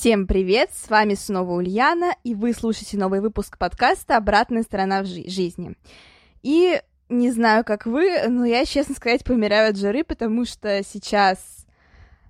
Всем 0.00 0.28
привет, 0.28 0.70
с 0.72 0.88
вами 0.90 1.14
снова 1.14 1.54
Ульяна, 1.54 2.14
и 2.22 2.36
вы 2.36 2.52
слушаете 2.52 2.96
новый 2.96 3.20
выпуск 3.20 3.58
подкаста 3.58 4.16
«Обратная 4.16 4.62
сторона 4.62 5.02
в 5.02 5.06
жи- 5.06 5.28
жизни». 5.28 5.74
И 6.40 6.80
не 7.08 7.32
знаю, 7.32 7.64
как 7.64 7.84
вы, 7.84 8.28
но 8.28 8.44
я, 8.44 8.64
честно 8.64 8.94
сказать, 8.94 9.24
помираю 9.24 9.70
от 9.70 9.76
жары, 9.76 10.04
потому 10.04 10.44
что 10.44 10.84
сейчас 10.84 11.66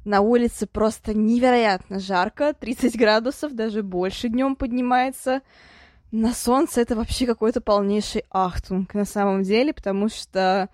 на 0.06 0.22
улице 0.22 0.66
просто 0.66 1.12
невероятно 1.12 2.00
жарко, 2.00 2.54
30 2.58 2.96
градусов, 2.96 3.52
даже 3.52 3.82
больше 3.82 4.30
днем 4.30 4.56
поднимается. 4.56 5.42
На 6.10 6.32
солнце 6.32 6.80
это 6.80 6.96
вообще 6.96 7.26
какой-то 7.26 7.60
полнейший 7.60 8.24
ахтунг 8.30 8.94
на 8.94 9.04
самом 9.04 9.42
деле, 9.42 9.74
потому 9.74 10.08
что, 10.08 10.70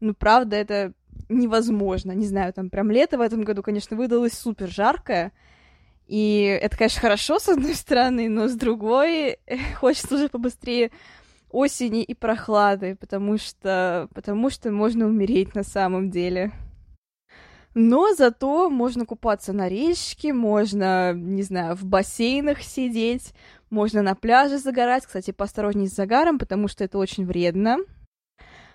ну, 0.00 0.12
правда, 0.12 0.56
это 0.56 0.92
невозможно. 1.30 2.12
Не 2.12 2.26
знаю, 2.26 2.52
там 2.52 2.68
прям 2.68 2.90
лето 2.90 3.16
в 3.16 3.22
этом 3.22 3.44
году, 3.44 3.62
конечно, 3.62 3.96
выдалось 3.96 4.34
супер 4.34 4.68
жаркое, 4.68 5.32
и 6.06 6.58
это, 6.60 6.76
конечно, 6.76 7.00
хорошо, 7.00 7.38
с 7.38 7.48
одной 7.48 7.74
стороны, 7.74 8.28
но 8.28 8.48
с 8.48 8.54
другой 8.54 9.38
хочется 9.76 10.14
уже 10.14 10.28
побыстрее 10.28 10.90
осени 11.50 12.02
и 12.02 12.14
прохлады, 12.14 12.96
потому 12.96 13.38
что, 13.38 14.08
потому 14.14 14.50
что 14.50 14.70
можно 14.72 15.06
умереть 15.06 15.54
на 15.54 15.62
самом 15.62 16.10
деле. 16.10 16.52
Но 17.74 18.14
зато 18.14 18.70
можно 18.70 19.04
купаться 19.04 19.52
на 19.52 19.68
речке, 19.68 20.32
можно, 20.32 21.12
не 21.12 21.42
знаю, 21.42 21.74
в 21.74 21.84
бассейнах 21.84 22.62
сидеть, 22.62 23.34
можно 23.68 24.00
на 24.02 24.14
пляже 24.14 24.58
загорать. 24.58 25.04
Кстати, 25.06 25.32
поосторожней 25.32 25.88
с 25.88 25.94
загаром, 25.94 26.38
потому 26.38 26.68
что 26.68 26.84
это 26.84 26.98
очень 26.98 27.26
вредно. 27.26 27.78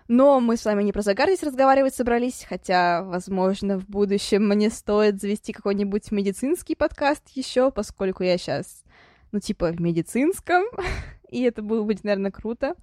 Но 0.09 0.39
мы 0.39 0.57
с 0.57 0.65
вами 0.65 0.81
не 0.81 0.91
про 0.91 1.03
загар 1.03 1.29
здесь 1.29 1.43
разговаривать 1.43 1.93
собрались, 1.93 2.43
хотя, 2.49 3.03
возможно, 3.03 3.77
в 3.77 3.87
будущем 3.87 4.47
мне 4.47 4.71
стоит 4.71 5.21
завести 5.21 5.53
какой-нибудь 5.53 6.11
медицинский 6.11 6.73
подкаст 6.73 7.29
еще, 7.35 7.69
поскольку 7.69 8.23
я 8.23 8.39
сейчас, 8.39 8.83
ну, 9.31 9.39
типа, 9.39 9.67
в 9.67 9.79
медицинском, 9.79 10.63
и 11.29 11.43
это 11.43 11.61
было 11.61 11.83
бы, 11.83 11.95
наверное, 12.01 12.31
круто. 12.31 12.73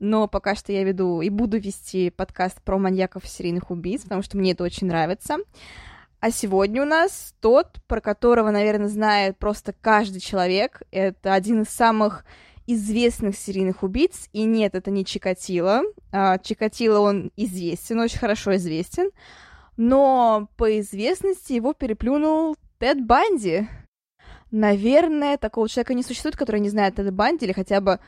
Но 0.00 0.26
пока 0.26 0.54
что 0.54 0.72
я 0.72 0.84
веду 0.84 1.20
и 1.20 1.28
буду 1.28 1.58
вести 1.58 2.08
подкаст 2.08 2.62
про 2.62 2.78
маньяков 2.78 3.26
и 3.26 3.28
серийных 3.28 3.70
убийц, 3.70 4.00
потому 4.04 4.22
что 4.22 4.38
мне 4.38 4.52
это 4.52 4.64
очень 4.64 4.86
нравится. 4.86 5.36
А 6.20 6.30
сегодня 6.30 6.80
у 6.80 6.86
нас 6.86 7.34
тот, 7.42 7.76
про 7.86 8.00
которого, 8.00 8.50
наверное, 8.50 8.88
знает 8.88 9.36
просто 9.36 9.74
каждый 9.78 10.20
человек. 10.20 10.80
Это 10.90 11.34
один 11.34 11.60
из 11.60 11.68
самых 11.68 12.24
известных 12.66 13.36
серийных 13.36 13.82
убийц, 13.82 14.28
и 14.32 14.44
нет, 14.44 14.74
это 14.74 14.90
не 14.90 15.04
Чикатило. 15.04 15.82
А, 16.12 16.38
Чикатило, 16.38 17.00
он 17.00 17.30
известен, 17.36 18.00
очень 18.00 18.18
хорошо 18.18 18.56
известен, 18.56 19.10
но 19.76 20.48
по 20.56 20.80
известности 20.80 21.52
его 21.52 21.72
переплюнул 21.72 22.56
Тед 22.78 23.04
Банди. 23.04 23.68
Наверное, 24.50 25.36
такого 25.36 25.68
человека 25.68 25.94
не 25.94 26.02
существует, 26.02 26.36
который 26.36 26.60
не 26.60 26.70
знает 26.70 26.94
Тед 26.94 27.12
Банди 27.12 27.44
или 27.44 27.52
хотя 27.52 27.80
бы 27.80 28.00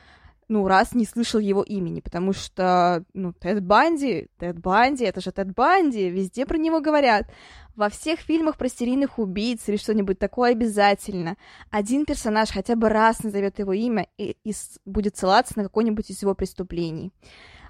ну, 0.49 0.67
раз 0.67 0.93
не 0.93 1.05
слышал 1.05 1.39
его 1.39 1.61
имени, 1.61 1.99
потому 1.99 2.33
что, 2.33 3.03
ну, 3.13 3.33
Тед 3.33 3.63
Банди, 3.63 4.29
Тед 4.39 4.59
Банди, 4.59 5.03
это 5.03 5.19
же 5.19 5.31
Тед 5.31 5.53
Банди, 5.53 6.09
везде 6.09 6.45
про 6.45 6.57
него 6.57 6.79
говорят. 6.79 7.29
Во 7.75 7.89
всех 7.89 8.19
фильмах 8.21 8.57
про 8.57 8.69
серийных 8.69 9.19
убийц 9.19 9.67
или 9.67 9.77
что-нибудь 9.77 10.17
такое 10.17 10.51
обязательно. 10.51 11.37
Один 11.69 12.05
персонаж 12.05 12.49
хотя 12.49 12.75
бы 12.75 12.89
раз 12.89 13.23
назовет 13.23 13.59
его 13.59 13.73
имя 13.73 14.07
и, 14.17 14.37
и 14.43 14.53
будет 14.85 15.17
ссылаться 15.17 15.53
на 15.57 15.63
какое-нибудь 15.63 16.09
из 16.09 16.21
его 16.21 16.33
преступлений. 16.33 17.11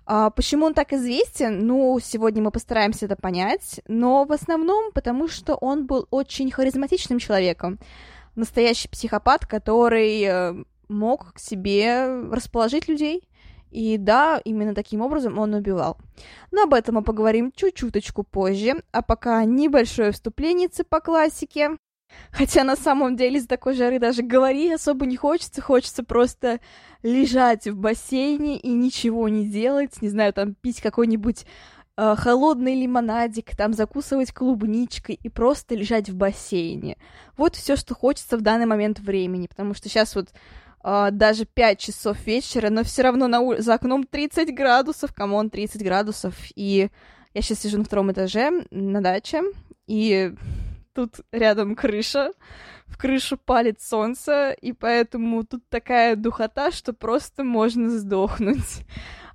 А, 0.06 0.30
почему 0.30 0.66
он 0.66 0.74
так 0.74 0.94
известен? 0.94 1.68
Ну, 1.68 2.00
сегодня 2.02 2.42
мы 2.42 2.52
постараемся 2.52 3.06
это 3.06 3.18
понять, 3.18 3.82
но 3.88 4.24
в 4.24 4.32
основном 4.32 4.94
потому, 4.94 5.28
что 5.28 5.56
он 5.56 5.86
был 5.86 6.08
очень 6.12 6.50
харизматичным 6.52 7.20
человеком. 7.20 7.78
Настоящий 8.36 8.88
психопат, 8.88 9.46
который 9.46 10.22
э, 10.22 10.64
мог 10.90 11.34
к 11.34 11.40
себе 11.40 12.24
расположить 12.32 12.88
людей. 12.88 13.28
И 13.72 13.98
да, 13.98 14.42
именно 14.46 14.74
таким 14.74 15.02
образом 15.02 15.38
он 15.38 15.54
убивал. 15.54 15.98
Но 16.52 16.64
об 16.64 16.74
этом 16.74 16.96
мы 16.96 17.04
поговорим 17.04 17.52
чуть-чуточку 17.56 18.24
позже. 18.24 18.82
А 18.92 19.02
пока 19.02 19.44
небольшое 19.44 20.12
вступление 20.12 20.70
по 20.90 21.02
классике. 21.02 21.78
Хотя 22.32 22.64
на 22.64 22.76
самом 22.76 23.18
деле 23.18 23.40
из 23.40 23.48
такой 23.48 23.74
жары 23.74 24.00
даже 24.00 24.22
говорить 24.22 24.72
особо 24.72 25.06
не 25.06 25.18
хочется. 25.18 25.62
Хочется 25.62 26.04
просто 26.04 26.60
лежать 27.04 27.68
в 27.68 27.76
бассейне 27.76 28.58
и 28.58 28.70
ничего 28.70 29.28
не 29.28 29.48
делать. 29.48 30.02
Не 30.02 30.10
знаю, 30.10 30.34
там 30.34 30.54
пить 30.56 30.82
какой-нибудь 30.82 31.46
э, 31.98 32.16
холодный 32.18 32.76
лимонадик, 32.76 33.56
там 33.56 33.74
закусывать 33.74 34.32
клубничкой 34.32 35.20
и 35.22 35.30
просто 35.30 35.76
лежать 35.76 36.10
в 36.10 36.16
бассейне. 36.16 36.98
Вот 37.36 37.56
все, 37.56 37.76
что 37.76 37.94
хочется 37.94 38.38
в 38.38 38.42
данный 38.42 38.66
момент 38.66 39.00
времени. 39.00 39.48
Потому 39.48 39.74
что 39.74 39.90
сейчас 39.90 40.16
вот 40.16 40.30
А, 40.84 41.12
даже 41.12 41.46
5 41.46 41.80
часов 41.80 42.26
вечера, 42.26 42.70
но 42.70 42.84
все 42.84 43.02
равно 43.02 43.28
на 43.28 43.42
ули... 43.42 43.60
за 43.60 43.74
окном 43.74 44.06
30 44.06 44.54
градусов, 44.56 45.14
come 45.14 45.34
on, 45.34 45.50
30 45.50 45.84
градусов, 45.84 46.36
и 46.56 46.90
я 47.34 47.42
сейчас 47.42 47.60
сижу 47.60 47.80
на 47.80 47.84
втором 47.84 48.12
этаже 48.12 48.66
на 48.72 49.02
даче, 49.02 49.42
и 49.88 50.34
тут 50.94 51.22
рядом 51.32 51.76
крыша, 51.76 52.32
в 52.86 52.98
крышу 52.98 53.38
палит 53.38 53.82
солнце, 53.82 54.52
и 54.52 54.72
поэтому 54.72 55.44
тут 55.44 55.62
такая 55.70 56.16
духота, 56.16 56.72
что 56.72 56.94
просто 56.94 57.44
можно 57.44 57.90
сдохнуть. 57.90 58.86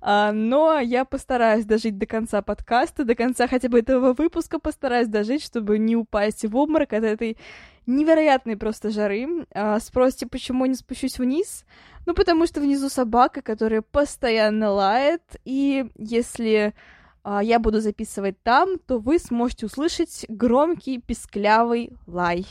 А, 0.05 0.33
но 0.33 0.81
я 0.81 1.05
постараюсь 1.05 1.65
дожить 1.65 1.97
до 1.97 2.07
конца 2.07 2.43
подкаста, 2.43 3.05
до 3.05 3.15
конца 3.15 3.47
хотя 3.47 3.69
бы 3.69 3.79
этого 3.79 4.15
выпуска 4.15 4.59
постараюсь 4.59 5.07
дожить, 5.07 5.45
чтобы 5.45 5.79
не 5.79 5.95
упасть 5.95 6.45
в 6.45 6.57
обморок 6.57 6.93
от 6.93 7.05
этой 7.05 7.39
невероятной 7.87 8.57
просто 8.57 8.91
жары. 8.91 9.47
А, 9.55 9.79
спросите, 9.79 10.27
почему 10.27 10.67
не 10.67 10.75
спущусь 10.75 11.21
вниз? 11.21 11.65
Ну, 12.05 12.15
потому 12.15 12.47
что 12.47 12.61
внизу 12.61 12.89
собака, 12.89 13.43
которая 13.43 13.81
постоянно 13.81 14.73
лает, 14.73 15.23
и 15.45 15.89
если 15.97 16.75
а, 17.23 17.41
я 17.41 17.61
буду 17.61 17.81
записывать 17.81 18.43
там, 18.43 18.81
то 18.81 18.99
вы 18.99 19.21
сможете 19.21 19.67
услышать 19.67 20.25
громкий 20.29 21.01
писклявый 21.01 21.93
лай. 22.09 22.45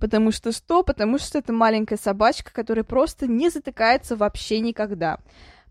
Потому 0.00 0.30
что 0.30 0.52
что? 0.52 0.82
Потому 0.82 1.18
что 1.18 1.38
это 1.38 1.52
маленькая 1.52 1.98
собачка, 1.98 2.54
которая 2.54 2.84
просто 2.84 3.26
не 3.26 3.50
затыкается 3.50 4.16
вообще 4.16 4.60
никогда. 4.60 5.18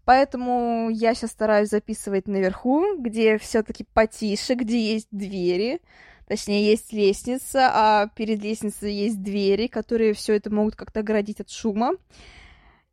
Поэтому 0.07 0.89
я 0.89 1.13
сейчас 1.13 1.31
стараюсь 1.31 1.68
записывать 1.68 2.30
наверху, 2.30 2.95
где 2.98 3.38
все-таки 3.38 3.83
потише, 3.83 4.54
где 4.54 4.94
есть 4.94 5.09
двери. 5.12 5.81
Точнее, 6.30 6.65
есть 6.65 6.94
лестница, 6.94 7.69
а 7.74 8.07
перед 8.15 8.42
лестницей 8.42 8.94
есть 8.94 9.21
двери, 9.21 9.68
которые 9.68 10.13
все 10.13 10.36
это 10.36 10.50
могут 10.50 10.77
как-то 10.77 11.01
оградить 11.01 11.42
от 11.42 11.50
шума. 11.50 11.92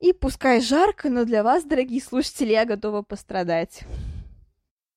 И 0.00 0.12
пускай 0.12 0.60
жарко, 0.60 1.08
но 1.08 1.24
для 1.24 1.44
вас, 1.44 1.62
дорогие 1.62 2.02
слушатели, 2.02 2.50
я 2.50 2.64
готова 2.64 3.02
пострадать. 3.02 3.82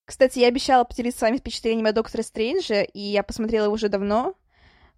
Кстати, 0.04 0.40
я 0.40 0.48
обещала 0.48 0.82
поделиться 0.82 1.20
с 1.20 1.22
вами 1.22 1.36
впечатлениями 1.36 1.90
о 1.90 1.92
Докторе 1.92 2.24
Стрэнджа, 2.24 2.82
и 2.82 2.98
я 2.98 3.22
посмотрела 3.22 3.66
его 3.66 3.74
уже 3.74 3.88
давно. 3.88 4.34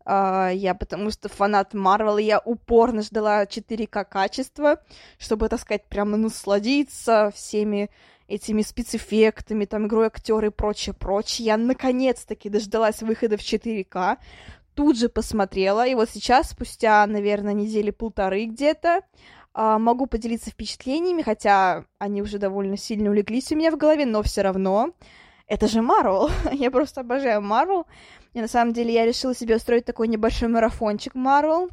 Uh, 0.06 0.54
я 0.54 0.74
потому 0.74 1.10
что 1.10 1.28
фанат 1.28 1.74
Марвел, 1.74 2.16
я 2.16 2.38
упорно 2.38 3.02
ждала 3.02 3.44
4К 3.44 4.04
качества, 4.04 4.80
чтобы, 5.18 5.48
так 5.48 5.60
сказать, 5.60 5.84
прямо 5.88 6.16
насладиться 6.16 7.30
всеми 7.34 7.90
этими 8.26 8.62
спецэффектами, 8.62 9.66
там, 9.66 9.86
игрой 9.86 10.06
актера 10.06 10.46
и 10.46 10.50
прочее, 10.50 10.94
прочее. 10.94 11.46
Я 11.46 11.56
наконец-таки 11.58 12.48
дождалась 12.48 13.02
выхода 13.02 13.36
в 13.36 13.40
4К, 13.40 14.16
тут 14.74 14.98
же 14.98 15.08
посмотрела, 15.10 15.86
и 15.86 15.94
вот 15.94 16.08
сейчас, 16.08 16.50
спустя, 16.50 17.06
наверное, 17.06 17.52
недели 17.52 17.90
полторы 17.90 18.46
где-то, 18.46 19.02
uh, 19.54 19.78
могу 19.78 20.06
поделиться 20.06 20.50
впечатлениями, 20.50 21.22
хотя 21.22 21.84
они 21.98 22.22
уже 22.22 22.38
довольно 22.38 22.78
сильно 22.78 23.10
улеглись 23.10 23.52
у 23.52 23.56
меня 23.56 23.70
в 23.70 23.76
голове, 23.76 24.06
но 24.06 24.22
все 24.22 24.40
равно 24.42 24.94
это 25.50 25.66
же 25.66 25.82
Марвел. 25.82 26.30
я 26.52 26.70
просто 26.70 27.00
обожаю 27.00 27.42
Марвел. 27.42 27.86
И 28.32 28.40
на 28.40 28.48
самом 28.48 28.72
деле 28.72 28.92
я 28.92 29.06
решила 29.06 29.34
себе 29.34 29.56
устроить 29.56 29.84
такой 29.84 30.08
небольшой 30.08 30.48
марафончик 30.48 31.14
Марвел. 31.14 31.68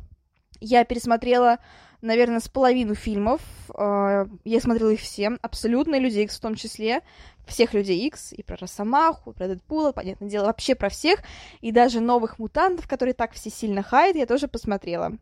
Я 0.60 0.84
пересмотрела, 0.86 1.60
наверное, 2.02 2.40
с 2.40 2.48
половину 2.48 2.96
фильмов. 2.96 3.42
А, 3.76 4.26
я 4.44 4.60
смотрела 4.60 4.90
их 4.90 5.00
все, 5.00 5.38
абсолютно, 5.42 6.00
Люди 6.00 6.20
Икс 6.20 6.38
в 6.38 6.42
том 6.42 6.56
числе. 6.56 7.02
Всех 7.46 7.74
Людей 7.74 8.08
Икс, 8.08 8.34
и 8.34 8.44
про 8.44 8.58
Росомаху, 8.58 9.32
и 9.32 9.34
про 9.34 9.48
Дэдпула, 9.48 9.92
понятное 9.92 10.30
дело, 10.30 10.48
вообще 10.48 10.76
про 10.76 10.90
всех. 10.90 11.20
И 11.62 11.72
даже 11.72 12.02
новых 12.02 12.40
мутантов, 12.40 12.88
которые 12.88 13.14
так 13.14 13.34
все 13.34 13.50
сильно 13.50 13.84
хайт, 13.84 14.16
я 14.16 14.26
тоже 14.26 14.48
посмотрела. 14.48 15.14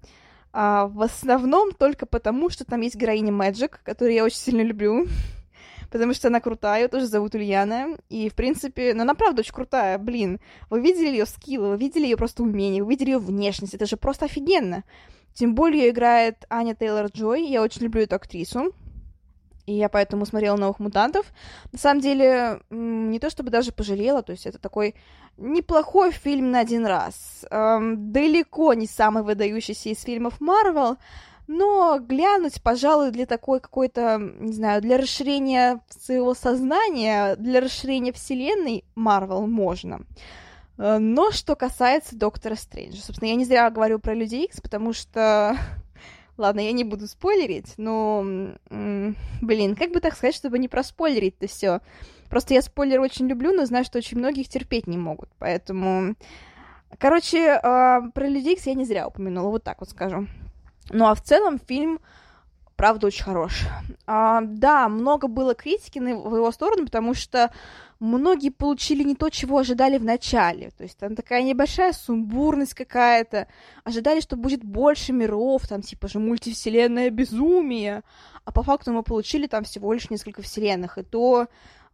А, 0.54 0.88
в 0.88 1.02
основном 1.02 1.74
только 1.74 2.06
потому, 2.06 2.50
что 2.50 2.64
там 2.64 2.80
есть 2.80 2.96
героиня 2.96 3.34
Мэджик, 3.34 3.82
которую 3.84 4.16
я 4.16 4.24
очень 4.24 4.38
сильно 4.38 4.62
люблю. 4.62 5.06
Потому 5.96 6.14
что 6.14 6.28
она 6.28 6.42
крутая, 6.42 6.82
ее 6.82 6.88
тоже 6.90 7.08
зовут 7.08 7.36
Ульяна. 7.36 7.98
И, 8.10 8.28
в 8.28 8.36
принципе, 8.36 8.94
ну, 8.94 9.04
она 9.04 9.16
правда 9.16 9.40
очень 9.40 9.54
крутая, 9.54 9.98
блин. 9.98 10.42
Вы 10.70 10.82
видели 10.82 11.08
ее 11.08 11.26
скиллы, 11.26 11.70
вы 11.70 11.78
видели 11.78 12.04
ее 12.04 12.18
просто 12.18 12.44
умение, 12.44 12.84
вы 12.84 12.90
видели 12.90 13.12
ее 13.12 13.18
внешность, 13.18 13.76
это 13.76 13.86
же 13.86 13.96
просто 13.96 14.26
офигенно. 14.26 14.84
Тем 15.34 15.56
более 15.56 15.86
ее 15.86 15.90
играет 15.92 16.46
Аня 16.50 16.76
Тейлор-Джой, 16.76 17.46
я 17.46 17.62
очень 17.62 17.84
люблю 17.84 18.02
эту 18.02 18.18
актрису. 18.18 18.74
И 19.68 19.74
я 19.74 19.88
поэтому 19.88 20.26
смотрела 20.26 20.58
«Новых 20.58 20.80
мутантов». 20.80 21.28
На 21.72 21.80
самом 21.80 22.02
деле, 22.02 22.60
не 22.70 23.18
то 23.20 23.30
чтобы 23.30 23.50
даже 23.50 23.72
пожалела, 23.72 24.22
то 24.22 24.34
есть 24.34 24.46
это 24.46 24.60
такой 24.60 24.96
неплохой 25.38 26.12
фильм 26.12 26.52
на 26.52 26.60
один 26.60 26.86
раз. 26.86 27.46
Эм, 27.50 28.12
далеко 28.12 28.74
не 28.74 28.86
самый 28.86 29.24
выдающийся 29.24 29.88
из 29.90 30.02
фильмов 30.02 30.42
Марвел, 30.42 30.98
но 31.48 32.00
глянуть, 32.00 32.62
пожалуй, 32.62 33.12
для 33.12 33.26
такой 33.26 33.60
какой-то, 33.60 34.18
не 34.40 34.54
знаю, 34.54 34.82
для 34.82 34.98
расширения 34.98 35.82
своего 35.90 36.34
сознания, 36.34 37.36
для 37.36 37.62
расширения 37.62 38.12
вселенной 38.12 38.84
Марвел 38.96 39.46
можно. 39.48 40.02
Э, 40.78 40.98
но 40.98 41.32
что 41.32 41.56
касается 41.56 42.16
Доктора 42.16 42.56
Стрэнджа, 42.56 43.02
собственно, 43.02 43.30
я 43.30 43.36
не 43.36 43.46
зря 43.46 43.70
говорю 43.70 44.00
про 44.00 44.14
Люди 44.14 44.36
Икс, 44.36 44.62
потому 44.62 44.94
что 44.94 45.58
Ладно, 46.38 46.60
я 46.60 46.74
не 46.74 46.84
буду 46.84 47.08
спойлерить, 47.08 47.76
но, 47.78 48.26
блин, 49.42 49.76
как 49.76 49.92
бы 49.92 50.02
так 50.02 50.16
сказать, 50.16 50.36
чтобы 50.36 50.60
не 50.60 50.68
проспойлерить-то 50.68 51.48
все. 51.48 51.80
Просто 52.30 52.54
я 52.54 52.62
спойлер 52.62 53.00
очень 53.00 53.28
люблю, 53.28 53.54
но 53.54 53.66
знаю, 53.66 53.86
что 53.86 54.00
очень 54.00 54.18
многих 54.18 54.50
терпеть 54.50 54.88
не 54.88 54.98
могут, 54.98 55.30
поэтому... 55.40 56.16
Короче, 56.98 57.40
э, 57.40 57.60
про 57.62 58.28
Людей 58.28 58.54
Икс 58.54 58.68
я 58.68 58.74
не 58.74 58.86
зря 58.86 59.08
упомянула, 59.08 59.50
вот 59.50 59.64
так 59.64 59.80
вот 59.82 59.90
скажу. 59.90 60.28
Ну 60.90 61.06
а 61.06 61.16
в 61.16 61.22
целом 61.22 61.60
фильм, 61.60 62.00
правда, 62.76 63.08
очень 63.08 63.24
хорош. 63.24 63.64
А, 64.06 64.42
да, 64.42 64.88
много 64.90 65.28
было 65.28 65.56
критики 65.56 66.00
на, 66.00 66.16
в 66.16 66.36
его 66.36 66.52
сторону, 66.52 66.86
потому 66.86 67.14
что 67.14 67.52
многие 68.00 68.50
получили 68.50 69.04
не 69.04 69.16
то, 69.16 69.30
чего 69.30 69.58
ожидали 69.58 69.98
в 69.98 70.04
начале. 70.04 70.72
То 70.78 70.84
есть 70.84 70.98
там 70.98 71.16
такая 71.16 71.44
небольшая 71.44 71.94
сумбурность 71.94 72.74
какая-то. 72.74 73.48
Ожидали, 73.84 74.20
что 74.20 74.36
будет 74.36 74.64
больше 74.64 75.14
миров, 75.14 75.68
там 75.68 75.82
типа 75.82 76.08
же 76.08 76.20
мультивселенная 76.20 77.10
безумие. 77.10 78.04
А 78.44 78.52
по 78.52 78.64
факту 78.64 78.92
мы 78.92 79.04
получили 79.04 79.48
там 79.48 79.64
всего 79.64 79.92
лишь 79.94 80.10
несколько 80.10 80.42
вселенных. 80.42 80.98
И 80.98 81.04
то 81.04 81.48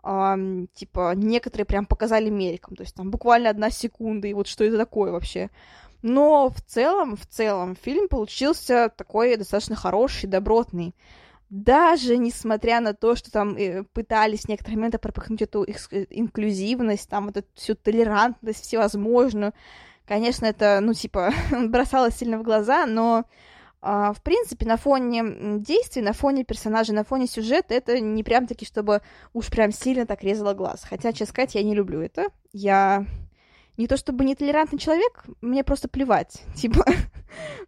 эм, 0.04 0.68
типа, 0.74 1.14
некоторые 1.16 1.66
прям 1.66 1.86
показали 1.86 2.30
мельком, 2.30 2.76
то 2.76 2.84
есть 2.84 2.96
там 2.96 3.12
буквально 3.12 3.50
одна 3.50 3.70
секунда, 3.70 4.28
и 4.28 4.34
вот 4.34 4.48
что 4.48 4.64
это 4.64 4.78
такое 4.78 5.12
вообще. 5.12 5.50
Но 6.02 6.50
в 6.50 6.62
целом, 6.62 7.16
в 7.16 7.26
целом, 7.28 7.76
фильм 7.76 8.08
получился 8.08 8.92
такой 8.96 9.38
достаточно 9.38 9.76
хороший, 9.76 10.28
добротный 10.28 10.96
даже 11.52 12.18
несмотря 12.18 12.80
на 12.80 12.94
то, 12.94 13.14
что 13.18 13.30
там 13.30 13.58
э, 13.58 13.84
пытались 13.84 14.44
в 14.44 14.48
некоторые 14.48 14.78
моменты 14.78 15.00
пропихнуть 15.00 15.42
эту 15.42 15.66
э, 15.66 16.06
инклюзивность, 16.10 17.10
там 17.10 17.26
вот 17.26 17.38
эту 17.38 17.48
всю 17.56 17.76
толерантность 17.76 18.64
всевозможную, 18.64 19.54
конечно, 20.08 20.46
это, 20.46 20.80
ну, 20.82 20.94
типа, 20.94 21.34
бросалось 21.68 22.16
сильно 22.16 22.38
в 22.38 22.44
глаза, 22.44 22.86
но 22.86 23.26
а, 23.82 24.14
в 24.14 24.22
принципе, 24.22 24.66
на 24.66 24.78
фоне 24.78 25.60
действий, 25.60 26.02
на 26.02 26.14
фоне 26.14 26.46
персонажей, 26.46 26.96
на 26.96 27.04
фоне 27.04 27.28
сюжета 27.28 27.74
это 27.74 28.00
не 28.00 28.24
прям 28.24 28.48
таки, 28.48 28.66
чтобы 28.66 29.02
уж 29.34 29.48
прям 29.48 29.72
сильно 29.72 30.06
так 30.06 30.24
резало 30.24 30.54
глаз. 30.54 30.86
Хотя, 30.88 31.12
честно 31.12 31.28
сказать, 31.28 31.56
я 31.56 31.64
не 31.64 31.74
люблю 31.74 32.00
это. 32.00 32.28
Я 32.54 33.06
не 33.82 33.88
то 33.88 33.98
чтобы 33.98 34.24
нетолерантный 34.26 34.80
человек, 34.80 35.24
мне 35.42 35.64
просто 35.64 35.88
плевать. 35.88 36.44
Типа, 36.56 36.86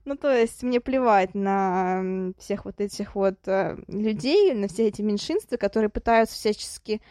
ну 0.06 0.15
то 0.15 0.31
есть 0.31 0.63
мне 0.63 0.80
плевать 0.80 1.33
на 1.33 2.33
всех 2.38 2.65
вот 2.65 2.80
этих 2.80 3.15
вот 3.15 3.39
э, 3.48 3.77
людей, 3.88 4.54
на 4.54 4.68
все 4.68 4.88
эти 4.88 5.01
меньшинства, 5.01 5.57
которые 5.57 5.89
пытаются 5.89 6.36
всячески 6.36 7.01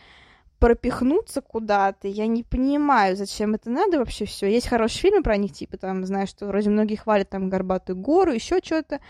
пропихнуться 0.60 1.40
куда-то. 1.40 2.06
Я 2.06 2.28
не 2.28 2.44
понимаю, 2.44 3.16
зачем 3.16 3.54
это 3.54 3.68
надо 3.68 3.98
вообще 3.98 4.24
все. 4.26 4.46
Есть 4.46 4.68
хорошие 4.68 5.00
фильмы 5.00 5.24
про 5.24 5.36
них, 5.36 5.52
типа 5.52 5.76
там, 5.76 6.04
знаю, 6.06 6.28
что 6.28 6.46
вроде 6.46 6.70
многие 6.70 6.94
хвалят 6.94 7.28
там 7.28 7.50
Горбатую 7.50 7.96
гору, 7.96 8.32
еще 8.32 8.60
что-то. 8.62 9.00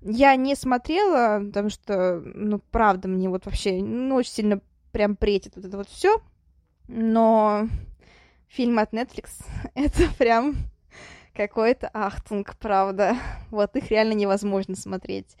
Я 0.00 0.34
не 0.36 0.54
смотрела, 0.54 1.44
потому 1.44 1.68
что, 1.68 2.22
ну, 2.24 2.60
правда, 2.70 3.08
мне 3.08 3.28
вот 3.28 3.44
вообще, 3.44 3.82
ну, 3.82 4.14
очень 4.14 4.32
сильно 4.32 4.60
прям 4.92 5.16
претит 5.16 5.56
вот 5.56 5.66
это 5.66 5.76
вот 5.76 5.88
все. 5.88 6.22
Но 6.88 7.68
фильмы 8.54 8.82
от 8.82 8.92
Netflix— 8.92 9.44
это 9.74 10.08
прям 10.18 10.56
какой-то 11.34 11.90
ахтунг, 11.92 12.56
правда. 12.56 13.16
Вот 13.50 13.76
их 13.76 13.90
реально 13.90 14.12
невозможно 14.12 14.76
смотреть 14.76 15.36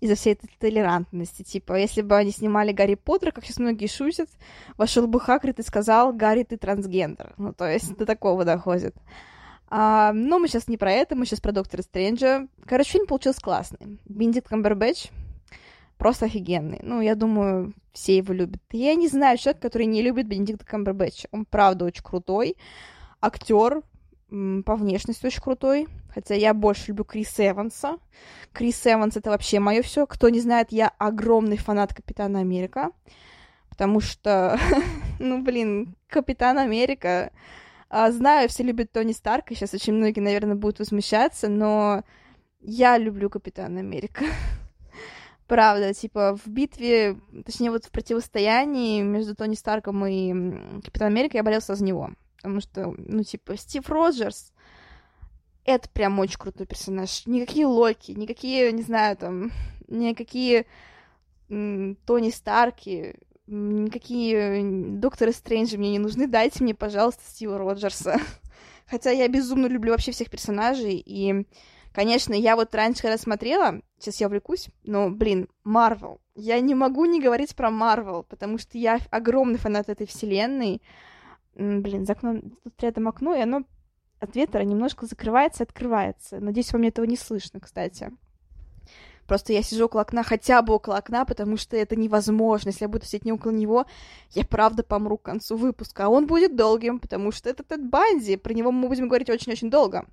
из-за 0.00 0.16
всей 0.16 0.34
этой 0.34 0.50
толерантности. 0.58 1.42
Типа, 1.42 1.78
если 1.78 2.02
бы 2.02 2.16
они 2.16 2.30
снимали 2.30 2.72
Гарри 2.72 2.94
Поттера, 2.94 3.30
как 3.30 3.44
сейчас 3.44 3.58
многие 3.58 3.86
шутят, 3.86 4.28
вошел 4.76 5.06
бы 5.06 5.20
Хагрид 5.20 5.58
и 5.58 5.62
сказал, 5.62 6.12
Гарри, 6.12 6.44
ты 6.44 6.56
трансгендер. 6.56 7.34
Ну, 7.36 7.52
то 7.52 7.66
есть 7.70 7.96
до 7.96 8.04
такого 8.04 8.44
доходит. 8.44 8.94
А, 9.68 10.12
но 10.12 10.38
мы 10.38 10.48
сейчас 10.48 10.68
не 10.68 10.76
про 10.76 10.92
это, 10.92 11.16
мы 11.16 11.26
сейчас 11.26 11.40
про 11.40 11.52
Доктора 11.52 11.82
Стрэнджа. 11.82 12.48
Короче, 12.66 12.90
фильм 12.90 13.06
получился 13.06 13.40
классный. 13.40 13.98
Бендит 14.04 14.46
Камбербэтч 14.48 15.10
просто 15.98 16.26
офигенный. 16.26 16.80
Ну, 16.82 17.00
я 17.00 17.14
думаю, 17.14 17.74
все 17.92 18.16
его 18.16 18.34
любят. 18.34 18.60
Я 18.72 18.94
не 18.94 19.08
знаю 19.08 19.38
человека, 19.38 19.62
который 19.62 19.86
не 19.86 20.02
любит 20.02 20.26
Бенедикта 20.26 20.64
Камбербэтча. 20.64 21.28
Он, 21.32 21.44
правда, 21.44 21.84
очень 21.84 22.02
крутой. 22.02 22.56
Актер, 23.20 23.82
по 24.28 24.76
внешности 24.76 25.26
очень 25.26 25.42
крутой. 25.42 25.88
Хотя 26.12 26.34
я 26.34 26.54
больше 26.54 26.88
люблю 26.88 27.04
Криса 27.04 27.48
Эванса. 27.48 27.98
Крис 28.52 28.86
Эванс— 28.86 29.16
это 29.18 29.30
вообще 29.30 29.60
мое 29.60 29.82
все. 29.82 30.06
Кто 30.06 30.28
не 30.28 30.40
знает, 30.40 30.68
я 30.70 30.92
огромный 30.98 31.56
фанат 31.56 31.94
Капитана 31.94 32.40
Америка. 32.40 32.90
Потому 33.68 34.00
что, 34.00 34.58
ну, 35.18 35.42
блин, 35.42 35.96
Капитан 36.08 36.58
Америка... 36.58 37.32
А, 37.96 38.10
знаю, 38.10 38.48
все 38.48 38.64
любят 38.64 38.90
Тони 38.90 39.12
Старка, 39.12 39.54
сейчас 39.54 39.72
очень 39.72 39.92
многие, 39.92 40.18
наверное, 40.18 40.56
будут 40.56 40.80
возмущаться, 40.80 41.48
но 41.48 42.02
я 42.60 42.98
люблю 42.98 43.30
Капитана 43.30 43.78
Америка. 43.80 44.24
Правда, 45.46 45.92
типа 45.92 46.36
в 46.36 46.48
битве, 46.48 47.18
точнее 47.44 47.70
вот 47.70 47.84
в 47.84 47.90
противостоянии 47.90 49.02
между 49.02 49.34
Тони 49.34 49.54
Старком 49.54 50.04
и 50.06 50.80
Капитаном 50.82 51.12
Америкой 51.12 51.36
я 51.38 51.42
болелся 51.42 51.74
за 51.74 51.84
него. 51.84 52.10
Потому 52.36 52.60
что, 52.60 52.94
ну, 52.96 53.22
типа, 53.22 53.56
Стив 53.56 53.88
Роджерс— 53.88 54.52
это 55.64 55.88
прям 55.88 56.18
очень 56.18 56.38
крутой 56.38 56.66
персонаж. 56.66 57.26
Никакие 57.26 57.66
Локи, 57.66 58.12
никакие, 58.12 58.72
не 58.72 58.82
знаю, 58.82 59.16
там, 59.16 59.50
никакие 59.88 60.66
Тони 61.48 62.30
Старки, 62.30 63.16
никакие 63.46 64.62
Докторы 64.98 65.32
Стрэнджи 65.32 65.76
мне 65.76 65.92
не 65.92 65.98
нужны. 65.98 66.26
Дайте 66.26 66.62
мне, 66.62 66.74
пожалуйста, 66.74 67.22
Стива 67.26 67.58
Роджерса. 67.58 68.18
Хотя 68.86 69.10
я 69.10 69.28
безумно 69.28 69.66
люблю 69.66 69.92
вообще 69.92 70.12
всех 70.12 70.30
персонажей, 70.30 71.02
и 71.04 71.46
Конечно, 71.94 72.34
я 72.34 72.56
вот 72.56 72.74
раньше, 72.74 73.02
когда 73.02 73.16
смотрела, 73.16 73.80
сейчас 74.00 74.20
я 74.20 74.26
увлекусь, 74.26 74.66
но, 74.82 75.10
блин, 75.10 75.48
Марвел. 75.62 76.20
Я 76.34 76.58
не 76.58 76.74
могу 76.74 77.04
не 77.04 77.22
говорить 77.22 77.54
про 77.54 77.70
Марвел, 77.70 78.24
потому 78.24 78.58
что 78.58 78.76
я 78.76 78.98
огромный 79.12 79.58
фанат 79.58 79.88
этой 79.88 80.04
вселенной. 80.04 80.82
Блин, 81.54 82.04
за 82.04 82.14
окном, 82.14 82.50
тут 82.64 82.82
рядом 82.82 83.06
окно, 83.06 83.36
и 83.36 83.40
оно 83.40 83.62
от 84.18 84.34
ветра 84.34 84.62
немножко 84.62 85.06
закрывается 85.06 85.62
и 85.62 85.66
открывается. 85.66 86.40
Надеюсь, 86.40 86.72
вам 86.72 86.82
этого 86.82 87.04
не 87.04 87.16
слышно, 87.16 87.60
кстати. 87.60 88.10
Просто 89.28 89.52
я 89.52 89.62
сижу 89.62 89.84
около 89.84 90.02
окна, 90.02 90.24
хотя 90.24 90.62
бы 90.62 90.74
около 90.74 90.96
окна, 90.96 91.24
потому 91.24 91.56
что 91.56 91.76
это 91.76 91.94
невозможно. 91.94 92.70
Если 92.70 92.84
я 92.84 92.88
буду 92.88 93.04
сидеть 93.04 93.24
не 93.24 93.32
около 93.32 93.52
него, 93.52 93.86
я 94.32 94.44
правда 94.44 94.82
помру 94.82 95.16
к 95.16 95.22
концу 95.22 95.56
выпуска. 95.56 96.06
А 96.06 96.08
он 96.08 96.26
будет 96.26 96.56
долгим, 96.56 96.98
потому 96.98 97.30
что 97.30 97.48
это 97.48 97.62
Тед 97.62 97.88
Банди. 97.88 98.36
Про 98.36 98.52
него 98.52 98.72
мы 98.72 98.88
будем 98.88 99.06
говорить 99.06 99.30
очень-очень 99.30 99.70
долго. 99.70 100.06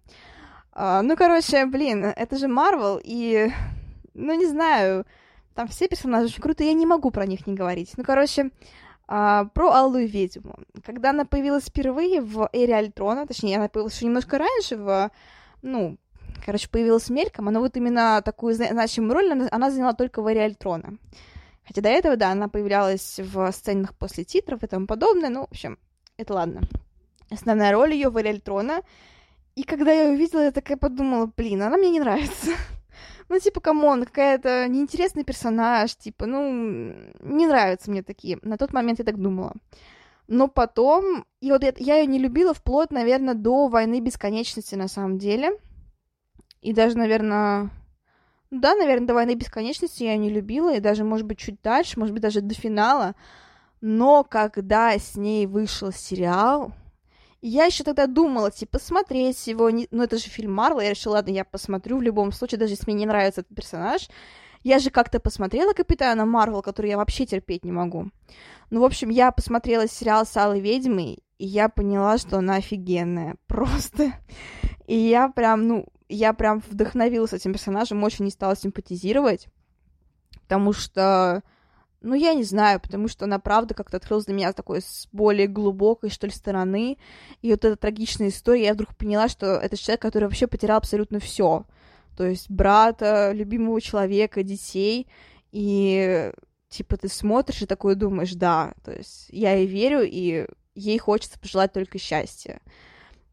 А, 0.74 1.02
ну, 1.02 1.16
короче, 1.18 1.66
блин, 1.66 2.06
это 2.06 2.38
же 2.38 2.48
Марвел, 2.48 3.00
и, 3.04 3.52
ну, 4.14 4.34
не 4.34 4.46
знаю, 4.46 5.06
там 5.54 5.68
все 5.68 5.88
персонажи 5.88 6.28
очень 6.28 6.42
крутые, 6.42 6.70
я 6.70 6.74
не 6.74 6.86
могу 6.86 7.12
про 7.12 7.26
них 7.26 7.46
не 7.46 7.54
говорить. 7.54 7.92
Ну, 7.98 8.04
короче, 8.04 8.52
а, 9.08 9.46
про 9.54 9.72
Алую 9.72 10.08
Ведьму. 10.08 10.60
Когда 10.86 11.10
она 11.10 11.26
появилась 11.26 11.66
впервые 11.66 12.22
в 12.22 12.50
Эре 12.54 12.76
Альтрона, 12.76 13.28
точнее, 13.28 13.58
она 13.58 13.68
появилась 13.68 13.96
еще 13.96 14.06
немножко 14.06 14.38
раньше 14.38 14.78
в, 14.78 15.12
ну, 15.62 15.98
короче, 16.46 16.70
появилась 16.70 17.10
мельком, 17.10 17.46
но 17.46 17.60
вот 17.60 17.76
именно 17.76 18.22
такую 18.24 18.54
значимую 18.54 19.14
роль 19.14 19.32
она, 19.32 19.50
она 19.52 19.72
заняла 19.72 19.92
только 19.94 20.22
в 20.22 20.28
Эре 20.28 20.46
Альтрона. 20.46 20.98
Хотя 21.68 21.82
до 21.82 21.90
этого, 21.90 22.16
да, 22.16 22.32
она 22.32 22.48
появлялась 22.48 23.20
в 23.20 23.52
сценах 23.52 23.94
после 23.96 24.24
титров 24.24 24.64
и 24.64 24.68
тому 24.68 24.88
подобное, 24.88 25.30
ну, 25.30 25.42
в 25.42 25.52
общем, 25.52 25.78
это 26.16 26.34
ладно. 26.34 26.62
Основная 27.30 27.74
роль 27.74 27.94
ее 27.94 28.10
в 28.10 28.18
Эре 28.18 28.30
Альтрона— 28.30 28.82
и 29.56 29.64
когда 29.64 29.92
я 29.92 30.10
увидела, 30.10 30.42
я 30.42 30.52
такая 30.52 30.78
подумала, 30.78 31.32
блин, 31.36 31.62
она 31.62 31.78
мне 31.78 31.90
не 31.90 32.00
нравится. 32.00 32.52
ну, 33.30 33.40
типа, 33.40 33.60
come 33.60 33.86
on, 33.86 34.06
какая-то 34.06 34.68
неинтересный 34.68 35.24
персонаж, 35.24 35.96
типа, 35.96 36.26
ну, 36.26 36.94
не 37.20 37.48
нравятся 37.48 37.92
мне 37.92 38.04
такие. 38.04 38.40
На 38.42 38.58
тот 38.58 38.74
момент 38.74 39.00
я 39.00 39.06
так 39.06 39.18
думала. 39.20 39.54
Но 40.28 40.48
потом, 40.48 41.26
и 41.42 41.52
вот 41.52 41.64
я, 41.64 41.74
я 41.78 41.98
ее 41.98 42.06
не 42.06 42.20
любила 42.20 42.54
вплоть, 42.54 42.92
наверное, 42.92 43.34
до 43.34 43.68
войны 43.68 44.00
бесконечности 44.00 44.76
на 44.76 44.88
самом 44.88 45.18
деле. 45.18 45.58
И 46.62 46.74
даже, 46.74 46.98
наверное, 46.98 47.70
Да, 48.52 48.76
наверное, 48.76 49.08
до 49.08 49.14
войны 49.14 49.36
бесконечности 49.36 50.04
я 50.04 50.16
не 50.18 50.30
любила, 50.30 50.74
и 50.74 50.80
даже, 50.80 51.04
может 51.04 51.26
быть, 51.26 51.40
чуть 51.40 51.62
дальше, 51.62 52.00
может 52.00 52.14
быть, 52.14 52.22
даже 52.22 52.42
до 52.42 52.54
финала. 52.54 53.16
Но 53.82 54.24
когда 54.24 54.92
с 54.92 55.16
ней 55.16 55.48
вышел 55.48 55.92
сериал, 55.92 56.72
я 57.42 57.66
еще 57.66 57.84
тогда 57.84 58.08
думала, 58.08 58.52
типа, 58.52 58.80
смотреть 58.80 59.48
его, 59.48 59.70
не... 59.70 59.88
ну 59.92 60.04
это 60.04 60.18
же 60.18 60.30
фильм 60.30 60.54
Марвел, 60.54 60.82
я 60.82 60.92
решила, 60.92 61.14
ладно, 61.14 61.32
я 61.32 61.44
посмотрю 61.44 61.98
в 61.98 62.02
любом 62.02 62.32
случае, 62.32 62.60
даже 62.60 62.74
если 62.74 62.92
мне 62.92 63.02
не 63.02 63.06
нравится 63.06 63.42
этот 63.42 63.56
персонаж. 63.56 64.10
Я 64.64 64.78
же 64.78 64.92
как-то 64.92 65.20
посмотрела 65.20 65.74
Капитана 65.74 66.26
Марвел, 66.26 66.62
который 66.62 66.92
я 66.92 66.98
вообще 66.98 67.26
терпеть 67.26 67.66
не 67.66 67.72
могу. 67.72 68.12
Ну, 68.70 68.82
в 68.82 68.84
общем, 68.84 69.10
я 69.10 69.32
посмотрела 69.32 69.88
сериал 69.88 70.26
с 70.26 70.38
Алой 70.38 70.60
Ведьмой, 70.60 71.24
и 71.40 71.48
я 71.48 71.68
поняла, 71.68 72.20
что 72.20 72.38
она 72.38 72.56
офигенная, 72.56 73.38
просто. 73.48 74.14
И 74.86 74.96
я 74.96 75.30
прям, 75.30 75.68
ну, 75.68 75.88
я 76.10 76.34
прям 76.34 76.60
вдохновилась 76.70 77.34
этим 77.34 77.54
персонажем, 77.54 78.04
очень 78.04 78.26
не 78.26 78.32
стала 78.32 78.56
симпатизировать, 78.56 79.48
потому 80.44 80.74
что 80.74 81.42
ну, 82.02 82.16
я 82.16 82.34
не 82.34 82.44
знаю, 82.44 82.80
потому 82.80 83.08
что 83.08 83.26
она, 83.26 83.40
правда, 83.40 83.74
как-то 83.74 83.98
открылась 83.98 84.26
для 84.26 84.34
меня 84.34 84.54
такой 84.54 84.82
с 84.82 85.08
более 85.12 85.48
глубокой, 85.48 86.10
что 86.10 86.28
ли, 86.28 86.34
стороны. 86.34 86.98
И 87.42 87.52
вот 87.52 87.64
эта 87.64 87.76
трагичная 87.76 88.30
история, 88.30 88.66
я 88.66 88.74
вдруг 88.74 88.96
поняла, 88.96 89.30
что 89.30 89.46
это 89.46 89.78
человек, 89.78 90.02
который 90.02 90.26
вообще 90.26 90.48
потерял 90.48 90.78
абсолютно 90.78 91.20
все. 91.20 91.66
То 92.18 92.26
есть 92.26 92.50
брата, 92.50 93.32
любимого 93.34 93.80
человека, 93.80 94.44
детей. 94.44 95.08
И, 95.52 96.32
типа, 96.70 96.98
ты 96.98 97.08
смотришь 97.08 97.62
и 97.62 97.68
такой 97.68 97.96
думаешь, 97.96 98.34
да, 98.34 98.74
то 98.84 98.92
есть 98.92 99.28
я 99.30 99.54
ей 99.54 99.68
верю, 99.68 100.02
и 100.04 100.48
ей 100.74 100.98
хочется 100.98 101.40
пожелать 101.40 101.74
только 101.74 102.00
счастья 102.00 102.62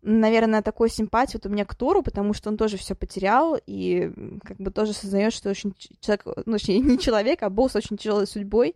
наверное, 0.08 0.62
такой 0.62 0.88
симпатии 0.88 1.36
вот 1.36 1.46
у 1.46 1.48
меня 1.50 1.64
к 1.64 1.74
Тору, 1.74 2.02
потому 2.02 2.32
что 2.32 2.48
он 2.48 2.56
тоже 2.56 2.76
все 2.76 2.94
потерял 2.94 3.58
и 3.66 4.10
как 4.42 4.56
бы 4.56 4.70
тоже 4.70 4.92
сознает, 4.92 5.32
что 5.32 5.50
очень 5.50 5.74
человек, 6.00 6.24
ну, 6.46 6.52
точнее, 6.52 6.80
не 6.80 6.98
человек, 6.98 7.42
а 7.42 7.50
босс 7.50 7.76
очень 7.76 7.96
тяжелой 7.96 8.26
судьбой. 8.26 8.74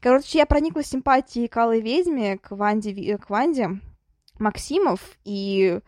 Короче, 0.00 0.38
я 0.38 0.46
прониклась 0.46 0.86
симпатией 0.86 1.48
к 1.48 1.56
Алой 1.56 1.80
Ведьме, 1.80 2.38
к 2.38 2.52
Ванде, 2.52 3.18
к 3.18 3.28
Ванде 3.30 3.80
Максимов, 4.38 5.00
и 5.24 5.80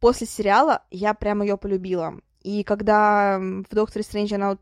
после 0.00 0.26
сериала 0.26 0.82
я 0.90 1.14
прям 1.14 1.42
ее 1.42 1.56
полюбила. 1.56 2.14
И 2.42 2.62
когда 2.64 3.38
в 3.38 3.74
Докторе 3.74 4.04
Стрэндж 4.04 4.34
она 4.34 4.50
вот 4.50 4.60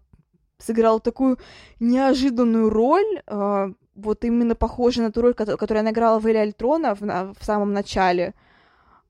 сыграла 0.58 1.00
такую 1.00 1.38
неожиданную 1.80 2.70
роль, 2.70 3.22
э, 3.26 3.72
вот 3.94 4.24
именно 4.24 4.54
похожую 4.54 5.06
на 5.06 5.12
ту 5.12 5.20
роль, 5.20 5.34
которую 5.34 5.80
она 5.80 5.90
играла 5.90 6.18
в 6.18 6.26
Эле 6.26 6.40
Альтрона 6.40 6.94
в, 6.94 7.00
в 7.00 7.44
самом 7.44 7.72
начале, 7.72 8.34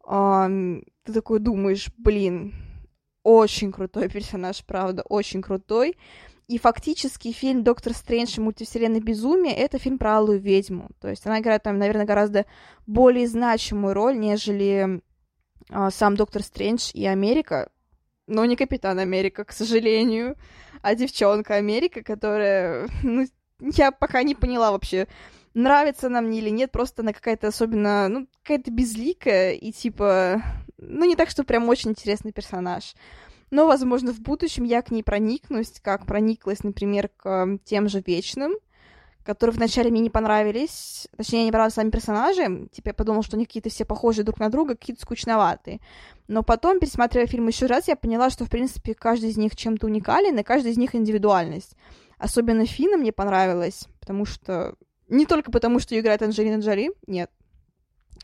ты 0.07 1.13
такой 1.13 1.39
думаешь, 1.39 1.91
блин, 1.97 2.55
очень 3.23 3.73
крутой 3.73 4.09
персонаж, 4.09 4.65
правда, 4.65 5.03
очень 5.03 5.43
крутой. 5.43 5.97
И 6.47 6.59
фактически 6.59 7.33
фильм 7.33 7.65
«Доктор 7.65 7.95
Стрэндж 7.95 8.39
мультивселенная 8.39 9.01
безумие»— 9.01 9.55
это 9.57 9.79
фильм 9.79 9.99
про 9.99 10.19
Алую 10.19 10.41
ведьму. 10.41 10.91
То 11.01 11.09
есть 11.09 11.27
она 11.27 11.41
играет 11.41 11.63
там, 11.63 11.79
наверное, 11.79 12.05
гораздо 12.05 12.45
более 12.87 13.27
значимую 13.27 13.95
роль, 13.95 14.19
нежели 14.19 15.01
э, 15.71 15.91
сам 15.91 16.17
Доктор 16.17 16.43
Стрэндж 16.43 16.91
и 16.93 17.07
Америка. 17.07 17.71
Но 18.27 18.45
не 18.45 18.57
Капитан 18.57 18.99
Америка, 18.99 19.45
к 19.45 19.53
сожалению, 19.53 20.37
а 20.83 20.95
девчонка 20.95 21.55
Америка, 21.55 22.03
которая... 22.03 22.89
Ну, 23.03 23.27
я 23.61 23.93
пока 23.93 24.23
не 24.23 24.35
поняла 24.35 24.73
вообще, 24.73 25.07
нравится 25.55 26.09
она 26.09 26.21
мне 26.21 26.39
или 26.39 26.51
нет, 26.51 26.71
просто 26.73 27.03
она 27.03 27.13
какая-то 27.13 27.49
особенно, 27.49 28.09
ну, 28.09 28.27
какая-то 28.43 28.71
безликая 28.71 29.53
и 29.53 29.73
типа, 29.73 30.43
ну, 30.79 31.05
не 31.07 31.17
так, 31.17 31.31
что 31.31 31.45
прям 31.45 31.69
очень 31.69 31.91
интересный 31.91 32.33
персонаж. 32.33 32.95
Но, 33.51 33.67
возможно, 33.67 34.13
в 34.13 34.21
будущем 34.21 34.65
я 34.65 34.83
к 34.83 34.91
ней 34.91 35.03
проникнусь, 35.03 35.75
как 35.81 36.07
прониклась, 36.07 36.65
например, 36.65 37.09
к 37.09 37.59
тем 37.65 37.89
же 37.89 38.03
Вечным, 38.05 38.55
которые 39.25 39.55
вначале 39.55 39.91
мне 39.91 40.01
не 40.01 40.11
понравились, 40.11 41.09
точнее, 41.17 41.45
не 41.45 41.53
понравились 41.53 41.75
сами 41.75 41.91
персонажи, 41.91 42.69
типа 42.73 42.89
я 42.89 42.95
подумала, 42.95 43.23
что 43.23 43.37
они 43.37 43.47
какие-то 43.47 43.71
все 43.71 43.85
похожи 43.85 44.23
друг 44.23 44.39
на 44.39 44.51
друга, 44.51 44.75
какие-то 44.75 45.03
скучноватые. 45.03 45.81
Но 46.29 46.43
потом, 46.43 46.79
пересматривая 46.79 47.27
фильм 47.27 47.47
еще 47.47 47.67
раз, 47.67 47.89
я 47.89 47.97
поняла, 47.97 48.29
что, 48.29 48.45
в 48.45 48.51
принципе, 48.51 48.95
каждый 48.95 49.31
из 49.31 49.37
них 49.37 49.57
чем-то 49.57 49.87
уникален, 49.87 50.39
и 50.39 50.43
каждый 50.43 50.73
из 50.73 50.77
них 50.77 50.95
индивидуальность. 50.95 51.75
Особенно 52.19 52.67
Фина 52.67 52.97
мне 52.97 53.13
понравилась, 53.13 53.87
потому 54.01 54.25
что 54.27 54.75
не 55.09 55.27
только 55.27 55.51
потому, 55.51 55.79
что 55.79 55.95
ее 55.95 56.01
играет 56.01 56.23
Анджелина 56.23 56.61
Джоли, 56.61 56.93
нет. 57.07 57.31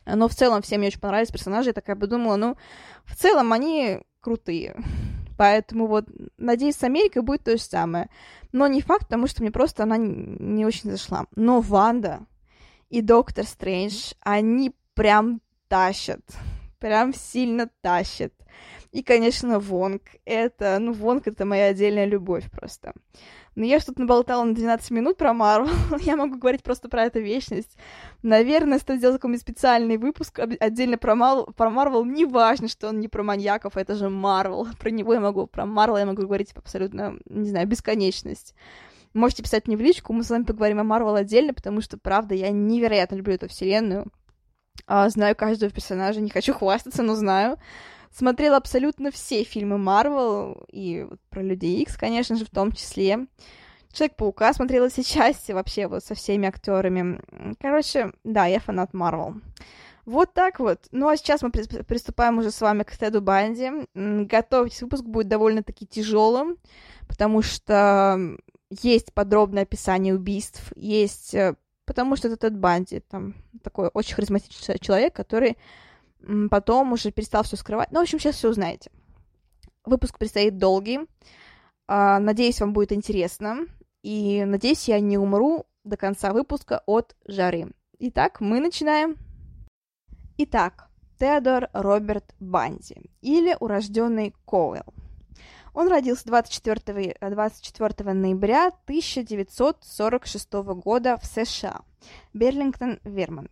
Но 0.05 0.27
в 0.27 0.35
целом 0.35 0.61
всем 0.61 0.79
мне 0.79 0.87
очень 0.87 0.99
понравились 0.99 1.31
персонажи. 1.31 1.69
Я 1.69 1.73
такая 1.73 1.95
подумала, 1.95 2.35
ну, 2.35 2.57
в 3.05 3.15
целом 3.15 3.53
они 3.53 3.99
крутые. 4.19 4.75
Поэтому 5.37 5.87
вот, 5.87 6.05
надеюсь, 6.37 6.75
с 6.75 6.83
Америкой 6.83 7.21
будет 7.21 7.43
то 7.43 7.55
же 7.55 7.63
самое. 7.63 8.09
Но 8.51 8.67
не 8.67 8.81
факт, 8.81 9.03
потому 9.03 9.27
что 9.27 9.41
мне 9.41 9.51
просто 9.51 9.83
она 9.83 9.97
не 9.97 10.65
очень 10.65 10.91
зашла. 10.91 11.25
Но 11.35 11.61
Ванда 11.61 12.25
и 12.89 13.01
Доктор 13.01 13.45
Стрэндж, 13.45 14.13
они 14.21 14.75
прям 14.93 15.41
тащат. 15.67 16.21
Прям 16.79 17.13
сильно 17.13 17.69
тащат. 17.81 18.33
И, 18.91 19.03
конечно, 19.03 19.59
Вонг. 19.59 20.01
Это, 20.25 20.77
ну, 20.79 20.91
Вонг— 20.91 21.25
это 21.27 21.45
моя 21.45 21.67
отдельная 21.67 22.05
любовь 22.05 22.51
просто. 22.51 22.93
Но 23.61 23.67
я 23.67 23.79
что-то 23.79 24.01
наболтала 24.01 24.43
на 24.43 24.55
12 24.55 24.89
минут 24.89 25.17
про 25.17 25.35
Марвел. 25.35 25.69
я 25.99 26.15
могу 26.15 26.39
говорить 26.39 26.63
просто 26.63 26.89
про 26.89 27.03
это 27.03 27.19
вечность. 27.19 27.77
Наверное, 28.23 28.79
стоит 28.79 28.97
сделать 28.97 29.17
какой-нибудь 29.17 29.41
специальный 29.43 29.97
выпуск 29.97 30.39
отдельно 30.39 30.97
про 30.97 31.13
Марвел. 31.13 31.45
Про 31.55 31.69
Марвел. 31.69 32.03
Неважно, 32.03 32.67
что 32.67 32.89
он 32.89 32.99
не 32.99 33.07
про 33.07 33.21
маньяков, 33.21 33.77
это 33.77 33.93
же 33.93 34.09
Марвел. 34.09 34.67
Про 34.79 34.89
него 34.89 35.13
я 35.13 35.19
могу, 35.19 35.45
про 35.45 35.67
Марвел 35.67 35.97
я 35.97 36.07
могу 36.07 36.23
говорить 36.23 36.53
абсолютно, 36.55 37.19
не 37.25 37.51
знаю, 37.51 37.67
бесконечность. 37.67 38.55
Можете 39.13 39.43
писать 39.43 39.67
мне 39.67 39.77
в 39.77 39.81
личку, 39.81 40.11
мы 40.11 40.23
с 40.23 40.31
вами 40.31 40.41
поговорим 40.41 40.79
о 40.79 40.83
Марвел 40.83 41.13
отдельно, 41.13 41.53
потому 41.53 41.81
что, 41.81 41.99
правда, 41.99 42.33
я 42.33 42.49
невероятно 42.49 43.13
люблю 43.13 43.35
эту 43.35 43.47
вселенную. 43.47 44.07
А, 44.87 45.07
знаю 45.09 45.35
каждого 45.35 45.71
персонажа, 45.71 46.19
не 46.19 46.31
хочу 46.31 46.55
хвастаться, 46.55 47.03
но 47.03 47.13
знаю 47.13 47.59
смотрела 48.13 48.57
абсолютно 48.57 49.11
все 49.11 49.43
фильмы 49.43 49.77
Марвел, 49.77 50.65
и 50.71 51.05
вот 51.09 51.19
про 51.29 51.41
Людей 51.41 51.81
Икс, 51.81 51.97
конечно 51.97 52.35
же, 52.35 52.45
в 52.45 52.49
том 52.49 52.71
числе. 52.71 53.27
Человек-паука 53.93 54.53
смотрела 54.53 54.89
все 54.89 55.03
части 55.03 55.51
вообще 55.51 55.87
вот 55.87 56.03
со 56.03 56.15
всеми 56.15 56.47
актерами. 56.47 57.21
Короче, 57.59 58.13
да, 58.23 58.45
я 58.45 58.59
фанат 58.59 58.93
Марвел. 58.93 59.35
Вот 60.05 60.33
так 60.33 60.59
вот. 60.59 60.87
Ну 60.91 61.07
а 61.07 61.17
сейчас 61.17 61.41
мы 61.41 61.51
приступаем 61.51 62.39
уже 62.39 62.51
с 62.51 62.61
вами 62.61 62.83
к 62.83 62.97
Теду 62.97 63.21
Банди. 63.21 63.69
Готовьтесь, 63.93 64.81
выпуск 64.81 65.03
будет 65.03 65.27
довольно-таки 65.27 65.85
тяжелым, 65.85 66.57
потому 67.07 67.41
что 67.41 68.37
есть 68.69 69.13
подробное 69.13 69.63
описание 69.63 70.15
убийств, 70.15 70.71
есть... 70.75 71.35
Э, 71.35 71.55
потому 71.85 72.15
что 72.15 72.29
это 72.29 72.37
Тед 72.37 72.57
Банди, 72.57 73.01
там 73.01 73.35
такой 73.63 73.89
очень 73.93 74.15
харизматичный 74.15 74.79
человек, 74.79 75.13
который 75.13 75.57
потом 76.49 76.93
уже 76.93 77.11
перестал 77.11 77.43
все 77.43 77.55
скрывать. 77.55 77.91
Ну, 77.91 77.99
в 77.99 78.03
общем, 78.03 78.19
сейчас 78.19 78.35
все 78.35 78.49
узнаете. 78.49 78.91
Выпуск 79.85 80.17
предстоит 80.17 80.57
долгий. 80.57 80.99
А, 81.87 82.19
надеюсь, 82.19 82.61
вам 82.61 82.73
будет 82.73 82.91
интересно. 82.91 83.65
И 84.03 84.43
надеюсь, 84.45 84.87
я 84.87 84.99
не 84.99 85.17
умру 85.17 85.65
до 85.83 85.97
конца 85.97 86.33
выпуска 86.33 86.83
от 86.85 87.15
жары. 87.25 87.71
Итак, 87.99 88.41
мы 88.41 88.59
начинаем. 88.59 89.15
Итак, 90.37 90.89
Теодор 91.19 91.69
Роберт 91.73 92.33
Банди, 92.39 93.11
или 93.21 93.55
урожденный 93.59 94.33
Коуэлл. 94.45 94.93
Он 95.73 95.87
родился 95.87 96.25
24, 96.25 97.15
24 97.21 98.13
ноября 98.13 98.67
1946 98.85 100.53
года 100.53 101.17
в 101.17 101.25
США, 101.25 101.81
Берлингтон, 102.33 102.99
Вермонт. 103.03 103.51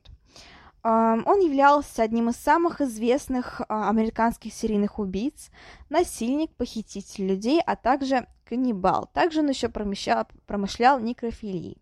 Он 0.81 1.39
являлся 1.39 2.03
одним 2.03 2.29
из 2.29 2.37
самых 2.37 2.79
известных 2.79 3.61
а, 3.67 3.89
американских 3.89 4.53
серийных 4.53 4.97
убийц, 4.97 5.49
насильник, 5.89 6.51
похититель 6.51 7.27
людей, 7.27 7.61
а 7.65 7.75
также 7.75 8.27
каннибал. 8.45 9.09
Также 9.13 9.41
он 9.41 9.49
еще 9.49 9.67
промышлял, 9.67 10.25
промышлял 10.47 10.99
некрофилией. 10.99 11.77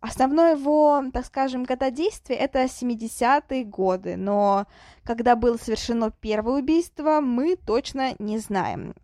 Основное 0.00 0.54
его, 0.54 1.02
так 1.12 1.26
скажем, 1.26 1.64
гододействие— 1.64 2.38
это 2.40 2.64
70-е 2.64 3.64
годы, 3.64 4.16
но 4.16 4.66
когда 5.02 5.34
было 5.34 5.56
совершено 5.56 6.12
первое 6.12 6.60
убийство, 6.60 7.20
мы 7.20 7.56
точно 7.56 8.14
не 8.20 8.38
знаем. 8.38 8.94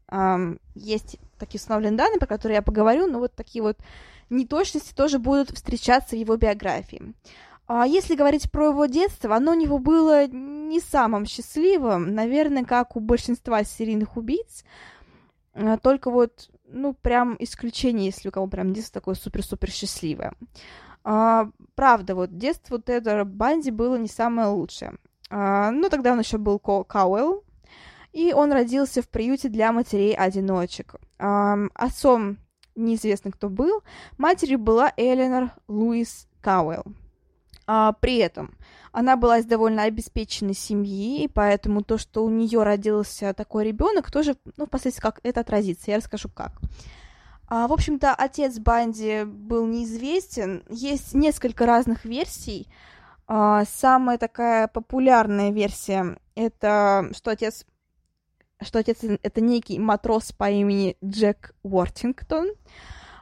Есть 0.76 1.16
такие 1.38 1.58
установленные 1.58 1.98
данные, 1.98 2.20
по 2.20 2.26
которым 2.26 2.54
я 2.54 2.62
поговорю, 2.62 3.08
но 3.08 3.18
вот 3.18 3.34
такие 3.34 3.62
вот 3.62 3.76
неточности 4.30 4.94
тоже 4.94 5.18
будут 5.18 5.50
встречаться 5.50 6.14
в 6.14 6.18
его 6.18 6.36
биографии. 6.36 7.14
А 7.66 7.86
если 7.86 8.14
говорить 8.14 8.50
про 8.50 8.68
его 8.68 8.86
детство, 8.86 9.34
оно 9.34 9.52
у 9.52 9.54
него 9.54 9.78
было 9.78 10.26
не 10.26 10.80
самым 10.80 11.24
счастливым, 11.24 12.14
наверное, 12.14 12.64
как 12.64 12.96
у 12.96 13.00
большинства 13.00 13.64
серийных 13.64 14.16
убийц, 14.16 14.64
а, 15.54 15.78
только 15.78 16.10
вот, 16.10 16.50
ну, 16.68 16.92
прям 16.94 17.36
исключение, 17.38 18.06
если 18.06 18.28
у 18.28 18.32
кого 18.32 18.46
прям 18.48 18.72
детство 18.72 19.00
такое 19.00 19.14
супер-супер 19.14 19.70
счастливое. 19.70 20.34
А, 21.04 21.48
правда, 21.74 22.14
вот 22.14 22.36
детство 22.36 22.80
Тедора 22.80 23.24
Банди 23.24 23.70
было 23.70 23.96
не 23.96 24.08
самое 24.08 24.48
лучшее. 24.48 24.94
А, 25.30 25.70
ну, 25.70 25.88
тогда 25.88 26.12
он 26.12 26.20
еще 26.20 26.38
был 26.38 26.58
Кауэлл, 26.58 27.44
и 28.12 28.32
он 28.32 28.52
родился 28.52 29.02
в 29.02 29.08
приюте 29.08 29.48
для 29.48 29.72
матерей-одиночек. 29.72 30.96
Эм, 31.18 31.70
отцом 31.74 32.38
неизвестно 32.76 33.30
кто 33.30 33.48
был, 33.48 33.82
матерью 34.18 34.58
была 34.58 34.92
Эленор 34.96 35.52
Луис 35.66 36.28
Кауэлл. 36.40 36.84
А, 37.66 37.92
при 37.92 38.18
этом 38.18 38.56
она 38.92 39.16
была 39.16 39.38
из 39.38 39.44
довольно 39.46 39.82
обеспеченной 39.82 40.54
семьи, 40.54 41.24
и 41.24 41.28
поэтому 41.28 41.82
то, 41.82 41.98
что 41.98 42.24
у 42.24 42.30
нее 42.30 42.62
родился 42.62 43.34
такой 43.34 43.64
ребенок, 43.64 44.10
тоже, 44.10 44.36
ну, 44.56 44.66
впоследствии, 44.66 45.02
как 45.02 45.20
это 45.24 45.40
отразится, 45.40 45.90
я 45.90 45.96
расскажу 45.96 46.28
как. 46.28 46.52
А, 47.48 47.66
в 47.66 47.72
общем-то, 47.72 48.14
отец 48.14 48.58
Банди 48.58 49.24
был 49.24 49.66
неизвестен. 49.66 50.62
Есть 50.68 51.14
несколько 51.14 51.66
разных 51.66 52.04
версий. 52.04 52.68
А, 53.26 53.64
самая 53.64 54.18
такая 54.18 54.68
популярная 54.68 55.50
версия 55.50 56.18
это 56.34 57.08
что 57.16 57.30
отец 57.30 57.64
что 58.60 58.78
отец 58.78 58.98
это 59.02 59.40
некий 59.40 59.78
матрос 59.78 60.32
по 60.32 60.50
имени 60.50 60.96
Джек 61.04 61.54
Уортингтон. 61.62 62.48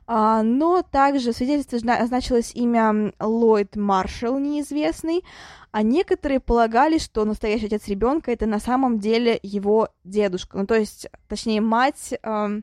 Но 0.07 0.83
также 0.83 1.33
в 1.33 1.37
свидетельстве 1.37 1.79
значилось 1.79 2.53
имя 2.55 3.13
Ллойд 3.21 3.77
Маршалл 3.77 4.39
неизвестный, 4.39 5.25
а 5.71 5.83
некоторые 5.83 6.41
полагали, 6.41 6.99
что 6.99 7.25
настоящий 7.25 7.67
отец 7.67 7.89
ребенка 7.89 8.31
это 8.31 8.47
на 8.47 8.59
самом 8.59 8.99
деле 8.99 9.39
его 9.43 9.89
дедушка, 10.05 10.59
ну 10.59 10.67
то 10.67 10.75
есть, 10.75 11.09
точнее, 11.29 11.61
мать 11.61 12.13
э, 12.23 12.61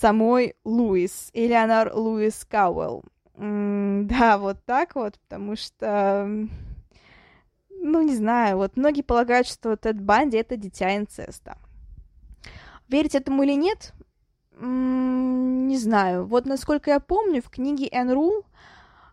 самой 0.00 0.54
Луис, 0.64 1.30
Элеонор 1.32 1.92
Луис 1.94 2.44
Кауэлл. 2.48 3.04
Да, 3.40 4.36
вот 4.38 4.58
так 4.66 4.94
вот, 4.96 5.18
потому 5.20 5.56
что, 5.56 6.28
ну 7.70 8.02
не 8.02 8.14
знаю, 8.14 8.58
вот 8.58 8.76
многие 8.76 9.02
полагают, 9.02 9.46
что 9.46 9.76
Тед 9.76 10.00
Банди 10.00 10.36
это 10.36 10.56
дитя 10.56 10.94
инцеста. 10.96 11.56
Верить 12.88 13.14
этому 13.14 13.42
или 13.44 13.54
нет, 13.54 13.94
не 14.60 15.78
знаю. 15.78 16.26
Вот 16.26 16.46
насколько 16.46 16.90
я 16.90 17.00
помню, 17.00 17.42
в 17.42 17.50
книге 17.50 17.88
Энн 17.92 18.12
Рул 18.12 18.44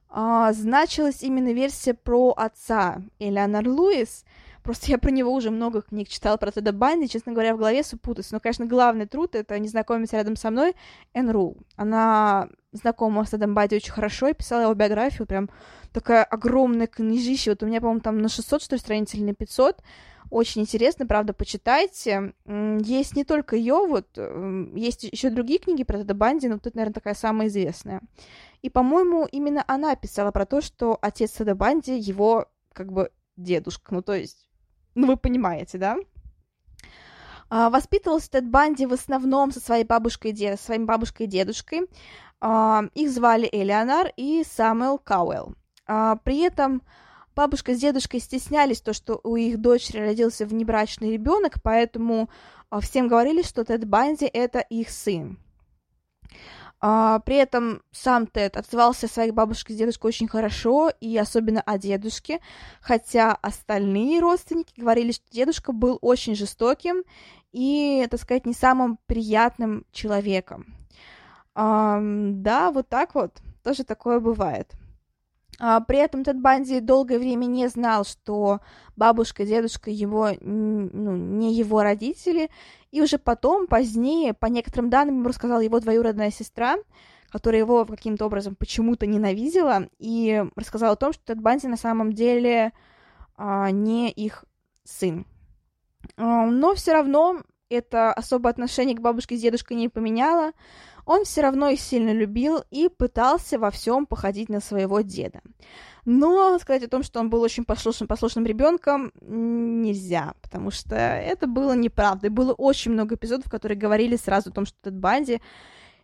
а, 0.09 0.53
значилась 0.53 1.23
именно 1.23 1.53
версия 1.53 1.93
про 1.93 2.33
отца 2.35 3.01
Элеонор 3.19 3.67
Луис. 3.67 4.25
Просто 4.63 4.91
я 4.91 4.97
про 4.97 5.11
него 5.11 5.31
уже 5.31 5.49
много 5.49 5.81
книг 5.81 6.09
читала, 6.09 6.35
про 6.35 6.51
Теда 6.51 6.73
Банди, 6.73 7.07
честно 7.07 7.31
говоря, 7.31 7.55
в 7.55 7.57
голове 7.57 7.83
супутаюсь. 7.83 8.31
Но, 8.31 8.41
конечно, 8.41 8.65
главный 8.65 9.05
труд— 9.05 9.33
это 9.35 9.57
незнакомец 9.59 10.11
рядом 10.11 10.35
со 10.35 10.51
мной 10.51 10.75
Энн 11.13 11.29
Рул. 11.29 11.57
Она 11.77 12.49
знакома 12.73 13.23
с 13.23 13.29
Тедом 13.29 13.53
Банди 13.53 13.77
очень 13.77 13.93
хорошо 13.93 14.27
и 14.27 14.33
писала 14.33 14.63
его 14.63 14.73
биографию, 14.73 15.25
прям 15.25 15.49
такая 15.93 16.25
огромная 16.25 16.87
книжища. 16.87 17.51
Вот 17.51 17.63
у 17.63 17.65
меня, 17.65 17.79
по-моему, 17.79 18.01
там 18.01 18.17
на 18.17 18.27
600, 18.27 18.61
что 18.61 18.75
ли, 18.75 18.79
страниц 18.79 19.13
или 19.13 19.23
на 19.23 19.33
500. 19.33 19.81
Очень 20.29 20.61
интересно, 20.63 21.05
правда, 21.05 21.33
почитайте. 21.33 22.33
Есть 22.45 23.15
не 23.15 23.23
только 23.23 23.55
ее, 23.55 23.85
вот 23.87 24.17
есть 24.75 25.03
еще 25.03 25.29
другие 25.29 25.59
книги 25.59 25.83
про 25.83 25.99
Теда 25.99 26.13
Банди, 26.13 26.47
но 26.47 26.59
тут, 26.59 26.75
наверное, 26.75 26.93
такая 26.93 27.13
самая 27.13 27.47
известная. 27.47 28.01
И, 28.61 28.69
по-моему, 28.69 29.27
именно 29.31 29.63
она 29.67 29.95
писала 29.95 30.31
про 30.31 30.45
то, 30.45 30.61
что 30.61 30.97
отец 31.01 31.31
Теда 31.31 31.55
Банди 31.55 31.97
его 31.97 32.47
как 32.73 32.91
бы 32.91 33.11
дедушка. 33.37 33.93
Ну, 33.93 34.01
то 34.01 34.13
есть, 34.13 34.49
ну, 34.95 35.07
вы 35.07 35.17
понимаете, 35.17 35.77
да? 35.77 35.97
А, 37.49 37.69
воспитывался 37.69 38.31
Тед 38.31 38.49
Банди 38.49 38.85
в 38.85 38.93
основном 38.93 39.51
со 39.51 39.59
своей 39.59 39.85
бабушкой 39.85 40.31
и 40.31 40.33
дед... 40.33 40.59
своими 40.59 40.85
бабушкой 40.85 41.27
и 41.27 41.29
дедушкой. 41.29 41.87
А, 42.41 42.83
их 42.93 43.09
звали 43.09 43.47
Элеонар 43.51 44.11
и 44.17 44.43
Самуэл 44.43 44.97
Кауэлл. 44.97 45.55
А, 45.85 46.17
при 46.17 46.41
этом 46.41 46.81
бабушка 47.37 47.75
с 47.75 47.79
дедушкой 47.79 48.19
стеснялись 48.19 48.81
то, 48.81 48.93
что 48.93 49.21
у 49.23 49.35
их 49.35 49.61
дочери 49.61 49.99
родился 49.99 50.47
внебрачный 50.47 51.11
ребенок, 51.11 51.61
поэтому 51.61 52.29
а, 52.71 52.79
всем 52.79 53.07
говорили, 53.07 53.43
что 53.43 53.63
Тед 53.63 53.87
Банди 53.87 54.25
это 54.25 54.57
их 54.59 54.89
сын. 54.89 55.37
А, 56.81 57.19
при 57.19 57.35
этом 57.35 57.83
сам 57.91 58.25
Тед 58.25 58.57
отзывался 58.57 59.05
о 59.05 59.09
своей 59.09 59.29
бабушке 59.29 59.73
с 59.73 59.77
дедушкой 59.77 60.09
очень 60.09 60.27
хорошо, 60.27 60.91
и 60.99 61.15
особенно 61.15 61.61
о 61.61 61.77
дедушке, 61.77 62.39
хотя 62.81 63.33
остальные 63.35 64.19
родственники 64.19 64.73
говорили, 64.75 65.11
что 65.11 65.25
дедушка 65.31 65.73
был 65.73 65.99
очень 66.01 66.35
жестоким 66.35 67.03
и, 67.51 68.07
так 68.09 68.19
сказать, 68.19 68.47
не 68.47 68.53
самым 68.53 68.97
приятным 69.05 69.85
человеком. 69.91 70.73
Да, 71.53 72.71
вот 72.73 72.89
так 72.89 73.13
вот, 73.13 73.41
тоже 73.63 73.83
такое 73.83 74.19
бывает. 74.19 74.75
А, 75.59 75.79
при 75.81 75.97
этом 75.97 76.23
Тед 76.23 76.39
Банди 76.39 76.79
долгое 76.79 77.17
время 77.17 77.45
не 77.45 77.67
знал, 77.67 78.05
что 78.05 78.59
бабушка 78.95 79.43
и 79.43 79.47
дедушка 79.47 79.89
его, 79.89 80.29
ну, 80.39 81.15
не 81.15 81.53
его 81.53 81.81
родители, 81.81 82.49
и 82.91 83.01
уже 83.01 83.17
потом, 83.17 83.67
позднее, 83.67 84.33
по 84.33 84.45
некоторым 84.45 84.89
данным, 84.89 85.17
ему 85.19 85.29
рассказала 85.29 85.59
его 85.61 85.79
двоюродная 85.79 86.31
сестра, 86.31 86.77
которая 87.29 87.61
его 87.61 87.85
каким-то 87.85 88.25
образом 88.25 88.55
почему-то 88.55 89.05
ненавидела, 89.05 89.89
и 89.97 90.45
рассказала 90.55 90.93
о 90.93 90.97
том, 90.97 91.13
что 91.13 91.25
Тед 91.25 91.41
Банди 91.41 91.67
на 91.67 91.77
самом 91.77 92.13
деле 92.13 92.71
а, 93.35 93.71
не 93.71 94.11
их 94.11 94.45
сын. 94.83 95.25
А, 96.17 96.45
но 96.45 96.75
все 96.75 96.93
равно 96.93 97.41
это 97.69 98.13
особое 98.13 98.51
отношение 98.51 98.95
к 98.95 99.01
бабушке 99.01 99.35
с 99.35 99.41
дедушкой 99.41 99.77
не 99.77 99.89
поменяло 99.89 100.51
он 101.07 101.23
все 101.23 101.41
равно 101.41 101.69
их 101.69 101.79
сильно 101.79 102.11
любил 102.11 102.63
и 102.69 102.89
пытался 102.89 103.57
во 103.57 103.71
всем 103.71 104.05
походить 104.05 104.49
на 104.49 104.59
своего 104.59 104.99
деда. 104.99 105.39
Но 106.03 106.59
сказать 106.59 106.83
о 106.83 106.89
том, 106.89 107.01
что 107.01 107.21
он 107.21 107.29
был 107.29 107.41
очень 107.41 107.63
послушным, 107.63 108.07
послушным 108.07 108.45
ребенком, 108.45 109.11
нельзя, 109.21 110.33
потому 110.41 110.69
что 110.69 110.95
это 110.95 111.47
было 111.47 111.73
неправдой. 111.73 112.29
Было 112.29 112.53
очень 112.53 112.91
много 112.91 113.15
эпизодов, 113.15 113.49
которые 113.49 113.77
говорили 113.77 114.17
сразу 114.17 114.49
о 114.49 114.53
том, 114.53 114.65
что 114.65 114.75
этот 114.81 114.99
Банди 114.99 115.41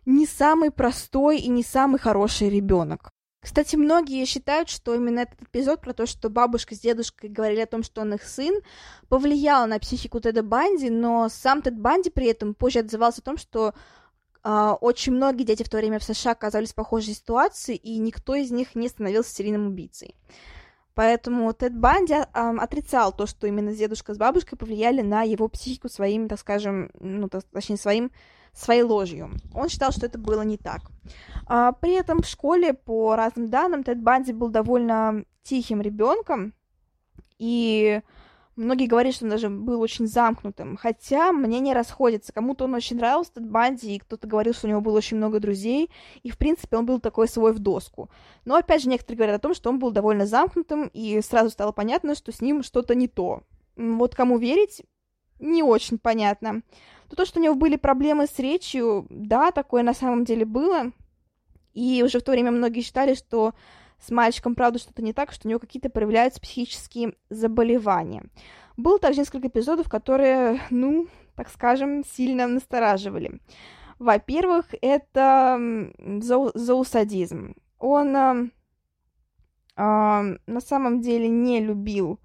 не 0.06 0.26
самый 0.26 0.70
простой 0.70 1.38
и 1.38 1.48
не 1.48 1.62
самый 1.62 1.98
хороший 1.98 2.48
ребенок. 2.48 3.10
Кстати, 3.40 3.76
многие 3.76 4.24
считают, 4.24 4.70
что 4.70 4.94
именно 4.94 5.20
этот 5.20 5.42
эпизод 5.42 5.82
про 5.82 5.92
то, 5.92 6.06
что 6.06 6.30
бабушка 6.30 6.74
с 6.74 6.80
дедушкой 6.80 7.28
говорили 7.28 7.60
о 7.60 7.66
том, 7.66 7.82
что 7.82 8.00
он 8.00 8.14
их 8.14 8.22
сын, 8.22 8.54
повлиял 9.10 9.66
на 9.66 9.78
психику 9.78 10.18
Теда 10.18 10.42
Банди, 10.42 10.88
но 10.88 11.28
сам 11.28 11.60
Тед 11.60 11.78
Банди 11.78 12.08
при 12.08 12.26
этом 12.28 12.54
позже 12.54 12.78
отзывался 12.78 13.20
о 13.20 13.24
том, 13.24 13.36
что 13.36 13.74
очень 14.44 15.12
многие 15.12 15.44
дети 15.44 15.62
в 15.62 15.68
то 15.68 15.78
время 15.78 15.98
в 15.98 16.04
США 16.04 16.32
оказались 16.32 16.72
в 16.72 16.74
похожей 16.74 17.14
ситуации, 17.14 17.76
и 17.76 17.98
никто 17.98 18.34
из 18.34 18.50
них 18.50 18.74
не 18.74 18.88
становился 18.88 19.34
серийным 19.34 19.68
убийцей. 19.68 20.14
Поэтому 20.94 21.52
Тед 21.52 21.76
Банди 21.76 22.14
uh, 22.14 22.58
отрицал 22.58 23.12
то, 23.12 23.26
что 23.26 23.46
именно 23.48 23.74
дедушка 23.74 24.14
с 24.14 24.18
бабушкой 24.18 24.56
повлияли 24.56 25.02
на 25.02 25.22
его 25.22 25.48
психику 25.48 25.88
своим, 25.88 26.28
так 26.28 26.38
скажем, 26.38 26.90
ну, 27.00 27.28
точнее, 27.28 27.78
своим, 27.78 28.12
своей 28.52 28.82
ложью. 28.82 29.30
Он 29.52 29.68
считал, 29.68 29.90
что 29.90 30.06
это 30.06 30.18
было 30.18 30.42
не 30.42 30.56
так. 30.56 30.82
Uh, 31.48 31.74
при 31.80 31.94
этом 31.94 32.22
в 32.22 32.26
школе, 32.26 32.74
по 32.74 33.16
разным 33.16 33.48
данным, 33.48 33.82
Тед 33.82 34.00
Банди 34.00 34.32
был 34.32 34.50
довольно 34.50 35.24
тихим 35.42 35.80
ребенком, 35.80 36.54
и 37.38 38.00
Многие 38.56 38.86
говорят, 38.86 39.14
что 39.14 39.24
он 39.24 39.30
даже 39.30 39.48
был 39.48 39.80
очень 39.80 40.06
замкнутым, 40.06 40.76
хотя 40.76 41.32
мнения 41.32 41.72
расходятся. 41.72 42.32
Кому-то 42.32 42.64
он 42.64 42.74
очень 42.74 42.96
нравился, 42.96 43.32
этот 43.32 43.50
Банди, 43.50 43.96
и 43.96 43.98
кто-то 43.98 44.28
говорил, 44.28 44.54
что 44.54 44.66
у 44.66 44.70
него 44.70 44.80
было 44.80 44.96
очень 44.98 45.16
много 45.16 45.40
друзей, 45.40 45.90
и, 46.22 46.30
в 46.30 46.38
принципе, 46.38 46.76
он 46.76 46.86
был 46.86 47.00
такой 47.00 47.26
свой 47.26 47.52
в 47.52 47.58
доску. 47.58 48.10
Но, 48.44 48.54
опять 48.54 48.82
же, 48.82 48.88
некоторые 48.88 49.16
говорят 49.16 49.36
о 49.36 49.42
том, 49.42 49.54
что 49.54 49.70
он 49.70 49.80
был 49.80 49.90
довольно 49.90 50.24
замкнутым, 50.24 50.88
и 50.92 51.20
сразу 51.20 51.50
стало 51.50 51.72
понятно, 51.72 52.14
что 52.14 52.30
с 52.30 52.40
ним 52.40 52.62
что-то 52.62 52.94
не 52.94 53.08
то. 53.08 53.42
Вот 53.76 54.14
кому 54.14 54.38
верить, 54.38 54.82
не 55.40 55.64
очень 55.64 55.98
понятно. 55.98 56.62
Но 57.10 57.16
то, 57.16 57.26
что 57.26 57.40
у 57.40 57.42
него 57.42 57.56
были 57.56 57.74
проблемы 57.76 58.26
с 58.26 58.38
речью, 58.38 59.06
да, 59.10 59.50
такое 59.50 59.82
на 59.82 59.94
самом 59.94 60.24
деле 60.24 60.44
было, 60.44 60.92
и 61.72 62.02
уже 62.04 62.20
в 62.20 62.22
то 62.22 62.30
время 62.30 62.52
многие 62.52 62.82
считали, 62.82 63.14
что 63.14 63.52
с 64.04 64.10
мальчиком, 64.10 64.54
правда, 64.54 64.78
что-то 64.78 65.02
не 65.02 65.12
так, 65.12 65.32
что 65.32 65.46
у 65.46 65.50
него 65.50 65.60
какие-то 65.60 65.88
проявляются 65.88 66.40
психические 66.40 67.14
заболевания. 67.30 68.24
Было 68.76 68.98
также 68.98 69.20
несколько 69.20 69.48
эпизодов, 69.48 69.88
которые, 69.88 70.60
ну, 70.70 71.08
так 71.36 71.48
скажем, 71.48 72.04
сильно 72.04 72.46
настораживали. 72.46 73.40
Во-первых, 73.98 74.66
это 74.82 75.58
зау 76.20 76.50
зоусадизм. 76.54 77.54
Он 77.78 78.16
э, 78.16 78.50
э, 79.76 80.36
на 80.46 80.60
самом 80.60 81.00
деле 81.00 81.28
не 81.28 81.60
любил 81.60 82.18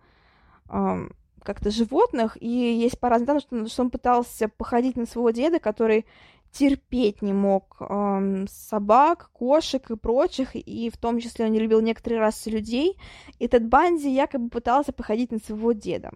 э, 0.70 1.08
как-то 1.44 1.70
животных, 1.70 2.38
и 2.42 2.48
есть 2.48 3.00
пара 3.00 3.20
данных, 3.20 3.44
что, 3.44 3.68
что 3.68 3.84
он 3.84 3.92
пытался 3.92 4.50
походить 4.50 4.98
на 4.98 5.06
своего 5.06 5.30
деда, 5.30 5.60
который 5.60 6.06
терпеть 6.52 7.22
не 7.22 7.34
мог 7.34 7.78
эм, 7.80 8.48
собак, 8.48 9.30
кошек 9.34 9.90
и 9.92 9.96
прочих, 9.96 10.56
и 10.56 10.90
в 10.90 10.98
том 10.98 11.20
числе 11.20 11.46
он 11.46 11.52
не 11.52 11.60
любил 11.60 11.82
некоторые 11.82 12.20
расы 12.20 12.50
людей. 12.50 12.98
И 13.40 13.48
Тед 13.48 13.68
Банди 13.68 14.10
якобы 14.10 14.50
пытался 14.50 14.92
походить 14.92 15.32
на 15.32 15.40
своего 15.40 15.72
деда. 15.72 16.12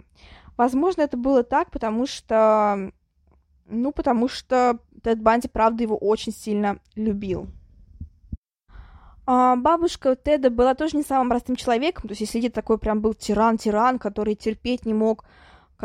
Возможно, 0.58 1.02
это 1.02 1.18
было 1.18 1.44
так, 1.44 1.72
потому 1.72 2.06
что... 2.06 2.92
Ну, 3.66 3.92
потому 3.92 4.28
что 4.28 4.80
Тед 5.04 5.22
Банди, 5.22 5.48
правда, 5.48 5.84
его 5.84 5.98
очень 5.98 6.34
сильно 6.34 6.80
любил. 6.96 7.48
А 9.26 9.56
бабушка 9.56 10.18
Теда 10.18 10.50
была 10.50 10.76
тоже 10.76 10.98
не 10.98 11.04
самым 11.04 11.30
простым 11.30 11.56
человеком, 11.56 12.04
то 12.04 12.12
есть 12.12 12.22
если 12.22 12.50
такой 12.50 12.78
прям 12.78 13.00
был 13.00 13.14
тиран-тиран, 13.14 13.98
который 13.98 14.36
терпеть 14.36 14.86
не 14.86 14.94
мог 14.94 15.24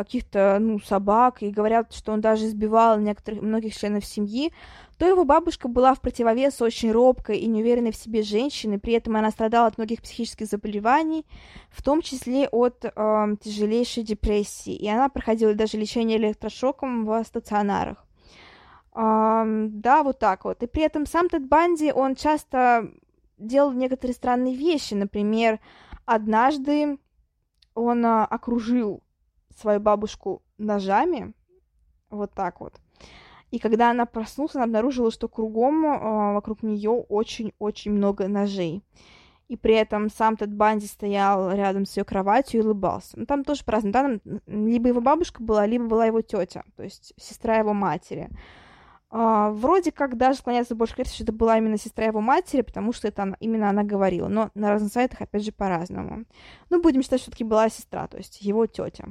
каких-то, 0.03 0.57
ну, 0.61 0.79
собак, 0.79 1.43
и 1.43 1.49
говорят, 1.49 1.93
что 1.93 2.13
он 2.13 2.21
даже 2.21 2.45
избивал 2.45 2.99
некоторых, 2.99 3.41
многих 3.41 3.75
членов 3.75 4.05
семьи, 4.05 4.53
то 4.97 5.05
его 5.05 5.25
бабушка 5.25 5.67
была 5.67 5.93
в 5.93 5.99
противовес 5.99 6.61
очень 6.61 6.93
робкой 6.93 7.39
и 7.39 7.47
неуверенной 7.47 7.91
в 7.91 7.97
себе 7.97 8.21
женщиной, 8.21 8.79
при 8.79 8.93
этом 8.93 9.17
она 9.17 9.29
страдала 9.29 9.67
от 9.67 9.77
многих 9.77 10.01
психических 10.01 10.47
заболеваний, 10.47 11.25
в 11.69 11.83
том 11.83 12.01
числе 12.01 12.47
от 12.47 12.85
э, 12.85 12.89
тяжелейшей 13.41 14.03
депрессии, 14.03 14.73
и 14.73 14.87
она 14.87 15.09
проходила 15.09 15.53
даже 15.53 15.77
лечение 15.77 16.17
электрошоком 16.17 17.05
в 17.05 17.21
стационарах. 17.25 17.97
Э, 18.95 19.43
да, 19.69 20.03
вот 20.03 20.19
так 20.19 20.45
вот. 20.45 20.63
И 20.63 20.67
при 20.67 20.83
этом 20.83 21.05
сам 21.05 21.27
Тед 21.27 21.45
Банди, 21.45 21.91
он 21.91 22.15
часто 22.15 22.89
делал 23.37 23.73
некоторые 23.73 24.15
странные 24.15 24.55
вещи, 24.55 24.93
например, 24.93 25.59
однажды 26.05 26.99
он 27.73 28.05
э, 28.05 28.23
окружил 28.23 29.03
свою 29.57 29.79
бабушку 29.79 30.41
ножами, 30.57 31.33
вот 32.09 32.33
так 32.33 32.59
вот. 32.61 32.79
И 33.51 33.57
когда 33.57 33.89
она 33.91 34.05
проснулась, 34.05 34.55
она 34.55 34.65
обнаружила, 34.65 35.11
что 35.11 35.27
кругом 35.27 35.85
э, 35.85 36.33
вокруг 36.33 36.61
нее 36.61 36.91
очень-очень 36.91 37.91
много 37.91 38.27
ножей. 38.27 38.83
И 39.47 39.57
при 39.57 39.73
этом 39.73 40.11
сам 40.11 40.37
Тед 40.37 40.53
Банди 40.53 40.85
стоял 40.85 41.51
рядом 41.51 41.87
с 41.87 41.97
ее 41.97 42.03
кроватью 42.03 42.61
и 42.61 42.63
улыбался. 42.63 43.17
Ну, 43.17 43.25
там 43.25 43.43
тоже 43.43 43.63
по-разному. 43.63 43.93
Там 43.93 44.21
либо 44.45 44.89
его 44.89 45.01
бабушка 45.01 45.41
была, 45.41 45.65
либо 45.65 45.85
была 45.85 46.05
его 46.05 46.21
тетя, 46.21 46.63
то 46.75 46.83
есть 46.83 47.13
сестра 47.17 47.57
его 47.57 47.73
матери. 47.73 48.29
Uh, 49.11 49.51
вроде 49.53 49.91
как 49.91 50.17
даже 50.17 50.37
склоняется 50.37 50.75
больше 50.75 50.95
к 50.95 51.03
что 51.07 51.23
это 51.23 51.31
была 51.33 51.57
именно 51.57 51.79
сестра 51.79 52.05
его 52.05 52.21
матери, 52.21 52.61
потому 52.61 52.93
что 52.93 53.07
это 53.07 53.23
она, 53.23 53.37
именно 53.39 53.67
она 53.67 53.81
говорила. 53.81 54.27
Но 54.27 54.51
на 54.53 54.69
разных 54.69 54.93
сайтах, 54.93 55.21
опять 55.21 55.43
же, 55.43 55.51
по-разному. 55.51 56.25
Ну, 56.69 56.79
будем 56.79 57.01
считать, 57.01 57.19
что 57.19 57.31
все-таки 57.31 57.43
была 57.43 57.69
сестра, 57.69 58.07
то 58.07 58.17
есть 58.17 58.43
его 58.43 58.67
тетя 58.67 59.07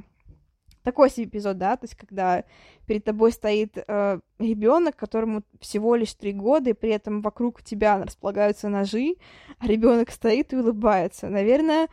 такой 0.88 1.10
себе 1.10 1.26
эпизод, 1.26 1.58
да, 1.58 1.76
то 1.76 1.84
есть 1.84 1.96
когда 1.96 2.44
перед 2.86 3.04
тобой 3.04 3.30
стоит 3.30 3.76
э, 3.76 4.20
ребенок, 4.38 4.96
которому 4.96 5.42
всего 5.60 5.96
лишь 5.96 6.14
три 6.14 6.32
года, 6.32 6.70
и 6.70 6.72
при 6.72 6.88
этом 6.88 7.20
вокруг 7.20 7.62
тебя 7.62 8.02
располагаются 8.02 8.70
ножи, 8.70 9.16
а 9.58 9.66
ребенок 9.66 10.10
стоит 10.10 10.54
и 10.54 10.56
улыбается. 10.56 11.28
Наверное, 11.28 11.88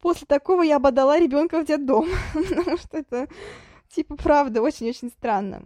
после 0.00 0.28
такого 0.28 0.62
я 0.62 0.78
бы 0.78 0.90
ребенка 0.90 1.60
в 1.60 1.66
детдом, 1.66 2.06
потому 2.32 2.76
что 2.76 2.98
это, 2.98 3.28
типа, 3.88 4.14
правда, 4.14 4.62
очень-очень 4.62 5.08
странно. 5.08 5.62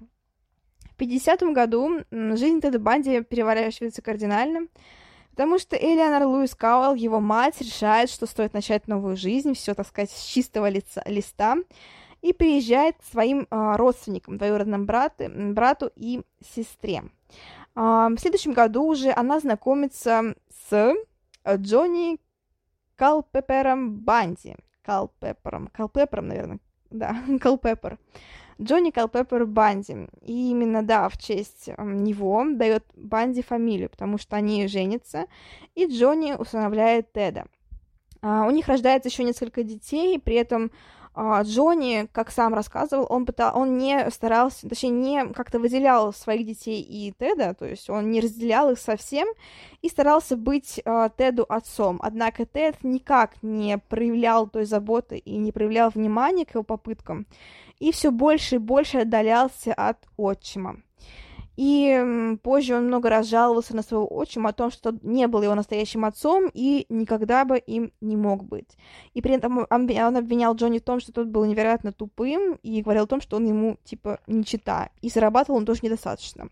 В 0.96 1.00
50-м 1.00 1.53
году 1.53 2.00
жизнь 2.11 2.62
Теда 2.62 2.79
Банди 2.79 3.22
переворачивается 3.22 4.00
кардинально, 4.00 4.68
потому 5.33 5.59
что 5.59 5.77
Элеонор 5.77 6.22
Луис 6.29 6.55
Кауэлл, 6.55 6.94
его 6.94 7.20
мать, 7.20 7.61
решает, 7.61 8.09
что 8.09 8.24
стоит 8.24 8.55
начать 8.55 8.88
новую 8.88 9.16
жизнь, 9.16 9.53
все, 9.53 9.74
так 9.74 9.87
сказать, 9.87 10.11
с 10.11 10.24
чистого 10.24 10.70
лица, 10.70 11.03
листа, 11.05 11.57
и 12.25 12.33
приезжает 12.33 12.97
к 12.97 13.05
своим 13.05 13.47
а, 13.51 13.77
родственникам, 13.77 14.39
двоюродным 14.39 14.87
брату, 14.87 15.25
брату 15.29 15.93
и 15.95 16.23
сестре. 16.41 17.03
А, 17.75 18.09
в 18.09 18.17
следующем 18.19 18.55
году 18.55 18.85
уже 18.85 19.13
она 19.13 19.41
знакомится 19.41 20.35
с 20.49 20.95
Джонни 21.47 22.19
Калпепером 22.97 24.01
Банди. 24.01 24.57
Калпепером, 24.83 25.67
Калпепером, 25.67 26.29
наверное, 26.29 26.61
да, 26.91 27.15
Калпепер. 27.43 27.99
Джонни 28.59 28.91
Калпепер 28.91 29.45
Банди. 29.45 30.09
И 30.23 30.51
именно, 30.51 30.83
да, 30.83 31.11
в 31.11 31.19
честь 31.19 31.69
него 31.77 32.43
дает 32.55 32.87
Банди 32.95 33.43
фамилию, 33.43 33.91
потому 33.91 34.17
что 34.17 34.37
они 34.37 34.67
женятся, 34.67 35.27
и 35.75 35.87
Джонни 35.87 36.33
усыновляет 36.33 37.13
Теда. 37.13 37.45
Uh, 38.23 38.49
у 38.49 38.51
них 38.51 38.69
рождается 38.69 39.11
еще 39.11 39.23
несколько 39.23 39.63
детей, 39.63 40.19
при 40.19 40.37
этом 40.37 40.71
а, 40.71 41.04
Джонни, 41.16 42.09
как 42.12 42.31
сам 42.31 42.55
рассказывал, 42.55 43.07
он, 43.09 43.24
пытал, 43.24 43.57
он 43.57 43.79
не 43.79 44.11
старался, 44.11 44.68
точнее, 44.68 44.90
не 44.90 45.33
как-то 45.33 45.61
выделял 45.61 46.12
своих 46.12 46.44
детей 46.44 46.81
и 46.83 47.12
Теда, 47.16 47.55
то 47.55 47.66
есть 47.66 47.88
он 47.88 48.11
не 48.11 48.20
разделял 48.20 48.70
их 48.70 48.79
совсем 48.79 49.29
и 49.81 49.88
старался 49.88 50.37
быть 50.37 50.81
э, 50.85 51.09
Теду 51.16 51.46
отцом. 51.48 52.00
Однако 52.03 52.46
Тед 52.46 52.83
никак 52.83 53.42
не 53.42 53.79
проявлял 53.79 54.48
той 54.48 54.64
заботы 54.64 55.18
и 55.18 55.37
не 55.37 55.53
проявлял 55.53 55.90
внимания 55.90 56.44
к 56.44 56.55
его 56.55 56.64
попыткам, 56.64 57.27
и 57.79 57.92
все 57.92 58.11
больше 58.11 58.57
и 58.57 58.59
больше 58.59 58.98
отдалялся 58.98 59.72
от 59.72 59.98
отчима. 60.16 60.79
И 61.57 62.37
позже 62.43 62.75
он 62.75 62.87
много 62.87 63.09
раз 63.09 63.29
жаловался 63.29 63.77
на 63.77 63.83
своего 63.83 64.12
отчима 64.12 64.51
о 64.51 64.53
том, 64.53 64.71
что 64.73 64.93
не 65.03 65.29
был 65.29 65.43
его 65.43 65.55
настоящим 65.55 66.05
отцом 66.05 66.51
и 66.53 66.87
никогда 66.88 67.45
бы 67.45 67.59
им 67.59 67.93
не 68.01 68.17
мог 68.17 68.43
быть. 68.45 68.77
И 69.12 69.23
при 69.23 69.35
этом 69.35 69.59
он 69.59 69.67
обвинял 69.71 70.55
Джонни 70.55 70.81
в 70.81 70.85
том, 70.85 70.99
что 70.99 71.12
тот 71.12 71.29
был 71.29 71.45
невероятно 71.45 71.93
тупым 71.93 72.59
и 72.62 72.83
говорил 72.83 73.05
о 73.05 73.07
том, 73.07 73.21
что 73.21 73.37
он 73.37 73.47
ему, 73.47 73.79
типа, 73.85 74.19
не 74.27 74.45
чита. 74.45 74.90
И 75.01 75.09
зарабатывал 75.09 75.59
он 75.59 75.64
тоже 75.64 75.81
недостаточно. 75.83 76.49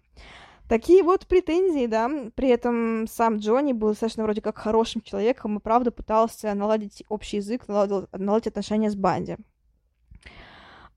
Такие 0.68 1.02
вот 1.02 1.26
претензии, 1.26 1.86
да. 1.86 2.08
При 2.36 2.48
этом 2.48 3.08
сам 3.08 3.38
Джонни 3.38 3.72
был 3.72 3.88
достаточно 3.88 4.22
вроде 4.22 4.40
как 4.40 4.56
хорошим 4.56 5.02
человеком 5.02 5.58
и 5.58 5.60
правда 5.60 5.90
пытался 5.90 6.54
наладить 6.54 7.02
общий 7.08 7.38
язык, 7.38 7.66
наладить, 7.66 8.08
наладить 8.12 8.46
отношения 8.46 8.90
с 8.90 8.94
Банди. 8.94 9.36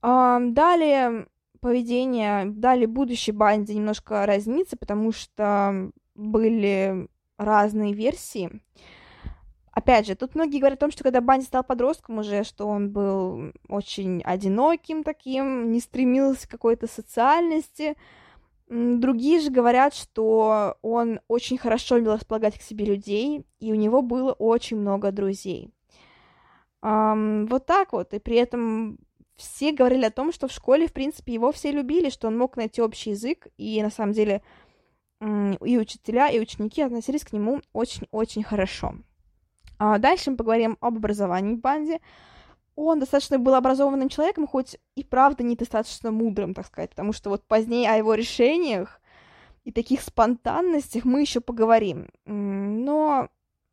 Далее 0.02 1.26
поведение 1.66 2.46
дали 2.46 2.86
будущей 2.86 3.32
банде 3.32 3.74
немножко 3.74 4.28
разнится, 4.28 4.78
потому 4.78 5.12
что 5.12 5.90
были 6.14 7.08
разные 7.40 7.92
версии. 7.92 8.62
Опять 9.72 10.06
же, 10.06 10.14
тут 10.14 10.36
многие 10.36 10.60
говорят 10.60 10.78
о 10.78 10.82
том, 10.82 10.92
что 10.92 11.04
когда 11.04 11.22
Банди 11.22 11.48
стал 11.48 11.64
подростком 11.64 12.20
уже, 12.20 12.44
что 12.44 12.68
он 12.68 12.92
был 12.92 13.52
очень 13.68 14.22
одиноким 14.22 15.04
таким, 15.04 15.72
не 15.72 15.80
стремился 15.80 16.48
к 16.48 16.52
какой-то 16.52 16.86
социальности. 16.86 17.98
Другие 18.70 19.40
же 19.40 19.50
говорят, 19.50 19.96
что 19.96 20.78
он 20.84 21.20
очень 21.28 21.58
хорошо 21.58 21.96
умел 21.96 22.14
располагать 22.14 22.60
к 22.60 22.62
себе 22.62 22.86
людей, 22.86 23.44
и 23.60 23.72
у 23.72 23.76
него 23.76 24.04
было 24.04 24.34
очень 24.34 24.78
много 24.78 25.12
друзей. 25.12 25.72
Um, 26.84 27.48
вот 27.48 27.66
так 27.66 27.92
вот. 27.92 28.14
И 28.14 28.20
при 28.20 28.36
этом 28.36 29.00
все 29.36 29.72
говорили 29.72 30.06
о 30.06 30.12
том, 30.12 30.32
что 30.32 30.48
в 30.48 30.52
школе, 30.52 30.88
в 30.88 30.94
принципе, 30.94 31.34
его 31.34 31.52
все 31.52 31.72
любили, 31.72 32.10
что 32.10 32.28
он 32.28 32.38
мог 32.38 32.58
найти 32.58 32.82
общий 32.82 33.12
язык, 33.12 33.48
и 33.58 33.82
на 33.82 33.90
самом 33.90 34.14
деле 34.14 34.42
и 35.22 35.78
учителя, 35.78 36.30
и 36.30 36.40
ученики 36.40 36.82
относились 36.82 37.24
к 37.24 37.34
нему 37.34 37.62
очень-очень 37.74 38.44
хорошо. 38.44 38.96
А 39.78 39.98
дальше 39.98 40.32
мы 40.32 40.38
поговорим 40.38 40.78
об 40.82 40.98
образовании 40.98 41.56
Банди. 41.56 42.00
Он 42.76 43.00
достаточно 43.00 43.40
был 43.40 43.56
образованным 43.56 44.10
человеком, 44.10 44.48
хоть 44.48 44.78
и 44.96 45.04
правда 45.04 45.44
недостаточно 45.44 46.12
мудрым, 46.12 46.54
так 46.54 46.68
сказать, 46.68 46.90
потому 46.90 47.14
что 47.14 47.30
вот 47.30 47.48
позднее 47.48 47.90
о 47.90 47.98
его 47.98 48.14
решениях 48.14 49.02
и 49.64 49.72
таких 49.72 50.02
спонтанностях 50.02 51.06
мы 51.06 51.22
еще 51.22 51.40
поговорим. 51.40 52.10
Но 52.26 53.30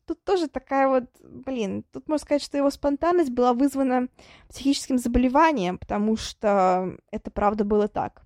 тут 0.07 0.25
тоже 0.25 0.49
такая 0.49 0.89
вот, 0.89 1.05
блин, 1.23 1.85
тут 1.93 2.09
можно 2.09 2.25
сказать, 2.25 2.43
что 2.43 2.57
его 2.57 2.71
спонтанность 2.71 3.31
была 3.31 3.53
вызвана 3.53 4.09
психическим 4.49 4.99
заболеванием, 4.99 5.79
потому 5.79 6.17
что 6.17 6.97
это 7.11 7.31
правда 7.31 7.65
было 7.65 7.89
так. 7.89 8.23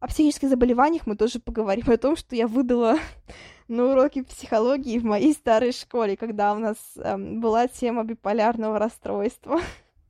О 0.00 0.06
психических 0.06 0.48
заболеваниях 0.48 1.06
мы 1.06 1.16
тоже 1.16 1.40
поговорим, 1.40 1.90
о 1.90 1.96
том, 1.96 2.16
что 2.16 2.36
я 2.36 2.46
выдала 2.46 2.98
на 3.68 3.86
уроке 3.92 4.22
психологии 4.22 4.98
в 4.98 5.04
моей 5.04 5.32
старой 5.32 5.72
школе, 5.72 6.16
когда 6.16 6.52
у 6.52 6.58
нас 6.58 6.76
эм, 6.96 7.40
была 7.40 7.68
тема 7.68 8.04
биполярного 8.04 8.78
расстройства. 8.78 9.60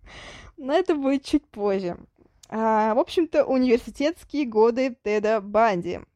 Но 0.56 0.72
это 0.72 0.94
будет 0.94 1.24
чуть 1.24 1.46
позже. 1.46 1.96
А, 2.48 2.94
в 2.94 2.98
общем-то, 2.98 3.44
университетские 3.44 4.46
годы 4.46 4.96
Теда 5.02 5.40
Банди— 5.40 6.00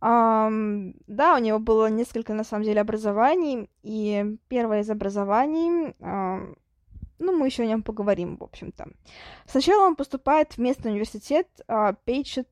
Um, 0.00 0.94
да, 1.06 1.34
у 1.34 1.38
него 1.38 1.58
было 1.58 1.88
несколько, 1.88 2.34
на 2.34 2.44
самом 2.44 2.64
деле, 2.64 2.80
образований, 2.80 3.70
и 3.82 4.36
первое 4.48 4.80
из 4.80 4.90
образований, 4.90 5.94
uh, 6.00 6.56
ну, 7.18 7.32
мы 7.32 7.46
еще 7.46 7.62
о 7.62 7.66
нем 7.66 7.82
поговорим, 7.82 8.36
в 8.36 8.44
общем-то. 8.44 8.88
Сначала 9.46 9.86
он 9.86 9.96
поступает 9.96 10.52
в 10.52 10.58
местный 10.58 10.90
университет 10.90 11.48
uh, 11.66 11.96
Paget 12.06 12.46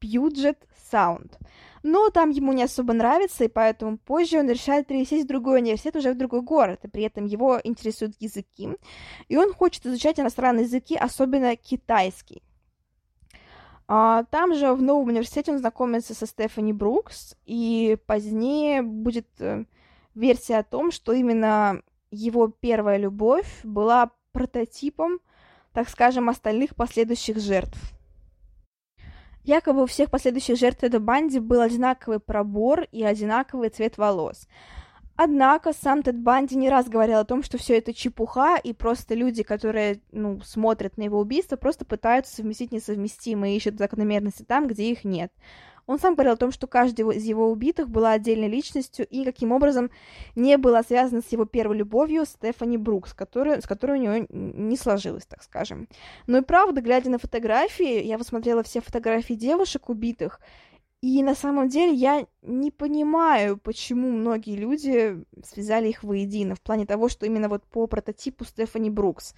Puget 0.00 0.58
Sound, 0.92 1.38
но 1.84 2.10
там 2.10 2.30
ему 2.30 2.52
не 2.52 2.64
особо 2.64 2.92
нравится, 2.94 3.44
и 3.44 3.48
поэтому 3.48 3.96
позже 3.96 4.40
он 4.40 4.50
решает 4.50 4.88
перевестись 4.88 5.24
в 5.24 5.28
другой 5.28 5.60
университет, 5.60 5.94
уже 5.94 6.12
в 6.12 6.18
другой 6.18 6.42
город, 6.42 6.80
и 6.84 6.88
при 6.88 7.04
этом 7.04 7.26
его 7.26 7.60
интересуют 7.62 8.16
языки, 8.18 8.70
и 9.28 9.36
он 9.36 9.54
хочет 9.54 9.86
изучать 9.86 10.18
иностранные 10.18 10.64
языки, 10.64 10.96
особенно 10.96 11.54
китайский. 11.54 12.42
А, 13.88 14.24
там 14.24 14.54
же 14.54 14.72
в 14.72 14.82
новом 14.82 15.08
университете 15.08 15.52
он 15.52 15.58
знакомится 15.58 16.14
со 16.14 16.26
Стефани 16.26 16.72
Брукс, 16.72 17.36
и 17.44 17.96
позднее 18.06 18.82
будет 18.82 19.28
э, 19.38 19.64
версия 20.14 20.58
о 20.58 20.64
том, 20.64 20.90
что 20.90 21.12
именно 21.12 21.82
его 22.10 22.48
первая 22.48 22.96
любовь 22.96 23.60
была 23.62 24.10
прототипом, 24.32 25.20
так 25.72 25.88
скажем, 25.88 26.28
остальных 26.28 26.74
последующих 26.74 27.38
жертв. 27.38 27.78
Якобы 29.44 29.84
у 29.84 29.86
всех 29.86 30.10
последующих 30.10 30.58
жертв 30.58 30.82
этой 30.82 30.98
банде 30.98 31.38
был 31.38 31.60
одинаковый 31.60 32.18
пробор 32.18 32.88
и 32.90 33.04
одинаковый 33.04 33.68
цвет 33.68 33.96
волос. 33.96 34.48
Однако 35.16 35.72
сам 35.72 36.02
Тед 36.02 36.18
Банди 36.18 36.56
не 36.56 36.68
раз 36.68 36.88
говорил 36.88 37.18
о 37.18 37.24
том, 37.24 37.42
что 37.42 37.56
все 37.58 37.78
это 37.78 37.94
чепуха, 37.94 38.56
и 38.56 38.72
просто 38.72 39.14
люди, 39.14 39.42
которые, 39.42 40.00
ну, 40.12 40.40
смотрят 40.42 40.98
на 40.98 41.02
его 41.02 41.18
убийство, 41.18 41.56
просто 41.56 41.84
пытаются 41.84 42.36
совместить 42.36 42.70
несовместимые 42.72 43.54
и 43.54 43.56
ищут 43.56 43.78
закономерности 43.78 44.42
там, 44.42 44.66
где 44.66 44.90
их 44.90 45.04
нет. 45.04 45.32
Он 45.86 46.00
сам 46.00 46.14
говорил 46.14 46.34
о 46.34 46.36
том, 46.36 46.50
что 46.50 46.66
каждый 46.66 47.16
из 47.16 47.24
его 47.24 47.50
убитых 47.50 47.88
была 47.88 48.12
отдельной 48.12 48.48
личностью 48.48 49.06
и 49.06 49.24
каким 49.24 49.52
образом 49.52 49.90
не 50.34 50.58
была 50.58 50.82
связана 50.82 51.22
с 51.22 51.30
его 51.30 51.44
первой 51.44 51.76
любовью 51.76 52.26
Стефани 52.26 52.76
Брукс, 52.76 53.14
который, 53.14 53.62
с 53.62 53.66
которой 53.66 53.98
у 53.98 54.02
него 54.02 54.26
не 54.30 54.76
сложилось, 54.76 55.26
так 55.26 55.42
скажем. 55.42 55.88
Но 56.26 56.38
и 56.38 56.42
правда, 56.42 56.80
глядя 56.80 57.08
на 57.10 57.18
фотографии, 57.18 58.02
я 58.02 58.18
посмотрела 58.18 58.64
все 58.64 58.80
фотографии 58.80 59.34
девушек 59.34 59.88
убитых, 59.88 60.40
и 61.02 61.22
на 61.22 61.34
самом 61.34 61.68
деле 61.68 61.92
я 61.92 62.26
не 62.42 62.70
понимаю, 62.70 63.58
почему 63.58 64.10
многие 64.10 64.56
люди 64.56 65.24
связали 65.44 65.88
их 65.88 66.02
воедино, 66.02 66.54
в 66.54 66.60
плане 66.60 66.86
того, 66.86 67.08
что 67.08 67.26
именно 67.26 67.48
вот 67.48 67.64
по 67.64 67.86
прототипу 67.86 68.44
Стефани 68.44 68.90
Брукс. 68.90 69.34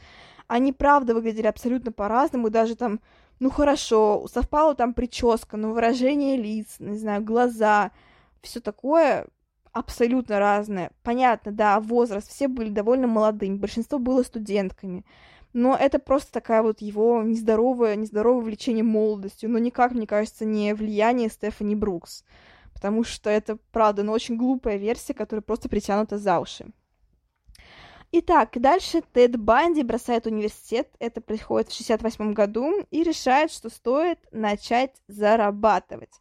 Они, 0.46 0.72
правда, 0.72 1.14
выглядели 1.14 1.46
абсолютно 1.46 1.92
по-разному, 1.92 2.48
даже 2.48 2.76
там, 2.76 3.00
ну 3.40 3.50
хорошо, 3.50 4.26
совпала 4.32 4.74
там 4.74 4.94
прическа, 4.94 5.56
но 5.56 5.72
выражение 5.72 6.36
лиц, 6.36 6.76
не 6.78 6.96
знаю, 6.96 7.22
глаза, 7.22 7.90
все 8.40 8.60
такое 8.60 9.26
абсолютно 9.72 10.38
разное. 10.38 10.92
Понятно, 11.02 11.52
да, 11.52 11.80
возраст, 11.80 12.30
все 12.30 12.48
были 12.48 12.70
довольно 12.70 13.08
молодыми, 13.08 13.56
большинство 13.56 13.98
было 13.98 14.22
студентками 14.22 15.04
но 15.52 15.76
это 15.76 15.98
просто 15.98 16.32
такая 16.32 16.62
вот 16.62 16.80
его 16.80 17.22
нездоровое, 17.22 17.96
нездоровое 17.96 18.44
влечение 18.44 18.84
молодостью, 18.84 19.50
но 19.50 19.58
никак, 19.58 19.92
мне 19.92 20.06
кажется, 20.06 20.44
не 20.44 20.74
влияние 20.74 21.30
Стефани 21.30 21.74
Брукс, 21.74 22.24
потому 22.74 23.04
что 23.04 23.30
это, 23.30 23.58
правда, 23.72 24.02
но 24.02 24.12
очень 24.12 24.37
глупая 24.37 24.76
версия, 24.76 25.14
которая 25.14 25.42
просто 25.42 25.68
притянута 25.68 26.18
за 26.18 26.38
уши. 26.38 26.66
Итак, 28.11 28.52
дальше 28.54 29.02
Тед 29.12 29.37
Банди 29.37 29.82
бросает 29.82 30.26
университет, 30.26 30.88
это 30.98 31.20
происходит 31.20 31.68
в 31.68 31.76
68 31.76 32.32
году, 32.32 32.87
и 32.90 33.02
решает, 33.02 33.50
что 33.50 33.68
стоит 33.68 34.18
начать 34.32 34.94
зарабатывать. 35.08 36.18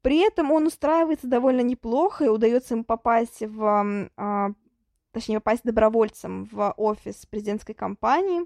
При 0.00 0.26
этом 0.26 0.52
он 0.52 0.66
устраивается 0.68 1.26
довольно 1.26 1.60
неплохо, 1.60 2.24
и 2.24 2.28
удается 2.28 2.74
ему 2.74 2.84
попасть 2.84 3.42
в 3.42 4.08
а, 4.16 4.52
точнее, 5.18 5.40
попасть 5.40 5.64
добровольцем 5.64 6.48
в 6.50 6.72
офис 6.76 7.26
президентской 7.26 7.74
кампании, 7.74 8.42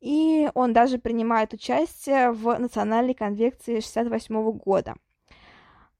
и 0.00 0.50
он 0.54 0.72
даже 0.72 0.98
принимает 0.98 1.52
участие 1.52 2.30
в 2.30 2.56
национальной 2.58 3.14
конвекции 3.14 3.80
68 3.80 4.52
года. 4.52 4.94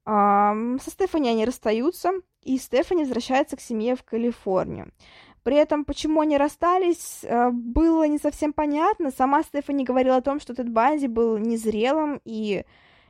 Со 0.04 0.90
Стефани 0.90 1.28
они 1.28 1.44
расстаются, 1.44 2.12
и 2.42 2.56
Стефани 2.56 3.02
возвращается 3.02 3.56
к 3.56 3.60
семье 3.60 3.94
в 3.94 4.04
Калифорнию. 4.04 4.90
При 5.42 5.56
этом, 5.56 5.84
почему 5.84 6.20
они 6.20 6.36
расстались, 6.36 7.20
э, 7.22 7.50
было 7.50 8.06
не 8.06 8.18
совсем 8.18 8.52
понятно. 8.52 9.10
Сама 9.10 9.42
Стефани 9.42 9.84
говорила 9.84 10.16
о 10.16 10.22
том, 10.22 10.40
что 10.40 10.54
Тед 10.54 10.68
Банди 10.68 11.06
был 11.06 11.38
незрелым 11.38 12.20
и 12.24 12.64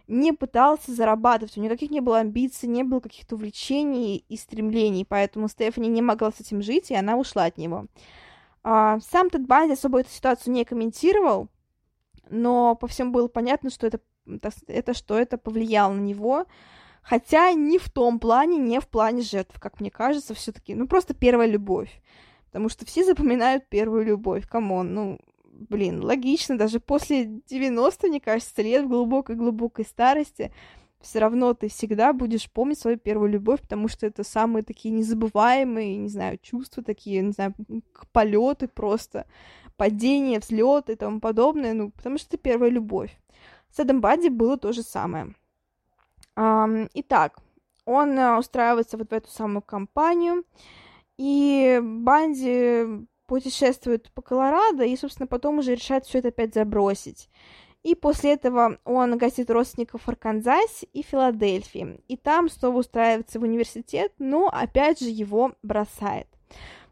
не 0.09 0.33
пытался 0.33 0.92
зарабатывать, 0.92 1.57
у 1.57 1.61
него 1.61 1.73
никаких 1.73 1.90
не 1.90 2.01
было 2.01 2.18
амбиций, 2.18 2.68
не 2.68 2.83
было 2.83 3.01
каких-то 3.01 3.37
увлечений 3.37 4.25
и 4.29 4.37
стремлений, 4.37 5.05
поэтому 5.05 5.49
Стефани 5.49 5.88
не 5.88 6.03
могла 6.03 6.33
с 6.33 6.40
этим 6.40 6.62
жить, 6.62 6.90
и 6.90 6.94
она 6.94 7.16
ушла 7.16 7.44
от 7.44 7.59
него. 7.59 7.87
А, 8.64 8.99
сам 9.01 9.31
Тед 9.31 9.47
Банди 9.47 9.75
особо 9.75 10.01
эту 10.01 10.11
ситуацию 10.11 10.55
не 10.55 10.64
комментировал, 10.64 11.49
но 12.31 12.75
по 12.75 12.87
всему 12.87 13.12
было 13.12 13.29
понятно, 13.29 13.71
что 13.71 13.87
это, 13.87 14.01
это 14.66 14.94
что 14.94 15.18
это 15.18 15.37
повлияло 15.37 15.92
на 15.92 16.01
него, 16.01 16.47
хотя 17.03 17.53
не 17.53 17.79
в 17.79 17.90
том 17.90 18.18
плане, 18.18 18.57
не 18.57 18.81
в 18.81 18.88
плане 18.88 19.21
жертв, 19.21 19.61
как 19.61 19.79
мне 19.79 19.90
кажется, 19.90 20.35
все-таки, 20.35 20.75
ну 20.75 20.88
просто 20.88 21.12
первая 21.12 21.49
любовь, 21.49 22.03
потому 22.47 22.71
что 22.71 22.87
все 22.87 23.05
запоминают 23.05 23.68
первую 23.68 24.07
любовь, 24.07 24.49
come 24.48 24.75
on, 24.75 24.94
ну 24.94 25.21
блин, 25.59 26.03
логично, 26.03 26.57
даже 26.57 26.81
после 26.81 27.27
90, 27.49 28.09
мне 28.09 28.21
кажется, 28.21 28.62
лет 28.62 28.85
в 28.85 28.88
глубокой-глубокой 28.88 29.85
старости, 29.85 30.53
все 31.01 31.18
равно 31.21 31.55
ты 31.55 31.68
всегда 31.68 32.12
будешь 32.12 32.51
помнить 32.51 32.79
свою 32.79 32.99
первую 32.99 33.31
любовь, 33.31 33.61
потому 33.61 33.88
что 33.88 34.07
это 34.07 34.25
самые 34.25 34.62
такие 34.62 34.92
незабываемые, 34.94 35.97
не 35.97 36.09
знаю, 36.09 36.38
чувства 36.42 36.83
такие, 36.83 37.23
не 37.23 37.33
знаю, 37.33 37.55
полеты 38.12 38.68
просто, 38.68 39.27
падения, 39.77 40.40
взлеты 40.40 40.92
и 40.92 40.97
тому 40.97 41.21
подобное, 41.21 41.75
ну, 41.75 41.90
потому 41.90 42.18
что 42.18 42.29
это 42.29 42.38
первая 42.38 42.71
любовь. 42.71 43.16
С 43.71 43.79
Эдом 43.79 44.01
Бадди 44.01 44.29
было 44.29 44.57
то 44.57 44.73
же 44.73 44.83
самое. 44.83 45.35
Итак, 46.35 47.38
он 47.85 48.18
э, 48.18 48.38
устраивается 48.38 48.97
вот 48.97 49.11
в 49.11 49.12
эту 49.12 49.29
самую 49.29 49.62
компанию, 49.62 50.44
и 51.16 51.81
Банди 51.83 53.07
путешествует 53.29 54.11
по 54.12 54.23
Колорадо 54.23 54.85
и, 54.85 54.97
собственно, 54.97 55.29
потом 55.29 55.59
уже 55.59 55.75
решает 55.75 56.07
все 56.07 56.19
это 56.19 56.29
опять 56.29 56.55
забросить. 56.55 57.29
И 57.85 57.95
после 57.95 58.33
этого 58.33 58.79
он 58.85 59.17
гостит 59.19 59.51
родственников 59.51 60.03
в 60.03 60.09
Арканзасе 60.09 60.88
и 60.93 61.03
Филадельфии. 61.03 62.01
И 62.09 62.17
там 62.17 62.49
снова 62.49 62.79
устраивается 62.79 63.38
в 63.38 63.45
университет, 63.45 64.12
но 64.19 64.49
опять 64.49 64.99
же 64.99 65.11
его 65.11 65.53
бросает. 65.62 66.27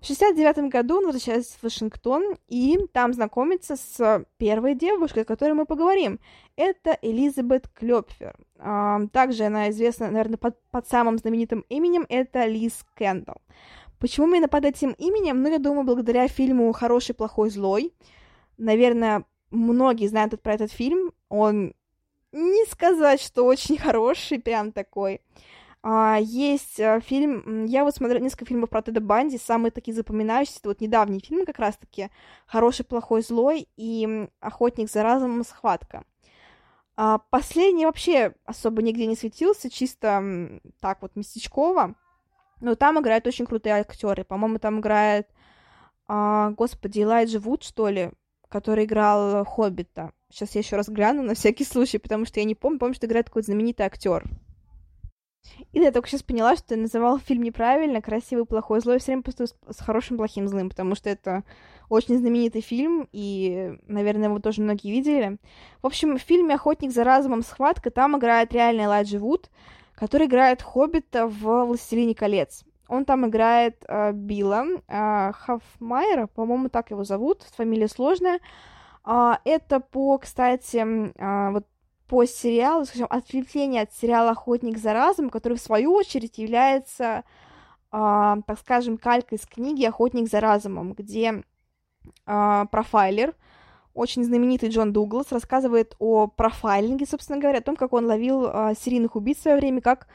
В 0.00 0.06
69 0.06 0.70
году 0.70 0.98
он 0.98 1.06
возвращается 1.06 1.58
в 1.58 1.62
Вашингтон 1.64 2.36
и 2.48 2.78
там 2.92 3.14
знакомится 3.14 3.76
с 3.76 4.24
первой 4.36 4.74
девушкой, 4.74 5.22
о 5.22 5.24
которой 5.24 5.54
мы 5.54 5.64
поговорим. 5.64 6.20
Это 6.54 6.96
Элизабет 7.02 7.66
Клёпфер. 7.68 8.36
Также 9.10 9.44
она 9.44 9.70
известна, 9.70 10.10
наверное, 10.10 10.36
под, 10.36 10.60
под 10.70 10.86
самым 10.86 11.18
знаменитым 11.18 11.64
именем, 11.70 12.06
это 12.08 12.46
Лиз 12.46 12.84
Кендалл. 12.94 13.40
Почему 13.98 14.26
именно 14.26 14.48
под 14.48 14.64
этим 14.64 14.92
именем? 14.92 15.42
Ну, 15.42 15.50
я 15.50 15.58
думаю, 15.58 15.84
благодаря 15.84 16.28
фильму 16.28 16.72
«Хороший, 16.72 17.14
плохой, 17.14 17.50
злой». 17.50 17.94
Наверное, 18.58 19.24
многие 19.50 20.06
знают 20.06 20.40
про 20.42 20.54
этот 20.54 20.70
фильм. 20.70 21.12
Он 21.28 21.74
не 22.32 22.64
сказать, 22.66 23.20
что 23.20 23.44
очень 23.44 23.78
хороший, 23.78 24.38
прям 24.38 24.72
такой. 24.72 25.20
А, 25.82 26.18
есть 26.20 26.80
а, 26.80 27.00
фильм, 27.00 27.64
я 27.66 27.84
вот 27.84 27.94
смотрела 27.94 28.20
несколько 28.20 28.46
фильмов 28.46 28.70
про 28.70 28.82
Теда 28.82 29.00
Банди, 29.00 29.38
самые 29.38 29.70
такие 29.70 29.94
запоминающиеся, 29.94 30.58
это 30.58 30.68
вот 30.70 30.80
недавние 30.80 31.20
фильмы 31.20 31.46
как 31.46 31.60
раз-таки 31.60 32.10
«Хороший, 32.46 32.84
плохой, 32.84 33.22
злой» 33.22 33.68
и 33.76 34.28
«Охотник 34.40 34.90
за 34.90 35.02
разумом. 35.02 35.44
Схватка». 35.44 36.04
А, 36.96 37.18
последний 37.30 37.86
вообще 37.86 38.34
особо 38.44 38.82
нигде 38.82 39.06
не 39.06 39.16
светился, 39.16 39.70
чисто 39.70 40.60
так 40.80 41.02
вот 41.02 41.14
местечково. 41.14 41.94
Но 42.60 42.74
там 42.74 43.00
играют 43.00 43.26
очень 43.26 43.46
крутые 43.46 43.74
актеры. 43.76 44.24
По-моему, 44.24 44.58
там 44.58 44.80
играет, 44.80 45.28
а, 46.06 46.50
господи, 46.50 47.02
Элайджа 47.02 47.38
Вуд, 47.38 47.62
что 47.62 47.88
ли, 47.88 48.10
который 48.48 48.84
играл 48.84 49.44
Хоббита. 49.44 50.12
Сейчас 50.30 50.54
я 50.54 50.60
еще 50.60 50.76
раз 50.76 50.88
гляну 50.88 51.22
на 51.22 51.34
всякий 51.34 51.64
случай, 51.64 51.98
потому 51.98 52.24
что 52.24 52.40
я 52.40 52.44
не 52.44 52.54
помню. 52.54 52.78
Помню, 52.78 52.94
что 52.94 53.06
играет 53.06 53.26
какой-то 53.26 53.46
знаменитый 53.46 53.86
актер. 53.86 54.24
И 55.72 55.78
я 55.78 55.92
только 55.92 56.08
сейчас 56.08 56.22
поняла, 56.22 56.56
что 56.56 56.68
ты 56.68 56.76
называл 56.76 57.18
фильм 57.18 57.42
неправильно, 57.42 58.02
красивый, 58.02 58.46
плохой, 58.46 58.80
злой, 58.80 58.98
все 58.98 59.12
время 59.12 59.22
просто 59.22 59.46
с 59.46 59.78
хорошим, 59.80 60.16
плохим, 60.16 60.48
злым, 60.48 60.68
потому 60.68 60.94
что 60.94 61.08
это 61.08 61.44
очень 61.88 62.18
знаменитый 62.18 62.62
фильм, 62.62 63.08
и, 63.12 63.78
наверное, 63.86 64.28
его 64.28 64.40
тоже 64.40 64.62
многие 64.62 64.90
видели. 64.90 65.38
В 65.82 65.86
общем, 65.86 66.18
в 66.18 66.22
фильме 66.22 66.56
«Охотник 66.56 66.92
за 66.92 67.04
разумом. 67.04 67.42
Схватка» 67.42 67.90
там 67.90 68.18
играет 68.18 68.52
реальный 68.52 68.84
Элайджа 68.84 69.18
Вуд, 69.18 69.50
который 69.96 70.26
играет 70.26 70.62
Хоббита 70.62 71.26
в 71.26 71.64
«Властелине 71.64 72.14
колец». 72.14 72.64
Он 72.88 73.04
там 73.04 73.26
играет 73.26 73.84
э, 73.88 74.12
Билла 74.12 74.64
э, 74.86 75.32
Хафмайера, 75.32 76.28
по-моему, 76.28 76.68
так 76.68 76.92
его 76.92 77.02
зовут, 77.02 77.42
фамилия 77.56 77.88
сложная. 77.88 78.38
Э, 79.04 79.32
это 79.44 79.80
по, 79.80 80.18
кстати, 80.18 80.76
э, 80.76 81.50
вот 81.50 81.66
по 82.06 82.24
сериалу, 82.24 82.84
скажем, 82.84 83.08
ответвление 83.10 83.82
от 83.82 83.92
сериала 83.92 84.30
«Охотник 84.30 84.78
за 84.78 84.92
разум», 84.92 85.30
который, 85.30 85.58
в 85.58 85.60
свою 85.60 85.92
очередь, 85.94 86.38
является, 86.38 87.24
э, 87.90 88.36
так 88.46 88.58
скажем, 88.60 88.98
калькой 88.98 89.38
из 89.38 89.46
книги 89.46 89.84
«Охотник 89.84 90.28
за 90.28 90.38
разумом», 90.38 90.92
где 90.92 91.42
э, 92.26 92.64
профайлер— 92.70 93.34
очень 93.96 94.24
знаменитый 94.24 94.68
Джон 94.68 94.92
Дуглас 94.92 95.32
рассказывает 95.32 95.96
о 95.98 96.26
профайлинге, 96.26 97.06
собственно 97.06 97.40
говоря, 97.40 97.58
о 97.58 97.62
том, 97.62 97.76
как 97.76 97.92
он 97.92 98.06
ловил 98.06 98.46
э, 98.46 98.74
серийных 98.78 99.16
убийц 99.16 99.38
в 99.38 99.42
свое 99.42 99.56
время, 99.56 99.80
как 99.80 100.06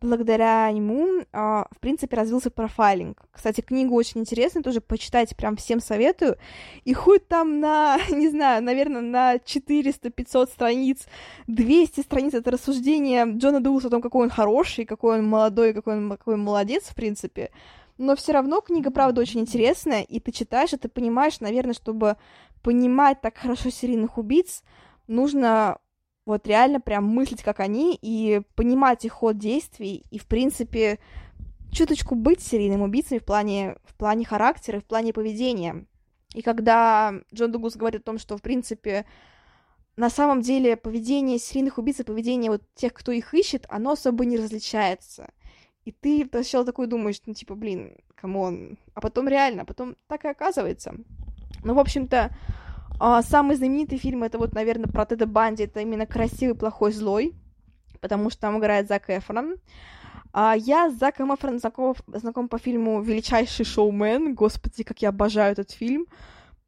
благодаря 0.00 0.68
ему, 0.68 1.20
э, 1.20 1.24
в 1.32 1.80
принципе, 1.80 2.16
развился 2.16 2.50
профайлинг. 2.50 3.22
Кстати, 3.30 3.60
книгу 3.60 3.94
очень 3.94 4.20
интересная, 4.20 4.62
тоже 4.62 4.80
почитайте, 4.80 5.34
прям 5.34 5.56
всем 5.56 5.80
советую. 5.80 6.36
И 6.84 6.92
хоть 6.94 7.26
там 7.28 7.60
на, 7.60 7.98
не 8.10 8.28
знаю, 8.28 8.62
наверное, 8.62 9.02
на 9.02 9.36
400-500 9.36 10.46
страниц, 10.48 11.06
200 11.46 12.00
страниц 12.00 12.34
это 12.34 12.50
рассуждение 12.50 13.24
Джона 13.36 13.60
Дугласа 13.60 13.88
о 13.88 13.90
том, 13.90 14.02
какой 14.02 14.24
он 14.24 14.30
хороший, 14.30 14.84
какой 14.84 15.18
он 15.18 15.28
молодой, 15.28 15.72
какой 15.72 15.96
он, 15.96 16.10
какой 16.10 16.34
он 16.34 16.40
молодец, 16.40 16.84
в 16.84 16.94
принципе. 16.94 17.50
Но 17.98 18.14
все 18.14 18.32
равно 18.32 18.60
книга, 18.60 18.92
правда, 18.92 19.20
очень 19.20 19.40
интересная, 19.40 20.02
и 20.02 20.20
ты 20.20 20.30
читаешь, 20.30 20.72
и 20.72 20.76
ты 20.76 20.88
понимаешь, 20.88 21.40
наверное, 21.40 21.74
чтобы 21.74 22.16
понимать 22.62 23.20
так 23.20 23.38
хорошо 23.38 23.70
серийных 23.70 24.18
убийц, 24.18 24.62
нужно 25.06 25.78
вот 26.26 26.46
реально 26.46 26.80
прям 26.80 27.04
мыслить, 27.04 27.42
как 27.42 27.60
они, 27.60 27.98
и 28.00 28.42
понимать 28.54 29.04
их 29.04 29.12
ход 29.12 29.38
действий, 29.38 30.04
и, 30.10 30.18
в 30.18 30.26
принципе, 30.26 30.98
чуточку 31.72 32.14
быть 32.14 32.42
серийным 32.42 32.82
убийцей 32.82 33.18
в 33.18 33.24
плане, 33.24 33.76
в 33.84 33.94
плане 33.94 34.24
характера, 34.24 34.80
в 34.80 34.84
плане 34.84 35.12
поведения. 35.12 35.86
И 36.34 36.42
когда 36.42 37.14
Джон 37.34 37.52
Дуглас 37.52 37.76
говорит 37.76 38.02
о 38.02 38.04
том, 38.04 38.18
что, 38.18 38.36
в 38.36 38.42
принципе, 38.42 39.06
на 39.96 40.10
самом 40.10 40.42
деле 40.42 40.76
поведение 40.76 41.38
серийных 41.38 41.78
убийц 41.78 42.00
и 42.00 42.04
поведение 42.04 42.50
вот 42.50 42.62
тех, 42.74 42.92
кто 42.92 43.10
их 43.10 43.32
ищет, 43.34 43.66
оно 43.68 43.92
особо 43.92 44.24
не 44.24 44.36
различается. 44.36 45.30
И 45.84 45.92
ты 45.92 46.28
сначала 46.30 46.66
такой 46.66 46.86
думаешь, 46.86 47.20
ну, 47.24 47.32
типа, 47.32 47.54
блин, 47.54 47.96
come 48.14 48.51
on. 48.51 48.78
А 48.92 49.00
потом 49.00 49.26
реально, 49.28 49.62
а 49.62 49.64
потом 49.64 49.96
так 50.06 50.26
и 50.26 50.28
оказывается. 50.28 50.94
Ну, 51.64 51.74
в 51.74 51.78
общем-то, 51.78 52.30
а, 53.00 53.22
самый 53.22 53.56
знаменитый 53.56 53.98
фильм 53.98 54.24
это 54.24 54.38
вот, 54.38 54.54
наверное, 54.54 54.88
про 54.88 55.06
Теда 55.06 55.26
Банди. 55.26 55.64
Это 55.64 55.80
именно 55.80 56.06
красивый, 56.06 56.54
плохой, 56.54 56.92
злой. 56.92 57.34
Потому 58.00 58.30
что 58.30 58.42
там 58.42 58.58
играет 58.58 58.88
Зак 58.88 59.10
Эфрон. 59.10 59.56
А 60.32 60.54
я 60.56 60.90
с 60.90 60.94
Заком 60.94 61.34
Эфроном 61.34 61.58
знаком, 61.58 61.96
знаком 62.06 62.48
по 62.48 62.58
фильму 62.58 63.00
«Величайший 63.00 63.64
шоумен». 63.64 64.34
Господи, 64.34 64.84
как 64.84 65.00
я 65.02 65.08
обожаю 65.08 65.52
этот 65.52 65.70
фильм. 65.70 66.06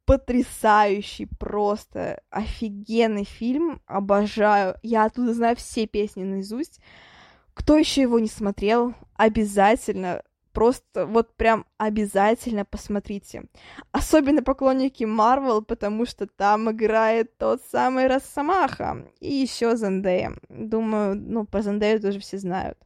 Потрясающий, 0.05 1.27
просто 1.39 2.21
офигенный 2.31 3.23
фильм. 3.23 3.81
Обожаю. 3.85 4.75
Я 4.81 5.05
оттуда 5.05 5.33
знаю 5.33 5.55
все 5.55 5.85
песни 5.85 6.23
наизусть. 6.23 6.79
Кто 7.53 7.77
еще 7.77 8.01
его 8.01 8.19
не 8.19 8.27
смотрел, 8.27 8.93
обязательно 9.15 10.23
просто 10.53 11.05
вот 11.05 11.35
прям 11.35 11.65
обязательно 11.77 12.65
посмотрите. 12.65 13.43
Особенно 13.91 14.43
поклонники 14.43 15.03
Марвел, 15.03 15.61
потому 15.61 16.05
что 16.05 16.27
там 16.27 16.71
играет 16.71 17.37
тот 17.37 17.61
самый 17.71 18.07
Росомаха. 18.07 19.07
И 19.19 19.33
еще 19.33 19.75
Зендея. 19.75 20.33
Думаю, 20.49 21.15
ну, 21.15 21.45
про 21.45 21.61
Зендею 21.61 21.99
тоже 21.99 22.19
все 22.19 22.37
знают. 22.37 22.77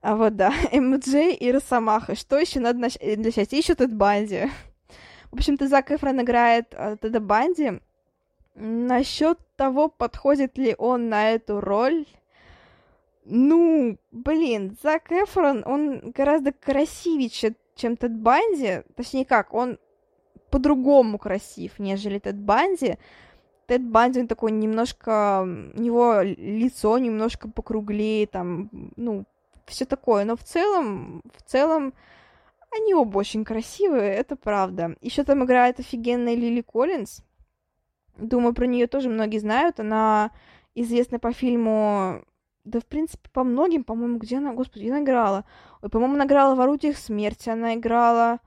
А 0.00 0.16
вот 0.16 0.36
да, 0.36 0.52
МДЖ 0.72 1.36
и 1.38 1.52
Росомаха. 1.52 2.14
Что 2.14 2.38
еще 2.38 2.60
надо 2.60 2.78
нач... 2.78 2.96
для 2.98 3.30
счастья? 3.30 3.56
Еще 3.56 3.74
Тед 3.74 3.94
Банди. 3.94 4.48
В 5.30 5.34
общем-то, 5.36 5.68
Зак 5.68 5.90
Эфрон 5.90 6.22
играет 6.22 6.68
э, 6.72 6.96
Теда 7.00 7.20
Банди. 7.20 7.80
Насчет 8.54 9.38
того, 9.56 9.88
подходит 9.88 10.58
ли 10.58 10.74
он 10.78 11.08
на 11.08 11.30
эту 11.30 11.60
роль, 11.60 12.06
ну, 13.30 13.98
блин, 14.10 14.76
Зак 14.82 15.12
Эфрон, 15.12 15.62
он 15.66 16.12
гораздо 16.12 16.52
красивее, 16.52 17.28
чем 17.28 17.96
Тед 17.96 18.18
Банди. 18.18 18.82
Точнее 18.96 19.26
как, 19.26 19.52
он 19.52 19.78
по-другому 20.50 21.18
красив, 21.18 21.78
нежели 21.78 22.18
Тед 22.18 22.36
Банди. 22.36 22.96
Тед 23.66 23.84
Банди, 23.84 24.20
он 24.20 24.28
такой 24.28 24.52
немножко... 24.52 25.42
У 25.42 25.80
него 25.80 26.22
лицо 26.22 26.96
немножко 26.98 27.50
покруглее, 27.50 28.26
там, 28.26 28.70
ну, 28.96 29.26
все 29.66 29.84
такое. 29.84 30.24
Но 30.24 30.34
в 30.34 30.42
целом, 30.42 31.22
в 31.36 31.42
целом, 31.42 31.92
они 32.70 32.94
оба 32.94 33.18
очень 33.18 33.44
красивые, 33.44 34.14
это 34.14 34.36
правда. 34.36 34.96
Еще 35.02 35.22
там 35.22 35.44
играет 35.44 35.80
офигенная 35.80 36.34
Лили 36.34 36.62
Коллинз. 36.62 37.20
Думаю, 38.16 38.54
про 38.54 38.66
нее 38.66 38.86
тоже 38.86 39.10
многие 39.10 39.38
знают. 39.38 39.80
Она 39.80 40.30
известна 40.74 41.18
по 41.18 41.32
фильму 41.32 42.22
да, 42.68 42.80
в 42.80 42.86
принципе, 42.86 43.28
по 43.32 43.44
многим, 43.44 43.84
по-моему, 43.84 44.18
где 44.18 44.38
она, 44.38 44.52
господи, 44.52 44.84
где 44.84 44.92
она 44.92 45.02
играла? 45.02 45.44
Ой, 45.82 45.90
по-моему, 45.90 46.14
она 46.14 46.26
играла 46.26 46.54
в 46.54 46.60
«Орудиях 46.60 46.96
смерти», 46.96 47.48
она 47.48 47.74
играла... 47.74 48.40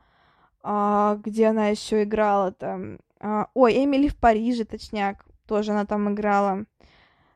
А, 0.64 1.16
где 1.24 1.48
она 1.48 1.70
еще 1.70 2.04
играла 2.04 2.52
там? 2.52 3.00
А, 3.20 3.48
ой, 3.54 3.84
Эмили 3.84 4.08
в 4.08 4.16
Париже, 4.16 4.64
точняк, 4.64 5.26
тоже 5.48 5.72
она 5.72 5.86
там 5.86 6.14
играла. 6.14 6.66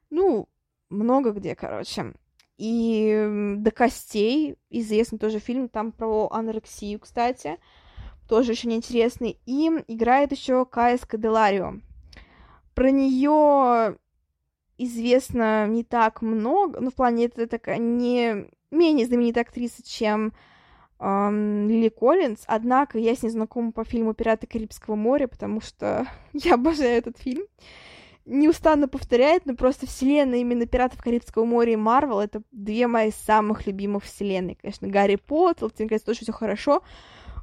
Ну, 0.09 0.47
много 0.89 1.31
где, 1.31 1.55
короче. 1.55 2.13
И 2.57 3.55
«До 3.57 3.71
костей», 3.71 4.57
известный 4.69 5.19
тоже 5.19 5.39
фильм, 5.39 5.67
там 5.69 5.91
про 5.91 6.29
анорексию, 6.31 6.99
кстати, 6.99 7.57
тоже 8.29 8.51
очень 8.51 8.73
интересный. 8.73 9.39
И 9.45 9.67
играет 9.87 10.31
еще 10.31 10.65
Кая 10.65 10.97
Скаделарио. 10.97 11.79
Про 12.73 12.91
нее 12.91 13.97
известно 14.77 15.67
не 15.67 15.83
так 15.83 16.21
много, 16.21 16.79
ну, 16.79 16.89
в 16.89 16.95
плане 16.95 17.25
это 17.25 17.47
такая 17.47 17.77
не 17.77 18.47
менее 18.71 19.05
знаменитая 19.05 19.43
актриса, 19.43 19.83
чем 19.83 20.33
эм, 20.99 21.67
Лили 21.69 21.89
Коллинз, 21.89 22.43
однако 22.47 22.97
я 22.97 23.15
с 23.15 23.23
ней 23.23 23.29
знакома 23.29 23.71
по 23.71 23.83
фильму 23.83 24.13
«Пираты 24.13 24.47
Карибского 24.47 24.95
моря», 24.95 25.27
потому 25.27 25.61
что 25.61 26.07
я 26.33 26.55
обожаю 26.55 26.97
этот 26.97 27.17
фильм. 27.17 27.45
Неустанно 28.25 28.87
повторяет, 28.87 29.45
но 29.45 29.55
просто 29.55 29.85
вселенная 29.85 30.39
именно 30.39 30.65
«Пиратов 30.65 31.01
Карибского 31.01 31.45
моря» 31.45 31.73
и 31.73 31.77
Марвел— 31.77 32.19
это 32.21 32.41
две 32.51 32.87
мои 32.87 33.11
самых 33.11 33.67
любимых 33.67 34.03
вселенной. 34.03 34.57
Конечно, 34.59 34.87
Гарри 34.87 35.17
Поттер, 35.17 35.69
тебе 35.71 35.89
кажется, 35.89 36.07
тоже 36.07 36.21
все 36.21 36.31
хорошо, 36.31 36.81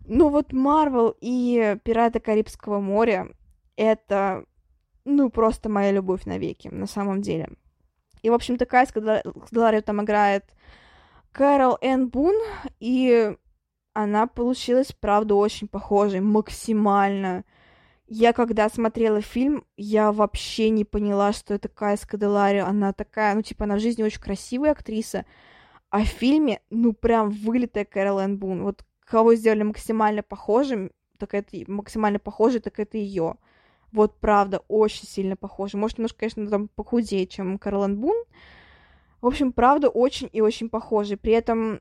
но 0.07 0.29
вот 0.29 0.53
Марвел 0.53 1.17
и 1.21 1.77
«Пираты 1.85 2.19
Карибского 2.19 2.81
моря»— 2.81 3.29
это 3.77 4.45
ну, 5.05 5.31
просто 5.31 5.69
моя 5.69 5.91
любовь 5.93 6.25
навеки, 6.25 6.69
на 6.69 6.87
самом 6.87 7.23
деле. 7.23 7.49
И, 8.23 8.31
в 8.31 8.35
общем-то, 8.35 8.67
Кайс 8.67 8.93
Кадаларио 8.93 9.81
там 9.81 10.03
играет 10.03 10.45
Кэрол 11.33 11.79
Энн 11.81 12.09
Бун, 12.09 12.37
и 12.79 13.37
она 13.95 14.27
получилась, 14.27 14.93
правда, 14.93 15.35
очень 15.35 15.69
похожей, 15.69 16.21
максимально. 16.21 17.45
Я, 18.07 18.33
когда 18.33 18.69
смотрела 18.69 19.21
фильм, 19.21 19.65
я 19.77 20.13
вообще 20.13 20.71
не 20.71 20.85
поняла, 20.85 21.33
что 21.33 21.55
это 21.55 21.69
Кайс 21.69 22.05
Каделарио. 22.07 22.67
Она 22.67 22.93
такая, 22.93 23.35
ну, 23.35 23.43
типа, 23.43 23.65
она 23.65 23.77
в 23.77 23.81
жизни 23.81 24.03
очень 24.03 24.21
красивая 24.21 24.73
актриса, 24.73 25.25
а 25.91 26.01
в 26.01 26.07
фильме, 26.07 26.61
ну, 26.71 26.93
прям 26.93 27.31
вылитая 27.31 27.85
Кэрол 27.85 28.21
Энн 28.21 28.39
Бун. 28.39 28.63
Вот 28.63 28.85
кого 29.05 29.35
сделали 29.35 29.63
максимально 29.63 30.23
похожим, 30.23 30.91
так 31.19 31.35
это 31.35 31.57
максимально 31.67 32.19
похожей, 32.19 32.61
так 32.61 32.79
это 32.79 32.99
ее. 32.99 33.37
Вот 33.93 34.19
правда, 34.19 34.63
очень 34.69 35.07
сильно 35.07 35.37
похожи. 35.37 35.77
Может, 35.77 35.99
немножко, 35.99 36.21
конечно, 36.21 36.47
там 36.49 36.69
похудее, 36.69 37.27
чем 37.27 37.59
Карлан 37.59 37.99
Бун. 37.99 38.17
В 39.21 39.27
общем, 39.27 39.53
правда, 39.53 39.89
очень 39.89 40.29
и 40.33 40.41
очень 40.41 40.69
похожи. 40.69 41.17
При 41.17 41.33
этом, 41.33 41.81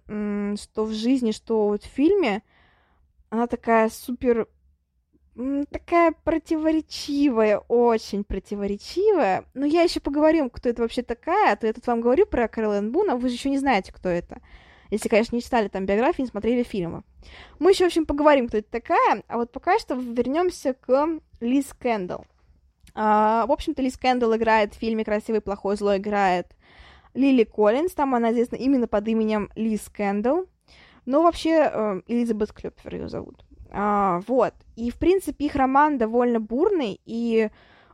что 0.58 0.86
в 0.86 0.92
жизни, 0.92 1.32
что 1.32 1.70
вот 1.70 1.84
в 1.84 1.88
фильме, 1.88 2.44
она 3.30 3.48
такая 3.48 3.90
супер 3.90 4.48
такая 5.70 6.14
противоречивая, 6.24 7.60
очень 7.60 8.24
противоречивая. 8.24 9.46
Но 9.54 9.66
я 9.66 9.82
еще 9.82 10.00
поговорю, 10.02 10.50
кто 10.50 10.70
это 10.70 10.82
вообще 10.82 11.04
такая, 11.04 11.54
а 11.54 11.56
то 11.56 11.68
я 11.68 11.74
тут 11.74 11.88
вам 11.88 12.02
говорю 12.02 12.26
про 12.26 12.48
Кэролин 12.48 12.92
Бун, 12.92 13.10
а 13.10 13.16
вы 13.16 13.30
же 13.30 13.36
еще 13.36 13.50
не 13.50 13.58
знаете, 13.58 13.94
кто 13.94 14.10
это. 14.10 14.42
Если, 14.90 15.08
конечно, 15.08 15.36
не 15.36 15.42
читали 15.42 15.70
там 15.70 15.86
биографии, 15.86 16.24
не 16.24 16.28
смотрели 16.28 16.64
фильмы. 16.64 17.04
Мы 17.60 17.72
еще, 17.72 17.86
в 17.86 17.88
общем, 17.88 18.06
поговорим, 18.06 18.50
кто 18.50 18.58
это 18.58 18.70
такая, 18.70 19.24
а 19.28 19.38
вот 19.38 19.54
пока 19.54 19.80
что 19.80 19.96
вернемся 19.96 20.74
к 20.74 21.22
Лиз 21.42 21.74
Кэндалл. 21.78 22.26
А, 22.94 23.46
в 23.48 23.52
общем-то, 23.52 23.82
Лиз 23.82 23.98
Кэндалл 23.98 24.36
играет 24.36 24.74
в 24.74 24.78
фильме 24.78 25.04
«Красивый, 25.04 25.42
плохой, 25.42 25.76
злой» 25.76 25.98
играет 25.98 26.56
Лили 27.14 27.44
Коллинз, 27.44 27.94
там 27.94 28.16
она 28.16 28.32
известна 28.32 28.56
именно 28.56 28.88
под 28.88 29.08
именем 29.08 29.50
Лиз 29.56 29.90
Кэндалл, 29.90 30.46
но 31.06 31.24
вообще 31.24 31.70
э, 31.72 32.02
Элизабет 32.08 32.54
Клёпфер 32.54 32.96
ее 32.96 33.10
зовут. 33.10 33.44
А, 33.70 34.22
вот, 34.28 34.54
и, 34.76 34.92
в 34.92 34.96
принципе, 34.96 35.46
их 35.46 35.56
роман 35.56 35.98
довольно 35.98 36.40
бурный, 36.40 37.00
и 37.06 37.50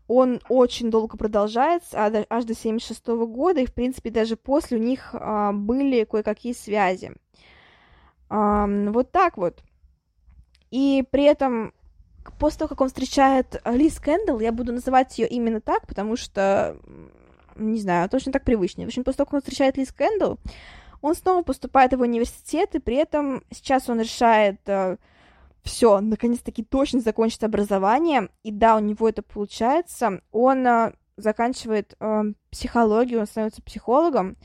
он 0.08 0.40
очень 0.50 0.90
долго 0.90 1.18
продолжается, 1.18 2.26
аж 2.30 2.46
до 2.46 2.54
76 2.54 3.08
-го 3.08 3.26
года, 3.28 3.62
и, 3.62 3.66
в 3.66 3.74
принципе, 3.74 4.10
даже 4.10 4.38
после 4.38 4.78
у 4.78 4.82
них 4.82 5.10
а, 5.14 5.52
были 5.52 6.04
кое-какие 6.04 6.54
связи. 6.54 7.14
Вот 8.30 9.12
так 9.14 9.38
вот. 9.38 9.64
И 10.70 11.06
при 11.12 11.24
этом, 11.24 11.74
после 12.34 12.60
того, 12.60 12.70
как 12.70 12.82
он 12.82 12.88
встречает 12.88 13.62
Лиз 13.66 14.00
Кэндалл, 14.00 14.40
я 14.40 14.52
буду 14.52 14.74
называть 14.74 15.18
ее 15.18 15.28
именно 15.28 15.62
так, 15.62 15.88
потому 15.88 16.16
что, 16.16 16.78
не 17.56 17.80
знаю, 17.80 18.10
точно 18.10 18.32
так 18.32 18.44
привычнее. 18.44 18.88
В 18.88 18.90
общем, 18.90 19.04
после 19.04 19.18
того, 19.18 19.26
как 19.26 19.34
он 19.36 19.42
встречает 19.42 19.78
Лиз 19.78 19.92
Кэндалл, 19.92 20.40
он 21.02 21.16
снова 21.16 21.44
поступает 21.44 21.94
в 21.94 22.02
университет, 22.02 22.76
и 22.76 22.80
при 22.80 22.96
этом 22.96 23.44
сейчас 23.52 23.90
он 23.90 24.00
решает 24.02 24.60
а, 24.68 24.98
все, 25.64 26.00
наконец-таки 26.00 26.64
точно 26.64 27.02
закончит 27.02 27.44
образование, 27.44 28.30
и 28.44 28.52
да, 28.52 28.76
у 28.78 28.80
него 28.80 29.08
это 29.08 29.22
получается, 29.22 30.22
он 30.32 30.66
э, 30.66 30.94
заканчивает 31.18 31.96
э, 32.00 32.24
психологию, 32.50 33.20
он 33.20 33.28
становится 33.28 33.62
психологом, 33.62 34.38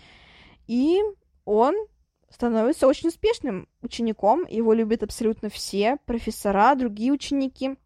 и 0.66 1.00
он 1.44 1.74
становится 2.32 2.86
очень 2.86 3.08
успешным 3.08 3.68
учеником, 3.82 4.46
его 4.48 4.72
любят 4.72 5.02
абсолютно 5.02 5.48
все, 5.48 5.98
профессора, 6.06 6.74
другие 6.74 7.12
ученики. 7.12 7.76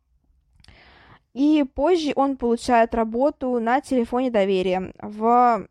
И 1.34 1.64
позже 1.74 2.12
он 2.14 2.36
получает 2.36 2.94
работу 2.94 3.59
на 3.61 3.80
телефоне 3.80 4.30
доверия 4.30 4.92
в 4.99 5.68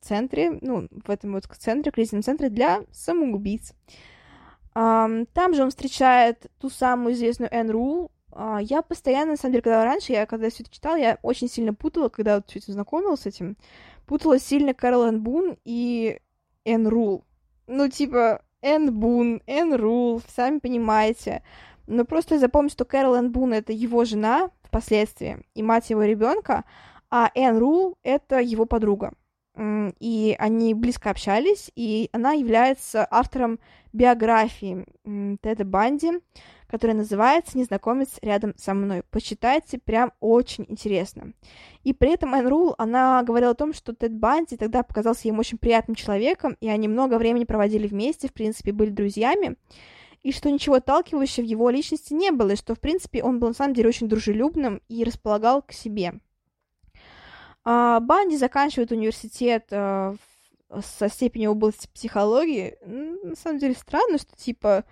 центре, 0.00 0.58
ну, 0.60 0.86
в 0.90 1.10
этом 1.10 1.32
вот 1.32 1.46
центре, 1.46 1.90
кризисном 1.90 2.22
центре 2.22 2.48
для 2.48 2.82
самоубийц. 2.92 3.74
Там 4.72 5.54
же 5.54 5.64
он 5.64 5.70
встречает 5.70 6.46
ту 6.60 6.70
самую 6.70 7.14
известную 7.14 7.52
Энн 7.52 7.70
Рул. 7.70 8.12
А, 8.30 8.60
я 8.62 8.82
постоянно, 8.82 9.32
на 9.32 9.36
самом 9.36 9.54
деле, 9.54 9.62
когда 9.62 9.84
раньше, 9.84 10.12
я 10.12 10.26
когда 10.26 10.50
все 10.50 10.62
это 10.62 10.72
читала, 10.72 10.96
я 10.96 11.18
очень 11.22 11.48
сильно 11.48 11.74
путала, 11.74 12.08
когда 12.08 12.36
вот 12.36 12.48
все 12.48 12.60
это 12.60 12.70
знакомилась 12.70 13.22
с 13.22 13.26
этим, 13.26 13.56
путала 14.06 14.38
сильно 14.38 14.74
Кэрол 14.74 15.06
Энн 15.06 15.22
Бун 15.22 15.56
и 15.64 16.20
Энн 16.64 16.86
Рул. 16.86 17.24
Ну, 17.68 17.88
типа, 17.88 18.40
Энн 18.62 18.98
Бун, 18.98 19.42
Энн 19.46 19.74
Рул, 19.74 20.22
сами 20.26 20.58
понимаете. 20.58 21.42
Но 21.86 22.06
просто 22.06 22.34
я 22.34 22.40
запомню, 22.40 22.70
что 22.70 22.86
Кэрол 22.86 23.14
Энн 23.14 23.30
Бун— 23.30 23.52
это 23.54 23.74
его 23.74 24.04
жена 24.06 24.50
впоследствии 24.62 25.44
и 25.54 25.62
мать 25.62 25.90
его 25.90 26.02
ребенка, 26.02 26.64
а 27.10 27.30
Энн 27.34 27.58
Рул— 27.58 27.98
это 28.02 28.40
его 28.40 28.64
подруга. 28.64 29.12
И 29.98 30.36
они 30.38 30.74
близко 30.74 31.10
общались, 31.10 31.70
и 31.74 32.10
она 32.12 32.32
является 32.32 33.06
автором 33.10 33.58
биографии 33.92 34.86
Теда 35.42 35.64
Банди, 35.64 36.12
которая 36.68 36.96
называется 36.96 37.58
«Незнакомец 37.58 38.18
рядом 38.22 38.54
со 38.56 38.74
мной». 38.74 39.02
Почитайте, 39.10 39.78
прям 39.78 40.12
очень 40.20 40.64
интересно. 40.68 41.32
И 41.82 41.92
при 41.92 42.12
этом 42.12 42.34
Энн 42.34 42.46
Рул, 42.46 42.74
она 42.78 43.22
говорила 43.24 43.52
о 43.52 43.54
том, 43.54 43.72
что 43.72 43.94
Тед 43.94 44.14
Банди 44.14 44.56
тогда 44.56 44.82
показался 44.84 45.26
ей 45.26 45.34
очень 45.34 45.58
приятным 45.58 45.96
человеком, 45.96 46.56
и 46.60 46.68
они 46.68 46.86
много 46.86 47.18
времени 47.18 47.44
проводили 47.44 47.88
вместе, 47.88 48.28
в 48.28 48.34
принципе, 48.34 48.72
были 48.72 48.90
друзьями, 48.90 49.56
и 50.22 50.30
что 50.30 50.50
ничего 50.50 50.76
отталкивающего 50.76 51.44
в 51.44 51.48
его 51.48 51.70
личности 51.70 52.12
не 52.12 52.30
было, 52.30 52.50
и 52.50 52.56
что, 52.56 52.74
в 52.74 52.80
принципе, 52.80 53.22
он 53.22 53.40
был 53.40 53.48
на 53.48 53.54
самом 53.54 53.74
деле 53.74 53.88
очень 53.88 54.08
дружелюбным 54.08 54.82
и 54.88 55.02
располагал 55.02 55.62
к 55.62 55.72
себе. 55.72 56.20
А, 57.70 58.00
Банди 58.00 58.38
заканчивает 58.38 58.92
университет 58.92 59.66
а, 59.72 60.14
со 60.82 61.10
степенью 61.10 61.50
области 61.50 61.86
психологии. 61.92 62.78
На 62.82 63.36
самом 63.36 63.58
деле 63.58 63.74
странно, 63.74 64.16
что 64.16 64.34
типа 64.34 64.86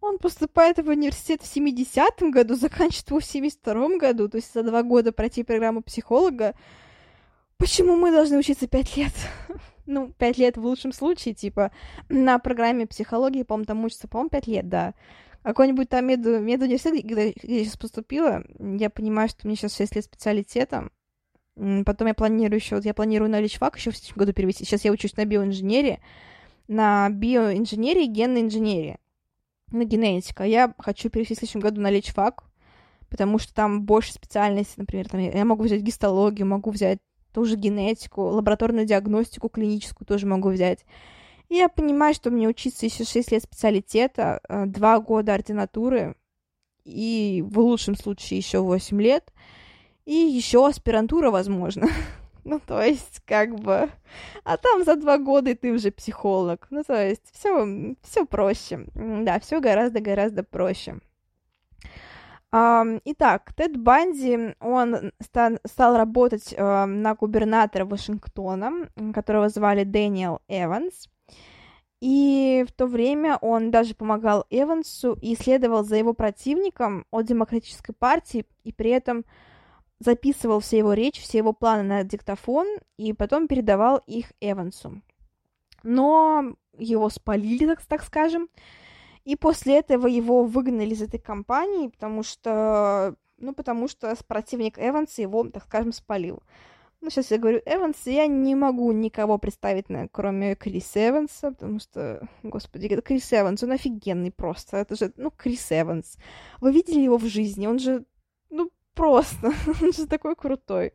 он 0.00 0.16
поступает 0.16 0.78
в 0.78 0.88
университет 0.88 1.42
в 1.42 1.54
70-м 1.54 2.30
году, 2.30 2.54
заканчивает 2.54 3.10
его 3.10 3.20
в 3.20 3.24
72-м 3.24 3.98
году, 3.98 4.30
то 4.30 4.38
есть 4.38 4.54
за 4.54 4.62
два 4.62 4.82
года 4.82 5.12
пройти 5.12 5.42
программу 5.42 5.82
психолога. 5.82 6.54
Почему 7.58 7.94
мы 7.94 8.10
должны 8.10 8.38
учиться 8.38 8.68
пять 8.68 8.96
лет? 8.96 9.12
ну, 9.84 10.10
пять 10.16 10.38
лет 10.38 10.56
в 10.56 10.64
лучшем 10.64 10.94
случае, 10.94 11.34
типа, 11.34 11.72
на 12.08 12.38
программе 12.38 12.86
психологии, 12.86 13.42
по-моему, 13.42 13.66
там 13.66 13.84
учится, 13.84 14.08
по-моему, 14.08 14.30
пять 14.30 14.46
лет, 14.46 14.70
да. 14.70 14.94
Какой-нибудь 15.42 15.90
там 15.90 16.06
меду, 16.06 16.38
медуниверситет, 16.38 17.04
где, 17.04 17.34
я 17.42 17.64
сейчас 17.64 17.76
поступила, 17.76 18.42
я 18.58 18.88
понимаю, 18.88 19.28
что 19.28 19.46
мне 19.46 19.56
сейчас 19.56 19.76
6 19.76 19.96
лет 19.96 20.04
специалитета, 20.06 20.88
Потом 21.56 22.08
я 22.08 22.14
планирую 22.14 22.58
еще, 22.58 22.76
вот 22.76 22.84
я 22.84 22.94
планирую 22.94 23.30
на 23.30 23.40
личфак 23.40 23.76
еще 23.76 23.90
в 23.90 23.96
следующем 23.96 24.18
году 24.18 24.32
перевести. 24.32 24.64
Сейчас 24.64 24.84
я 24.84 24.90
учусь 24.90 25.16
на 25.16 25.24
биоинженерии, 25.24 26.00
на 26.66 27.08
биоинженерии 27.10 28.06
генной 28.06 28.42
инженерии, 28.42 28.98
на 29.70 29.84
генетика. 29.84 30.44
Я 30.44 30.74
хочу 30.78 31.10
перевести 31.10 31.34
в 31.34 31.38
следующем 31.38 31.60
году 31.60 31.80
на 31.80 31.90
личфак, 31.90 32.42
потому 33.08 33.38
что 33.38 33.54
там 33.54 33.82
больше 33.82 34.12
специальностей, 34.12 34.74
например, 34.78 35.08
там 35.08 35.20
я 35.20 35.44
могу 35.44 35.62
взять 35.62 35.82
гистологию, 35.82 36.46
могу 36.46 36.70
взять 36.70 36.98
тоже 37.32 37.56
генетику, 37.56 38.22
лабораторную 38.22 38.86
диагностику 38.86 39.48
клиническую 39.48 40.06
тоже 40.06 40.26
могу 40.26 40.50
взять. 40.50 40.84
И 41.48 41.54
я 41.54 41.68
понимаю, 41.68 42.14
что 42.14 42.30
мне 42.30 42.48
учиться 42.48 42.86
еще 42.86 43.04
6 43.04 43.30
лет 43.30 43.42
специалитета, 43.42 44.40
2 44.48 44.94
э, 44.96 45.00
года 45.00 45.34
ординатуры 45.34 46.16
и 46.84 47.44
в 47.46 47.60
лучшем 47.60 47.96
случае 47.96 48.38
еще 48.38 48.58
8 48.60 49.00
лет— 49.00 49.32
и 50.04 50.14
еще 50.14 50.66
аспирантура, 50.66 51.30
возможно. 51.30 51.88
ну, 52.44 52.60
то 52.60 52.82
есть, 52.82 53.20
как 53.26 53.54
бы... 53.54 53.90
А 54.44 54.56
там 54.56 54.84
за 54.84 54.96
два 54.96 55.18
года 55.18 55.54
ты 55.54 55.72
уже 55.72 55.90
психолог. 55.90 56.66
Ну, 56.70 56.82
то 56.84 56.94
есть, 56.94 57.24
все, 57.32 57.94
все 58.02 58.26
проще. 58.26 58.86
Да, 58.94 59.40
все 59.40 59.60
гораздо-гораздо 59.60 60.42
проще. 60.42 60.98
Итак, 62.52 63.52
Тед 63.56 63.76
Банди, 63.76 64.54
он 64.60 65.10
стал 65.20 65.96
работать 65.96 66.54
на 66.56 67.16
губернатора 67.16 67.84
Вашингтона, 67.84 68.88
которого 69.12 69.48
звали 69.48 69.82
Дэниел 69.82 70.40
Эванс. 70.46 71.08
И 72.00 72.64
в 72.68 72.72
то 72.72 72.86
время 72.86 73.38
он 73.38 73.72
даже 73.72 73.94
помогал 73.94 74.44
Эвансу 74.50 75.18
и 75.20 75.34
следовал 75.34 75.82
за 75.82 75.96
его 75.96 76.12
противником 76.12 77.06
от 77.10 77.26
Демократической 77.26 77.92
партии, 77.92 78.44
и 78.62 78.72
при 78.72 78.90
этом 78.90 79.24
записывал 80.04 80.60
все 80.60 80.78
его 80.78 80.92
речи, 80.92 81.22
все 81.22 81.38
его 81.38 81.52
планы 81.52 81.82
на 81.82 82.04
диктофон 82.04 82.66
и 82.96 83.12
потом 83.12 83.48
передавал 83.48 84.02
их 84.06 84.32
Эвансу. 84.40 85.00
Но 85.82 86.54
его 86.78 87.08
спалили, 87.08 87.66
так, 87.66 87.82
так 87.82 88.02
скажем, 88.02 88.48
и 89.24 89.36
после 89.36 89.78
этого 89.78 90.06
его 90.06 90.44
выгнали 90.44 90.92
из 90.92 91.02
этой 91.02 91.18
компании, 91.18 91.88
потому 91.88 92.22
что, 92.22 93.16
ну, 93.38 93.54
потому 93.54 93.88
что 93.88 94.14
противник 94.26 94.78
Эванса 94.78 95.22
его, 95.22 95.48
так 95.48 95.64
скажем, 95.64 95.92
спалил. 95.92 96.42
Ну, 97.00 97.10
сейчас 97.10 97.30
я 97.30 97.38
говорю 97.38 97.60
Эванс, 97.66 97.98
я 98.06 98.26
не 98.26 98.54
могу 98.54 98.90
никого 98.92 99.36
представить, 99.36 99.90
на, 99.90 100.08
кроме 100.08 100.54
Криса 100.54 101.10
Эванса, 101.10 101.50
потому 101.50 101.78
что, 101.78 102.26
господи, 102.42 102.88
Крис 103.02 103.30
Эванс, 103.30 103.62
он 103.62 103.72
офигенный 103.72 104.30
просто, 104.30 104.78
это 104.78 104.96
же, 104.96 105.12
ну, 105.18 105.30
Крис 105.30 105.66
Эванс. 105.70 106.16
Вы 106.62 106.72
видели 106.72 107.00
его 107.00 107.18
в 107.18 107.26
жизни, 107.26 107.66
он 107.66 107.78
же, 107.78 108.06
просто. 108.94 109.52
Он 109.82 109.92
же 109.92 110.06
такой 110.06 110.36
крутой. 110.36 110.92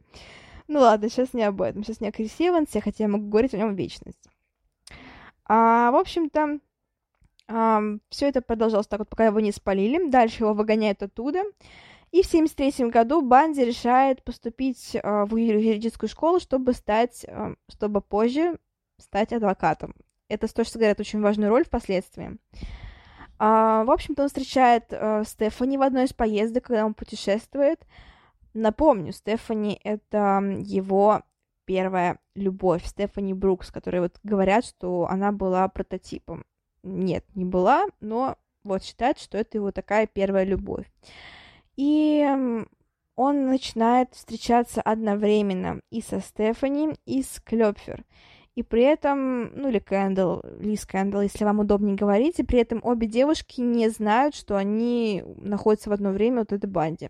Ну 0.67 0.79
ладно, 0.79 1.09
сейчас 1.09 1.33
не 1.33 1.43
об 1.43 1.61
этом. 1.61 1.83
Сейчас 1.83 2.01
не 2.01 2.09
о 2.09 2.11
Крисе 2.11 2.47
Эвансе, 2.47 2.81
хотя 2.81 3.05
я 3.05 3.07
могу 3.09 3.27
говорить 3.27 3.53
о 3.53 3.57
нем 3.57 3.75
вечность. 3.75 4.29
А, 5.45 5.91
в 5.91 5.95
общем-то, 5.95 6.59
а, 7.47 7.81
все 8.09 8.27
это 8.27 8.41
продолжалось 8.41 8.87
так 8.87 8.99
вот, 8.99 9.09
пока 9.09 9.25
его 9.25 9.39
не 9.39 9.51
спалили. 9.51 10.09
Дальше 10.09 10.43
его 10.43 10.53
выгоняют 10.53 11.01
оттуда. 11.01 11.43
И 12.11 12.23
в 12.23 12.25
73 12.25 12.89
году 12.89 13.21
Банди 13.21 13.63
решает 13.63 14.23
поступить 14.23 14.95
а, 15.01 15.25
в 15.25 15.35
юридическую 15.35 16.09
школу, 16.09 16.39
чтобы 16.39 16.73
стать, 16.73 17.25
а, 17.27 17.53
чтобы 17.67 18.01
позже 18.01 18.57
стать 18.97 19.33
адвокатом. 19.33 19.95
Это 20.27 20.51
тоже 20.53 20.69
сыграет 20.69 20.99
очень 20.99 21.21
важную 21.21 21.49
роль 21.49 21.65
впоследствии. 21.65 22.37
А, 23.39 23.85
в 23.85 23.91
общем-то, 23.91 24.23
он 24.23 24.27
встречает 24.27 24.91
а, 24.91 25.23
Стефани 25.23 25.77
в 25.77 25.81
одной 25.81 26.05
из 26.05 26.13
поездок, 26.13 26.65
когда 26.65 26.85
он 26.85 26.93
путешествует. 26.93 27.81
Напомню, 28.53 29.13
Стефани— 29.13 29.79
это 29.83 30.41
его 30.59 31.23
первая 31.65 32.19
любовь, 32.35 32.85
Стефани 32.85 33.33
Брукс, 33.33 33.71
которые 33.71 34.01
вот 34.01 34.19
говорят, 34.23 34.65
что 34.65 35.07
она 35.09 35.31
была 35.31 35.67
прототипом. 35.69 36.45
Нет, 36.83 37.25
не 37.35 37.45
была, 37.45 37.85
но 38.01 38.37
вот 38.63 38.83
считают, 38.83 39.19
что 39.19 39.37
это 39.37 39.57
его 39.57 39.71
такая 39.71 40.05
первая 40.05 40.43
любовь. 40.43 40.85
И 41.77 42.27
он 43.15 43.45
начинает 43.47 44.13
встречаться 44.13 44.81
одновременно 44.81 45.81
и 45.91 46.01
со 46.01 46.19
Стефани, 46.19 46.95
и 47.05 47.21
с 47.23 47.39
Клёпфер 47.41 48.03
и 48.55 48.63
при 48.63 48.83
этом, 48.83 49.55
ну 49.55 49.69
или 49.69 49.79
Кэндл, 49.79 50.39
Лиз 50.59 50.85
Кэндл, 50.85 51.21
если 51.21 51.43
вам 51.45 51.59
удобнее 51.59 51.95
говорить, 51.95 52.39
и 52.39 52.43
при 52.43 52.59
этом 52.59 52.79
обе 52.83 53.07
девушки 53.07 53.61
не 53.61 53.89
знают, 53.89 54.35
что 54.35 54.57
они 54.57 55.23
находятся 55.37 55.89
в 55.89 55.93
одно 55.93 56.11
время 56.11 56.39
вот 56.39 56.51
этой 56.51 56.69
банде. 56.69 57.09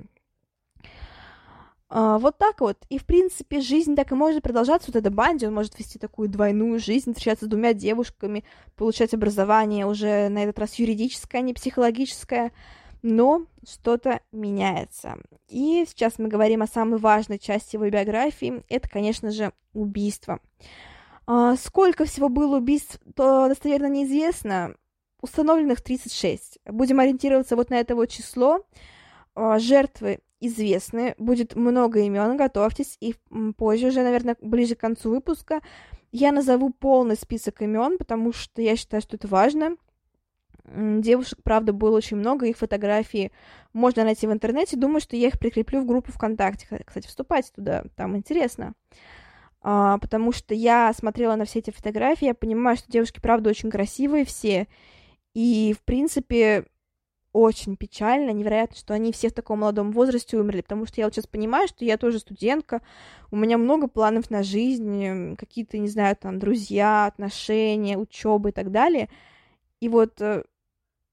А, 1.89 2.19
вот 2.19 2.37
так 2.37 2.61
вот. 2.61 2.77
И, 2.89 2.99
в 2.99 3.05
принципе, 3.05 3.61
жизнь 3.61 3.95
так 3.95 4.11
и 4.11 4.15
может 4.15 4.43
продолжаться. 4.43 4.91
Вот 4.91 4.95
эта 4.95 5.09
банде, 5.09 5.47
он 5.47 5.55
может 5.55 5.77
вести 5.79 5.97
такую 5.97 6.29
двойную 6.29 6.79
жизнь, 6.79 7.11
встречаться 7.11 7.45
с 7.45 7.49
двумя 7.49 7.73
девушками, 7.73 8.43
получать 8.75 9.13
образование 9.13 9.87
уже 9.87 10.29
на 10.29 10.43
этот 10.43 10.59
раз 10.59 10.75
юридическое, 10.75 11.41
а 11.41 11.43
не 11.43 11.53
психологическое. 11.53 12.51
Но 13.01 13.45
что-то 13.67 14.19
меняется. 14.31 15.17
И 15.47 15.85
сейчас 15.87 16.19
мы 16.19 16.27
говорим 16.27 16.61
о 16.61 16.67
самой 16.67 16.99
важной 16.99 17.39
части 17.39 17.75
его 17.75 17.89
биографии. 17.89 18.61
Это, 18.69 18.87
конечно 18.87 19.31
же, 19.31 19.51
убийство. 19.73 20.33
А, 20.33 20.88
сколько 21.57 22.05
всего 22.05 22.29
было 22.29 22.57
убийств, 22.57 22.99
то 23.15 23.47
достоверно 23.47 23.87
неизвестно. 23.87 24.75
Установленных 25.21 25.81
36. 25.81 26.59
Будем 26.65 26.99
ориентироваться 26.99 27.55
вот 27.55 27.69
на 27.69 27.75
это 27.75 27.95
вот 27.95 28.09
число. 28.09 28.65
А, 29.35 29.59
жертвы 29.59 30.19
известны, 30.39 31.15
будет 31.17 31.55
много 31.55 31.99
имен, 31.99 32.37
готовьтесь, 32.37 32.97
и 33.01 33.15
позже 33.57 33.87
уже, 33.87 34.01
наверное, 34.01 34.37
ближе 34.41 34.75
к 34.75 34.79
концу 34.79 35.09
выпуска 35.09 35.61
я 36.11 36.31
назову 36.31 36.71
полный 36.71 37.15
список 37.15 37.61
имен, 37.61 37.97
потому 37.97 38.33
что 38.33 38.61
я 38.61 38.75
считаю, 38.75 39.01
что 39.01 39.15
это 39.15 39.27
важно. 39.27 39.75
Девушек, 40.65 41.39
правда, 41.43 41.73
было 41.73 41.97
очень 41.97 42.17
много, 42.17 42.45
их 42.45 42.57
фотографии 42.57 43.31
можно 43.73 44.03
найти 44.03 44.27
в 44.27 44.31
интернете. 44.31 44.77
Думаю, 44.77 45.01
что 45.01 45.15
я 45.15 45.27
их 45.27 45.39
прикреплю 45.39 45.81
в 45.81 45.85
группу 45.85 46.11
ВКонтакте. 46.11 46.67
Кстати, 46.85 47.07
вступайте 47.07 47.51
туда, 47.55 47.83
там 47.95 48.15
интересно 48.17 48.73
а, 48.73 49.18
потому 49.61 50.31
что 50.31 50.53
я 50.53 50.93
смотрела 50.93 51.35
на 51.35 51.45
все 51.45 51.59
эти 51.59 51.71
фотографии, 51.71 52.25
я 52.25 52.33
понимаю, 52.33 52.77
что 52.77 52.91
девушки, 52.91 53.19
правда, 53.19 53.49
очень 53.49 53.69
красивые 53.69 54.25
все, 54.25 54.67
и, 55.33 55.75
в 55.77 55.83
принципе, 55.83 56.65
очень 57.31 57.75
печально, 57.75 58.31
невероятно, 58.31 58.75
что 58.75 58.93
они 58.93 59.11
все 59.11 59.29
в 59.29 59.33
таком 59.33 59.59
молодом 59.59 59.91
возрасте 59.91 60.37
умерли, 60.37 60.61
потому 60.61 60.85
что 60.85 61.01
я 61.01 61.05
вот 61.05 61.13
сейчас 61.13 61.27
понимаю, 61.27 61.67
что 61.67 61.85
я 61.85 61.97
тоже 61.97 62.19
студентка, 62.19 62.81
у 63.31 63.35
меня 63.35 63.57
много 63.57 63.87
планов 63.87 64.31
на 64.31 64.43
жизнь, 64.43 65.35
какие-то, 65.35 65.77
не 65.77 65.89
знаю, 65.89 66.15
там, 66.15 66.39
друзья, 66.39 67.05
отношения, 67.05 67.97
учеба 67.97 68.49
и 68.49 68.51
так 68.51 68.71
далее, 68.71 69.09
и 69.79 69.89
вот 69.89 70.19
э, 70.21 70.43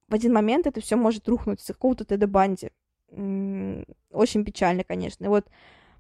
в 0.09 0.15
один 0.15 0.33
момент 0.33 0.67
это 0.67 0.81
все 0.81 0.97
может 0.97 1.29
рухнуть 1.29 1.61
с 1.61 1.67
какого-то 1.67 2.05
Теда 2.05 2.27
Банди. 2.27 2.71
Очень 3.09 4.45
печально, 4.45 4.85
конечно. 4.85 5.25
И 5.25 5.29
вот 5.29 5.47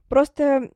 просто 0.09 0.71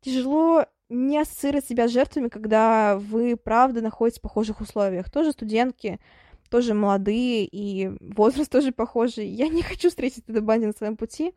тяжело 0.00 0.66
не 0.88 1.18
ассоциировать 1.18 1.66
себя 1.66 1.88
с 1.88 1.92
жертвами, 1.92 2.28
когда 2.28 2.96
вы, 2.98 3.36
правда, 3.36 3.80
находитесь 3.82 4.18
в 4.18 4.22
похожих 4.22 4.60
условиях. 4.60 5.10
Тоже 5.10 5.32
студентки, 5.32 6.00
тоже 6.48 6.74
молодые, 6.74 7.44
и 7.44 7.90
возраст 8.00 8.50
тоже 8.50 8.72
похожий. 8.72 9.28
Я 9.28 9.48
не 9.48 9.62
хочу 9.62 9.90
встретить 9.90 10.26
Теда 10.26 10.40
Банди 10.40 10.66
на 10.66 10.72
своем 10.72 10.96
пути. 10.96 11.32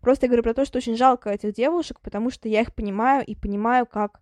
Просто 0.00 0.26
я 0.26 0.28
говорю 0.28 0.42
про 0.42 0.54
то, 0.54 0.64
что 0.64 0.78
очень 0.78 0.96
жалко 0.96 1.30
этих 1.30 1.54
девушек, 1.54 2.00
потому 2.00 2.30
что 2.30 2.48
я 2.48 2.62
их 2.62 2.74
понимаю 2.74 3.24
и 3.24 3.34
понимаю, 3.34 3.86
как 3.86 4.20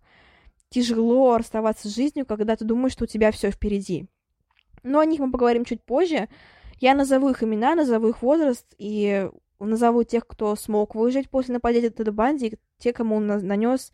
тяжело 0.69 1.37
расставаться 1.37 1.89
с 1.89 1.95
жизнью, 1.95 2.25
когда 2.25 2.55
ты 2.55 2.65
думаешь, 2.65 2.93
что 2.93 3.05
у 3.05 3.07
тебя 3.07 3.31
все 3.31 3.51
впереди. 3.51 4.07
Но 4.83 4.99
о 4.99 5.05
них 5.05 5.19
мы 5.19 5.31
поговорим 5.31 5.65
чуть 5.65 5.83
позже. 5.83 6.29
Я 6.79 6.95
назову 6.95 7.29
их 7.29 7.43
имена, 7.43 7.75
назову 7.75 8.09
их 8.09 8.21
возраст 8.21 8.65
и 8.77 9.29
назову 9.59 10.03
тех, 10.03 10.25
кто 10.25 10.55
смог 10.55 10.95
выжить 10.95 11.29
после 11.29 11.53
нападения 11.53 11.89
Теда 11.89 12.11
Банди, 12.11 12.57
те, 12.77 12.93
кому 12.93 13.17
он 13.17 13.27
нанес 13.27 13.91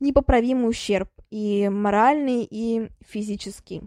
непоправимый 0.00 0.68
ущерб, 0.68 1.10
и 1.30 1.68
моральный, 1.68 2.46
и 2.50 2.88
физический. 3.06 3.82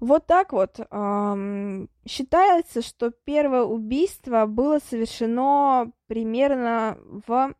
Вот 0.00 0.26
так 0.26 0.52
вот. 0.52 0.76
Считается, 2.08 2.82
что 2.82 3.10
первое 3.10 3.62
убийство 3.62 4.46
было 4.46 4.78
совершено 4.78 5.92
примерно 6.06 6.98
в 7.26 7.54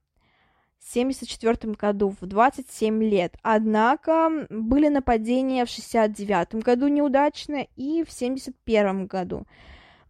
1974 0.93 1.75
году, 1.75 2.15
в 2.19 2.27
27 2.27 3.05
лет. 3.05 3.37
Однако 3.43 4.47
были 4.49 4.89
нападения 4.89 5.67
в 5.67 5.69
69 5.69 6.55
году 6.65 6.89
неудачно 6.89 7.67
и 7.77 8.03
в 8.03 8.11
71 8.11 9.07
году. 9.07 9.47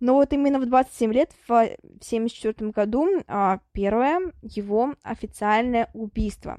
Но 0.01 0.15
вот 0.15 0.33
именно 0.33 0.59
в 0.59 0.67
27 0.67 1.13
лет, 1.13 1.33
в 1.47 1.53
1974 1.53 2.71
году, 2.71 3.07
а, 3.29 3.61
первое 3.73 4.33
его 4.43 4.95
официальное 5.03 5.91
убийство. 5.93 6.59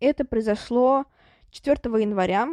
Это 0.00 0.24
произошло 0.26 1.06
4 1.50 1.98
января, 1.98 2.48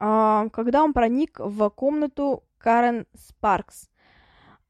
а, 0.00 0.48
когда 0.48 0.82
он 0.82 0.92
проник 0.92 1.38
в 1.38 1.70
комнату 1.70 2.44
Карен 2.58 3.06
Спаркс. 3.14 3.88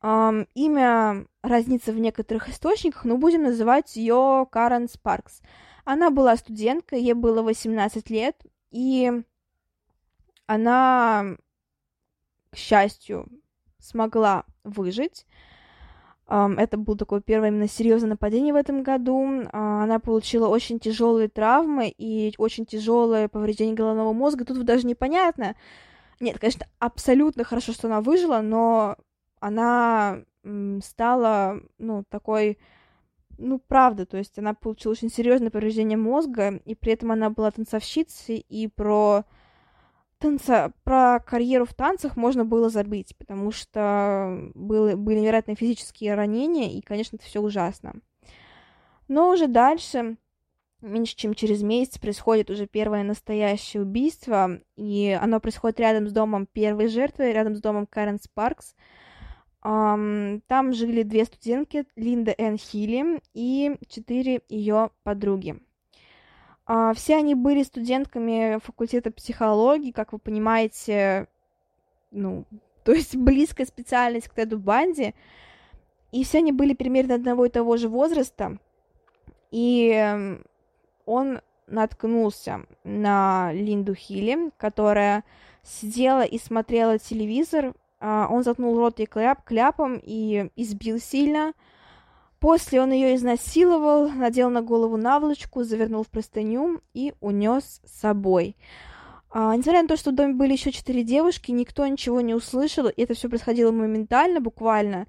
Имя 0.02 1.26
разнится 1.42 1.92
в 1.92 1.98
некоторых 1.98 2.48
источниках, 2.48 3.04
но 3.04 3.18
будем 3.18 3.42
называть 3.42 3.96
ее 3.96 4.46
Карен 4.50 4.88
Спаркс. 4.88 5.42
Она 5.84 6.10
была 6.10 6.36
студенткой, 6.36 7.02
ей 7.02 7.12
было 7.12 7.42
18 7.42 8.08
лет, 8.08 8.40
и 8.70 9.22
она, 10.46 11.36
к 12.50 12.56
счастью, 12.56 13.28
смогла 13.80 14.44
выжить. 14.64 15.26
Это 16.26 16.76
было 16.76 16.96
такое 16.96 17.20
первое 17.20 17.48
именно 17.48 17.66
серьезное 17.66 18.10
нападение 18.10 18.52
в 18.52 18.56
этом 18.56 18.84
году. 18.84 19.48
А, 19.50 19.82
она 19.82 19.98
получила 19.98 20.46
очень 20.46 20.78
тяжелые 20.78 21.28
травмы 21.28 21.92
и 21.98 22.32
очень 22.38 22.66
тяжелое 22.66 23.26
повреждение 23.26 23.74
головного 23.74 24.12
мозга. 24.12 24.44
Тут 24.44 24.64
даже 24.64 24.86
непонятно. 24.86 25.56
Нет, 26.20 26.38
конечно, 26.38 26.66
абсолютно 26.78 27.42
хорошо, 27.42 27.72
что 27.72 27.88
она 27.88 28.00
выжила, 28.00 28.42
но 28.42 28.96
она 29.40 30.20
стала, 30.82 31.60
ну, 31.78 32.04
такой, 32.08 32.58
ну, 33.36 33.58
правда, 33.58 34.06
то 34.06 34.16
есть 34.16 34.38
она 34.38 34.54
получила 34.54 34.92
очень 34.92 35.10
серьезное 35.10 35.50
повреждение 35.50 35.98
мозга, 35.98 36.60
и 36.64 36.76
при 36.76 36.92
этом 36.92 37.10
она 37.10 37.30
была 37.30 37.50
танцовщицей, 37.50 38.36
и 38.48 38.68
про 38.68 39.24
танца, 40.20 40.72
про 40.84 41.18
карьеру 41.18 41.64
в 41.64 41.74
танцах 41.74 42.16
можно 42.16 42.44
было 42.44 42.68
забыть, 42.68 43.16
потому 43.16 43.50
что 43.50 44.50
было, 44.54 44.94
были 44.94 45.18
невероятные 45.20 45.56
физические 45.56 46.14
ранения, 46.14 46.70
и, 46.70 46.80
конечно, 46.80 47.16
это 47.16 47.24
все 47.24 47.40
ужасно. 47.40 47.94
Но 49.08 49.30
уже 49.30 49.48
дальше, 49.48 50.16
меньше 50.80 51.16
чем 51.16 51.34
через 51.34 51.62
месяц, 51.62 51.98
происходит 51.98 52.50
уже 52.50 52.66
первое 52.66 53.02
настоящее 53.02 53.82
убийство, 53.82 54.60
и 54.76 55.18
оно 55.20 55.40
происходит 55.40 55.80
рядом 55.80 56.06
с 56.06 56.12
домом 56.12 56.46
первой 56.46 56.86
жертвы, 56.86 57.32
рядом 57.32 57.56
с 57.56 57.60
домом 57.60 57.86
Карен 57.86 58.20
Спаркс. 58.20 58.76
Там 59.62 60.72
жили 60.72 61.02
две 61.02 61.24
студентки, 61.24 61.84
Линда 61.96 62.34
Энн 62.38 62.56
Хилли 62.56 63.20
и 63.34 63.76
четыре 63.88 64.42
ее 64.48 64.90
подруги. 65.02 65.60
А, 66.72 66.94
все 66.94 67.16
они 67.16 67.34
были 67.34 67.64
студентками 67.64 68.60
факультета 68.62 69.10
психологии, 69.10 69.90
как 69.90 70.12
вы 70.12 70.20
понимаете, 70.20 71.26
ну, 72.12 72.44
то 72.84 72.92
есть 72.92 73.16
близкая 73.16 73.66
специальность 73.66 74.28
к 74.28 74.36
Теду 74.36 74.56
Банди, 74.56 75.16
и 76.12 76.22
все 76.22 76.38
они 76.38 76.52
были 76.52 76.74
примерно 76.74 77.16
одного 77.16 77.46
и 77.46 77.50
того 77.50 77.76
же 77.76 77.88
возраста, 77.88 78.58
и 79.50 80.38
он 81.06 81.40
наткнулся 81.66 82.64
на 82.84 83.50
Линду 83.52 83.96
Хилли, 83.96 84.52
которая 84.56 85.24
сидела 85.64 86.22
и 86.22 86.38
смотрела 86.38 87.00
телевизор, 87.00 87.74
а, 87.98 88.28
он 88.30 88.44
заткнул 88.44 88.78
рот 88.78 89.00
ей 89.00 89.06
кляп, 89.06 89.42
кляпом 89.42 90.00
и 90.00 90.52
избил 90.54 91.00
сильно, 91.00 91.52
После 92.40 92.80
он 92.80 92.90
ее 92.90 93.14
изнасиловал, 93.14 94.08
надел 94.08 94.48
на 94.48 94.62
голову 94.62 94.96
наволочку, 94.96 95.62
завернул 95.62 96.02
в 96.04 96.08
простыню 96.08 96.80
и 96.94 97.12
унес 97.20 97.82
с 97.84 98.00
собой. 98.00 98.56
А, 99.30 99.54
несмотря 99.54 99.82
на 99.82 99.88
то, 99.88 99.96
что 99.98 100.10
в 100.10 100.14
доме 100.14 100.34
были 100.34 100.52
еще 100.52 100.72
четыре 100.72 101.04
девушки, 101.04 101.50
никто 101.50 101.86
ничего 101.86 102.22
не 102.22 102.34
услышал, 102.34 102.90
это 102.96 103.14
все 103.14 103.28
происходило 103.28 103.70
моментально, 103.70 104.40
буквально, 104.40 105.06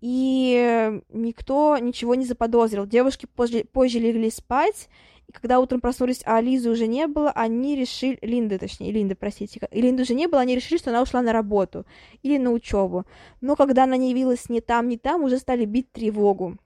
и 0.00 1.00
никто 1.10 1.76
ничего 1.76 2.14
не 2.14 2.24
заподозрил. 2.24 2.86
Девушки 2.86 3.26
позже, 3.26 3.64
позже 3.64 3.98
легли 3.98 4.30
спать, 4.30 4.88
и 5.30 5.32
когда 5.32 5.60
утром 5.60 5.80
проснулись, 5.80 6.22
а 6.24 6.40
Лизы 6.40 6.68
уже 6.68 6.88
не 6.88 7.06
было, 7.06 7.30
они 7.30 7.76
решили, 7.76 8.18
Линды, 8.20 8.58
точнее, 8.58 8.90
Линды, 8.90 9.14
простите, 9.14 9.60
и 9.70 9.80
Линды 9.80 10.02
уже 10.02 10.14
не 10.14 10.26
было, 10.26 10.40
они 10.40 10.56
решили, 10.56 10.76
что 10.76 10.90
она 10.90 11.02
ушла 11.02 11.22
на 11.22 11.32
работу 11.32 11.86
или 12.24 12.36
на 12.36 12.50
учебу. 12.50 13.04
Но 13.40 13.54
когда 13.54 13.84
она 13.84 13.96
не 13.96 14.10
явилась 14.10 14.48
ни 14.48 14.58
там, 14.58 14.88
ни 14.88 14.96
там, 14.96 15.22
уже 15.22 15.38
стали 15.38 15.66
бить 15.66 15.92
тревогу. 15.92 16.56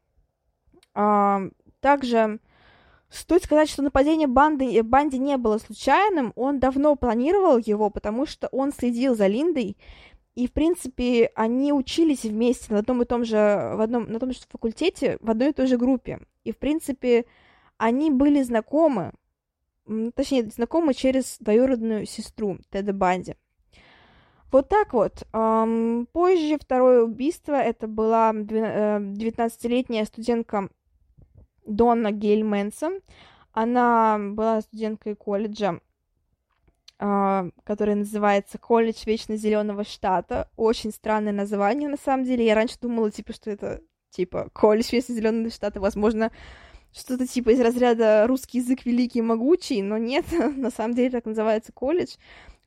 А, 0.95 1.43
также 1.81 2.41
стоит 3.11 3.45
сказать, 3.45 3.69
что 3.69 3.83
нападение 3.83 4.29
банды, 4.29 4.83
банди 4.83 5.19
не 5.19 5.37
было 5.37 5.59
случайным, 5.59 6.33
он 6.35 6.59
давно 6.59 6.97
планировал 6.97 7.59
его, 7.59 7.91
потому 7.91 8.25
что 8.25 8.49
он 8.49 8.73
следил 8.73 9.15
за 9.15 9.27
Линдой, 9.27 9.77
и, 10.37 10.49
в 10.49 10.53
принципе, 10.53 11.33
они 11.35 11.75
учились 11.75 12.23
вместе 12.23 12.73
на 12.73 12.79
одном 12.79 13.03
и 13.03 13.05
том 13.05 13.27
же, 13.27 13.37
в 13.37 13.83
одном, 13.83 14.11
на 14.11 14.19
том 14.19 14.33
же 14.33 14.39
факультете, 14.49 15.19
в 15.21 15.29
одной 15.29 15.51
и 15.51 15.53
той 15.53 15.67
же 15.67 15.77
группе. 15.77 16.21
И, 16.45 16.53
в 16.53 16.57
принципе, 16.57 17.27
они 17.79 18.11
были 18.11 18.43
знакомы, 18.43 19.13
точнее, 20.15 20.45
знакомы 20.45 20.95
через 20.95 21.39
двоюродную 21.39 22.07
сестру 22.07 22.59
Теда 22.71 22.93
Банди. 22.93 23.37
Вот 24.51 24.69
так 24.69 24.93
вот. 24.93 25.27
Позже 26.13 26.59
второе 26.61 27.03
убийство, 27.03 27.55
это 27.55 27.89
была 27.89 28.31
19-летняя 28.33 30.03
э, 30.03 30.07
студентка 30.07 30.69
Донна 31.67 32.13
Гейль 32.13 32.45
Мэнсон. 32.45 33.01
Она 33.53 34.19
была 34.19 34.61
студенткой 34.61 35.17
колледжа, 35.17 35.81
Uh, 37.01 37.51
который 37.65 37.97
называется 37.97 38.57
«Колледж 38.57 39.03
Вечно 39.05 39.37
Зеленого 39.37 39.83
Штата». 39.83 40.49
Очень 40.57 40.93
странное 40.93 41.33
название, 41.33 41.89
на 41.89 41.97
самом 41.97 42.25
деле. 42.25 42.47
Я 42.47 42.55
раньше 42.55 42.77
думала, 42.81 43.11
типа, 43.11 43.33
что 43.33 43.51
это, 43.51 43.83
типа, 44.11 44.49
«Колледж 44.53 44.93
Вечно 44.93 45.13
Зеленого 45.13 45.51
Штата», 45.51 45.81
возможно, 45.81 46.31
что-то 46.95 47.27
типа 47.27 47.51
из 47.51 47.61
разряда 47.61 48.27
«Русский 48.27 48.59
язык 48.59 48.85
великий 48.85 49.19
и 49.19 49.23
могучий», 49.23 49.83
но 49.83 49.99
нет, 49.99 50.25
на 50.57 50.71
самом 50.71 50.95
деле 50.95 51.11
так 51.11 51.27
называется 51.27 51.73
колледж. 51.73 52.17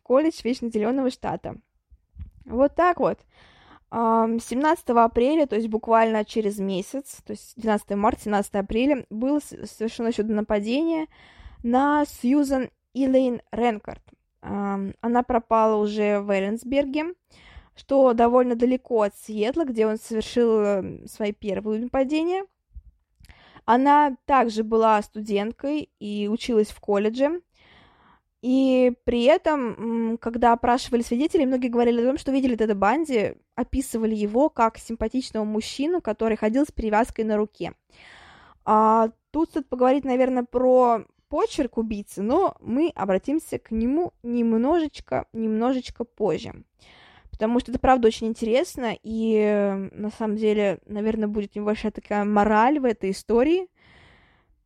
Колледж 0.04 0.42
Вечно 0.44 0.70
Зеленого 0.70 1.10
Штата. 1.10 1.56
Вот 2.46 2.76
так 2.76 3.00
вот. 3.00 3.20
17 3.90 4.90
апреля, 4.90 5.48
то 5.48 5.56
есть 5.56 5.70
буквально 5.70 6.26
через 6.26 6.60
месяц, 6.60 7.22
то 7.26 7.32
есть 7.32 7.54
12 7.56 7.92
марта, 7.92 8.22
17 8.24 8.56
апреля, 8.56 9.06
было 9.10 9.40
совершено 9.40 10.10
еще 10.10 10.24
нападение 10.24 11.08
на 11.64 12.04
Сьюзан 12.06 12.70
Илейн 12.94 13.42
Ренкард. 13.52 14.04
Она 14.42 15.24
пропала 15.24 15.82
уже 15.82 16.20
в 16.20 16.32
Эренсберге, 16.38 17.14
что 17.76 18.14
довольно 18.14 18.56
далеко 18.56 19.04
от 19.04 19.16
Сиэтла, 19.16 19.64
где 19.64 19.88
он 19.88 19.98
совершил 19.98 20.60
эм, 20.62 21.08
свои 21.08 21.32
первые 21.32 21.82
нападения. 21.82 22.46
Она 23.68 24.16
также 24.24 24.64
была 24.64 25.02
студенткой 25.02 25.90
и 26.00 26.30
училась 26.30 26.70
в 26.70 26.80
колледже. 26.80 27.42
И 28.42 28.94
при 29.04 29.26
этом, 29.26 30.18
когда 30.22 30.54
опрашивали 30.54 31.02
свидетелей, 31.02 31.46
многие 31.46 31.68
говорили 31.68 32.02
о 32.02 32.06
том, 32.06 32.18
что 32.18 32.32
видели 32.32 32.56
Теда 32.56 32.76
Банди, 32.76 33.34
описывали 33.56 34.16
его 34.16 34.48
как 34.50 34.78
симпатичного 34.78 35.44
мужчину, 35.44 36.00
который 36.00 36.38
ходил 36.38 36.66
с 36.66 36.72
привязкой 36.72 37.26
на 37.26 37.36
руке. 37.36 37.74
А, 38.64 39.10
тут 39.32 39.50
стоит 39.50 39.68
поговорить, 39.68 40.06
наверное, 40.06 40.44
про 40.44 41.04
почерк 41.28 41.78
убийцы, 41.78 42.22
но 42.22 42.56
мы 42.62 42.94
обратимся 42.96 43.60
к 43.60 43.72
нему 43.72 44.14
немножечко, 44.24 45.26
немножечко 45.34 46.06
позже. 46.06 46.64
Потому 47.38 47.60
что 47.60 47.70
это, 47.70 47.80
правда, 47.80 48.08
очень 48.08 48.26
интересно, 48.26 48.98
и 49.04 49.88
на 49.92 50.10
самом 50.10 50.38
деле, 50.38 50.80
наверное, 50.88 51.28
будет 51.28 51.56
небольшая 51.56 51.92
такая 51.92 52.26
мораль 52.26 52.80
в 52.80 52.84
этой 52.84 53.12
истории, 53.12 53.68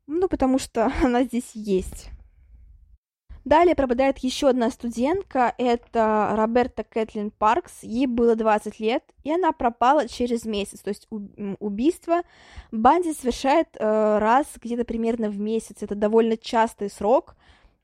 ну, 0.08 0.30
потому 0.30 0.58
что 0.58 0.90
она 1.04 1.24
здесь 1.24 1.52
есть. 1.54 2.12
Далее 3.44 3.76
пропадает 3.76 4.20
еще 4.20 4.48
одна 4.48 4.70
студентка, 4.70 5.54
это 5.58 6.30
Роберта 6.38 6.86
Кэтлин 6.86 7.32
Паркс, 7.32 7.84
ей 7.84 8.08
было 8.08 8.38
20 8.38 8.80
лет, 8.80 9.04
и 9.26 9.34
она 9.34 9.52
пропала 9.52 10.08
через 10.08 10.46
месяц, 10.46 10.80
то 10.80 10.92
есть 10.92 11.10
убийство 11.60 12.22
Банди 12.72 13.12
совершает 13.14 13.68
э, 13.78 14.18
раз 14.20 14.48
где-то 14.62 14.86
примерно 14.86 15.30
в 15.30 15.38
месяц, 15.38 15.78
это 15.82 15.96
довольно 15.96 16.38
частый 16.38 16.90
срок, 16.90 17.36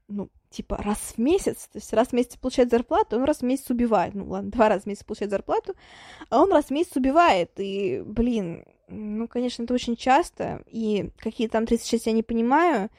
ну, 0.08 0.30
типа 0.50 0.78
раз 0.78 0.98
в 1.16 1.18
месяц, 1.18 1.68
то 1.72 1.78
есть 1.78 1.94
раз 1.94 2.10
в 2.10 2.14
месяц 2.14 2.36
получает 2.38 2.70
зарплату, 2.70 3.18
он 3.18 3.24
раз 3.24 3.40
в 3.40 3.44
месяц 3.44 3.70
убивает, 3.70 4.14
ну 4.16 4.28
ладно, 4.30 4.52
два 4.52 4.70
раза 4.70 4.84
в 4.84 4.86
месяц 4.88 5.04
получает 5.04 5.32
зарплату, 5.32 5.74
а 6.30 6.42
он 6.42 6.52
раз 6.52 6.66
в 6.66 6.72
месяц 6.72 6.96
убивает, 6.96 7.52
и, 7.58 8.02
блин, 8.06 8.66
ну, 8.88 9.28
конечно, 9.28 9.64
это 9.64 9.74
очень 9.74 9.96
часто, 9.96 10.64
и 10.68 11.12
какие 11.18 11.48
там 11.48 11.66
36 11.66 12.06
я 12.06 12.12
не 12.14 12.24
понимаю, 12.24 12.90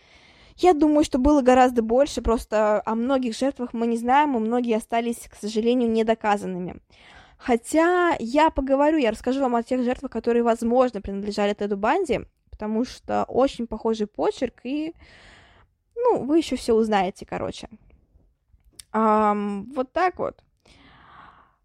я 0.57 0.75
думаю, 0.75 1.05
что 1.05 1.19
было 1.19 1.41
гораздо 1.41 1.83
больше, 1.83 2.21
просто 2.21 2.83
о 2.85 2.95
многих 2.95 3.37
жертвах 3.37 3.73
мы 3.73 3.87
не 3.87 3.97
знаем, 3.97 4.37
и 4.37 4.41
многие 4.41 4.77
остались, 4.77 5.29
к 5.29 5.37
сожалению, 5.37 5.89
недоказанными. 5.91 6.77
Хотя 7.37 8.17
я 8.19 8.51
поговорю, 8.51 8.99
я 8.99 9.13
расскажу 9.13 9.41
вам 9.41 9.55
о 9.55 9.63
тех 9.63 9.85
жертвах, 9.85 10.11
которые, 10.11 10.43
возможно, 10.43 11.01
принадлежали 11.01 11.55
Теду 11.55 11.77
Банди, 11.77 12.23
потому 12.51 12.85
что 12.85 13.25
очень 13.29 13.69
похожий 13.69 14.09
почерк, 14.09 14.61
и, 14.65 14.95
ну, 16.03 16.25
вы 16.25 16.39
еще 16.39 16.57
все 16.57 16.75
узнаете, 16.75 17.27
короче. 17.27 17.69
Um, 18.93 19.67
вот 19.75 19.93
так 19.93 20.19
вот. 20.19 20.43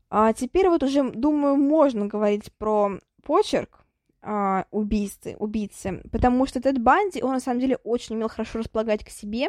А 0.10 0.34
теперь 0.34 0.70
вот 0.70 0.84
уже, 0.84 1.10
думаю, 1.12 1.56
можно 1.56 2.06
говорить 2.06 2.52
про 2.58 3.00
почерк, 3.24 3.84
а, 4.22 4.66
убийцы, 4.72 5.36
убийцы, 5.40 6.02
потому 6.12 6.46
что 6.46 6.62
Тед 6.62 6.82
Банди, 6.82 7.22
он 7.22 7.34
на 7.34 7.40
самом 7.40 7.60
деле 7.60 7.78
очень 7.84 8.16
умел 8.16 8.30
хорошо 8.30 8.60
располагать 8.60 9.04
к 9.04 9.10
себе, 9.10 9.48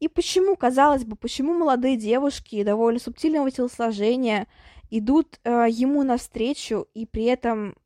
и 0.00 0.08
почему, 0.08 0.56
казалось 0.56 1.04
бы, 1.04 1.16
почему 1.16 1.54
молодые 1.54 1.96
девушки 1.96 2.64
довольно 2.64 2.98
субтильного 2.98 3.50
телосложения 3.50 4.46
идут 4.90 5.38
э, 5.44 5.66
ему 5.70 6.02
навстречу 6.02 6.88
и 6.94 7.06
при 7.06 7.24
этом, 7.24 7.76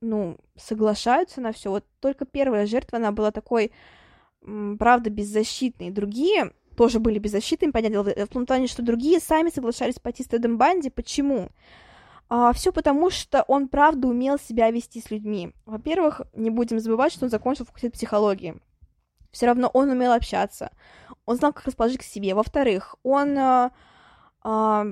ну, 0.00 0.36
соглашаются 0.56 1.40
на 1.40 1.52
все. 1.52 1.70
Вот 1.70 1.84
только 2.00 2.24
первая 2.24 2.66
жертва, 2.66 2.98
она 2.98 3.12
была 3.12 3.30
такой, 3.30 3.72
правда, 4.78 5.10
беззащитной. 5.10 5.90
Другие 5.90 6.52
тоже 6.76 6.98
были 6.98 7.18
беззащитными, 7.18 7.72
понятно, 7.72 8.02
в 8.02 8.28
том 8.28 8.46
плане, 8.46 8.66
что 8.66 8.82
другие 8.82 9.20
сами 9.20 9.50
соглашались 9.50 9.98
пойти 9.98 10.22
с 10.22 10.28
Тедом 10.28 10.56
Банди. 10.56 10.90
Почему? 10.90 11.50
А, 12.28 12.52
все 12.52 12.72
потому, 12.72 13.10
что 13.10 13.42
он 13.42 13.68
правда 13.68 14.08
умел 14.08 14.38
себя 14.38 14.70
вести 14.70 15.00
с 15.00 15.10
людьми. 15.10 15.52
Во-первых, 15.66 16.22
не 16.32 16.48
будем 16.48 16.78
забывать, 16.78 17.12
что 17.12 17.24
он 17.26 17.30
закончил 17.30 17.64
факультет 17.64 17.92
психологии. 17.92 18.54
Все 19.32 19.46
равно 19.46 19.68
он 19.72 19.90
умел 19.90 20.12
общаться. 20.12 20.70
Он 21.26 21.36
знал, 21.36 21.52
как 21.52 21.66
расположить 21.66 21.98
к 21.98 22.04
себе. 22.04 22.34
Во-вторых, 22.34 22.96
он 23.02 23.36
а, 23.36 23.72
а, 24.42 24.86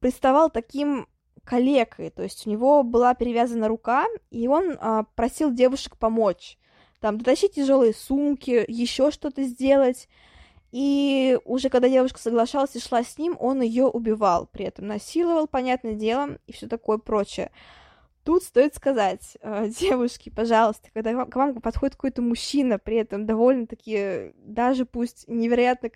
приставал 0.00 0.50
таким 0.50 1.08
калекой, 1.44 2.10
то 2.10 2.22
есть 2.22 2.46
у 2.46 2.50
него 2.50 2.84
была 2.84 3.14
перевязана 3.14 3.68
рука, 3.68 4.06
и 4.30 4.46
он 4.46 4.76
а, 4.80 5.04
просил 5.16 5.52
девушек 5.52 5.96
помочь. 5.96 6.58
Там, 7.02 7.18
дотащить 7.18 7.54
тяжелые 7.54 7.94
сумки, 7.94 8.64
еще 8.68 9.10
что-то 9.10 9.42
сделать. 9.42 10.08
И 10.70 11.36
уже 11.44 11.68
когда 11.68 11.88
девушка 11.88 12.20
соглашалась 12.20 12.76
и 12.76 12.80
шла 12.80 13.02
с 13.02 13.18
ним, 13.18 13.36
он 13.40 13.60
ее 13.60 13.86
убивал, 13.86 14.46
при 14.46 14.66
этом 14.66 14.86
насиловал, 14.86 15.48
понятное 15.48 15.94
дело, 15.94 16.38
и 16.46 16.52
все 16.52 16.68
такое 16.68 16.98
прочее. 16.98 17.50
Тут 18.22 18.44
стоит 18.44 18.76
сказать, 18.76 19.36
э, 19.40 19.66
девушки, 19.80 20.30
пожалуйста, 20.30 20.90
когда 20.94 21.24
к 21.24 21.34
вам 21.34 21.60
подходит 21.60 21.96
какой-то 21.96 22.22
мужчина, 22.22 22.78
при 22.78 22.98
этом 22.98 23.26
довольно-таки, 23.26 24.30
даже 24.36 24.86
пусть 24.86 25.26
невероятно, 25.26 25.90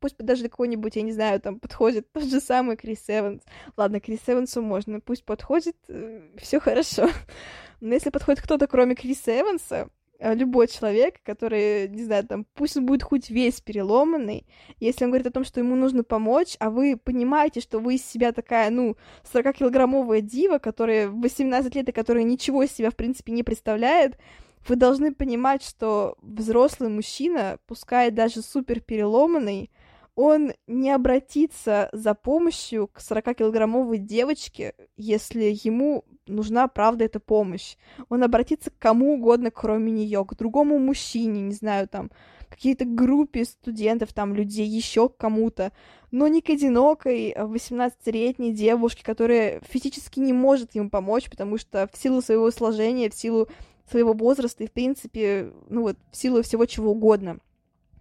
пусть 0.00 0.16
даже 0.16 0.44
какой-нибудь, 0.44 0.96
я 0.96 1.02
не 1.02 1.12
знаю, 1.12 1.42
там 1.42 1.60
подходит 1.60 2.10
тот 2.10 2.24
же 2.24 2.40
самый 2.40 2.78
Крис 2.78 3.04
Эванс. 3.08 3.42
Ладно, 3.76 4.00
Крис 4.00 4.20
Эвансу 4.26 4.62
можно, 4.62 5.00
пусть 5.00 5.26
подходит, 5.26 5.76
э, 5.88 6.22
все 6.38 6.58
хорошо. 6.58 7.10
Но 7.82 7.92
если 7.92 8.08
подходит 8.08 8.40
кто-то, 8.40 8.66
кроме 8.66 8.94
Криса 8.94 9.38
Эванса, 9.38 9.90
Э, 9.90 9.97
любой 10.20 10.66
человек, 10.66 11.22
который, 11.22 11.88
не 11.88 12.02
знаю, 12.02 12.26
там, 12.26 12.44
пусть 12.54 12.76
он 12.76 12.86
будет 12.86 13.02
хоть 13.02 13.30
весь 13.30 13.60
переломанный, 13.60 14.46
если 14.80 15.04
он 15.04 15.10
говорит 15.10 15.28
о 15.28 15.32
том, 15.32 15.44
что 15.44 15.60
ему 15.60 15.76
нужно 15.76 16.02
помочь, 16.02 16.56
а 16.58 16.70
вы 16.70 16.96
понимаете, 16.96 17.60
что 17.60 17.78
вы 17.78 17.94
из 17.94 18.04
себя 18.04 18.32
такая, 18.32 18.70
ну, 18.70 18.96
40-килограммовая 19.32 20.20
дива, 20.20 20.58
которая 20.58 21.08
в 21.08 21.20
18 21.20 21.74
лет 21.74 21.88
и 21.88 21.92
которая 21.92 22.24
ничего 22.24 22.62
из 22.62 22.72
себя, 22.72 22.90
в 22.90 22.96
принципе, 22.96 23.32
не 23.32 23.42
представляет, 23.42 24.18
вы 24.66 24.76
должны 24.76 25.14
понимать, 25.14 25.62
что 25.62 26.16
взрослый 26.20 26.90
мужчина, 26.90 27.58
пускай 27.66 28.10
даже 28.10 28.42
супер 28.42 28.80
переломанный, 28.80 29.70
он 30.18 30.52
не 30.66 30.90
обратится 30.90 31.88
за 31.92 32.12
помощью 32.12 32.88
к 32.88 32.98
40-килограммовой 32.98 33.98
девочке, 33.98 34.74
если 34.96 35.56
ему 35.62 36.04
нужна, 36.26 36.66
правда, 36.66 37.04
эта 37.04 37.20
помощь. 37.20 37.76
Он 38.08 38.24
обратится 38.24 38.72
к 38.72 38.78
кому 38.80 39.14
угодно, 39.14 39.52
кроме 39.52 39.92
нее, 39.92 40.24
к 40.24 40.34
другому 40.34 40.80
мужчине, 40.80 41.42
не 41.42 41.54
знаю, 41.54 41.86
там, 41.86 42.10
какие-то 42.48 42.84
группе 42.84 43.44
студентов, 43.44 44.12
там, 44.12 44.34
людей, 44.34 44.66
еще 44.66 45.08
к 45.08 45.16
кому-то, 45.16 45.70
но 46.10 46.26
не 46.26 46.42
к 46.42 46.50
одинокой 46.50 47.32
18-летней 47.32 48.52
девушке, 48.52 49.04
которая 49.04 49.60
физически 49.70 50.18
не 50.18 50.32
может 50.32 50.74
ему 50.74 50.90
помочь, 50.90 51.30
потому 51.30 51.58
что 51.58 51.88
в 51.92 51.96
силу 51.96 52.22
своего 52.22 52.50
сложения, 52.50 53.08
в 53.08 53.14
силу 53.14 53.46
своего 53.88 54.14
возраста 54.14 54.64
и, 54.64 54.66
в 54.66 54.72
принципе, 54.72 55.52
ну 55.68 55.82
вот, 55.82 55.96
в 56.10 56.16
силу 56.16 56.42
всего 56.42 56.66
чего 56.66 56.90
угодно. 56.90 57.38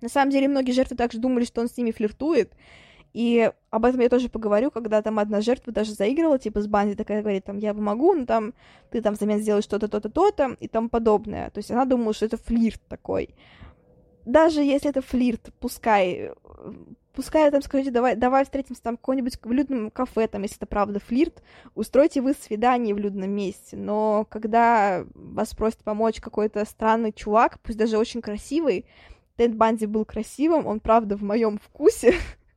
На 0.02 0.10
самом 0.10 0.32
деле, 0.32 0.48
многие 0.48 0.72
жертвы 0.72 0.96
также 0.96 1.20
думали, 1.20 1.46
что 1.46 1.62
он 1.62 1.70
с 1.70 1.78
ними 1.78 1.92
флиртует, 1.92 2.54
и 3.14 3.52
об 3.72 3.86
этом 3.86 4.00
я 4.02 4.10
тоже 4.10 4.30
поговорю, 4.30 4.70
когда 4.70 5.02
там 5.02 5.18
одна 5.18 5.42
жертва 5.42 5.74
даже 5.74 5.94
заигрывала, 5.94 6.38
типа 6.38 6.62
с 6.62 6.68
Банди 6.68 6.96
такая 6.96 7.22
говорит, 7.22 7.46
там, 7.46 7.58
я 7.58 7.74
помогу, 7.74 8.14
но 8.14 8.26
там 8.26 8.54
ты 8.92 9.02
там 9.02 9.16
взамен 9.16 9.40
сделаешь 9.40 9.64
что-то, 9.64 9.88
то-то, 9.88 10.10
то-то 10.10 10.56
и 10.60 10.68
тому 10.68 10.90
подобное. 10.90 11.50
То 11.50 11.58
есть 11.58 11.72
она 11.72 11.86
думала, 11.86 12.14
что 12.14 12.26
это 12.26 12.38
флирт 12.38 12.82
такой. 12.88 13.30
Даже 14.26 14.62
если 14.62 14.90
это 14.90 15.02
флирт, 15.02 15.52
пускай, 15.60 16.32
пускай 17.14 17.50
там 17.50 17.62
скажите, 17.62 17.92
давай, 17.92 18.16
давай 18.16 18.44
встретимся 18.44 18.84
там 18.84 18.98
в 18.98 19.00
каком-нибудь 19.00 19.40
в 19.42 19.52
людном 19.52 19.90
кафе, 19.90 20.28
там, 20.28 20.44
если 20.44 20.58
это 20.58 20.68
правда 20.68 21.00
флирт, 21.00 21.42
устройте 21.74 22.22
вы 22.22 22.34
свидание 22.34 22.94
в 22.94 23.00
людном 23.00 23.32
месте, 23.32 23.78
но 23.78 24.28
когда 24.30 25.06
вас 25.16 25.56
просит 25.56 25.80
помочь 25.80 26.20
какой-то 26.20 26.64
странный 26.66 27.14
чувак, 27.14 27.60
пусть 27.64 27.78
даже 27.80 27.98
очень 27.98 28.22
красивый, 28.22 28.86
Тед 29.38 29.56
Банди 29.56 29.86
был 29.86 30.04
красивым, 30.04 30.68
он 30.68 30.80
правда 30.80 31.16
в 31.16 31.24
моем 31.24 31.58
вкусе, 31.58 32.16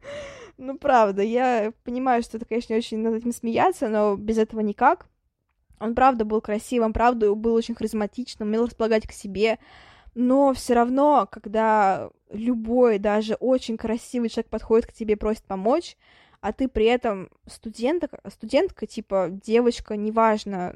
Ну, 0.63 0.77
правда, 0.77 1.23
я 1.23 1.73
понимаю, 1.85 2.23
что 2.23 2.37
это, 2.37 2.45
конечно, 2.45 2.77
очень 2.77 2.99
над 2.99 3.15
этим 3.15 3.33
смеяться, 3.33 3.89
но 3.89 4.17
без 4.17 4.37
этого 4.37 4.61
никак. 4.61 5.07
Он, 5.79 5.95
правда, 5.95 6.27
был 6.27 6.43
красивым, 6.43 6.93
правда, 6.93 7.35
был 7.35 7.55
очень 7.55 7.75
харизматичным, 7.75 8.47
умел 8.47 8.67
располагать 8.67 9.07
к 9.07 9.13
себе, 9.13 9.59
но 10.15 10.53
все 10.53 10.75
равно, 10.75 11.27
когда 11.33 12.11
любой, 12.31 12.99
даже 12.99 13.37
очень 13.37 13.79
красивый 13.79 14.29
человек 14.29 14.51
подходит 14.51 14.87
к 14.87 14.93
тебе 14.93 15.15
и 15.15 15.17
просит 15.17 15.45
помочь, 15.45 15.97
а 16.41 16.53
ты 16.53 16.69
при 16.69 16.87
этом 16.87 17.29
студентка, 17.47 18.19
студентка, 18.29 18.87
типа 18.87 19.29
девочка, 19.31 19.97
неважно, 19.97 20.75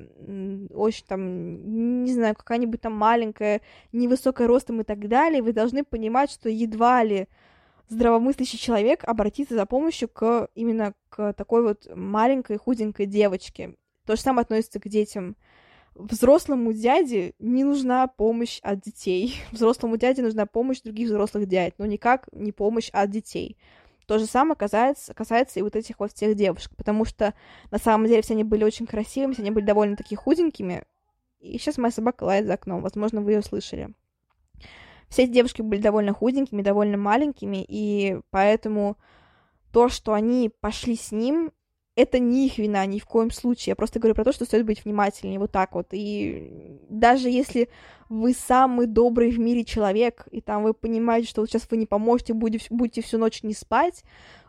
очень 0.70 1.06
там, 1.06 2.04
не 2.04 2.12
знаю, 2.12 2.34
какая-нибудь 2.34 2.82
там 2.82 2.92
маленькая, 2.92 3.62
невысокая 3.92 4.46
ростом 4.46 4.82
и 4.82 4.84
так 4.84 5.08
далее, 5.08 5.42
вы 5.42 5.52
должны 5.52 5.82
понимать, 5.82 6.30
что 6.30 6.50
едва 6.50 7.02
ли 7.02 7.28
здравомыслящий 7.88 8.58
человек 8.58 9.04
обратиться 9.04 9.54
за 9.54 9.66
помощью 9.66 10.08
к 10.08 10.48
именно 10.54 10.94
к 11.08 11.32
такой 11.32 11.62
вот 11.62 11.88
маленькой 11.94 12.58
худенькой 12.58 13.06
девочке. 13.06 13.74
То 14.06 14.16
же 14.16 14.22
самое 14.22 14.42
относится 14.42 14.80
к 14.80 14.88
детям. 14.88 15.36
Взрослому 15.94 16.72
дяде 16.72 17.34
не 17.38 17.62
нужна 17.62 18.06
помощь 18.08 18.58
от 18.62 18.80
детей. 18.80 19.36
Взрослому 19.52 19.96
дяде 19.96 20.22
нужна 20.22 20.44
помощь 20.44 20.82
других 20.82 21.08
взрослых 21.08 21.46
дядь, 21.46 21.74
но 21.78 21.86
никак 21.86 22.28
не 22.32 22.52
помощь 22.52 22.90
от 22.92 23.10
детей. 23.10 23.56
То 24.06 24.18
же 24.18 24.26
самое 24.26 24.56
касается, 24.56 25.14
касается 25.14 25.58
и 25.58 25.62
вот 25.62 25.76
этих 25.76 25.98
вот 25.98 26.12
всех 26.12 26.34
девушек, 26.34 26.72
потому 26.76 27.04
что 27.04 27.34
на 27.70 27.78
самом 27.78 28.06
деле 28.06 28.22
все 28.22 28.34
они 28.34 28.44
были 28.44 28.64
очень 28.64 28.86
красивыми, 28.86 29.32
все 29.32 29.42
они 29.42 29.50
были 29.50 29.64
довольно-таки 29.64 30.14
худенькими. 30.14 30.84
И 31.40 31.58
сейчас 31.58 31.78
моя 31.78 31.90
собака 31.90 32.24
лает 32.24 32.46
за 32.46 32.54
окном, 32.54 32.82
возможно, 32.82 33.20
вы 33.20 33.32
ее 33.32 33.42
слышали. 33.42 33.90
Все 35.08 35.24
эти 35.24 35.32
девушки 35.32 35.62
были 35.62 35.80
довольно 35.80 36.12
худенькими, 36.12 36.62
довольно 36.62 36.96
маленькими, 36.96 37.64
и 37.66 38.20
поэтому 38.30 38.96
то, 39.72 39.88
что 39.88 40.12
они 40.12 40.50
пошли 40.60 40.96
с 40.96 41.12
ним, 41.12 41.52
это 41.96 42.18
не 42.18 42.46
их 42.46 42.58
вина 42.58 42.84
ни 42.86 42.98
в 42.98 43.06
коем 43.06 43.30
случае. 43.30 43.72
Я 43.72 43.76
просто 43.76 44.00
говорю 44.00 44.14
про 44.14 44.24
то, 44.24 44.32
что 44.32 44.44
стоит 44.44 44.66
быть 44.66 44.84
внимательнее, 44.84 45.38
вот 45.38 45.52
так 45.52 45.74
вот. 45.74 45.88
И 45.92 46.80
даже 46.88 47.28
если 47.28 47.68
вы 48.08 48.32
самый 48.32 48.86
добрый 48.86 49.30
в 49.30 49.38
мире 49.38 49.64
человек, 49.64 50.26
и 50.30 50.40
там 50.40 50.64
вы 50.64 50.74
понимаете, 50.74 51.28
что 51.28 51.40
вот 51.40 51.50
сейчас 51.50 51.68
вы 51.70 51.76
не 51.76 51.86
поможете, 51.86 52.34
будете, 52.34 52.66
будете 52.70 53.00
всю 53.02 53.18
ночь 53.18 53.42
не 53.42 53.54
спать, 53.54 54.02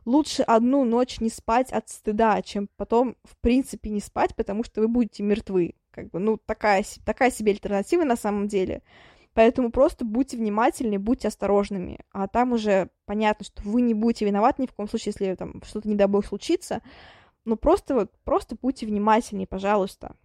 лучше 0.05 0.41
одну 0.41 0.83
ночь 0.85 1.19
не 1.19 1.29
спать 1.29 1.71
от 1.71 1.89
стыда, 1.89 2.41
чем 2.41 2.67
потом, 2.77 3.15
в 3.23 3.37
принципе, 3.37 3.89
не 3.89 3.99
спать, 3.99 4.35
потому 4.35 4.63
что 4.63 4.81
вы 4.81 4.87
будете 4.87 5.21
мертвы. 5.23 5.75
Как 5.91 6.09
бы, 6.09 6.19
ну, 6.19 6.37
такая, 6.37 6.83
такая 7.05 7.31
себе 7.31 7.51
альтернатива 7.53 8.03
на 8.03 8.15
самом 8.15 8.47
деле. 8.47 8.81
Поэтому 9.33 9.69
просто 9.69 10.05
будьте 10.05 10.37
внимательны, 10.37 10.97
будьте 10.97 11.27
осторожными. 11.27 11.99
А 12.11 12.27
там 12.27 12.53
уже 12.53 12.89
понятно, 13.05 13.45
что 13.45 13.61
вы 13.63 13.81
не 13.81 13.93
будете 13.93 14.25
виноваты 14.25 14.61
ни 14.61 14.65
в 14.65 14.73
коем 14.73 14.89
случае, 14.89 15.13
если 15.17 15.35
там 15.35 15.61
что-то 15.65 15.89
не 15.89 15.95
дай 15.95 16.07
бог 16.07 16.25
случится. 16.25 16.81
Но 17.45 17.55
просто 17.55 17.93
вот, 17.93 18.11
просто 18.23 18.57
будьте 18.59 18.85
внимательнее, 18.85 19.47
пожалуйста. 19.47 20.15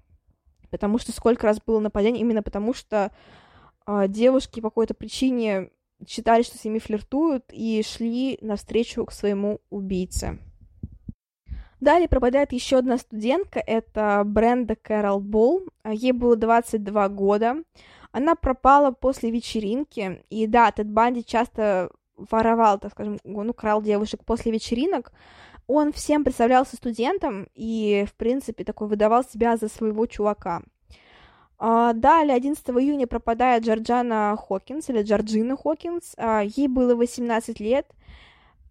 Потому 0.71 0.99
что 0.99 1.13
сколько 1.13 1.47
раз 1.47 1.61
было 1.65 1.81
нападение 1.81 2.23
именно 2.23 2.43
потому, 2.43 2.75
что 2.75 3.13
э, 3.87 4.09
девушки 4.09 4.61
по 4.61 4.71
какой-то 4.71 4.95
причине 4.95 5.71
считали, 6.09 6.43
что 6.43 6.57
с 6.57 6.65
ними 6.65 6.79
флиртуют, 6.79 7.45
и 7.53 7.83
шли 7.83 8.39
навстречу 8.41 9.05
к 9.05 9.13
своему 9.13 9.61
убийце. 9.71 10.39
Далее 11.81 12.09
пропадает 12.09 12.53
еще 12.53 12.79
одна 12.79 12.99
студентка, 12.99 13.59
это 13.59 14.23
Бренда 14.25 14.77
Кэрол 14.77 15.21
Болл. 15.21 15.63
Ей 15.85 16.13
было 16.13 16.37
22 16.37 17.09
года. 17.09 17.57
Она 18.13 18.35
пропала 18.35 18.91
после 18.91 19.31
вечеринки, 19.31 20.23
и 20.31 20.47
да, 20.47 20.71
Тед 20.73 20.91
Банди 20.91 21.25
часто 21.25 21.91
воровал, 22.17 22.79
так 22.79 22.93
скажем, 22.93 23.19
ну, 23.25 23.55
крал 23.55 23.83
девушек 23.83 24.25
после 24.25 24.53
вечеринок. 24.53 25.13
Он 25.73 25.93
всем 25.93 26.25
представлялся 26.25 26.75
студентом 26.75 27.47
и, 27.55 28.05
в 28.09 28.15
принципе, 28.15 28.65
такой 28.65 28.89
выдавал 28.89 29.23
себя 29.23 29.57
за 29.57 29.69
своего 29.69 30.05
чувака. 30.07 30.63
А, 31.59 31.93
далее, 31.93 32.35
11 32.35 32.71
июня 32.71 33.07
пропадает 33.07 33.63
Джорджана 33.63 34.37
Хокинс, 34.37 34.89
или 34.89 35.05
Джорджина 35.05 35.57
Хокинс. 35.57 36.15
А, 36.17 36.41
ей 36.43 36.67
было 36.67 36.97
18 36.97 37.61
лет. 37.61 37.87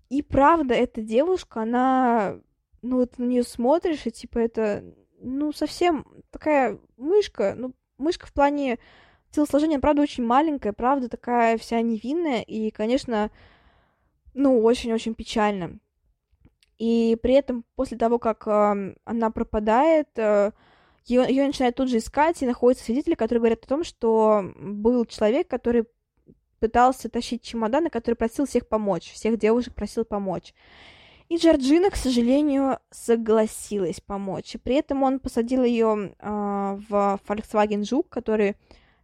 И 0.09 0.21
правда, 0.21 0.73
эта 0.73 1.01
девушка, 1.01 1.61
она... 1.61 2.35
Ну, 2.81 2.97
вот 2.97 3.17
на 3.17 3.23
нее 3.23 3.43
смотришь, 3.43 4.05
и 4.05 4.11
типа 4.11 4.39
это, 4.39 4.83
ну, 5.21 5.53
совсем 5.53 6.05
такая 6.31 6.79
мышка, 6.97 7.53
ну, 7.55 7.73
мышка 7.97 8.27
в 8.27 8.33
плане 8.33 8.77
телосложения, 9.31 9.79
правда, 9.79 10.01
очень 10.01 10.25
маленькая, 10.25 10.73
правда, 10.73 11.07
такая 11.07 11.57
вся 11.57 11.79
невинная, 11.79 12.41
и, 12.41 12.71
конечно, 12.71 13.31
ну, 14.33 14.61
очень-очень 14.61 15.15
печально. 15.15 15.79
И 16.79 17.17
при 17.21 17.33
этом, 17.33 17.65
после 17.75 17.97
того, 17.97 18.19
как 18.19 18.47
э, 18.47 18.95
она 19.03 19.31
пропадает, 19.31 20.07
э, 20.15 20.51
ее, 21.05 21.45
начинают 21.45 21.75
тут 21.75 21.89
же 21.89 21.97
искать, 21.97 22.41
и 22.41 22.45
находятся 22.45 22.85
свидетели, 22.85 23.15
которые 23.15 23.41
говорят 23.41 23.65
о 23.65 23.67
том, 23.67 23.83
что 23.83 24.43
был 24.57 25.05
человек, 25.05 25.47
который 25.47 25.85
пытался 26.59 27.09
тащить 27.09 27.41
чемоданы, 27.41 27.89
который 27.89 28.15
просил 28.15 28.45
всех 28.45 28.67
помочь, 28.67 29.11
всех 29.11 29.37
девушек 29.37 29.73
просил 29.75 30.05
помочь. 30.05 30.53
И 31.27 31.37
Джорджина, 31.37 31.91
к 31.91 31.95
сожалению, 31.95 32.79
согласилась 32.89 33.99
помочь. 33.99 34.55
И 34.55 34.57
при 34.57 34.75
этом 34.75 35.03
он 35.03 35.19
посадил 35.19 35.63
ее 35.63 36.15
э, 36.17 36.27
в 36.89 37.19
Volkswagen 37.27 37.83
Жук, 37.83 38.09
который 38.09 38.55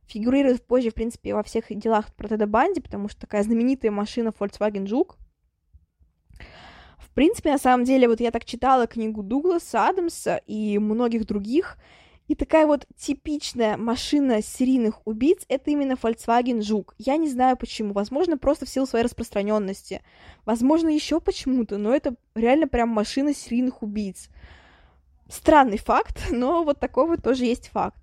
фигурирует 0.08 0.66
позже, 0.66 0.90
в 0.90 0.96
принципе, 0.96 1.36
во 1.36 1.44
всех 1.44 1.66
делах 1.70 2.14
про 2.16 2.28
Теда 2.28 2.48
Банди, 2.48 2.82
потому 2.82 3.10
что 3.10 3.22
такая 3.22 3.44
знаменитая 3.44 3.92
машина 3.92 4.34
Volkswagen 4.38 4.88
Жук. 4.88 5.18
Принципе, 7.16 7.52
на 7.52 7.58
самом 7.58 7.86
деле, 7.86 8.10
вот 8.10 8.20
я 8.20 8.30
так 8.30 8.44
читала 8.44 8.88
книгу 8.88 9.24
Дугласа 9.24 9.88
Адамса 9.88 10.42
и 10.48 10.78
многих 10.78 11.26
других, 11.26 11.78
и 12.28 12.36
такая 12.36 12.68
вот 12.68 12.86
типичная 12.98 13.78
машина 13.78 14.42
серийных 14.42 15.00
убийц— 15.08 15.46
это 15.48 15.72
именно 15.72 15.94
Volkswagen 15.94 16.62
Жук. 16.62 16.94
Я 16.98 17.16
не 17.16 17.30
знаю 17.30 17.56
почему. 17.56 17.94
Возможно, 17.94 18.38
просто 18.38 18.66
в 18.66 18.70
силу 18.70 18.86
своей 18.86 19.06
распространенности. 19.06 20.02
Возможно, 20.44 20.90
еще 20.90 21.22
почему-то, 21.22 21.78
но 21.78 21.96
это 21.96 22.16
реально 22.36 22.68
прям 22.68 22.90
машина 22.90 23.34
серийных 23.34 23.82
убийц. 23.82 24.28
Странный 25.30 25.78
факт, 25.78 26.22
но 26.32 26.66
вот 26.66 26.82
такой 26.82 27.08
вот 27.08 27.24
тоже 27.24 27.46
есть 27.46 27.70
факт. 27.70 28.00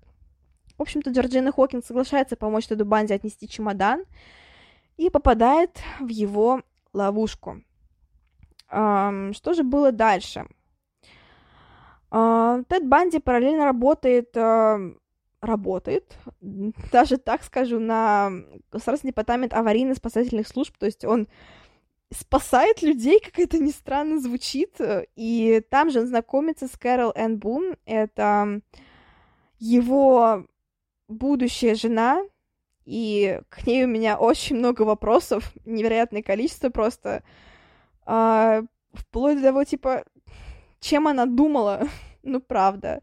В 0.75 0.81
общем-то, 0.81 1.11
Джорджина 1.11 1.51
Хокинс 1.51 1.85
соглашается 1.85 2.35
помочь 2.35 2.65
Теду 2.65 2.83
Банди 2.83 3.13
отнести 3.13 3.47
чемодан 3.47 4.05
и 4.97 5.11
попадает 5.11 5.77
в 5.99 6.07
его 6.07 6.63
ловушку. 6.93 7.61
Что 8.73 9.53
же 9.53 9.63
было 9.63 9.91
дальше? 9.91 10.47
Uh, 12.09 12.63
Тед 12.69 12.87
Банди 12.87 13.17
параллельно 13.19 13.65
работает, 13.65 14.37
uh, 14.37 14.95
работает, 15.41 16.15
даже 16.91 17.17
так 17.17 17.43
скажу, 17.43 17.79
на 17.79 18.31
Государственный 18.71 19.11
департамент 19.11 19.53
аварийно-спасательных 19.53 20.47
служб, 20.47 20.77
то 20.77 20.85
есть 20.85 21.05
он 21.05 21.27
спасает 22.11 22.83
людей, 22.83 23.19
как 23.19 23.39
это 23.39 23.57
ни 23.57 23.71
странно 23.71 24.19
звучит, 24.19 24.79
и 25.15 25.63
там 25.69 25.89
же 25.89 26.01
он 26.01 26.07
знакомится 26.07 26.67
с 26.67 26.77
Кэрол 26.77 27.11
Энн 27.15 27.39
Бун, 27.39 27.75
это 27.85 28.61
его 29.57 30.45
будущая 31.07 31.73
жена, 31.73 32.23
и 32.85 33.39
к 33.49 33.65
ней 33.65 33.85
у 33.85 33.87
меня 33.87 34.19
очень 34.19 34.57
много 34.57 34.83
вопросов, 34.83 35.51
невероятное 35.65 36.21
количество 36.21 36.69
просто, 36.69 37.23
а, 38.05 38.63
вплоть 38.93 39.37
до 39.37 39.43
того, 39.43 39.63
типа, 39.63 40.03
чем 40.79 41.07
она 41.07 41.25
думала, 41.25 41.87
ну, 42.23 42.39
правда. 42.39 43.01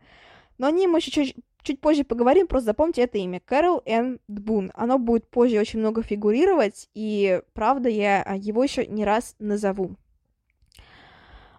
Но 0.58 0.66
о 0.66 0.70
ней 0.70 0.86
мы 0.86 0.98
еще 0.98 1.10
чуть, 1.10 1.36
чуть 1.62 1.80
позже 1.80 2.04
поговорим, 2.04 2.46
просто 2.46 2.66
запомните 2.66 3.02
это 3.02 3.18
имя, 3.18 3.40
Кэрол 3.40 3.82
Энн 3.84 4.20
Бун. 4.28 4.70
Оно 4.74 4.98
будет 4.98 5.28
позже 5.28 5.58
очень 5.58 5.78
много 5.78 6.02
фигурировать, 6.02 6.88
и, 6.94 7.42
правда, 7.54 7.88
я 7.88 8.22
его 8.36 8.62
еще 8.62 8.86
не 8.86 9.04
раз 9.04 9.34
назову. 9.38 9.96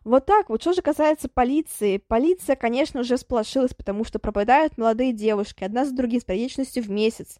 Вот 0.04 0.26
так 0.26 0.50
вот. 0.50 0.62
Что 0.62 0.74
же 0.74 0.82
касается 0.82 1.30
полиции. 1.30 1.98
Полиция, 1.98 2.56
конечно, 2.56 3.02
уже 3.02 3.18
сполошилась, 3.18 3.74
потому 3.74 4.04
что 4.04 4.20
пропадают 4.20 4.78
молодые 4.78 5.14
девушки, 5.14 5.64
одна 5.64 5.86
за 5.86 5.96
другим, 5.96 6.22
с 6.22 6.24
периодичностью 6.24 6.84
в 6.84 6.90
месяц. 6.90 7.40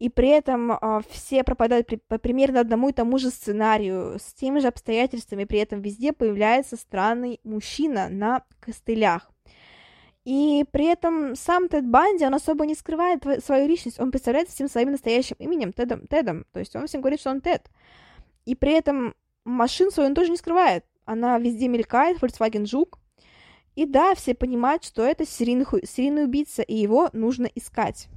И 0.00 0.08
при 0.08 0.28
этом 0.30 0.72
э, 0.72 1.00
все 1.10 1.44
пропадают 1.44 1.86
при, 1.86 1.96
по 1.96 2.18
примерно 2.18 2.60
одному 2.60 2.88
и 2.88 2.92
тому 2.92 3.18
же 3.18 3.28
сценарию, 3.28 4.18
с 4.18 4.32
теми 4.32 4.58
же 4.58 4.68
обстоятельствами, 4.68 5.44
при 5.44 5.58
этом 5.58 5.82
везде 5.82 6.14
появляется 6.14 6.76
странный 6.76 7.38
мужчина 7.44 8.08
на 8.08 8.42
костылях. 8.60 9.30
И 10.24 10.64
при 10.72 10.86
этом 10.86 11.36
сам 11.36 11.68
Тед 11.68 11.86
Банди, 11.86 12.24
он 12.24 12.34
особо 12.34 12.64
не 12.64 12.74
скрывает 12.74 13.22
свою 13.44 13.68
личность, 13.68 14.00
он 14.00 14.10
представляет 14.10 14.48
всем 14.48 14.68
своим 14.68 14.90
настоящим 14.90 15.36
именем, 15.38 15.70
Тедом, 15.74 16.06
Тедом, 16.06 16.46
то 16.50 16.60
есть 16.60 16.74
он 16.74 16.86
всем 16.86 17.02
говорит, 17.02 17.20
что 17.20 17.30
он 17.30 17.42
Тед. 17.42 17.70
И 18.46 18.54
при 18.54 18.72
этом 18.72 19.14
машин 19.44 19.90
свою 19.90 20.08
он 20.08 20.14
тоже 20.14 20.30
не 20.30 20.38
скрывает, 20.38 20.86
она 21.04 21.38
везде 21.38 21.68
мелькает, 21.68 22.18
Volkswagen 22.22 22.64
Жук. 22.64 22.98
И 23.76 23.84
да, 23.84 24.14
все 24.14 24.34
понимают, 24.34 24.82
что 24.82 25.02
это 25.02 25.26
серийный, 25.26 25.66
серийный 25.84 26.24
убийца, 26.24 26.62
и 26.62 26.74
его 26.74 27.10
нужно 27.12 27.50
искать. 27.54 28.08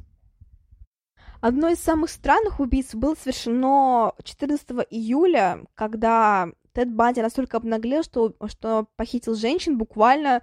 Одно 1.43 1.67
из 1.67 1.79
самых 1.79 2.09
странных 2.09 2.61
убийств 2.61 2.95
было 2.95 3.15
совершено 3.15 4.13
14 4.23 4.65
июля, 4.89 5.59
когда 5.75 6.47
Тед 6.71 6.89
Банди 6.93 7.21
настолько 7.21 7.57
обнаглел, 7.57 8.01
что, 8.01 8.33
что 8.47 8.87
похитил 8.95 9.35
женщин 9.35 9.77
буквально 9.77 10.41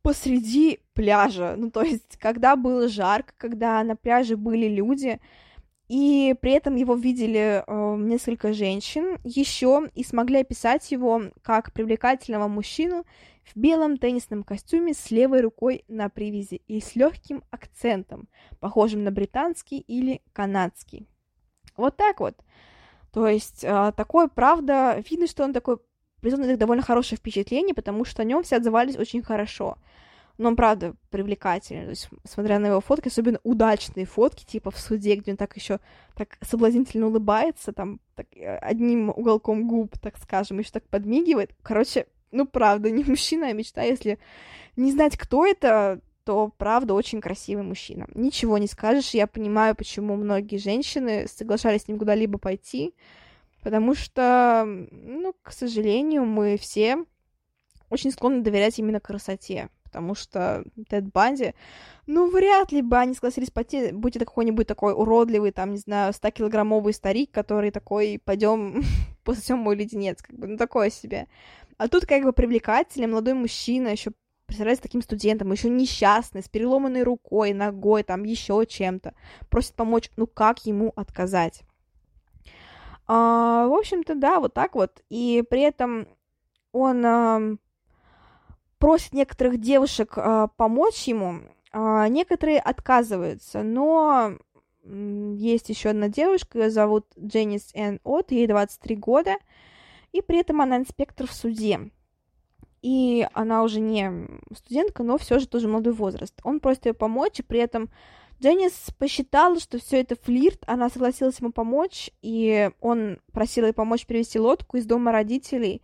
посреди 0.00 0.80
пляжа. 0.94 1.54
Ну, 1.58 1.70
то 1.70 1.82
есть, 1.82 2.16
когда 2.16 2.56
было 2.56 2.88
жарко, 2.88 3.34
когда 3.36 3.84
на 3.84 3.94
пляже 3.94 4.38
были 4.38 4.68
люди, 4.68 5.20
и 5.86 6.34
при 6.40 6.52
этом 6.52 6.76
его 6.76 6.94
видели 6.94 7.62
э, 7.66 7.96
несколько 7.98 8.54
женщин 8.54 9.18
еще 9.24 9.90
и 9.94 10.02
смогли 10.02 10.40
описать 10.40 10.90
его 10.90 11.24
как 11.42 11.74
привлекательного 11.74 12.48
мужчину 12.48 13.04
в 13.54 13.58
белом 13.58 13.96
теннисном 13.96 14.42
костюме 14.42 14.94
с 14.94 15.10
левой 15.10 15.40
рукой 15.40 15.84
на 15.88 16.08
привязи 16.08 16.62
и 16.66 16.80
с 16.80 16.96
легким 16.96 17.42
акцентом, 17.50 18.28
похожим 18.60 19.04
на 19.04 19.10
британский 19.10 19.78
или 19.78 20.22
канадский. 20.32 21.08
Вот 21.76 21.96
так 21.96 22.20
вот. 22.20 22.36
То 23.12 23.26
есть 23.26 23.64
э, 23.64 23.92
такой, 23.96 24.28
правда, 24.28 25.02
видно, 25.08 25.26
что 25.26 25.44
он 25.44 25.52
такой 25.52 25.78
произвел 26.20 26.56
довольно 26.56 26.82
хорошее 26.82 27.18
впечатление, 27.18 27.74
потому 27.74 28.04
что 28.04 28.22
о 28.22 28.24
нем 28.24 28.42
все 28.42 28.56
отзывались 28.56 28.96
очень 28.96 29.22
хорошо 29.22 29.78
но 30.38 30.48
он, 30.48 30.56
правда, 30.56 30.94
привлекательный. 31.10 31.84
То 31.84 31.90
есть, 31.90 32.08
смотря 32.24 32.60
на 32.60 32.68
его 32.68 32.80
фотки, 32.80 33.08
особенно 33.08 33.40
удачные 33.42 34.06
фотки, 34.06 34.44
типа 34.44 34.70
в 34.70 34.78
суде, 34.78 35.16
где 35.16 35.32
он 35.32 35.36
так 35.36 35.54
еще 35.56 35.80
так 36.14 36.38
соблазнительно 36.40 37.08
улыбается, 37.08 37.72
там, 37.72 38.00
так, 38.14 38.26
э, 38.36 38.56
одним 38.58 39.10
уголком 39.10 39.66
губ, 39.66 39.98
так 39.98 40.16
скажем, 40.16 40.60
еще 40.60 40.70
так 40.70 40.84
подмигивает. 40.84 41.50
Короче, 41.62 42.06
ну, 42.30 42.46
правда, 42.46 42.90
не 42.92 43.04
мужчина, 43.04 43.48
а 43.48 43.52
мечта. 43.52 43.82
Если 43.82 44.18
не 44.76 44.92
знать, 44.92 45.16
кто 45.16 45.46
это, 45.46 46.00
то, 46.24 46.52
правда, 46.56 46.94
очень 46.94 47.20
красивый 47.20 47.64
мужчина. 47.64 48.06
Ничего 48.14 48.58
не 48.58 48.66
скажешь. 48.66 49.10
Я 49.10 49.26
понимаю, 49.26 49.74
почему 49.74 50.16
многие 50.16 50.58
женщины 50.58 51.26
соглашались 51.26 51.82
с 51.82 51.88
ним 51.88 51.98
куда-либо 51.98 52.38
пойти, 52.38 52.94
потому 53.62 53.94
что, 53.94 54.64
ну, 54.66 55.34
к 55.42 55.52
сожалению, 55.52 56.24
мы 56.24 56.58
все 56.58 57.04
очень 57.90 58.10
склонны 58.10 58.42
доверять 58.42 58.78
именно 58.78 59.00
красоте 59.00 59.70
потому 59.88 60.14
что 60.14 60.64
Тед 60.88 61.10
Банди, 61.10 61.54
ну, 62.06 62.30
вряд 62.30 62.72
ли 62.72 62.82
бы 62.82 62.98
они 62.98 63.14
согласились 63.14 63.50
пойти, 63.50 63.90
будь 63.92 64.16
это 64.16 64.26
какой-нибудь 64.26 64.66
такой 64.66 64.92
уродливый, 64.92 65.50
там, 65.50 65.72
не 65.72 65.78
знаю, 65.78 66.12
100-килограммовый 66.12 66.92
старик, 66.92 67.30
который 67.30 67.70
такой, 67.70 68.20
пойдем 68.22 68.82
пососем 69.24 69.58
мой 69.58 69.76
леденец, 69.76 70.22
как 70.22 70.38
бы, 70.38 70.46
ну, 70.46 70.56
такое 70.56 70.90
себе. 70.90 71.26
А 71.78 71.88
тут 71.88 72.06
как 72.06 72.24
бы 72.24 72.32
привлекательный 72.32 73.06
молодой 73.06 73.34
мужчина, 73.34 73.88
еще 73.88 74.12
представляете, 74.46 74.82
таким 74.82 75.02
студентом, 75.02 75.52
еще 75.52 75.68
несчастный, 75.68 76.42
с 76.42 76.48
переломанной 76.48 77.02
рукой, 77.02 77.52
ногой, 77.52 78.02
там, 78.02 78.24
еще 78.24 78.64
чем-то, 78.66 79.14
просит 79.48 79.74
помочь, 79.74 80.10
ну 80.16 80.26
как 80.26 80.66
ему 80.66 80.92
отказать? 80.96 81.62
А, 83.06 83.66
в 83.68 83.74
общем-то, 83.74 84.14
да, 84.16 84.40
вот 84.40 84.54
так 84.54 84.74
вот. 84.74 85.02
И 85.08 85.44
при 85.48 85.62
этом 85.62 86.08
он 86.72 87.04
а, 87.06 87.40
просит 88.78 89.12
некоторых 89.12 89.60
девушек 89.60 90.14
а, 90.16 90.48
помочь 90.48 91.04
ему, 91.04 91.40
а, 91.72 92.08
некоторые 92.08 92.58
отказываются, 92.58 93.62
но 93.62 94.38
есть 94.84 95.68
еще 95.68 95.90
одна 95.90 96.08
девушка, 96.08 96.58
ее 96.58 96.70
зовут 96.70 97.06
Дженнис 97.18 97.70
Энн 97.74 98.00
От, 98.02 98.32
ей 98.32 98.46
23 98.46 98.96
года, 98.96 99.36
и 100.12 100.22
при 100.22 100.38
этом 100.38 100.60
она 100.60 100.76
инспектор 100.76 101.26
в 101.26 101.32
суде. 101.32 101.90
И 102.80 103.26
она 103.32 103.62
уже 103.62 103.80
не 103.80 104.10
студентка, 104.54 105.02
но 105.02 105.18
все 105.18 105.38
же 105.38 105.48
тоже 105.48 105.68
молодой 105.68 105.92
возраст. 105.92 106.34
Он 106.44 106.60
просит 106.60 106.86
ее 106.86 106.94
помочь, 106.94 107.40
и 107.40 107.42
при 107.42 107.58
этом 107.60 107.90
Дженнис 108.40 108.90
посчитала, 108.98 109.58
что 109.58 109.78
все 109.78 110.00
это 110.00 110.14
флирт, 110.14 110.62
она 110.66 110.88
согласилась 110.88 111.40
ему 111.40 111.50
помочь, 111.50 112.10
и 112.22 112.70
он 112.80 113.18
просил 113.32 113.66
ее 113.66 113.72
помочь 113.72 114.06
перевести 114.06 114.38
лодку 114.38 114.76
из 114.76 114.86
дома 114.86 115.10
родителей. 115.10 115.82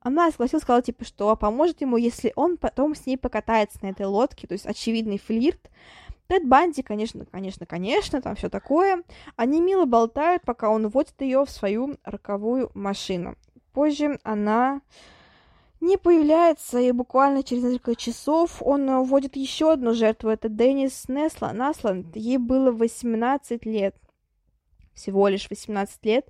Она 0.00 0.30
согласилась, 0.30 0.62
сказала, 0.62 0.82
типа, 0.82 1.04
что 1.04 1.34
поможет 1.36 1.80
ему, 1.80 1.96
если 1.96 2.32
он 2.36 2.58
потом 2.58 2.94
с 2.94 3.06
ней 3.06 3.16
покатается 3.16 3.78
на 3.82 3.88
этой 3.88 4.06
лодке, 4.06 4.46
то 4.46 4.52
есть 4.52 4.66
очевидный 4.66 5.18
флирт. 5.18 5.70
Тед 6.28 6.46
Банди, 6.46 6.82
конечно, 6.82 7.24
конечно, 7.24 7.66
конечно, 7.66 8.20
там 8.20 8.36
все 8.36 8.50
такое. 8.50 9.02
Они 9.36 9.60
мило 9.60 9.84
болтают, 9.84 10.42
пока 10.42 10.68
он 10.68 10.88
водит 10.88 11.20
ее 11.20 11.44
в 11.44 11.50
свою 11.50 11.96
роковую 12.04 12.70
машину. 12.74 13.36
Позже 13.76 14.18
она 14.22 14.80
не 15.82 15.98
появляется, 15.98 16.80
и 16.80 16.92
буквально 16.92 17.42
через 17.42 17.62
несколько 17.62 17.94
часов 17.94 18.62
он 18.62 18.88
уводит 18.88 19.36
еще 19.36 19.70
одну 19.70 19.92
жертву. 19.92 20.30
Это 20.30 20.48
Деннис 20.48 21.10
Несла, 21.10 21.52
Насланд. 21.52 22.16
Ей 22.16 22.38
было 22.38 22.72
18 22.72 23.66
лет. 23.66 23.94
Всего 24.94 25.28
лишь 25.28 25.50
18 25.50 26.06
лет. 26.06 26.26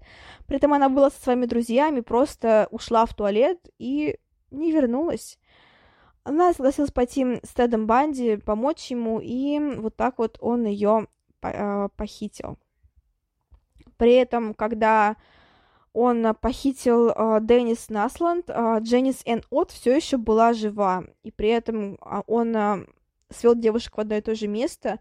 При 0.49 0.57
этом 0.57 0.72
она 0.72 0.88
была 0.88 1.09
со 1.09 1.22
своими 1.22 1.47
друзьями, 1.47 2.01
просто 2.01 2.66
ушла 2.72 3.07
в 3.07 3.14
туалет 3.14 3.61
и 3.78 4.18
не 4.51 4.72
вернулась. 4.72 5.38
Она 6.24 6.53
согласилась 6.53 6.90
пойти 6.90 7.38
с 7.44 7.51
Тедом 7.51 7.86
Банди, 7.86 8.38
помочь 8.38 8.90
ему, 8.90 9.20
и 9.22 9.61
вот 9.76 9.94
так 9.94 10.18
вот 10.18 10.36
он 10.40 10.64
ее 10.64 11.07
а, 11.42 11.90
похитил. 11.90 12.59
При 13.99 14.14
этом, 14.14 14.53
когда 14.53 15.14
он 15.97 16.34
похитил 16.34 17.09
э, 17.09 17.38
Деннис 17.40 17.88
Насланд, 17.88 18.51
э, 18.51 18.78
Дженнис 18.80 19.22
Энн 19.24 19.42
От 19.49 19.70
все 19.70 19.97
еще 19.97 20.18
была 20.18 20.53
жива, 20.53 21.05
и 21.22 21.30
при 21.30 21.49
этом 21.49 21.99
он 22.26 22.55
э, 22.55 22.86
свел 23.30 23.55
девушек 23.55 23.97
в 23.97 24.01
одно 24.01 24.16
и 24.16 24.20
то 24.20 24.34
же 24.34 24.47
место. 24.47 25.01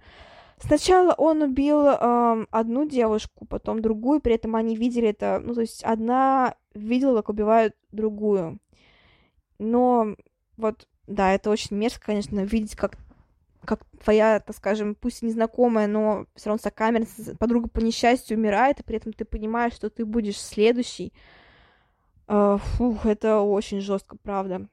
Сначала 0.58 1.12
он 1.12 1.42
убил 1.42 1.82
э, 1.86 2.46
одну 2.50 2.88
девушку, 2.88 3.46
потом 3.46 3.82
другую, 3.82 4.22
при 4.22 4.36
этом 4.36 4.56
они 4.56 4.78
видели 4.78 5.10
это, 5.10 5.42
ну, 5.44 5.54
то 5.54 5.62
есть 5.62 5.84
одна 5.84 6.56
видела, 6.74 7.18
как 7.18 7.30
убивают 7.30 7.76
другую. 7.92 8.60
Но 9.60 10.16
вот, 10.56 10.88
да, 11.08 11.34
это 11.34 11.50
очень 11.50 11.76
мерзко, 11.76 12.06
конечно, 12.06 12.40
видеть, 12.40 12.78
как 12.78 12.96
как 13.66 13.86
твоя, 14.04 14.40
так 14.40 14.56
скажем, 14.56 14.96
пусть 14.96 15.22
незнакомая, 15.22 15.88
но 15.88 16.26
все 16.36 16.50
равно 16.50 16.62
сокамерница, 16.62 17.36
подруга 17.38 17.70
по 17.70 17.80
несчастью 17.80 18.38
умирает, 18.38 18.80
и 18.80 18.84
при 18.84 18.98
этом 18.98 19.14
ты 19.14 19.26
понимаешь, 19.26 19.74
что 19.74 19.90
ты 19.90 20.06
будешь 20.06 20.40
следующий. 20.40 21.14
Uh, 22.28 22.58
фух, 22.58 23.06
это 23.06 23.42
очень 23.42 23.82
жестко, 23.82 24.18
правда. 24.18 24.68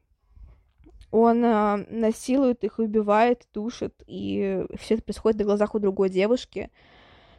Он 1.11 1.45
uh, 1.45 1.87
насилует 1.91 2.65
их, 2.65 2.79
убивает, 2.79 3.47
душит, 3.53 4.03
и 4.07 4.65
все 4.79 4.95
это 4.95 5.03
происходит 5.03 5.41
на 5.41 5.45
глазах 5.45 5.75
у 5.75 5.79
другой 5.79 6.09
девушки, 6.09 6.71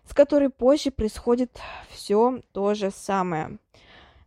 с 0.05 0.13
которой 0.13 0.49
позже 0.49 0.91
происходит 0.91 1.59
все 1.89 2.41
то 2.51 2.75
же 2.75 2.91
самое. 2.91 3.57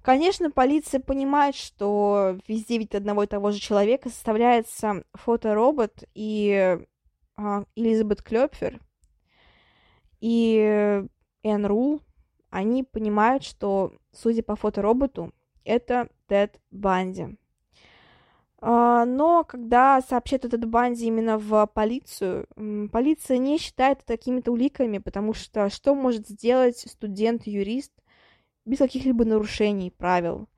Конечно, 0.06 0.52
полиция 0.52 1.00
понимает, 1.00 1.56
что 1.56 2.38
везде 2.46 2.78
ведь 2.78 2.94
одного 2.94 3.24
и 3.24 3.26
того 3.26 3.50
же 3.50 3.58
человека 3.58 4.08
составляется 4.08 5.02
фоторобот, 5.14 6.04
и 6.14 6.52
а, 6.54 6.84
Элизабет 7.74 8.22
Клёпфер 8.22 8.80
и 10.20 11.04
Энн 11.42 11.66
Рул, 11.66 12.00
они 12.50 12.82
понимают, 12.82 13.44
что, 13.44 13.92
судя 14.12 14.42
по 14.42 14.56
фотороботу, 14.56 15.32
это 15.64 16.08
Тед 16.28 16.60
Банди. 16.70 17.36
А, 18.58 19.04
но 19.04 19.44
когда 19.44 20.00
сообщают 20.00 20.46
о 20.46 20.48
Тед 20.48 20.64
Банди 20.64 21.06
именно 21.06 21.38
в 21.38 21.66
полицию, 21.66 22.46
полиция 22.90 23.38
не 23.38 23.58
считает 23.58 23.98
это 23.98 24.16
какими-то 24.16 24.52
уликами, 24.52 24.98
потому 24.98 25.34
что 25.34 25.68
что 25.68 25.94
может 25.94 26.28
сделать 26.28 26.78
студент-юрист 26.78 27.92
без 28.64 28.78
каких-либо 28.78 29.24
нарушений 29.24 29.90
правил? 29.90 30.48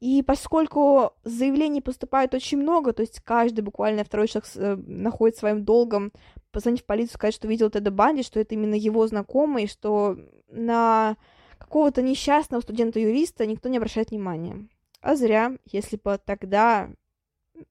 И 0.00 0.22
поскольку 0.22 1.12
заявлений 1.24 1.80
поступает 1.80 2.32
очень 2.32 2.58
много, 2.58 2.92
то 2.92 3.02
есть 3.02 3.20
каждый 3.20 3.62
буквально 3.62 4.04
второй 4.04 4.28
человек 4.28 4.48
э, 4.54 4.76
находит 4.76 5.36
своим 5.36 5.64
долгом 5.64 6.12
позвонить 6.52 6.82
в 6.82 6.86
полицию, 6.86 7.14
сказать, 7.14 7.34
что 7.34 7.48
видел 7.48 7.68
Теда 7.68 7.90
Банди, 7.90 8.22
что 8.22 8.38
это 8.38 8.54
именно 8.54 8.74
его 8.74 9.06
знакомый, 9.08 9.66
что 9.66 10.16
на 10.48 11.16
какого-то 11.58 12.00
несчастного 12.00 12.60
студента-юриста 12.60 13.44
никто 13.44 13.68
не 13.68 13.78
обращает 13.78 14.10
внимания. 14.10 14.68
А 15.00 15.16
зря, 15.16 15.56
если 15.66 15.96
бы 15.96 16.20
тогда 16.24 16.90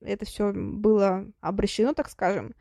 это 0.00 0.26
все 0.26 0.52
было 0.52 1.26
обращено, 1.40 1.94
так 1.94 2.10
скажем, 2.10 2.54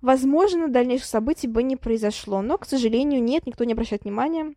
возможно, 0.00 0.68
дальнейших 0.68 1.06
событий 1.06 1.48
бы 1.48 1.64
не 1.64 1.76
произошло. 1.76 2.40
Но, 2.40 2.56
к 2.56 2.66
сожалению, 2.66 3.22
нет, 3.22 3.46
никто 3.46 3.64
не 3.64 3.72
обращает 3.72 4.04
внимания. 4.04 4.54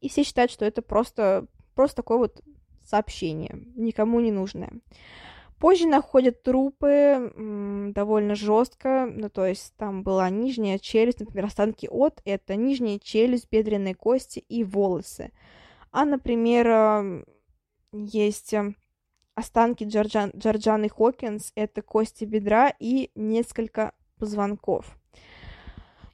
И 0.00 0.08
все 0.08 0.22
считают, 0.22 0.50
что 0.50 0.64
это 0.64 0.80
просто, 0.80 1.46
просто 1.74 1.96
такой 1.96 2.18
вот 2.18 2.42
сообщение, 2.84 3.64
никому 3.74 4.20
не 4.20 4.30
нужное. 4.30 4.72
Позже 5.58 5.86
находят 5.86 6.42
трупы 6.42 7.32
довольно 7.94 8.34
жестко, 8.34 9.08
ну 9.10 9.30
то 9.30 9.46
есть 9.46 9.74
там 9.76 10.02
была 10.02 10.28
нижняя 10.28 10.78
челюсть, 10.78 11.20
например, 11.20 11.46
останки 11.46 11.86
от 11.90 12.20
это 12.24 12.56
нижняя 12.56 12.98
челюсть, 12.98 13.48
бедренные 13.50 13.94
кости 13.94 14.40
и 14.40 14.64
волосы. 14.64 15.32
А, 15.90 16.04
например, 16.04 17.24
есть 17.92 18.54
останки 19.34 19.84
Джорджан, 19.84 20.32
Джорджаны 20.36 20.88
Хокинс, 20.88 21.52
это 21.54 21.82
кости 21.82 22.24
бедра 22.24 22.72
и 22.78 23.10
несколько 23.14 23.92
позвонков. 24.18 24.98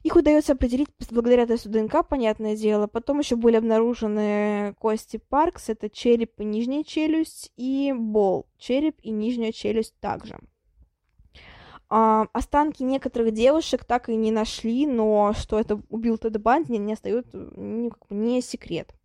Их 0.03 0.15
удается 0.15 0.53
определить 0.53 0.89
благодаря 1.11 1.45
тесту 1.45 1.69
ДНК, 1.69 2.07
понятное 2.07 2.55
дело. 2.55 2.87
Потом 2.87 3.19
еще 3.19 3.35
были 3.35 3.55
обнаружены 3.55 4.73
кости 4.79 5.17
Паркс, 5.17 5.69
это 5.69 5.89
череп 5.89 6.39
и 6.39 6.43
нижняя 6.43 6.83
челюсть, 6.83 7.51
и 7.55 7.93
Бол, 7.95 8.47
череп 8.57 8.99
и 9.03 9.11
нижняя 9.11 9.51
челюсть 9.51 9.93
также. 9.99 10.39
А, 11.93 12.27
останки 12.33 12.83
некоторых 12.83 13.31
девушек 13.31 13.83
так 13.85 14.09
и 14.09 14.15
не 14.15 14.31
нашли, 14.31 14.87
но 14.87 15.33
что 15.33 15.59
это 15.59 15.81
убил 15.89 16.17
Тед 16.17 16.41
Банди, 16.41 16.77
не 16.77 16.93
остается 16.93 17.37
не, 17.55 17.91
не 18.09 18.41
секрет. 18.41 18.95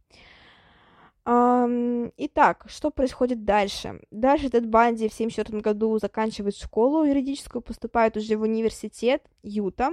Итак, 1.29 2.67
что 2.69 2.93
происходит 2.93 3.45
дальше? 3.45 4.01
Дальше 4.13 4.49
Тед 4.49 4.69
Банди 4.69 5.09
в 5.09 5.13
1974 5.13 5.61
году 5.61 5.99
заканчивает 5.99 6.55
школу 6.55 7.03
юридическую, 7.03 7.63
поступает 7.63 8.17
уже 8.17 8.37
в 8.37 8.43
университет 8.43 9.25
Юта, 9.43 9.91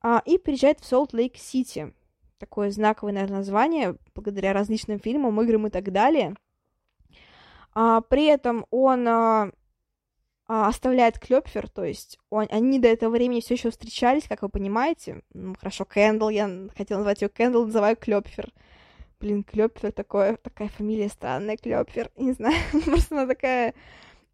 а, 0.00 0.22
и 0.24 0.38
приезжает 0.38 0.80
в 0.80 0.86
Солт-Лейк-Сити. 0.86 1.92
Такое 2.38 2.70
знаковое, 2.70 3.12
наверное, 3.12 3.38
название, 3.38 3.96
благодаря 4.14 4.52
различным 4.52 5.00
фильмам, 5.00 5.40
играм 5.40 5.66
и 5.66 5.70
так 5.70 5.90
далее. 5.90 6.36
А, 7.74 8.00
при 8.00 8.26
этом 8.26 8.66
он 8.70 9.06
а, 9.08 9.50
а, 10.46 10.68
оставляет 10.68 11.18
Клёпфер, 11.18 11.68
то 11.68 11.84
есть 11.84 12.18
он, 12.30 12.46
они 12.50 12.78
до 12.78 12.88
этого 12.88 13.10
времени 13.10 13.40
все 13.40 13.54
еще 13.54 13.70
встречались, 13.70 14.26
как 14.26 14.42
вы 14.42 14.48
понимаете. 14.48 15.22
Ну, 15.34 15.54
хорошо, 15.58 15.84
Кэндл, 15.84 16.30
я 16.30 16.48
хотела 16.76 16.98
назвать 16.98 17.20
ее 17.22 17.28
Кэндл, 17.28 17.64
называю 17.66 17.96
Клёпфер. 17.96 18.50
Блин, 19.20 19.44
Клёпфер, 19.44 19.92
такое, 19.92 20.36
такая 20.36 20.68
фамилия 20.68 21.08
странная, 21.08 21.56
Клёпфер, 21.56 22.10
не 22.16 22.32
знаю, 22.32 22.56
просто 22.84 23.16
она 23.16 23.26
такая... 23.26 23.74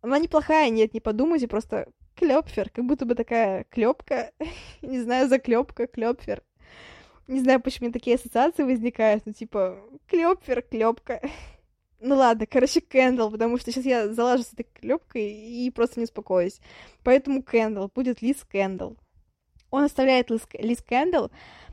Она 0.03 0.19
неплохая, 0.19 0.69
нет, 0.69 0.95
не 0.95 1.01
подумайте, 1.01 1.49
просто 1.49 1.89
Клёпфер, 2.17 2.71
как 2.71 2.85
будто 2.85 3.07
бы 3.07 3.15
такая 3.15 3.65
клёпка, 3.71 4.31
не 4.83 5.01
знаю, 5.01 5.29
заклёпка, 5.29 5.87
клёпфер. 5.87 6.43
Не 7.27 7.41
знаю, 7.41 7.61
почему 7.61 7.91
такие 7.91 8.17
ассоциации 8.17 8.65
возникают, 8.65 9.25
ну, 9.27 9.33
типа, 9.33 9.79
клёпфер, 10.09 10.63
клёпка. 10.63 11.21
Ну 12.07 12.17
ладно, 12.17 12.45
короче, 12.47 12.83
Кэндл, 12.83 13.31
потому 13.31 13.57
что 13.57 13.73
сейчас 13.73 13.87
я 13.87 14.09
залажу 14.13 14.43
с 14.43 14.53
этой 14.53 14.67
клёпкой 14.75 15.23
и 15.33 15.71
просто 15.71 16.01
не 16.01 16.05
успокоюсь. 16.05 16.61
Поэтому 17.03 17.43
Кэндл, 17.43 17.89
будет 17.95 18.21
Лиз 18.21 18.45
Кэндл. 18.45 18.93
Он 19.75 19.83
оставляет 19.83 20.31
Лиз 20.31 20.83
Кэндл, 20.83 21.27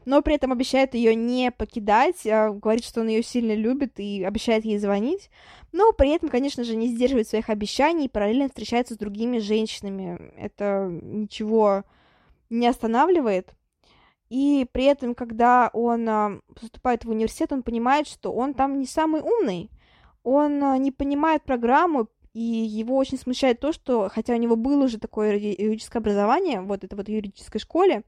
но 0.05 0.23
при 0.23 0.33
этом 0.33 0.51
обещает 0.51 0.95
ее 0.95 1.13
не 1.13 1.51
покидать, 1.51 2.25
а 2.25 2.49
говорит, 2.49 2.83
что 2.83 3.01
он 3.01 3.09
ее 3.09 3.21
сильно 3.21 3.53
любит 3.53 3.99
и 3.99 4.23
обещает 4.23 4.65
ей 4.65 4.79
звонить, 4.79 5.29
но 5.71 5.93
при 5.93 6.09
этом, 6.09 6.29
конечно 6.29 6.63
же, 6.63 6.75
не 6.75 6.87
сдерживает 6.87 7.27
своих 7.27 7.51
обещаний 7.51 8.05
и 8.05 8.09
параллельно 8.09 8.47
встречается 8.47 8.95
с 8.95 8.97
другими 8.97 9.37
женщинами. 9.37 10.33
Это 10.35 10.87
ничего 10.89 11.83
не 12.49 12.65
останавливает. 12.65 13.53
И 14.29 14.65
при 14.71 14.85
этом, 14.85 15.13
когда 15.13 15.69
он 15.71 16.09
а, 16.09 16.39
поступает 16.59 17.05
в 17.05 17.09
университет, 17.11 17.51
он 17.51 17.61
понимает, 17.61 18.07
что 18.07 18.31
он 18.31 18.55
там 18.55 18.79
не 18.79 18.87
самый 18.87 19.21
умный. 19.21 19.69
Он 20.23 20.63
а, 20.63 20.77
не 20.79 20.91
понимает 20.91 21.43
программу, 21.43 22.07
и 22.33 22.39
его 22.39 22.97
очень 22.97 23.17
смущает 23.17 23.59
то, 23.59 23.73
что, 23.73 24.09
хотя 24.09 24.33
у 24.33 24.37
него 24.37 24.55
было 24.55 24.85
уже 24.85 24.99
такое 24.99 25.37
юридическое 25.37 26.01
образование, 26.01 26.61
вот 26.61 26.83
это 26.83 26.95
вот 26.95 27.07
в 27.07 27.11
юридической 27.11 27.59
школе, 27.59 28.03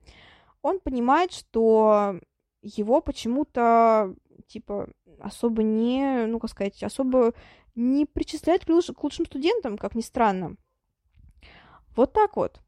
он 0.61 0.79
понимает, 0.79 1.33
что 1.33 2.19
его 2.61 3.01
почему-то, 3.01 4.15
типа, 4.47 4.89
особо 5.19 5.63
не, 5.63 6.25
ну, 6.25 6.39
как 6.39 6.51
сказать, 6.51 6.81
особо 6.83 7.33
не 7.75 8.05
причисляют 8.05 8.65
к, 8.65 8.69
луч- 8.69 8.93
к 8.93 9.03
лучшим 9.03 9.25
студентам, 9.25 9.77
как 9.77 9.95
ни 9.95 10.01
странно. 10.01 10.55
Вот 11.95 12.13
так 12.13 12.37
вот. 12.37 12.61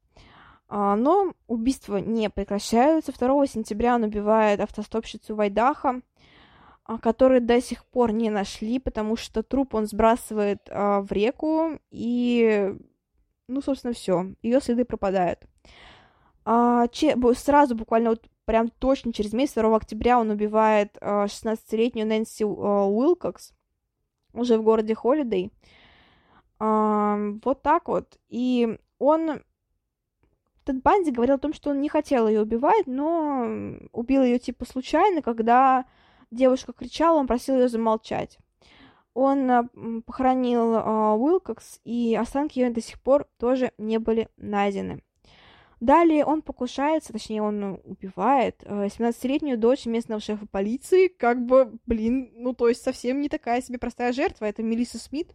А, 0.67 0.95
но 0.95 1.33
убийства 1.47 1.97
не 1.97 2.29
прекращаются. 2.29 3.11
2 3.11 3.47
сентября 3.47 3.95
он 3.95 4.03
убивает 4.03 4.59
автостопщицу 4.59 5.35
Вайдаха, 5.35 6.01
который 7.01 7.39
до 7.39 7.59
сих 7.61 7.83
пор 7.85 8.11
не 8.11 8.29
нашли, 8.29 8.79
потому 8.79 9.15
что 9.17 9.41
труп 9.41 9.73
он 9.75 9.87
сбрасывает 9.87 10.67
а, 10.69 11.01
в 11.01 11.11
реку, 11.11 11.79
и, 11.89 12.75
ну, 13.47 13.61
собственно, 13.61 13.93
все. 13.93 14.33
Ее 14.43 14.61
следы 14.61 14.85
пропадают. 14.85 15.39
А, 16.45 16.87
че, 16.89 17.17
сразу, 17.35 17.75
буквально 17.75 18.11
вот 18.11 18.23
прям 18.45 18.69
точно 18.69 19.11
через 19.11 19.33
месяц, 19.33 19.55
2 19.55 19.75
октября, 19.75 20.19
он 20.19 20.29
убивает 20.29 20.95
а, 21.01 21.25
16-летнюю 21.25 22.07
Нэнси 22.07 22.43
а, 22.43 22.85
Уилкокс 22.85 23.53
уже 24.33 24.57
в 24.57 24.63
городе 24.63 24.93
Холидей. 24.93 25.51
А, 26.59 27.17
вот 27.43 27.61
так 27.63 27.87
вот. 27.87 28.19
И 28.29 28.77
он... 28.99 29.41
Тед 30.65 30.81
Банди 30.81 31.11
говорил 31.11 31.35
о 31.35 31.39
том, 31.39 31.53
что 31.53 31.69
он 31.69 31.81
не 31.81 31.89
хотел 31.89 32.27
ее 32.27 32.41
убивать, 32.41 32.87
но 32.87 33.47
убил 33.91 34.23
ее 34.23 34.39
типа 34.39 34.65
случайно, 34.65 35.21
когда 35.21 35.85
девушка 36.31 36.73
кричала, 36.73 37.17
он 37.17 37.27
просил 37.27 37.55
ее 37.55 37.67
замолчать. 37.67 38.37
Он 39.13 39.49
а, 39.49 39.69
похоронил 40.05 40.75
а, 40.75 41.15
Уилкокс, 41.15 41.79
и 41.85 42.15
останки 42.15 42.59
ее 42.59 42.69
до 42.69 42.81
сих 42.81 43.01
пор 43.01 43.27
тоже 43.37 43.71
не 43.77 43.97
были 43.97 44.29
найдены. 44.37 45.01
Далее 45.79 46.25
он 46.25 46.41
покушается, 46.41 47.13
точнее, 47.13 47.41
он 47.41 47.79
убивает 47.83 48.63
17-летнюю 48.63 49.55
э, 49.55 49.59
дочь 49.59 49.85
местного 49.85 50.21
шефа 50.21 50.47
полиции, 50.47 51.09
как 51.09 51.45
бы, 51.45 51.77
блин, 51.85 52.31
ну, 52.35 52.53
то 52.53 52.69
есть 52.69 52.81
совсем 52.81 53.19
не 53.19 53.29
такая 53.29 53.61
себе 53.61 53.77
простая 53.77 54.13
жертва, 54.13 54.45
это 54.45 54.63
Мелисса 54.63 54.97
Смит. 54.97 55.33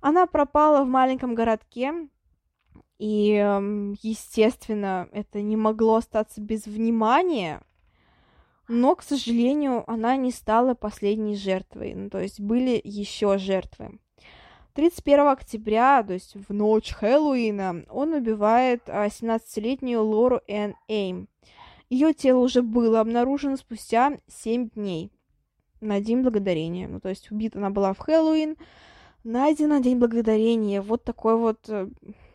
Она 0.00 0.26
пропала 0.26 0.84
в 0.84 0.88
маленьком 0.88 1.34
городке, 1.34 2.08
и, 2.98 3.32
эм, 3.32 3.96
естественно, 4.02 5.08
это 5.12 5.42
не 5.42 5.56
могло 5.56 5.96
остаться 5.96 6.40
без 6.40 6.66
внимания, 6.66 7.60
но, 8.68 8.94
к 8.96 9.02
сожалению, 9.02 9.88
она 9.90 10.16
не 10.16 10.30
стала 10.30 10.74
последней 10.74 11.36
жертвой, 11.36 11.94
ну, 11.94 12.10
то 12.10 12.20
есть 12.20 12.40
были 12.40 12.80
еще 12.82 13.38
жертвы. 13.38 13.98
31 14.74 15.28
октября, 15.28 16.02
то 16.02 16.14
есть 16.14 16.34
в 16.34 16.52
ночь 16.52 16.92
Хэллоуина, 16.92 17.84
он 17.90 18.12
убивает 18.12 18.88
17-летнюю 18.88 20.00
а, 20.00 20.02
Лору 20.02 20.40
Энн 20.48 20.74
Эйм. 20.88 21.28
Ее 21.90 22.12
тело 22.12 22.40
уже 22.40 22.62
было 22.62 23.00
обнаружено 23.00 23.56
спустя 23.56 24.18
7 24.26 24.70
дней 24.70 25.12
на 25.80 26.00
День 26.00 26.22
Благодарения. 26.22 26.88
Ну, 26.88 26.98
то 26.98 27.08
есть 27.08 27.30
убита 27.30 27.58
она 27.58 27.70
была 27.70 27.92
в 27.92 27.98
Хэллоуин, 27.98 28.56
найдена 29.22 29.80
День 29.80 29.98
Благодарения. 29.98 30.82
Вот 30.82 31.04
такое 31.04 31.36
вот 31.36 31.68
э, 31.68 31.88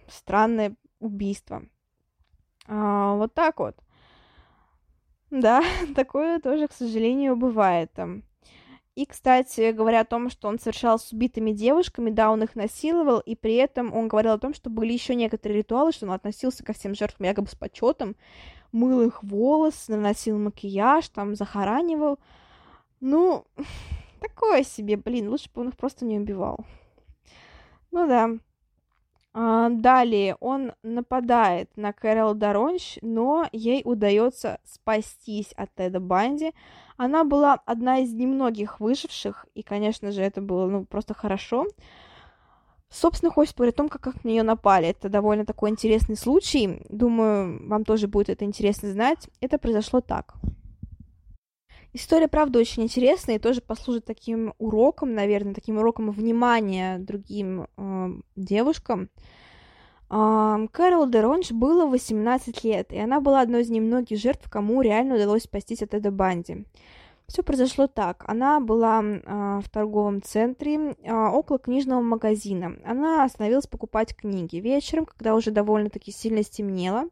странное 0.07 0.75
убийство. 0.99 1.63
А, 2.67 3.15
вот 3.15 3.33
так 3.33 3.59
вот. 3.59 3.75
Да, 5.31 5.63
такое 5.95 6.39
тоже, 6.39 6.67
к 6.67 6.73
сожалению, 6.73 7.35
бывает. 7.35 7.91
И, 8.95 9.05
кстати, 9.05 9.71
говоря 9.71 10.01
о 10.01 10.05
том, 10.05 10.29
что 10.29 10.49
он 10.49 10.59
совершал 10.59 10.99
с 10.99 11.13
убитыми 11.13 11.51
девушками, 11.51 12.09
да, 12.09 12.31
он 12.31 12.43
их 12.43 12.55
насиловал, 12.55 13.19
и 13.19 13.35
при 13.35 13.55
этом 13.55 13.95
он 13.95 14.09
говорил 14.09 14.33
о 14.33 14.39
том, 14.39 14.53
что 14.53 14.69
были 14.69 14.91
еще 14.91 15.15
некоторые 15.15 15.59
ритуалы, 15.59 15.93
что 15.93 16.05
он 16.05 16.11
относился 16.11 16.65
ко 16.65 16.73
всем 16.73 16.95
жертвам 16.95 17.27
якобы 17.27 17.47
с 17.47 17.55
почетом, 17.55 18.17
мыл 18.71 19.01
их 19.01 19.23
волосы, 19.23 19.91
наносил 19.91 20.37
макияж, 20.37 21.07
там, 21.09 21.35
захоранивал. 21.35 22.19
Ну, 22.99 23.45
такое 24.19 24.63
себе, 24.63 24.97
блин, 24.97 25.29
лучше 25.29 25.49
бы 25.53 25.61
он 25.61 25.69
их 25.69 25.77
просто 25.77 26.03
не 26.03 26.19
убивал. 26.19 26.65
Ну 27.91 28.05
да. 28.05 28.31
А, 29.31 29.69
далее 29.69 30.35
он 30.39 30.73
нападает 30.81 31.69
на 31.75 31.93
Кэрол 31.93 32.33
Доронч, 32.33 32.97
но 33.01 33.47
ей 33.51 33.81
удается 33.85 34.59
спастись 34.63 35.53
от 35.55 35.73
Теда 35.75 35.99
Банди. 35.99 36.53
Она 36.97 37.23
была 37.23 37.59
одна 37.65 37.99
из 37.99 38.13
немногих 38.13 38.79
выживших, 38.79 39.45
и, 39.53 39.61
конечно 39.61 40.11
же, 40.11 40.21
это 40.21 40.41
было 40.41 40.67
ну, 40.67 40.85
просто 40.85 41.13
хорошо. 41.13 41.67
Собственно, 42.89 43.31
хочется 43.31 43.55
поговорить 43.55 43.75
о 43.75 43.77
том, 43.77 43.89
как, 43.89 44.01
как 44.01 44.23
на 44.23 44.29
нее 44.29 44.41
напали. 44.41 44.87
Это 44.87 45.09
довольно 45.09 45.45
такой 45.45 45.69
интересный 45.69 46.17
случай. 46.17 46.81
Думаю, 46.89 47.67
вам 47.69 47.85
тоже 47.85 48.07
будет 48.07 48.29
это 48.29 48.45
интересно 48.45 48.91
знать. 48.91 49.29
Это 49.41 49.59
произошло 49.59 50.01
так. 50.01 50.33
История, 51.93 52.27
правда, 52.27 52.59
очень 52.59 52.83
интересная 52.83 53.35
и 53.35 53.39
тоже 53.39 53.61
послужит 53.61 54.05
таким 54.05 54.53
уроком, 54.59 55.13
наверное, 55.13 55.55
таким 55.55 55.77
уроком 55.77 56.11
внимания 56.11 56.99
другим 56.99 57.67
э, 57.77 58.09
девушкам. 58.35 59.09
Э, 60.11 60.67
Кэрол 60.71 61.09
Деронж 61.09 61.51
было 61.51 61.87
18 61.87 62.63
лет, 62.63 62.93
и 62.93 62.99
она 62.99 63.21
была 63.21 63.41
одной 63.41 63.63
из 63.63 63.69
немногих 63.69 64.19
жертв, 64.19 64.49
кому 64.49 64.81
реально 64.81 65.15
удалось 65.15 65.43
спастись 65.43 65.81
от 65.81 65.95
Эда 65.95 66.11
Банди. 66.11 66.65
Все 67.29 67.43
произошло 67.43 67.85
так. 67.85 68.23
Она 68.27 68.59
была 68.59 69.03
э, 69.03 69.61
в 69.63 69.69
торговом 69.69 70.21
центре 70.23 70.95
э, 71.03 71.13
около 71.13 71.59
книжного 71.59 72.01
магазина. 72.01 72.77
Она 72.83 73.23
остановилась 73.23 73.67
покупать 73.67 74.15
книги. 74.15 74.57
Вечером, 74.57 75.05
когда 75.05 75.35
уже 75.35 75.51
довольно-таки 75.51 76.11
сильно 76.11 76.41
стемнело, 76.41 77.05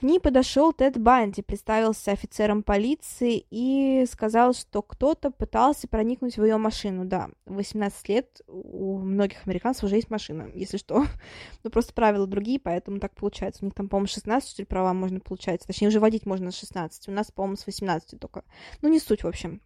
к 0.00 0.02
ней 0.02 0.18
подошел 0.18 0.72
Тед 0.72 0.98
Банди, 0.98 1.42
представился 1.42 2.12
офицером 2.12 2.62
полиции 2.62 3.44
и 3.50 4.06
сказал, 4.10 4.54
что 4.54 4.80
кто-то 4.80 5.30
пытался 5.30 5.88
проникнуть 5.88 6.38
в 6.38 6.42
ее 6.42 6.56
машину. 6.56 7.04
Да, 7.04 7.28
18 7.44 8.08
лет 8.08 8.40
у 8.46 8.96
многих 8.96 9.46
американцев 9.46 9.84
уже 9.84 9.96
есть 9.96 10.08
машина, 10.08 10.48
если 10.54 10.78
что. 10.78 11.04
Но 11.64 11.68
просто 11.68 11.92
правила 11.92 12.26
другие, 12.26 12.58
поэтому 12.58 12.98
так 12.98 13.14
получается. 13.14 13.62
У 13.62 13.66
них 13.66 13.74
там, 13.74 13.90
по-моему, 13.90 14.06
16, 14.06 14.48
что 14.48 14.62
ли, 14.62 14.66
права 14.66 14.94
можно 14.94 15.20
получать. 15.20 15.66
Точнее, 15.66 15.88
уже 15.88 16.00
водить 16.00 16.24
можно 16.24 16.50
с 16.50 16.58
16. 16.58 17.08
У 17.08 17.12
нас, 17.12 17.30
по-моему, 17.30 17.56
с 17.56 17.66
18 17.66 18.18
только. 18.18 18.44
Ну, 18.80 18.88
не 18.88 19.00
суть, 19.00 19.22
в 19.22 19.28
общем. 19.28 19.60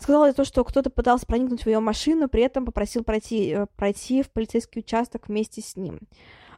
Сказал 0.00 0.34
то, 0.34 0.44
что 0.44 0.64
кто-то 0.64 0.90
пытался 0.90 1.26
проникнуть 1.26 1.62
в 1.62 1.66
ее 1.68 1.78
машину, 1.78 2.28
при 2.28 2.42
этом 2.42 2.66
попросил 2.66 3.04
пройти, 3.04 3.50
э, 3.50 3.66
пройти 3.76 4.24
в 4.24 4.32
полицейский 4.32 4.80
участок 4.80 5.28
вместе 5.28 5.62
с 5.62 5.76
ним. 5.76 6.00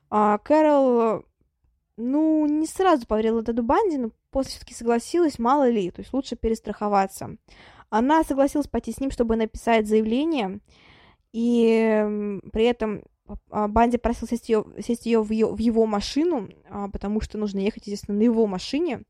А 0.08 0.38
Кэрол 0.38 1.26
ну, 1.96 2.46
не 2.46 2.66
сразу 2.66 3.06
поверила 3.06 3.44
Теду 3.44 3.62
Банди, 3.62 3.98
но 3.98 4.10
после 4.30 4.52
все-таки 4.52 4.74
согласилась, 4.74 5.38
мало 5.38 5.68
ли, 5.68 5.90
то 5.90 6.00
есть 6.00 6.12
лучше 6.12 6.36
перестраховаться. 6.36 7.36
Она 7.90 8.24
согласилась 8.24 8.68
пойти 8.68 8.92
с 8.92 9.00
ним, 9.00 9.10
чтобы 9.10 9.36
написать 9.36 9.86
заявление, 9.86 10.60
и 11.32 12.40
при 12.52 12.64
этом 12.64 13.02
а, 13.50 13.68
Банди 13.68 13.98
просил 13.98 14.26
сесть 14.28 14.48
ее, 14.48 14.64
сесть 14.84 15.06
ее 15.06 15.22
в, 15.22 15.30
ее 15.30 15.48
в 15.48 15.58
его 15.58 15.86
машину, 15.86 16.48
а, 16.68 16.88
потому 16.88 17.20
что 17.20 17.38
нужно 17.38 17.58
ехать, 17.58 17.86
естественно, 17.86 18.18
на 18.18 18.22
его 18.22 18.46
машине. 18.46 19.02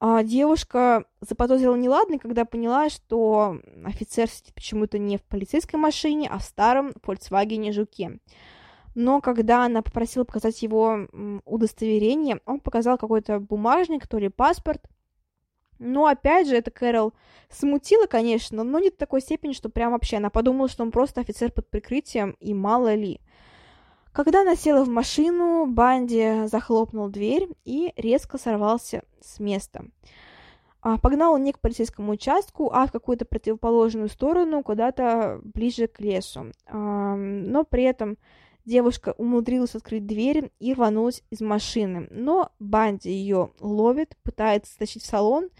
А 0.00 0.22
девушка 0.22 1.04
заподозрила 1.20 1.76
неладный, 1.76 2.18
когда 2.18 2.44
поняла, 2.44 2.90
что 2.90 3.58
офицер 3.84 4.28
сидит 4.28 4.54
почему-то 4.54 4.98
не 4.98 5.16
в 5.16 5.22
полицейской 5.22 5.78
машине, 5.78 6.28
а 6.30 6.38
в 6.38 6.42
старом 6.42 6.90
Volkswagen 7.06 7.72
Жуке 7.72 8.18
но 8.94 9.20
когда 9.20 9.64
она 9.64 9.82
попросила 9.82 10.24
показать 10.24 10.62
его 10.62 11.08
удостоверение, 11.44 12.40
он 12.46 12.60
показал 12.60 12.96
какой-то 12.96 13.40
бумажник, 13.40 14.06
то 14.06 14.18
ли 14.18 14.28
паспорт. 14.28 14.82
Но 15.78 16.06
опять 16.06 16.48
же, 16.48 16.56
это 16.56 16.70
Кэрол 16.70 17.12
смутило, 17.50 18.06
конечно, 18.06 18.62
но 18.62 18.78
не 18.78 18.90
до 18.90 18.96
такой 18.96 19.20
степени, 19.20 19.52
что 19.52 19.68
прям 19.68 19.92
вообще 19.92 20.18
она 20.18 20.30
подумала, 20.30 20.68
что 20.68 20.84
он 20.84 20.92
просто 20.92 21.20
офицер 21.20 21.50
под 21.50 21.68
прикрытием, 21.68 22.36
и 22.38 22.54
мало 22.54 22.94
ли. 22.94 23.20
Когда 24.12 24.42
она 24.42 24.54
села 24.54 24.84
в 24.84 24.88
машину, 24.88 25.66
Банди 25.66 26.46
захлопнул 26.46 27.08
дверь 27.08 27.48
и 27.64 27.92
резко 27.96 28.38
сорвался 28.38 29.02
с 29.20 29.40
места. 29.40 29.86
А, 30.80 30.98
погнал 30.98 31.32
он 31.32 31.42
не 31.42 31.52
к 31.52 31.58
полицейскому 31.58 32.12
участку, 32.12 32.70
а 32.72 32.86
в 32.86 32.92
какую-то 32.92 33.24
противоположную 33.24 34.08
сторону, 34.08 34.62
куда-то 34.62 35.40
ближе 35.42 35.88
к 35.88 35.98
лесу. 35.98 36.52
Но 36.70 37.64
при 37.64 37.82
этом 37.82 38.18
девушка 38.64 39.14
умудрилась 39.18 39.74
открыть 39.74 40.06
дверь 40.06 40.50
и 40.58 40.74
рванулась 40.74 41.22
из 41.30 41.40
машины. 41.40 42.08
Но 42.10 42.52
Банди 42.58 43.10
ее 43.10 43.52
ловит, 43.60 44.16
пытается 44.22 44.72
стащить 44.72 45.02
в 45.02 45.06
салон. 45.06 45.50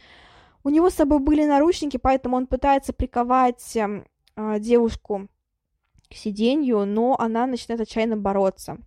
У 0.62 0.70
него 0.70 0.90
с 0.90 0.94
собой 0.94 1.18
были 1.18 1.44
наручники, 1.44 1.96
поэтому 1.96 2.36
он 2.36 2.46
пытается 2.46 2.92
приковать 2.92 3.76
э, 3.76 4.04
девушку 4.58 5.28
к 6.08 6.14
сиденью, 6.14 6.86
но 6.86 7.16
она 7.18 7.46
начинает 7.46 7.82
отчаянно 7.82 8.16
бороться. 8.16 8.78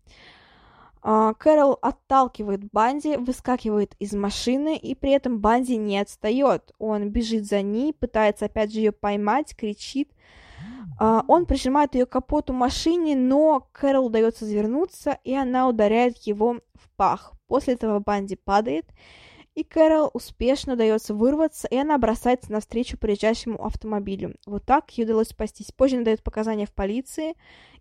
А, 1.10 1.34
Кэрол 1.36 1.78
отталкивает 1.82 2.70
Банди, 2.72 3.16
выскакивает 3.16 3.96
из 4.00 4.14
машины, 4.14 4.76
и 4.76 4.96
при 4.96 5.12
этом 5.12 5.40
Банди 5.40 5.78
не 5.78 6.00
отстает. 6.00 6.74
Он 6.80 7.10
бежит 7.10 7.46
за 7.46 7.62
ней, 7.62 7.94
пытается 7.94 8.46
опять 8.46 8.74
же 8.74 8.80
ее 8.80 8.92
поймать, 8.92 9.56
кричит. 9.56 10.10
А, 11.00 11.24
он 11.28 11.46
прижимает 11.46 11.96
ее 11.96 12.06
капоту 12.06 12.54
машине, 12.54 13.16
но 13.16 13.68
Кэрол 13.72 14.08
удается 14.08 14.46
завернуться, 14.46 15.20
и 15.24 15.34
она 15.34 15.68
ударяет 15.68 16.18
его 16.20 16.60
в 16.74 16.90
пах. 16.96 17.34
После 17.48 17.76
этого 17.76 18.00
Банди 18.00 18.36
падает, 18.36 18.86
и 19.56 19.64
Кэрол 19.64 20.12
успешно 20.14 20.74
удается 20.74 21.14
вырваться, 21.14 21.68
и 21.68 21.78
она 21.78 21.98
бросается 21.98 22.52
навстречу 22.52 22.98
приезжающему 22.98 23.64
автомобилю. 23.64 24.36
Вот 24.46 24.66
так 24.66 24.90
ей 24.92 25.06
удалось 25.06 25.30
спастись. 25.30 25.72
Позже 25.72 25.96
она 25.96 26.06
дает 26.06 26.24
показания 26.24 26.66
в 26.66 26.74
полиции, 26.74 27.36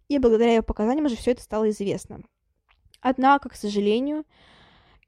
и 0.08 0.18
благодаря 0.18 0.54
ее 0.54 0.62
показаниям 0.62 1.06
уже 1.06 1.16
все 1.16 1.32
это 1.32 1.42
стало 1.42 1.70
известно. 1.70 2.20
Однако, 3.00 3.48
к 3.48 3.56
сожалению, 3.56 4.24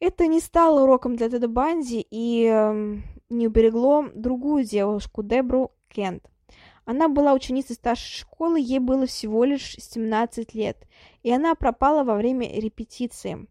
это 0.00 0.26
не 0.26 0.40
стало 0.40 0.82
уроком 0.82 1.16
для 1.16 1.28
Теда 1.28 1.48
Банди 1.48 2.06
и 2.10 2.48
э, 2.52 2.96
не 3.30 3.46
уберегло 3.46 4.08
другую 4.14 4.64
девушку, 4.64 5.22
Дебру 5.22 5.72
Кент. 5.88 6.28
Она 6.88 7.10
была 7.10 7.34
ученицей 7.34 7.76
старшей 7.76 8.20
школы, 8.20 8.58
ей 8.58 8.78
было 8.78 9.04
всего 9.04 9.44
лишь 9.44 9.74
17 9.76 10.54
лет, 10.54 10.88
и 11.22 11.30
она 11.30 11.54
пропала 11.54 12.02
во 12.02 12.14
время 12.14 12.50
репетиции. 12.58 13.46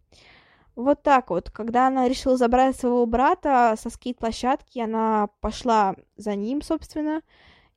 Вот 0.75 1.03
так 1.03 1.29
вот, 1.29 1.51
когда 1.51 1.85
она 1.85 2.07
решила 2.07 2.35
забрать 2.35 2.75
своего 2.75 3.05
брата 3.05 3.75
со 3.77 3.91
скейт-площадки, 3.91 4.79
она 4.79 5.29
пошла 5.39 5.95
за 6.15 6.33
ним, 6.33 6.63
собственно, 6.63 7.21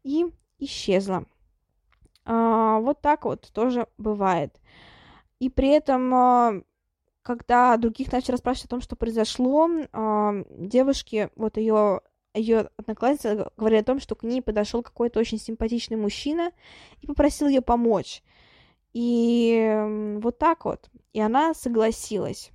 и 0.02 0.24
исчезла. 0.58 1.26
А, 2.24 2.78
вот 2.78 3.02
так 3.02 3.26
вот 3.26 3.50
тоже 3.52 3.86
бывает. 3.98 4.58
И 5.40 5.50
при 5.50 5.68
этом, 5.68 6.14
а, 6.14 6.52
когда 7.20 7.76
других 7.76 8.10
начали 8.12 8.32
расспрашивать 8.32 8.64
о 8.68 8.70
том, 8.70 8.80
что 8.80 8.96
произошло, 8.96 9.68
а, 9.92 10.42
девушки, 10.48 11.28
вот 11.36 11.58
ее 11.58 12.00
ее 12.34 12.70
одноклассница 12.76 13.50
говорили 13.56 13.80
о 13.80 13.84
том, 13.84 14.00
что 14.00 14.14
к 14.14 14.22
ней 14.22 14.42
подошел 14.42 14.82
какой-то 14.82 15.20
очень 15.20 15.38
симпатичный 15.38 15.96
мужчина 15.96 16.52
и 17.00 17.06
попросил 17.06 17.48
ее 17.48 17.60
помочь. 17.60 18.22
И 18.92 20.18
вот 20.20 20.38
так 20.38 20.64
вот. 20.64 20.90
И 21.12 21.20
она 21.20 21.54
согласилась. 21.54 22.50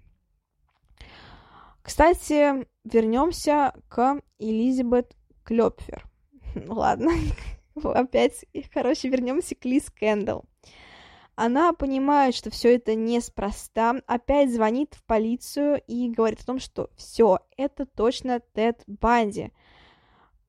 Кстати, 1.81 2.65
вернемся 2.83 3.73
к 3.89 4.21
Элизабет 4.39 5.15
Клёпфер. 5.43 6.03
Ладно, 6.67 7.11
опять, 7.83 8.45
короче, 8.73 9.09
вернемся 9.09 9.55
к 9.55 9.65
Лиз 9.65 9.89
Кэндалл. 9.91 10.45
Она 11.35 11.73
понимает, 11.73 12.33
что 12.33 12.49
все 12.49 12.75
это 12.75 12.95
неспроста, 12.95 14.01
опять 14.07 14.53
звонит 14.53 14.95
в 14.95 15.03
полицию 15.03 15.81
и 15.85 16.09
говорит 16.09 16.41
о 16.41 16.45
том, 16.45 16.59
что 16.59 16.89
все, 16.95 17.39
это 17.57 17.85
точно 17.85 18.39
Тед 18.53 18.81
Банди. 18.87 19.51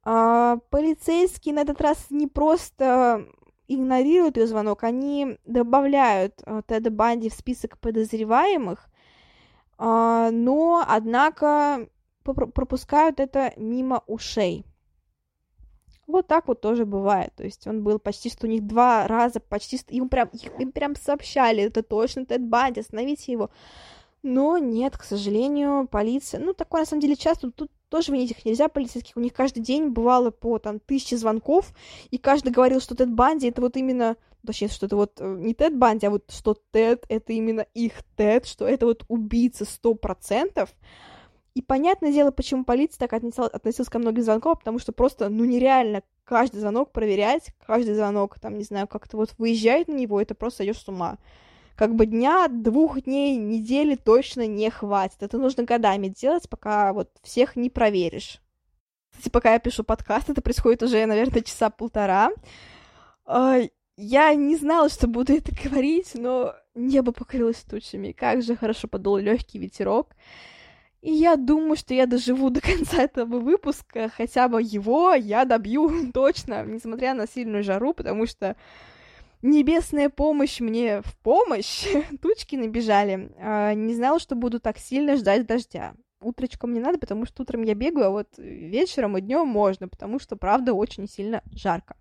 А, 0.09 0.59
полицейские 0.71 1.53
на 1.53 1.63
этот 1.63 1.81
раз 1.81 2.07
не 2.11 2.29
просто 2.29 3.27
игнорируют 3.67 4.37
ее 4.37 4.47
звонок, 4.47 4.85
они 4.85 5.37
добавляют 5.45 6.41
а, 6.47 6.63
Теда 6.63 6.93
Банди 6.93 7.29
в 7.29 7.35
список 7.35 7.77
подозреваемых, 7.79 8.89
а, 9.79 10.31
но, 10.31 10.85
однако, 10.87 11.89
пропускают 12.23 13.19
это 13.19 13.53
мимо 13.57 14.05
ушей. 14.07 14.65
Вот 16.07 16.29
так 16.29 16.47
вот 16.47 16.61
тоже 16.61 16.87
бывает. 16.87 17.33
То 17.35 17.43
есть 17.43 17.67
он 17.67 17.83
был 17.83 17.99
почти 17.99 18.31
что 18.31 18.47
у 18.47 18.49
них 18.49 18.65
два 18.65 19.09
раза, 19.09 19.41
почти 19.41 19.77
что... 19.77 19.93
Им 19.93 20.09
прям, 20.09 20.29
им 20.61 20.71
прям 20.71 20.95
сообщали, 20.95 21.65
это 21.65 21.83
точно 21.83 22.27
Тед 22.27 22.47
Банди, 22.47 22.79
остановите 22.79 23.33
его. 23.33 23.51
Но 24.23 24.57
нет, 24.59 24.97
к 24.97 25.03
сожалению, 25.03 25.89
полиция... 25.89 26.39
Ну, 26.39 26.53
такое 26.53 26.83
на 26.83 26.87
самом 26.87 27.01
деле 27.01 27.17
часто. 27.17 27.51
Тут 27.51 27.73
тоже 27.89 28.13
винить 28.13 28.33
их 28.33 28.45
нельзя, 28.45 28.69
полицейских. 28.69 29.17
У 29.17 29.21
них 29.21 29.33
каждый 29.33 29.61
день 29.61 29.89
бывало 29.89 30.31
по 30.31 30.59
там 30.59 30.81
тысячи 30.81 31.15
звонков, 31.15 31.73
и 32.11 32.19
каждый 32.19 32.53
говорил, 32.53 32.81
что 32.81 32.95
Тед 32.95 33.13
Банди 33.13 33.49
это 33.49 33.61
вот 33.61 33.77
именно... 33.77 34.17
Точнее, 34.47 34.69
что 34.69 34.87
это 34.87 34.95
вот 34.95 35.21
э, 35.21 35.37
не 35.41 35.55
Тед 35.55 35.77
Банди, 35.77 36.07
а 36.07 36.11
вот 36.11 36.31
что 36.31 36.57
Тед 36.71 37.05
это 37.09 37.33
именно 37.33 37.67
их 37.75 37.95
Тед, 38.17 38.47
что 38.47 38.65
это 38.67 38.87
вот 38.87 39.05
убийца 39.09 39.65
сто 39.65 39.95
процентов. 39.95 40.71
И 41.57 41.63
понятное 41.63 42.13
дело, 42.13 42.31
почему 42.31 42.65
полиция 42.65 42.99
так 42.99 43.15
отнесла, 43.15 43.47
относилась 43.47 43.89
ко 43.89 43.99
многим 43.99 44.23
звонкам, 44.23 44.57
потому 44.57 44.79
что 44.79 44.93
просто, 44.93 45.31
ну, 45.31 45.45
нереально 45.45 46.03
каждый 46.23 46.61
звонок 46.61 46.93
проверять, 46.93 47.51
каждый 47.67 47.95
звонок, 47.95 48.39
там, 48.39 48.59
не 48.59 48.65
знаю, 48.65 48.87
как-то 48.87 49.17
вот 49.17 49.35
выезжает 49.39 49.89
на 49.89 49.95
него, 49.95 50.21
это 50.21 50.35
просто 50.35 50.65
идешь 50.65 50.79
с 50.79 50.89
ума. 50.89 51.19
Как 51.77 51.95
бы 51.95 52.07
дня, 52.07 52.49
двух 52.49 53.03
дней, 53.03 53.37
недели 53.37 53.97
точно 53.97 54.47
не 54.47 54.71
хватит. 54.71 55.23
Это 55.23 55.37
нужно 55.37 55.63
годами 55.63 56.09
делать, 56.09 56.49
пока 56.49 56.95
вот 56.95 57.11
всех 57.23 57.55
не 57.55 57.69
проверишь. 57.69 58.41
Кстати, 59.11 59.29
пока 59.29 59.53
я 59.53 59.59
пишу 59.59 59.85
подкаст, 59.85 60.31
это 60.31 60.41
происходит 60.41 60.83
уже, 60.83 61.05
наверное, 61.05 61.43
часа 61.43 61.69
полтора. 61.69 62.31
А, 63.27 63.59
я 63.97 64.35
не 64.35 64.57
знала, 64.57 64.89
что 64.89 65.07
буду 65.07 65.35
это 65.35 65.53
говорить, 65.65 66.13
но 66.15 66.55
небо 66.75 67.13
покрылось 67.13 67.63
тучами. 67.63 68.13
Как 68.13 68.43
же 68.43 68.57
хорошо 68.57 68.89
подул 68.89 69.19
легкий 69.19 69.59
ветерок. 69.59 70.15
И 71.03 71.13
я 71.13 71.37
думаю, 71.37 71.77
что 71.77 71.93
я 71.93 72.07
доживу 72.07 72.49
до 72.49 72.61
конца 72.63 73.03
этого 73.03 73.39
выпуска, 73.39 74.09
хотя 74.09 74.49
бы 74.49 74.63
его 74.63 75.13
я 75.13 75.45
добью 75.45 76.11
точно, 76.15 76.65
несмотря 76.65 77.15
на 77.15 77.27
сильную 77.27 77.63
жару, 77.63 77.93
потому 77.93 78.27
что 78.27 78.57
небесная 79.47 80.09
помощь 80.09 80.61
мне 80.61 81.03
в 81.03 81.17
помощь, 81.19 81.87
тучки 82.23 82.57
набежали. 82.57 83.33
А, 83.39 83.75
не 83.75 83.95
знала, 83.95 84.19
что 84.19 84.35
буду 84.35 84.61
так 84.61 84.79
сильно 84.79 85.17
ждать 85.17 85.47
дождя. 85.47 85.95
Утречком 86.21 86.73
не 86.73 86.81
надо, 86.81 86.99
потому 86.99 87.27
что 87.27 87.43
утром 87.43 87.63
я 87.63 87.75
бегаю, 87.75 88.07
а 88.07 88.11
вот 88.11 88.29
вечером 88.39 89.17
и 89.17 89.21
днем 89.21 89.47
можно, 89.47 89.89
потому 89.89 90.19
что, 90.19 90.37
правда, 90.37 90.73
очень 90.73 91.09
сильно 91.09 91.43
жарко. 91.53 91.97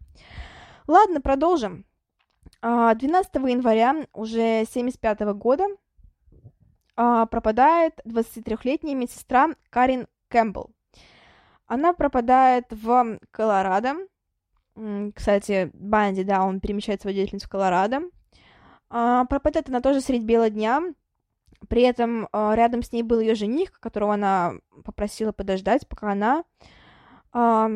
Ладно, 0.87 1.21
продолжим. 1.21 1.85
12 2.61 3.35
а, 3.35 3.49
января 3.49 4.07
уже 4.13 4.65
75 4.65 5.19
года 5.35 5.65
а, 6.95 7.25
пропадает 7.25 7.99
23-летняя 8.05 8.95
медсестра 8.95 9.49
Карин 9.69 10.07
Кэмпбелл. 10.29 10.71
Она 11.67 11.93
пропадает 11.93 12.65
в 12.71 13.19
Колорадо. 13.31 13.95
Кстати, 15.15 15.71
Банди, 15.73 16.23
да, 16.23 16.43
он 16.43 16.59
перемещает 16.59 17.01
свою 17.01 17.15
деятельность 17.15 17.45
в 17.45 17.49
Колорадо. 17.49 18.01
А, 18.89 19.25
пропадает 19.25 19.69
она 19.69 19.81
тоже 19.81 20.01
средь 20.01 20.23
бела 20.23 20.49
дня. 20.49 20.81
При 21.69 21.81
этом 21.81 22.27
а, 22.31 22.55
рядом 22.55 22.83
с 22.83 22.91
ней 22.91 23.01
был 23.01 23.19
ее 23.19 23.35
жених, 23.35 23.79
которого 23.79 24.13
она 24.13 24.53
попросила 24.83 25.31
подождать, 25.31 25.87
пока 25.87 26.11
она 26.11 26.43
а, 27.31 27.69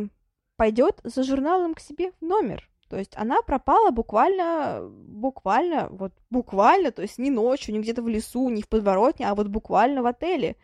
пойдет 0.58 1.00
за 1.04 1.24
журналом 1.24 1.74
к 1.74 1.80
себе 1.80 2.12
в 2.20 2.22
номер. 2.22 2.70
То 2.90 2.98
есть 2.98 3.16
она 3.16 3.42
пропала 3.44 3.92
буквально, 3.92 4.82
буквально, 4.90 5.88
вот 5.92 6.12
буквально, 6.30 6.92
то 6.92 7.04
есть 7.04 7.20
не 7.20 7.30
ночью, 7.30 7.74
не 7.74 7.80
где-то 7.80 8.02
в 8.02 8.08
лесу, 8.08 8.50
не 8.50 8.64
в 8.64 8.68
подворотне, 8.68 9.30
а 9.30 9.36
вот 9.36 9.48
буквально 9.48 10.02
в 10.02 10.08
отеле. 10.08 10.58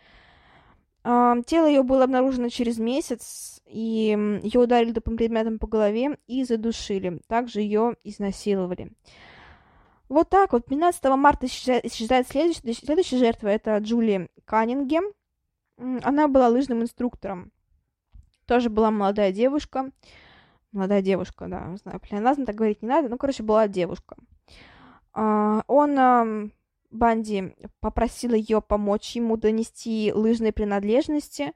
Тело 1.05 1.67
ее 1.67 1.83
было 1.83 2.05
обнаружено 2.05 2.49
через 2.49 2.79
месяц, 2.79 3.61
и 3.67 4.39
ее 4.41 4.59
ударили 4.59 4.91
тупым 4.91 5.17
предметом 5.17 5.59
по 5.59 5.67
голове 5.67 6.17
и 6.25 6.43
задушили. 6.43 7.21
Также 7.27 7.61
ее 7.61 7.95
изнасиловали. 8.03 8.91
Вот 10.09 10.29
так 10.29 10.53
вот. 10.53 10.65
15 10.65 11.03
марта 11.15 11.45
исчезает 11.45 12.27
следующая, 12.27 12.73
следующая 12.73 13.17
жертва. 13.17 13.49
Это 13.49 13.77
Джули 13.77 14.29
Каннингем. 14.45 15.03
Она 15.77 16.27
была 16.27 16.47
лыжным 16.47 16.81
инструктором. 16.81 17.51
Тоже 18.47 18.69
была 18.69 18.89
молодая 18.89 19.31
девушка 19.31 19.91
молодая 20.75 21.01
девушка, 21.01 21.47
да, 21.47 21.75
знаю, 21.77 21.99
плеоназм 21.99 22.45
так 22.45 22.55
говорить 22.55 22.81
не 22.81 22.87
надо, 22.87 23.09
ну, 23.09 23.17
короче, 23.17 23.41
была 23.41 23.67
девушка. 23.67 24.17
А, 25.13 25.63
он, 25.67 26.51
Банди, 26.91 27.55
попросил 27.79 28.33
ее 28.33 28.61
помочь 28.61 29.15
ему 29.15 29.37
донести 29.37 30.11
лыжные 30.13 30.51
принадлежности. 30.51 31.53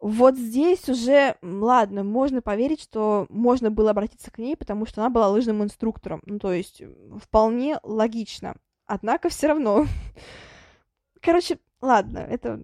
Вот 0.00 0.36
здесь 0.36 0.88
уже, 0.88 1.36
ладно, 1.42 2.04
можно 2.04 2.40
поверить, 2.40 2.80
что 2.80 3.26
можно 3.28 3.70
было 3.70 3.90
обратиться 3.90 4.30
к 4.30 4.38
ней, 4.38 4.56
потому 4.56 4.86
что 4.86 5.00
она 5.00 5.10
была 5.10 5.28
лыжным 5.28 5.62
инструктором. 5.62 6.22
Ну, 6.24 6.38
то 6.38 6.52
есть, 6.52 6.82
вполне 7.20 7.78
логично. 7.82 8.54
Однако 8.86 9.28
все 9.28 9.48
равно. 9.48 9.86
Короче, 11.20 11.58
ладно, 11.80 12.18
это 12.18 12.62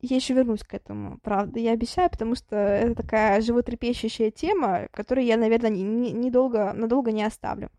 я 0.00 0.16
еще 0.16 0.34
вернусь 0.34 0.62
к 0.62 0.74
этому, 0.74 1.18
правда, 1.22 1.58
я 1.58 1.72
обещаю, 1.72 2.10
потому 2.10 2.34
что 2.34 2.56
это 2.56 2.94
такая 2.94 3.40
животрепещущая 3.40 4.30
тема, 4.30 4.88
которую 4.92 5.26
я, 5.26 5.36
наверное, 5.36 5.70
недолго, 5.70 6.72
не, 6.72 6.72
не 6.72 6.80
надолго 6.80 7.12
не 7.12 7.22
оставлю. 7.22 7.70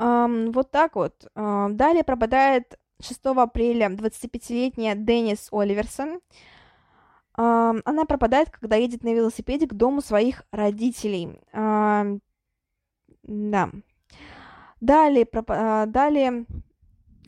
Вот 0.00 0.70
так 0.70 0.96
вот. 0.96 1.26
Uh, 1.34 1.70
далее 1.72 2.04
пропадает 2.04 2.78
6 3.00 3.20
апреля 3.36 3.88
25-летняя 3.88 4.94
Деннис 4.94 5.48
Оливерсон. 5.52 6.20
Она 7.34 8.04
пропадает, 8.06 8.50
когда 8.50 8.76
едет 8.76 9.04
на 9.04 9.14
велосипеде 9.14 9.66
к 9.66 9.74
дому 9.74 10.00
своих 10.00 10.42
родителей. 10.52 11.38
Да. 13.22 13.70
Далее, 14.80 15.26
проп... 15.26 15.50
uh, 15.50 15.86
далее 15.86 16.46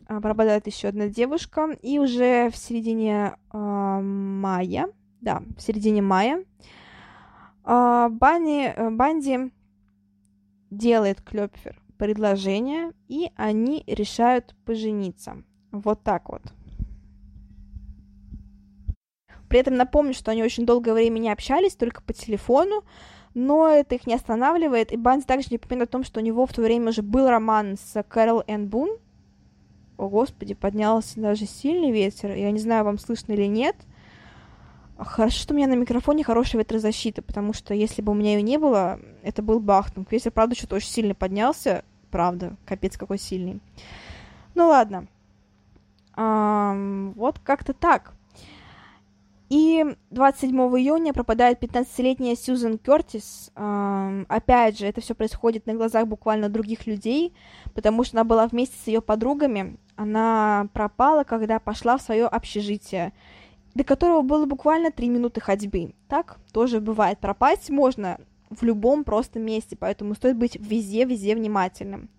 uh, 0.07 0.21
пропадает 0.21 0.65
еще 0.65 0.87
одна 0.87 1.07
девушка, 1.07 1.77
и 1.83 1.99
уже 1.99 2.49
в 2.49 2.57
середине 2.57 3.37
мая, 3.51 4.89
да, 5.21 5.43
в 5.55 5.61
середине 5.61 6.01
мая, 6.01 6.43
Банни, 7.63 8.75
uh, 8.75 8.89
Банди 8.89 9.53
делает 10.71 11.21
Клёпфер 11.21 11.82
предложение, 11.97 12.91
и 13.07 13.31
они 13.35 13.83
решают 13.87 14.55
пожениться. 14.65 15.43
Вот 15.71 16.03
так 16.03 16.29
вот. 16.29 16.41
При 19.49 19.59
этом 19.59 19.75
напомню, 19.75 20.13
что 20.13 20.31
они 20.31 20.43
очень 20.43 20.65
долгое 20.65 20.93
время 20.93 21.19
не 21.19 21.31
общались, 21.31 21.75
только 21.75 22.01
по 22.01 22.11
телефону, 22.11 22.83
но 23.35 23.67
это 23.67 23.95
их 23.95 24.07
не 24.07 24.15
останавливает, 24.15 24.91
и 24.91 24.97
Банс 24.97 25.25
также 25.25 25.49
не 25.51 25.57
помнит 25.57 25.83
о 25.83 25.91
том, 25.91 26.03
что 26.03 26.19
у 26.19 26.23
него 26.23 26.45
в 26.45 26.53
то 26.53 26.61
время 26.61 26.89
уже 26.89 27.01
был 27.01 27.29
роман 27.29 27.77
с 27.77 28.01
Кэрол 28.03 28.43
Энн 28.47 28.67
Бун. 28.67 28.97
О, 29.97 30.09
господи, 30.09 30.55
поднялся 30.55 31.19
даже 31.19 31.45
сильный 31.45 31.91
ветер, 31.91 32.33
я 32.33 32.51
не 32.51 32.59
знаю, 32.59 32.83
вам 32.83 32.97
слышно 32.97 33.33
или 33.33 33.45
нет. 33.45 33.75
Хорошо, 35.03 35.39
что 35.39 35.53
у 35.53 35.57
меня 35.57 35.67
на 35.67 35.75
микрофоне 35.75 36.23
хорошая 36.23 36.61
ветрозащита, 36.61 37.21
потому 37.21 37.53
что 37.53 37.73
если 37.73 38.01
бы 38.01 38.11
у 38.11 38.15
меня 38.15 38.33
ее 38.33 38.41
не 38.41 38.57
было, 38.57 38.99
это 39.21 39.41
был 39.41 39.59
бахтунг. 39.59 40.11
Ветер, 40.11 40.31
правда, 40.31 40.55
что-то 40.55 40.75
очень 40.75 40.89
сильно 40.89 41.15
поднялся, 41.15 41.83
правда, 42.11 42.55
капец 42.65 42.97
какой 42.97 43.17
сильный. 43.17 43.59
Ну 44.55 44.67
ладно. 44.67 45.07
А, 46.15 46.75
вот 47.15 47.39
как-то 47.39 47.73
так. 47.73 48.13
И 49.49 49.85
27 50.09 50.55
июня 50.55 51.13
пропадает 51.13 51.61
15-летняя 51.61 52.35
Сьюзен 52.35 52.77
Кертис. 52.77 53.51
А, 53.55 54.23
опять 54.27 54.79
же, 54.79 54.87
это 54.87 55.01
все 55.01 55.13
происходит 55.13 55.67
на 55.67 55.75
глазах 55.75 56.07
буквально 56.07 56.49
других 56.49 56.87
людей, 56.87 57.33
потому 57.73 58.03
что 58.03 58.17
она 58.17 58.23
была 58.23 58.47
вместе 58.47 58.75
с 58.83 58.87
ее 58.87 59.01
подругами. 59.01 59.77
Она 59.95 60.67
пропала, 60.73 61.23
когда 61.23 61.59
пошла 61.59 61.97
в 61.97 62.01
свое 62.01 62.25
общежитие, 62.25 63.13
до 63.73 63.83
которого 63.83 64.21
было 64.21 64.45
буквально 64.45 64.91
3 64.91 65.09
минуты 65.09 65.41
ходьбы. 65.41 65.93
Так 66.07 66.37
тоже 66.51 66.79
бывает. 66.79 67.19
Пропасть 67.19 67.69
можно 67.69 68.19
в 68.49 68.63
любом 68.63 69.03
просто 69.03 69.39
месте, 69.39 69.75
поэтому 69.75 70.15
стоит 70.15 70.37
быть 70.37 70.55
везде-везде 70.55 71.35
внимательным. 71.35 72.09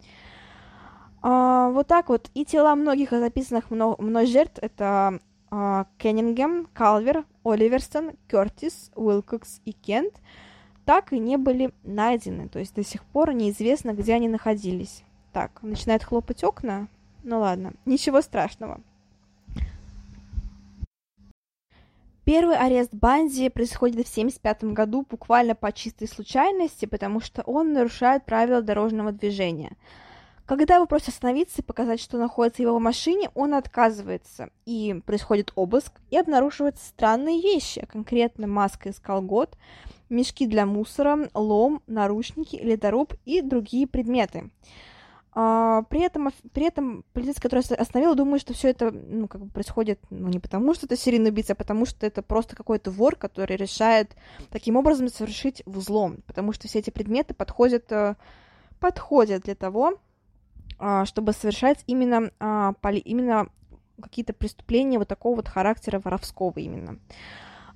А, 1.22 1.70
вот 1.70 1.86
так 1.86 2.08
вот. 2.08 2.30
И 2.34 2.44
тела 2.44 2.74
многих 2.74 3.10
записанных 3.10 3.70
мной, 3.70 3.94
мной 3.98 4.26
жертв 4.26 4.58
это 4.60 5.20
а, 5.50 5.86
Кеннингем, 5.98 6.66
Калвер, 6.74 7.24
Оливерсон, 7.44 8.12
Кертис, 8.28 8.90
Уилкокс 8.94 9.60
и 9.64 9.72
Кент 9.72 10.14
так 10.84 11.12
и 11.12 11.18
не 11.18 11.36
были 11.36 11.72
найдены. 11.82 12.48
То 12.48 12.58
есть 12.58 12.74
до 12.74 12.84
сих 12.84 13.04
пор 13.04 13.32
неизвестно, 13.32 13.94
где 13.94 14.14
они 14.14 14.28
находились. 14.28 15.02
Так, 15.32 15.62
начинает 15.62 16.04
хлопать 16.04 16.44
окна. 16.44 16.88
Ну 17.22 17.40
ладно, 17.40 17.72
ничего 17.86 18.20
страшного. 18.20 18.80
Первый 22.24 22.56
арест 22.56 22.92
Банди 22.92 23.48
происходит 23.48 23.96
в 23.96 24.00
1975 24.00 24.64
году 24.72 25.06
буквально 25.08 25.54
по 25.54 25.72
чистой 25.72 26.08
случайности, 26.08 26.86
потому 26.86 27.20
что 27.20 27.42
он 27.42 27.72
нарушает 27.72 28.24
правила 28.24 28.62
дорожного 28.62 29.12
движения– 29.12 29.76
когда 30.46 30.74
его 30.74 30.86
просят 30.86 31.08
остановиться 31.08 31.62
и 31.62 31.64
показать, 31.64 32.00
что 32.00 32.18
находится 32.18 32.62
в 32.62 32.66
его 32.66 32.78
машине, 32.78 33.30
он 33.34 33.54
отказывается. 33.54 34.50
И 34.66 35.00
происходит 35.06 35.52
обыск, 35.54 35.92
и 36.10 36.18
обнаруживаются 36.18 36.84
странные 36.84 37.40
вещи, 37.40 37.86
конкретно 37.86 38.46
маска 38.46 38.90
из 38.90 39.00
колгот, 39.00 39.56
мешки 40.10 40.46
для 40.46 40.66
мусора, 40.66 41.30
лом, 41.32 41.82
наручники, 41.86 42.56
ледоруб 42.56 43.14
и 43.24 43.40
другие 43.40 43.86
предметы. 43.86 44.50
А, 45.36 45.82
при, 45.90 46.00
этом, 46.00 46.30
при 46.52 46.66
этом 46.66 47.04
полицейский, 47.12 47.42
который 47.42 47.60
остановил, 47.60 48.14
думает, 48.14 48.40
что 48.40 48.54
все 48.54 48.68
это 48.68 48.92
ну, 48.92 49.26
как 49.26 49.40
бы 49.40 49.50
происходит 49.50 49.98
ну, 50.10 50.28
не 50.28 50.38
потому, 50.38 50.74
что 50.74 50.86
это 50.86 50.96
серийный 50.96 51.30
убийца, 51.30 51.54
а 51.54 51.56
потому 51.56 51.86
что 51.86 52.06
это 52.06 52.22
просто 52.22 52.54
какой-то 52.54 52.92
вор, 52.92 53.16
который 53.16 53.56
решает 53.56 54.14
таким 54.50 54.76
образом 54.76 55.08
совершить 55.08 55.64
взлом, 55.66 56.18
потому 56.28 56.52
что 56.52 56.68
все 56.68 56.78
эти 56.78 56.90
предметы 56.90 57.34
подходят, 57.34 57.90
э, 57.90 58.14
подходят 58.78 59.42
для 59.42 59.56
того, 59.56 59.94
а, 60.78 61.04
чтобы 61.04 61.32
совершать 61.32 61.82
именно, 61.88 62.30
а, 62.38 62.74
именно 63.04 63.48
какие-то 64.00 64.34
преступления 64.34 65.00
вот 65.00 65.08
такого 65.08 65.36
вот 65.36 65.48
характера 65.48 66.00
воровского 66.02 66.54
именно. 66.56 66.98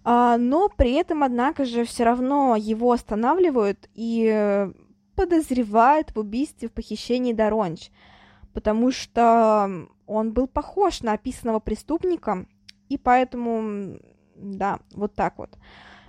Но 0.05 0.71
при 0.75 0.95
этом, 0.95 1.23
однако 1.23 1.65
же, 1.65 1.85
все 1.85 2.05
равно 2.05 2.57
его 2.57 2.93
останавливают 2.93 3.89
и 3.95 4.71
подозревают 5.19 6.15
в 6.15 6.21
убийстве, 6.21 6.69
в 6.69 6.73
похищении 6.73 7.33
Доронч, 7.33 7.91
потому 8.53 8.93
что 8.93 9.89
он 10.07 10.33
был 10.33 10.47
похож 10.47 11.01
на 11.03 11.15
описанного 11.15 11.59
преступника, 11.59 12.47
и 12.89 12.97
поэтому, 12.97 13.99
да, 14.37 14.79
вот 14.93 15.17
так 15.17 15.39
вот. 15.39 15.59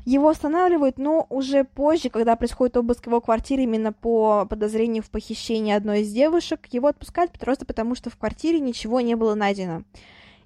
Его 0.06 0.30
останавливают, 0.30 1.00
но 1.00 1.26
уже 1.32 1.64
позже, 1.64 2.12
когда 2.12 2.36
происходит 2.36 2.78
обыск 2.78 3.08
его 3.08 3.20
квартиры 3.20 3.64
именно 3.64 3.94
по 3.94 4.46
подозрению 4.46 5.02
в 5.02 5.10
похищении 5.10 5.74
одной 5.74 6.02
из 6.02 6.14
девушек, 6.14 6.68
его 6.72 6.88
отпускают 6.88 7.32
просто 7.32 7.66
потому, 7.66 7.96
что 7.96 8.12
в 8.12 8.18
квартире 8.18 8.60
ничего 8.60 9.02
не 9.02 9.16
было 9.16 9.34
найдено. 9.34 9.86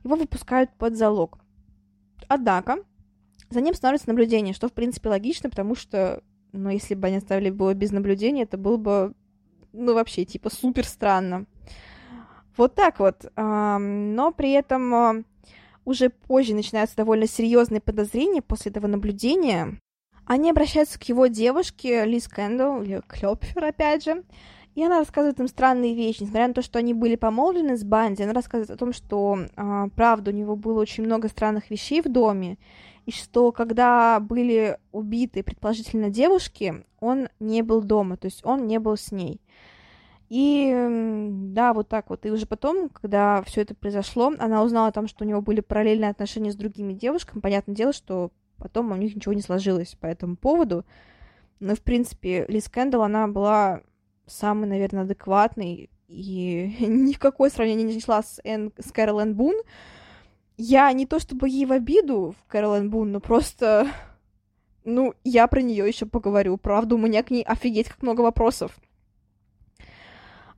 Его 0.06 0.16
выпускают 0.16 0.70
под 0.78 0.96
залог. 0.96 1.38
Однако, 2.30 2.78
за 3.50 3.60
ним 3.60 3.74
становится 3.74 4.08
наблюдение, 4.08 4.54
что 4.54 4.70
в 4.70 4.74
принципе 4.74 5.10
логично, 5.10 5.50
потому 5.50 5.76
что, 5.76 6.24
ну, 6.54 6.70
если 6.70 6.96
бы 6.96 7.08
они 7.08 7.18
оставили 7.18 7.48
его 7.48 7.74
без 7.74 7.92
наблюдения, 7.92 8.44
это 8.44 8.58
было 8.58 8.78
бы, 8.78 9.14
ну, 9.74 9.94
вообще, 9.94 10.24
типа, 10.24 10.50
супер 10.50 10.86
странно. 10.86 11.46
Вот 12.56 12.76
так 12.76 13.00
вот. 13.00 13.26
Но 13.36 14.34
при 14.38 14.52
этом 14.52 15.26
уже 15.86 16.10
позже 16.10 16.54
начинаются 16.54 16.96
довольно 16.96 17.28
серьезные 17.28 17.82
подозрения 17.82 18.42
после 18.42 18.72
этого 18.72 18.88
наблюдения. 18.88 19.80
Они 20.26 20.50
обращаются 20.50 21.00
к 21.00 21.04
его 21.04 21.28
девушке 21.28 22.06
Лиз 22.06 22.28
Кэндл, 22.28 22.84
или 22.84 23.02
Клёпфер, 23.08 23.66
опять 23.66 24.06
же, 24.06 24.24
и 24.76 24.84
она 24.84 25.00
рассказывает 25.00 25.40
им 25.40 25.48
странные 25.48 25.94
вещи. 25.96 26.22
Несмотря 26.22 26.48
на 26.48 26.54
то, 26.54 26.62
что 26.62 26.80
они 26.80 26.94
были 26.94 27.16
помолвлены 27.16 27.76
с 27.76 27.84
Банди, 27.84 28.24
она 28.24 28.34
рассказывает 28.34 28.72
о 28.72 28.78
том, 28.78 28.94
что, 28.94 29.40
э, 29.56 29.88
правда, 29.96 30.32
у 30.32 30.34
него 30.34 30.56
было 30.56 30.80
очень 30.80 31.04
много 31.04 31.28
странных 31.28 31.70
вещей 31.70 32.02
в 32.02 32.06
доме, 32.06 32.58
и 33.06 33.12
что 33.12 33.52
когда 33.52 34.20
были 34.20 34.78
убиты, 34.92 35.44
предположительно, 35.44 36.10
девушки, 36.10 36.86
он 37.00 37.28
не 37.40 37.62
был 37.62 37.82
дома, 37.82 38.18
то 38.18 38.26
есть 38.26 38.46
он 38.46 38.68
не 38.68 38.80
был 38.80 38.98
с 38.98 39.12
ней. 39.12 39.42
И 40.30 40.88
да, 41.54 41.74
вот 41.74 41.90
так 41.90 42.10
вот. 42.10 42.26
И 42.26 42.32
уже 42.32 42.48
потом, 42.48 42.90
когда 42.90 43.44
все 43.44 43.62
это 43.62 43.76
произошло, 43.76 44.34
она 44.40 44.64
узнала 44.64 44.88
о 44.88 44.92
том, 44.92 45.08
что 45.08 45.24
у 45.24 45.28
него 45.28 45.42
были 45.42 45.60
параллельные 45.60 46.10
отношения 46.10 46.52
с 46.52 46.56
другими 46.56 46.94
девушками. 46.94 47.40
Понятное 47.40 47.76
дело, 47.76 47.94
что 47.94 48.32
потом 48.58 48.92
у 48.92 48.96
них 48.96 49.16
ничего 49.16 49.34
не 49.34 49.42
сложилось 49.42 49.96
по 50.00 50.08
этому 50.08 50.36
поводу. 50.36 50.86
Но, 51.60 51.76
в 51.76 51.82
принципе, 51.82 52.46
Лиз 52.48 52.68
Кэндалл, 52.68 53.04
она 53.04 53.28
была 53.28 53.82
самой, 54.26 54.68
наверное, 54.68 55.04
адекватной. 55.04 55.90
И 56.08 56.76
никакое 56.80 57.50
сравнение 57.50 57.86
не 57.86 58.00
шла 58.00 58.24
с, 58.24 58.40
Эн, 58.44 58.72
с 58.80 58.92
Кэрол 58.92 59.24
Бун. 59.34 59.56
Я 60.66 60.90
не 60.94 61.06
то 61.06 61.20
чтобы 61.20 61.50
ей 61.50 61.66
в 61.66 61.74
обиду 61.74 62.36
в 62.40 62.50
Кэрол 62.50 62.82
Бун, 62.88 63.12
но 63.12 63.20
просто... 63.20 63.86
Ну, 64.86 65.14
я 65.26 65.48
про 65.48 65.62
нее 65.62 65.86
еще 65.86 66.06
поговорю. 66.06 66.56
Правда, 66.56 66.96
у 66.96 66.98
меня 66.98 67.22
к 67.22 67.32
ней 67.32 67.44
офигеть 67.44 67.90
как 67.90 68.02
много 68.02 68.22
вопросов. 68.22 68.72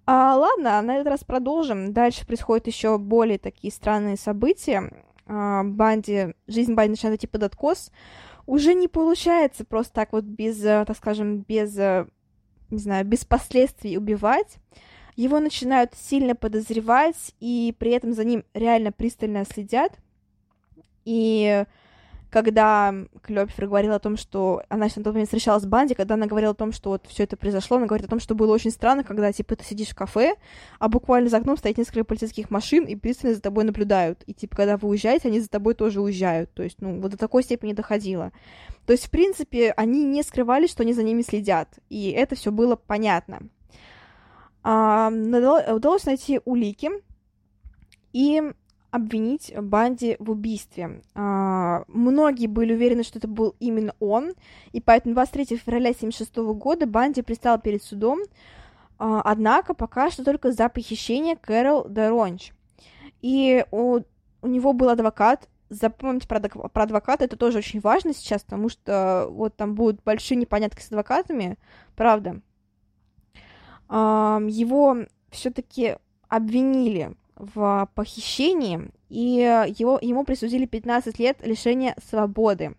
А, 0.06 0.36
ладно, 0.36 0.80
на 0.84 0.98
этот 0.98 1.08
раз 1.08 1.24
продолжим. 1.24 1.92
Дальше 1.92 2.28
происходят 2.28 2.68
еще 2.68 3.00
более 3.00 3.40
такие 3.40 3.74
странные 3.74 4.16
события. 4.16 4.92
А, 5.26 5.64
Банди, 5.64 6.36
жизнь 6.46 6.76
Банди 6.76 6.92
начинает 6.92 7.18
идти 7.18 7.26
под 7.26 7.42
откос. 7.42 7.92
Уже 8.46 8.76
не 8.76 8.88
получается 8.88 9.66
просто 9.66 9.94
так 9.94 10.14
вот 10.14 10.24
без, 10.24 10.64
э, 10.64 10.86
так 10.86 10.98
скажем, 10.98 11.40
без, 11.40 11.76
э, 11.80 12.06
не 12.70 12.78
знаю, 12.78 13.06
без 13.06 13.26
последствий 13.26 13.98
убивать. 13.98 14.58
Его 15.16 15.40
начинают 15.40 15.94
сильно 15.96 16.36
подозревать, 16.36 17.34
и 17.40 17.74
при 17.80 17.92
этом 17.92 18.14
за 18.14 18.24
ним 18.24 18.44
реально 18.54 18.92
пристально 18.92 19.46
следят. 19.46 19.94
И 21.06 21.66
когда 22.36 22.94
Клёпфер 23.22 23.68
говорила 23.68 23.96
о 23.96 24.00
том, 24.00 24.18
что 24.18 24.62
она 24.68 24.88
на 24.88 25.04
тот 25.04 25.14
момент 25.14 25.30
встречалась 25.30 25.64
с 25.64 25.66
Банди, 25.66 25.94
когда 25.94 26.16
она 26.16 26.26
говорила 26.26 26.52
о 26.52 26.56
том, 26.56 26.74
что 26.74 26.90
вот 26.90 27.06
все 27.08 27.24
это 27.24 27.38
произошло, 27.38 27.78
она 27.78 27.86
говорит 27.86 28.08
о 28.08 28.10
том, 28.10 28.20
что 28.20 28.36
было 28.36 28.54
очень 28.54 28.72
странно, 28.72 29.06
когда, 29.06 29.32
типа, 29.32 29.56
ты 29.56 29.64
сидишь 29.64 29.92
в 29.92 29.96
кафе, 29.96 30.36
а 30.78 30.90
буквально 30.90 31.30
за 31.30 31.38
окном 31.38 31.56
стоит 31.56 31.78
несколько 31.78 32.04
полицейских 32.04 32.50
машин 32.50 32.84
и 32.84 32.98
пристально 32.98 33.36
за 33.36 33.42
тобой 33.42 33.64
наблюдают. 33.64 34.22
И, 34.28 34.34
типа, 34.34 34.58
когда 34.58 34.76
вы 34.76 34.90
уезжаете, 34.90 35.30
они 35.30 35.40
за 35.40 35.48
тобой 35.48 35.76
тоже 35.76 36.02
уезжают. 36.02 36.54
То 36.54 36.64
есть, 36.64 36.82
ну, 36.82 37.00
вот 37.00 37.12
до 37.12 37.18
такой 37.18 37.42
степени 37.42 37.72
доходило. 37.72 38.34
То 38.86 38.92
есть, 38.92 39.06
в 39.06 39.12
принципе, 39.12 39.72
они 39.72 40.04
не 40.04 40.22
скрывали, 40.22 40.68
что 40.68 40.84
они 40.84 40.92
за 40.92 41.04
ними 41.04 41.22
следят. 41.22 41.70
И 41.90 42.10
это 42.10 42.36
все 42.36 42.52
было 42.52 42.76
понятно. 42.76 43.44
Удалось 44.66 46.06
найти 46.06 46.42
улики 46.44 46.90
и 48.14 48.42
обвинить 48.96 49.54
Банди 49.60 50.16
в 50.20 50.32
убийстве. 50.32 51.02
А, 51.14 51.84
многие 51.88 52.48
были 52.48 52.74
уверены, 52.74 53.04
что 53.04 53.20
это 53.20 53.28
был 53.28 53.54
именно 53.60 53.94
он, 54.00 54.34
и 54.72 54.80
поэтому 54.80 55.14
23 55.16 55.58
февраля 55.58 55.90
1976 55.90 56.38
года 56.58 56.88
Банди 56.88 57.22
пристал 57.22 57.60
перед 57.60 57.84
судом, 57.84 58.20
а, 58.98 59.22
однако 59.22 59.74
пока 59.74 60.10
что 60.10 60.24
только 60.24 60.54
за 60.54 60.70
похищение 60.70 61.36
Кэрол 61.36 61.90
Деронч. 61.90 62.54
И 63.22 63.66
у, 63.72 64.00
у 64.42 64.48
него 64.48 64.72
был 64.72 64.88
адвокат, 64.88 65.50
запомните 65.70 66.28
про, 66.30 66.40
про 66.40 66.84
адвоката, 66.84 67.26
это 67.26 67.36
тоже 67.36 67.58
очень 67.58 67.82
важно 67.82 68.14
сейчас, 68.14 68.44
потому 68.44 68.70
что 68.70 69.28
вот 69.30 69.58
там 69.58 69.76
будут 69.76 70.04
большие 70.04 70.38
непонятки 70.38 70.82
с 70.82 70.88
адвокатами, 70.88 71.58
правда. 71.98 72.40
Его 73.90 74.98
все-таки 75.30 75.96
обвинили 76.28 77.16
в 77.36 77.90
похищении, 77.96 78.90
и 79.10 79.66
его, 79.78 80.00
ему 80.02 80.24
присудили 80.24 80.66
15 80.66 81.20
лет 81.20 81.46
лишения 81.46 81.96
свободы. 82.10 82.76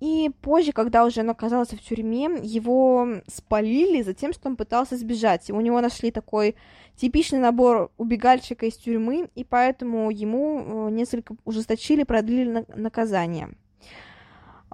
И 0.00 0.30
позже, 0.42 0.72
когда 0.72 1.04
уже 1.04 1.20
он 1.20 1.30
оказался 1.30 1.76
в 1.76 1.80
тюрьме, 1.80 2.28
его 2.42 3.06
спалили 3.28 4.02
за 4.02 4.14
тем, 4.14 4.32
что 4.32 4.48
он 4.48 4.56
пытался 4.56 4.96
сбежать. 4.96 5.50
У 5.50 5.60
него 5.60 5.80
нашли 5.80 6.10
такой 6.10 6.56
типичный 6.96 7.38
набор 7.38 7.90
убегальщика 7.96 8.66
из 8.66 8.76
тюрьмы, 8.76 9.28
и 9.34 9.44
поэтому 9.44 10.10
ему 10.10 10.88
э, 10.88 10.90
несколько 10.90 11.36
ужесточили, 11.44 12.02
продлили 12.02 12.66
наказание. 12.74 13.50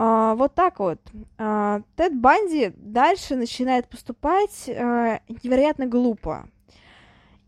А, 0.01 0.37
вот 0.37 0.55
так 0.55 0.79
вот. 0.79 1.01
А, 1.39 1.81
Тед 1.97 2.17
Банди 2.17 2.73
дальше 2.77 3.35
начинает 3.35 3.89
поступать 3.89 4.69
э, 4.69 5.19
невероятно 5.43 5.87
глупо. 5.87 6.49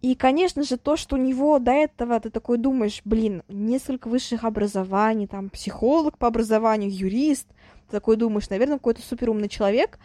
И, 0.02 0.16
конечно 0.16 0.64
же, 0.64 0.76
то, 0.76 0.96
что 0.96 1.14
у 1.14 1.18
него 1.20 1.60
до 1.60 1.70
этого 1.70 2.18
ты 2.18 2.28
такой 2.28 2.58
думаешь, 2.58 3.02
блин, 3.04 3.44
несколько 3.48 4.08
высших 4.08 4.42
образований, 4.42 5.28
там, 5.28 5.48
психолог 5.48 6.18
по 6.18 6.26
образованию, 6.26 6.90
юрист, 6.90 7.46
ты 7.86 7.92
такой 7.92 8.16
думаешь, 8.16 8.50
наверное, 8.50 8.78
какой-то 8.78 9.02
суперумный 9.02 9.48
человек, 9.48 10.00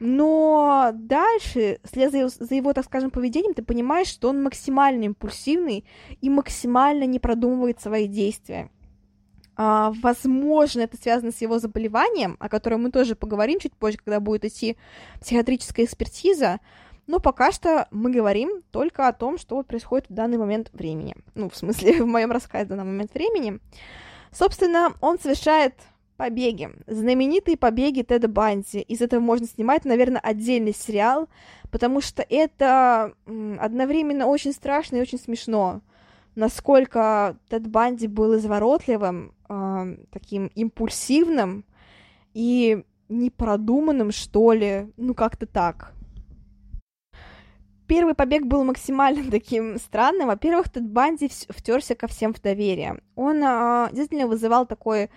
но 0.00 0.90
дальше, 0.94 1.78
вслед 1.84 2.10
за 2.10 2.18
его, 2.18 2.28
за 2.28 2.54
его, 2.56 2.72
так 2.72 2.86
скажем, 2.86 3.12
поведением, 3.12 3.54
ты 3.54 3.62
понимаешь, 3.62 4.08
что 4.08 4.30
он 4.30 4.42
максимально 4.42 5.04
импульсивный 5.04 5.84
и 6.20 6.28
максимально 6.28 7.04
не 7.04 7.20
продумывает 7.20 7.80
свои 7.80 8.08
действия. 8.08 8.70
А, 9.56 9.92
возможно, 10.02 10.82
это 10.82 10.96
связано 10.96 11.32
с 11.32 11.40
его 11.40 11.58
заболеванием, 11.58 12.36
о 12.40 12.48
котором 12.48 12.84
мы 12.84 12.90
тоже 12.90 13.14
поговорим 13.14 13.60
чуть 13.60 13.72
позже, 13.72 13.98
когда 13.98 14.20
будет 14.20 14.44
идти 14.44 14.76
психиатрическая 15.20 15.86
экспертиза, 15.86 16.60
но 17.06 17.20
пока 17.20 17.52
что 17.52 17.86
мы 17.90 18.10
говорим 18.10 18.62
только 18.70 19.06
о 19.06 19.12
том, 19.12 19.38
что 19.38 19.62
происходит 19.62 20.08
в 20.08 20.14
данный 20.14 20.38
момент 20.38 20.70
времени. 20.72 21.14
Ну, 21.34 21.50
в 21.50 21.56
смысле, 21.56 22.02
в 22.02 22.06
моем 22.06 22.32
рассказе 22.32 22.66
в 22.66 22.68
данный 22.68 22.84
момент 22.84 23.14
времени. 23.14 23.58
Собственно, 24.32 24.94
он 25.00 25.18
совершает 25.18 25.74
побеги. 26.16 26.70
Знаменитые 26.86 27.56
побеги 27.56 28.02
Теда 28.02 28.28
Банди. 28.28 28.80
Из 28.80 29.00
этого 29.00 29.20
можно 29.20 29.46
снимать, 29.46 29.84
наверное, 29.84 30.20
отдельный 30.20 30.74
сериал, 30.74 31.28
потому 31.70 32.00
что 32.00 32.24
это 32.28 33.14
одновременно 33.26 34.26
очень 34.26 34.52
страшно 34.52 34.96
и 34.96 35.00
очень 35.00 35.18
смешно. 35.18 35.80
Насколько 36.34 37.36
Тед 37.48 37.68
Банди 37.68 38.08
был 38.08 38.36
изворотливым, 38.36 39.34
э, 39.48 39.96
таким 40.10 40.46
импульсивным 40.48 41.64
и 42.32 42.84
непродуманным, 43.08 44.10
что 44.10 44.52
ли, 44.52 44.92
ну 44.96 45.14
как-то 45.14 45.46
так. 45.46 45.92
Первый 47.86 48.14
побег 48.14 48.46
был 48.46 48.64
максимально 48.64 49.30
таким 49.30 49.78
странным. 49.78 50.28
Во-первых, 50.28 50.70
Тед 50.70 50.88
Банди 50.90 51.30
втерся 51.48 51.94
ко 51.94 52.06
всем 52.08 52.32
в 52.32 52.40
доверие. 52.40 53.00
Он 53.14 53.42
а, 53.44 53.88
действительно 53.92 54.26
вызывал 54.26 54.66
такое 54.66 55.10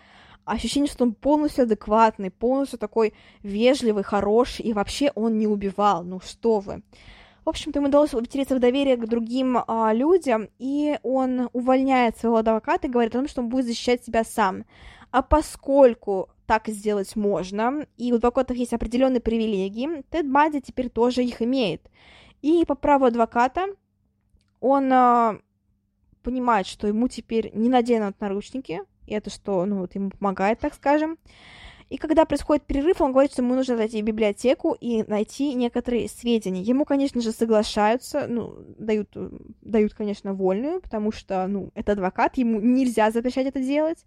ощущение, 0.45 0.89
что 0.89 1.03
он 1.03 1.13
полностью 1.13 1.63
адекватный, 1.63 2.31
полностью 2.31 2.79
такой 2.79 3.13
вежливый, 3.43 4.03
хороший, 4.03 4.65
и 4.65 4.73
вообще 4.73 5.11
он 5.15 5.37
не 5.37 5.47
убивал. 5.47 6.03
Ну 6.03 6.19
что 6.19 6.59
вы. 6.59 6.83
В 7.47 7.49
общем-то, 7.49 7.79
ему 7.79 7.87
удалось 7.87 8.09
втереться 8.09 8.57
в 8.57 8.59
доверие 8.59 8.97
к 8.97 9.07
другим 9.07 9.57
а, 9.57 9.93
людям, 9.93 10.49
и 10.59 10.99
он 11.01 11.49
увольняет 11.53 12.17
своего 12.17 12.35
адвоката 12.35 12.87
и 12.87 12.89
говорит 12.89 13.15
о 13.15 13.19
том, 13.19 13.29
что 13.29 13.39
он 13.39 13.47
будет 13.47 13.67
защищать 13.67 14.03
себя 14.03 14.25
сам. 14.25 14.65
А 15.11 15.21
поскольку 15.21 16.27
так 16.45 16.67
сделать 16.67 17.15
можно, 17.15 17.87
и 17.95 18.11
у 18.11 18.17
адвокатов 18.17 18.57
есть 18.57 18.73
определенные 18.73 19.21
привилегии, 19.21 20.03
Тед 20.09 20.29
Банди 20.29 20.59
теперь 20.59 20.89
тоже 20.89 21.23
их 21.23 21.41
имеет. 21.41 21.89
И 22.41 22.65
по 22.67 22.75
праву 22.75 23.05
адвоката 23.05 23.67
он 24.59 24.91
а, 24.91 25.37
понимает, 26.23 26.67
что 26.67 26.85
ему 26.85 27.07
теперь 27.07 27.51
не 27.53 27.69
наденут 27.69 28.19
наручники, 28.19 28.81
и 29.05 29.13
это 29.13 29.29
что, 29.29 29.63
ну, 29.65 29.77
вот 29.77 29.95
ему 29.95 30.09
помогает, 30.09 30.59
так 30.59 30.73
скажем. 30.73 31.17
И 31.89 31.97
когда 31.97 32.25
происходит 32.25 32.65
перерыв, 32.65 32.99
он 32.99 33.11
говорит, 33.11 33.31
что 33.31 33.41
ему 33.41 33.55
нужно 33.55 33.77
зайти 33.77 34.01
в 34.01 34.05
библиотеку 34.05 34.75
и 34.79 35.03
найти 35.03 35.53
некоторые 35.53 36.09
сведения. 36.09 36.61
Ему, 36.61 36.83
конечно 36.83 37.21
же, 37.21 37.31
соглашаются, 37.31 38.27
ну, 38.27 38.55
дают, 38.77 39.09
дают, 39.61 39.93
конечно, 39.93 40.33
вольную, 40.33 40.81
потому 40.81 41.13
что, 41.13 41.47
ну, 41.47 41.71
это 41.75 41.93
адвокат, 41.93 42.37
ему 42.37 42.59
нельзя 42.59 43.09
запрещать 43.11 43.47
это 43.47 43.61
делать. 43.61 44.03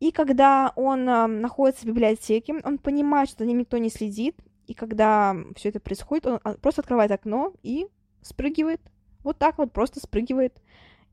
И 0.00 0.10
когда 0.10 0.72
он 0.76 1.08
э, 1.08 1.26
находится 1.26 1.84
в 1.84 1.88
библиотеке, 1.88 2.56
он 2.62 2.76
понимает, 2.76 3.28
что 3.28 3.44
за 3.44 3.46
ним 3.46 3.58
никто 3.58 3.78
не 3.78 3.88
следит, 3.88 4.36
и 4.66 4.74
когда 4.74 5.36
все 5.56 5.70
это 5.70 5.80
происходит, 5.80 6.26
он 6.26 6.40
а, 6.42 6.54
просто 6.54 6.82
открывает 6.82 7.10
окно 7.10 7.52
и 7.62 7.86
спрыгивает. 8.20 8.80
Вот 9.22 9.38
так 9.38 9.58
вот 9.58 9.72
просто 9.72 10.00
спрыгивает. 10.00 10.60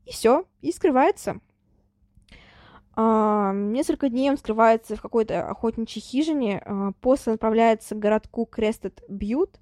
И 0.06 0.12
все, 0.12 0.44
и 0.60 0.72
скрывается. 0.72 1.40
А, 3.02 3.54
несколько 3.54 4.10
дней 4.10 4.30
он 4.30 4.36
скрывается 4.36 4.94
в 4.94 5.00
какой-то 5.00 5.48
охотничьей 5.48 6.02
хижине, 6.02 6.62
а, 6.62 6.92
после 7.00 7.32
отправляется 7.32 7.94
к 7.94 7.98
городку 7.98 8.44
Крестед 8.44 9.02
Бьют. 9.08 9.58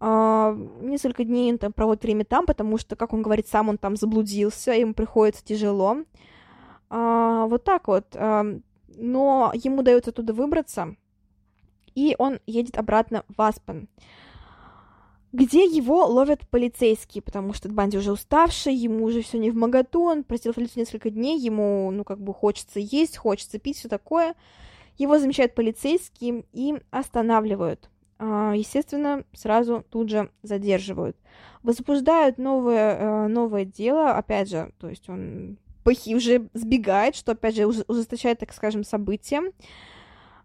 А, 0.00 0.58
несколько 0.80 1.22
дней 1.22 1.52
он 1.52 1.58
там 1.58 1.72
проводит 1.72 2.02
время 2.02 2.24
там, 2.24 2.46
потому 2.46 2.76
что, 2.76 2.96
как 2.96 3.12
он 3.12 3.22
говорит, 3.22 3.46
сам 3.46 3.68
он 3.68 3.78
там 3.78 3.94
заблудился, 3.94 4.72
ему 4.72 4.92
приходится 4.92 5.44
тяжело. 5.44 5.98
Вот 6.90 7.64
так 7.64 7.86
вот. 7.86 8.06
Но 8.14 9.52
ему 9.54 9.80
удается 9.80 10.10
оттуда 10.10 10.32
выбраться 10.32 10.96
и 11.98 12.14
он 12.18 12.38
едет 12.46 12.78
обратно 12.78 13.24
в 13.28 13.42
Аспен, 13.42 13.88
где 15.32 15.64
его 15.64 16.06
ловят 16.06 16.48
полицейские, 16.48 17.22
потому 17.22 17.52
что 17.52 17.68
Банди 17.68 17.98
уже 17.98 18.12
уставший, 18.12 18.74
ему 18.74 19.04
уже 19.04 19.22
все 19.22 19.38
не 19.38 19.50
в 19.50 19.56
моготу, 19.56 20.02
он 20.04 20.24
просил 20.24 20.54
полицию 20.54 20.80
несколько 20.80 21.10
дней, 21.10 21.38
ему, 21.38 21.90
ну, 21.90 22.04
как 22.04 22.20
бы 22.20 22.32
хочется 22.32 22.80
есть, 22.80 23.16
хочется 23.16 23.58
пить, 23.58 23.76
все 23.78 23.88
такое. 23.88 24.34
Его 24.96 25.18
замечают 25.18 25.54
полицейские 25.54 26.44
и 26.52 26.74
останавливают. 26.90 27.90
А, 28.18 28.52
естественно, 28.56 29.24
сразу 29.32 29.84
тут 29.90 30.08
же 30.10 30.30
задерживают. 30.42 31.16
Возбуждают 31.62 32.38
новое, 32.38 32.96
э, 32.96 33.26
новое 33.28 33.64
дело, 33.64 34.12
опять 34.12 34.48
же, 34.48 34.72
то 34.78 34.88
есть 34.88 35.08
он 35.08 35.58
уже 35.84 36.48
сбегает, 36.52 37.16
что, 37.16 37.32
опять 37.32 37.56
же, 37.56 37.66
ужесточает, 37.66 38.40
так 38.40 38.52
скажем, 38.52 38.84
события. 38.84 39.42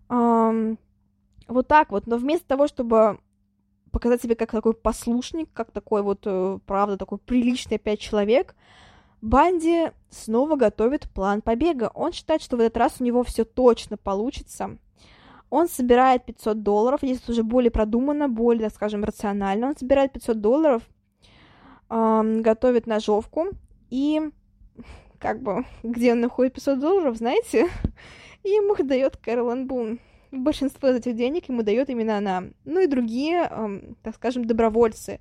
Вот 0.09 1.67
так 1.67 1.91
вот. 1.91 2.07
Но 2.07 2.17
вместо 2.17 2.47
того, 2.47 2.67
чтобы 2.67 3.19
показать 3.93 4.21
себя 4.21 4.35
как 4.35 4.51
такой 4.51 4.73
послушник, 4.73 5.47
как 5.53 5.71
такой 5.71 6.01
вот, 6.01 6.23
э, 6.25 6.59
правда, 6.65 6.97
такой 6.97 7.19
приличный 7.19 7.77
опять 7.77 7.99
человек, 7.99 8.55
Банди 9.21 9.91
снова 10.09 10.57
готовит 10.57 11.09
план 11.09 11.41
побега. 11.41 11.89
Он 11.93 12.11
считает, 12.11 12.41
что 12.41 12.57
в 12.57 12.59
этот 12.59 12.75
раз 12.75 12.95
у 12.99 13.05
него 13.05 13.23
все 13.23 13.45
точно 13.45 13.95
получится. 13.95 14.77
Он 15.49 15.69
собирает 15.69 16.25
500 16.25 16.61
долларов, 16.61 16.99
здесь 17.01 17.29
уже 17.29 17.43
более 17.43 17.71
продуманно, 17.71 18.27
более, 18.27 18.69
скажем, 18.69 19.05
рационально. 19.05 19.67
Он 19.67 19.77
собирает 19.77 20.11
500 20.11 20.41
долларов, 20.41 20.83
эм, 21.89 22.41
готовит 22.41 22.85
ножовку 22.85 23.47
и 23.89 24.19
как 25.19 25.41
бы, 25.41 25.63
где 25.83 26.11
он 26.11 26.19
находит 26.19 26.55
500 26.55 26.79
долларов, 26.79 27.15
знаете, 27.15 27.69
и 28.43 28.49
ему 28.49 28.73
их 28.73 28.85
дает 28.85 29.15
Кэролан 29.15 29.67
Бун 29.67 29.99
большинство 30.41 30.89
из 30.89 30.97
этих 30.97 31.15
денег 31.15 31.49
ему 31.49 31.63
дает 31.63 31.89
именно 31.89 32.17
она. 32.17 32.45
Ну 32.65 32.79
и 32.81 32.87
другие, 32.87 33.47
эм, 33.49 33.95
так 34.01 34.15
скажем, 34.15 34.45
добровольцы. 34.45 35.19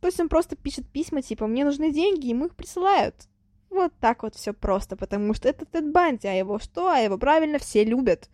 То 0.00 0.08
есть 0.08 0.20
он 0.20 0.28
просто 0.28 0.56
пишет 0.56 0.88
письма, 0.88 1.22
типа, 1.22 1.46
мне 1.46 1.64
нужны 1.64 1.92
деньги, 1.92 2.26
и 2.26 2.30
ему 2.30 2.46
их 2.46 2.54
присылают. 2.54 3.28
Вот 3.70 3.92
так 4.00 4.22
вот 4.22 4.34
все 4.34 4.52
просто, 4.52 4.96
потому 4.96 5.34
что 5.34 5.48
это 5.48 5.64
Тед 5.64 5.90
Банди, 5.90 6.26
а 6.26 6.32
его 6.32 6.58
что? 6.58 6.88
А 6.88 6.98
его 6.98 7.18
правильно 7.18 7.58
все 7.58 7.84
любят. 7.84 8.30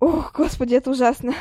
Ох, 0.00 0.32
господи, 0.32 0.74
это 0.74 0.90
ужасно. 0.90 1.34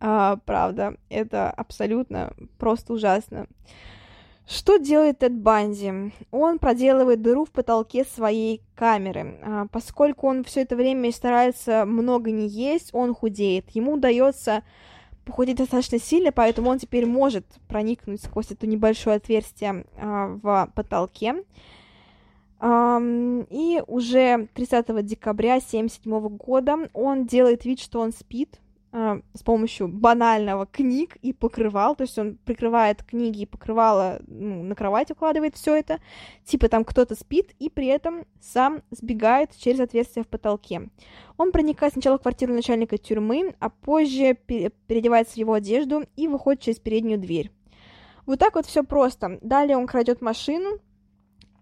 А, 0.00 0.36
правда, 0.46 0.96
это 1.08 1.50
абсолютно 1.50 2.34
просто 2.58 2.92
ужасно. 2.92 3.46
Что 4.46 4.76
делает 4.76 5.20
Тед 5.20 5.34
Банди? 5.34 6.12
Он 6.30 6.58
проделывает 6.58 7.22
дыру 7.22 7.44
в 7.44 7.50
потолке 7.50 8.04
своей 8.04 8.60
камеры. 8.74 9.38
А, 9.42 9.66
поскольку 9.70 10.26
он 10.26 10.44
все 10.44 10.62
это 10.62 10.76
время 10.76 11.12
старается 11.12 11.84
много 11.86 12.30
не 12.30 12.48
есть, 12.48 12.90
он 12.92 13.14
худеет. 13.14 13.70
Ему 13.70 13.94
удается 13.94 14.62
похудеть 15.24 15.58
достаточно 15.58 15.98
сильно, 15.98 16.32
поэтому 16.32 16.70
он 16.70 16.78
теперь 16.78 17.06
может 17.06 17.46
проникнуть 17.68 18.22
сквозь 18.22 18.50
это 18.50 18.66
небольшое 18.66 19.16
отверстие 19.16 19.84
э, 19.96 20.38
в 20.42 20.70
потолке. 20.74 21.44
И 22.64 23.82
уже 23.88 24.48
30 24.54 25.04
декабря 25.04 25.54
1977 25.54 26.28
года 26.36 26.88
он 26.92 27.26
делает 27.26 27.64
вид, 27.64 27.80
что 27.80 27.98
он 27.98 28.12
спит, 28.12 28.60
а, 28.60 28.71
с 28.92 29.42
помощью 29.42 29.88
банального 29.88 30.66
книг 30.66 31.16
и 31.22 31.32
покрывал, 31.32 31.96
то 31.96 32.02
есть 32.02 32.18
он 32.18 32.36
прикрывает 32.44 33.02
книги 33.02 33.42
и 33.42 33.46
покрывало, 33.46 34.20
ну, 34.26 34.62
на 34.62 34.74
кровать 34.74 35.10
укладывает 35.10 35.56
все 35.56 35.74
это, 35.74 35.98
типа 36.44 36.68
там 36.68 36.84
кто-то 36.84 37.14
спит 37.14 37.54
и 37.58 37.70
при 37.70 37.86
этом 37.86 38.26
сам 38.40 38.82
сбегает 38.90 39.56
через 39.56 39.80
отверстие 39.80 40.24
в 40.24 40.28
потолке. 40.28 40.90
Он 41.38 41.52
проникает 41.52 41.94
сначала 41.94 42.18
в 42.18 42.22
квартиру 42.22 42.52
начальника 42.52 42.98
тюрьмы, 42.98 43.54
а 43.60 43.70
позже 43.70 44.34
переодевается 44.34 45.34
в 45.34 45.38
его 45.38 45.54
одежду 45.54 46.04
и 46.16 46.28
выходит 46.28 46.60
через 46.60 46.78
переднюю 46.78 47.18
дверь. 47.18 47.50
Вот 48.26 48.38
так 48.38 48.54
вот 48.54 48.66
все 48.66 48.84
просто. 48.84 49.38
Далее 49.40 49.78
он 49.78 49.86
крадет 49.86 50.20
машину, 50.20 50.78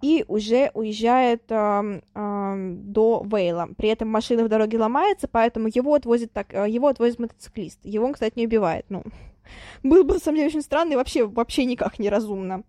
и 0.01 0.24
уже 0.28 0.70
уезжает 0.74 1.43
э, 1.48 2.01
э, 2.14 2.72
до 2.74 3.22
Вейла. 3.24 3.68
При 3.77 3.89
этом 3.90 4.09
машина 4.09 4.44
в 4.44 4.48
дороге 4.48 4.78
ломается, 4.78 5.28
поэтому 5.28 5.68
его 5.72 5.94
отвозит, 5.94 6.32
так, 6.32 6.55
э, 6.55 6.68
его 6.68 6.89
отвозит 6.89 7.18
мотоциклист. 7.18 7.78
Его 7.85 8.06
он, 8.06 8.14
кстати, 8.14 8.39
не 8.39 8.47
убивает. 8.47 8.86
Ну, 8.89 9.02
было 9.82 10.02
бы, 10.02 10.14
на 10.14 10.20
самом 10.20 10.36
деле, 10.36 10.48
очень 10.48 10.62
странно 10.62 10.93
и 10.93 10.97
вообще, 10.97 11.27
вообще 11.27 11.64
никак 11.64 11.98
неразумно. 11.98 12.64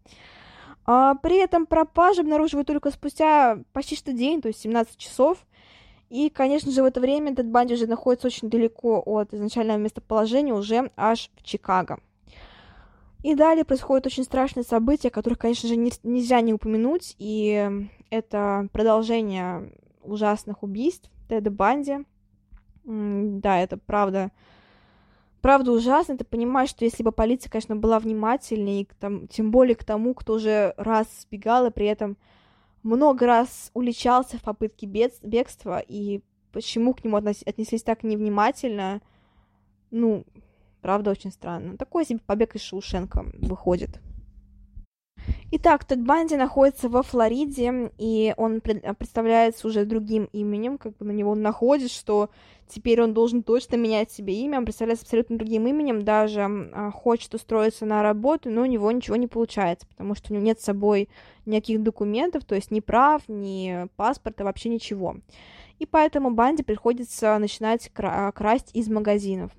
А, 0.86 1.16
при 1.16 1.38
этом 1.38 1.66
пропажу 1.66 2.22
обнаруживают 2.22 2.68
только 2.68 2.91
спустя 2.91 3.60
почти 3.72 3.95
что 3.95 4.12
день, 4.14 4.41
то 4.41 4.48
есть 4.48 4.60
17 4.62 4.98
часов. 4.98 5.38
И, 6.10 6.30
конечно 6.30 6.72
же, 6.72 6.84
в 6.84 6.86
это 6.86 6.99
время 6.99 7.32
этот 7.32 7.48
Банди 7.48 7.76
уже 7.76 7.88
находится 7.88 8.28
очень 8.28 8.49
далеко 8.49 9.02
от 9.06 9.34
изначального 9.34 9.78
местоположения, 9.78 10.53
уже 10.53 10.91
аж 10.98 11.32
в 11.38 11.44
Чикаго. 11.44 11.99
И 13.23 13.35
далее 13.35 13.64
происходят 13.65 14.07
очень 14.07 14.23
страшные 14.23 14.64
события, 14.64 15.11
которых, 15.11 15.38
конечно 15.38 15.69
же, 15.69 15.76
не, 15.76 15.91
нельзя 16.03 16.41
не 16.41 16.53
упомянуть, 16.53 17.15
и 17.19 17.69
это 18.10 18.68
продолжение 18.73 19.73
ужасных 20.02 20.64
убийств 20.64 21.11
Теда 21.30 21.52
Банди. 21.52 21.99
Да, 22.84 23.60
это 23.60 23.77
правда, 23.77 24.31
правда 25.41 25.72
ужасно. 25.72 26.18
Ты 26.18 26.26
понимаешь, 26.26 26.69
что 26.69 26.84
если 26.84 27.03
бы 27.03 27.11
полиция, 27.11 27.52
конечно, 27.52 27.76
была 27.76 27.99
внимательнее, 27.99 28.81
и 28.81 28.85
к 28.85 28.95
тому, 28.95 29.27
тем 29.27 29.52
более 29.52 29.76
к 29.76 29.84
тому, 29.84 30.15
кто 30.15 30.34
уже 30.34 30.73
раз 30.77 31.07
сбегал 31.22 31.68
и 31.68 31.72
при 31.72 31.85
этом 31.85 32.18
много 32.81 33.27
раз 33.27 33.69
уличался 33.76 34.39
в 34.39 34.41
попытке 34.41 34.88
бегства, 34.88 35.80
и 35.88 36.22
почему 36.52 36.95
к 36.95 37.03
нему 37.03 37.18
отнеслись 37.18 37.84
так 37.84 38.03
невнимательно, 38.03 39.02
ну, 39.91 40.26
Правда, 40.82 41.12
очень 41.12 41.32
странно. 41.32 41.78
Такой 41.78 42.06
себе 42.06 42.20
побег 42.26 42.56
из 42.56 42.62
Шоушенка 42.62 43.26
выходит. 43.40 43.99
Итак, 45.52 45.86
Тед 45.86 46.03
Банди 46.03 46.36
находится 46.36 46.90
во 46.90 47.03
Флориде, 47.03 47.91
и 47.98 48.34
он 48.38 48.62
представляется 48.62 49.68
уже 49.68 49.86
другим 49.86 50.30
именем, 50.32 50.78
как 50.78 50.98
бы 50.98 51.06
на 51.06 51.12
него 51.12 51.32
он 51.32 51.41
находит, 51.41 51.91
что 51.91 52.30
теперь 52.68 53.02
он 53.02 53.14
должен 53.14 53.44
точно 53.44 53.76
менять 53.76 54.12
себе 54.12 54.34
имя, 54.34 54.60
он 54.60 54.66
представляется 54.66 55.03
абсолютно 55.03 55.38
другим 55.38 55.68
именем, 55.68 56.03
даже 56.03 56.41
а, 56.41 56.90
хочет 56.91 57.34
устроиться 57.34 57.86
на 57.86 58.02
работу, 58.02 58.49
но 58.49 58.62
у 58.62 58.66
него 58.66 58.90
ничего 58.91 59.18
не 59.18 59.28
получается, 59.28 59.86
потому 59.88 60.16
что 60.16 60.32
у 60.32 60.36
него 60.36 60.45
нет 60.45 60.60
с 60.60 60.64
собой 60.64 61.10
никаких 61.45 61.84
документов, 61.84 62.45
то 62.45 62.56
есть 62.56 62.72
ни 62.72 62.80
прав, 62.80 63.22
ни 63.28 63.88
паспорта, 63.98 64.44
вообще 64.44 64.70
ничего. 64.70 65.18
И 65.80 65.86
поэтому 65.86 66.32
Банди 66.32 66.64
приходится 66.64 67.38
начинать 67.38 67.90
кра- 67.90 68.32
красть 68.32 68.72
из 68.74 68.88
магазинов. 68.88 69.52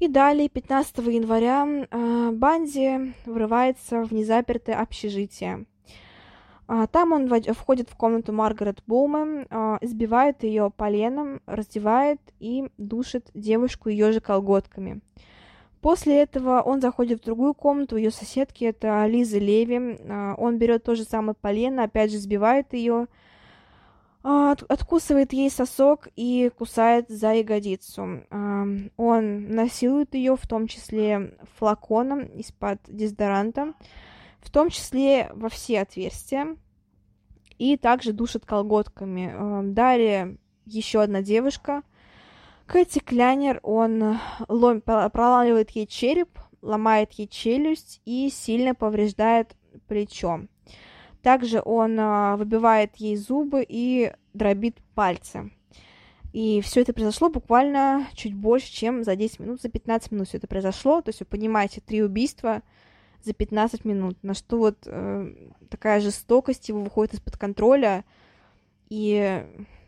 И 0.00 0.08
далее, 0.08 0.48
15 0.48 0.98
января, 1.08 1.66
э, 1.66 2.30
Банди 2.32 3.12
врывается 3.26 4.02
в 4.02 4.12
незапертое 4.12 4.80
общежитие. 4.80 5.66
А, 6.66 6.86
там 6.86 7.12
он 7.12 7.28
входит 7.52 7.90
в 7.90 7.96
комнату 7.96 8.32
Маргарет 8.32 8.82
Боумен, 8.86 9.46
а, 9.50 9.76
избивает 9.82 10.42
ее 10.42 10.70
поленом, 10.74 11.42
раздевает 11.44 12.20
и 12.38 12.70
душит 12.78 13.30
девушку 13.34 13.90
ее 13.90 14.12
же 14.12 14.20
колготками. 14.20 15.00
После 15.82 16.22
этого 16.22 16.62
он 16.62 16.80
заходит 16.80 17.20
в 17.20 17.24
другую 17.24 17.54
комнату, 17.54 17.96
ее 17.96 18.10
соседки, 18.10 18.64
это 18.64 19.04
Лиза 19.06 19.38
Леви. 19.38 19.98
А, 20.08 20.34
он 20.38 20.56
берет 20.56 20.84
то 20.84 20.94
же 20.94 21.04
самое 21.04 21.34
полено, 21.38 21.82
опять 21.82 22.10
же 22.10 22.18
сбивает 22.18 22.72
ее, 22.72 23.08
а, 24.22 24.52
откусывает 24.68 25.32
ей 25.32 25.50
сосок 25.50 26.08
и 26.14 26.50
кусает 26.56 27.08
за 27.08 27.34
ягодицу. 27.34 28.22
Он 28.96 29.48
насилует 29.48 30.14
ее, 30.14 30.36
в 30.36 30.46
том 30.46 30.66
числе 30.66 31.38
флаконом 31.56 32.24
из-под 32.26 32.80
дезодоранта, 32.86 33.72
в 34.40 34.50
том 34.50 34.68
числе 34.68 35.30
во 35.32 35.48
все 35.48 35.80
отверстия, 35.80 36.56
и 37.58 37.76
также 37.76 38.12
душит 38.12 38.44
колготками. 38.44 39.72
Далее 39.72 40.38
еще 40.66 41.02
одна 41.02 41.22
девушка, 41.22 41.82
Кэти 42.66 43.00
Клянер, 43.00 43.58
он 43.64 44.18
лом, 44.48 44.80
проламывает 44.80 45.70
ей 45.70 45.86
череп, 45.86 46.38
ломает 46.62 47.12
ей 47.14 47.26
челюсть 47.26 48.00
и 48.04 48.30
сильно 48.30 48.74
повреждает 48.74 49.56
плечо. 49.88 50.42
Также 51.22 51.60
он 51.64 51.98
а, 51.98 52.36
выбивает 52.36 52.96
ей 52.96 53.16
зубы 53.16 53.64
и 53.68 54.12
дробит 54.32 54.78
пальцы. 54.94 55.50
И 56.32 56.60
все 56.60 56.82
это 56.82 56.92
произошло 56.92 57.28
буквально 57.28 58.06
чуть 58.14 58.34
больше, 58.34 58.72
чем 58.72 59.02
за 59.02 59.16
10 59.16 59.40
минут, 59.40 59.60
за 59.60 59.68
15 59.68 60.12
минут 60.12 60.28
все 60.28 60.38
это 60.38 60.46
произошло. 60.46 61.02
То 61.02 61.08
есть 61.08 61.20
вы 61.20 61.26
понимаете, 61.26 61.80
три 61.80 62.02
убийства 62.02 62.62
за 63.22 63.32
15 63.34 63.84
минут. 63.84 64.16
На 64.22 64.34
что 64.34 64.58
вот 64.58 64.78
э, 64.86 65.34
такая 65.68 66.00
жестокость 66.00 66.68
его 66.68 66.82
выходит 66.82 67.14
из-под 67.14 67.36
контроля. 67.36 68.04
И, 68.88 69.44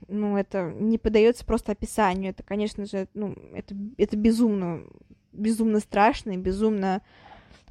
ну, 0.08 0.36
это 0.36 0.72
не 0.72 0.98
подается 0.98 1.44
просто 1.44 1.72
описанию. 1.72 2.30
Это, 2.30 2.42
конечно 2.42 2.86
же, 2.86 3.08
ну, 3.14 3.36
это, 3.54 3.76
это 3.96 4.16
безумно, 4.16 4.82
безумно 5.32 5.80
страшно 5.80 6.32
и 6.32 6.36
безумно... 6.36 7.02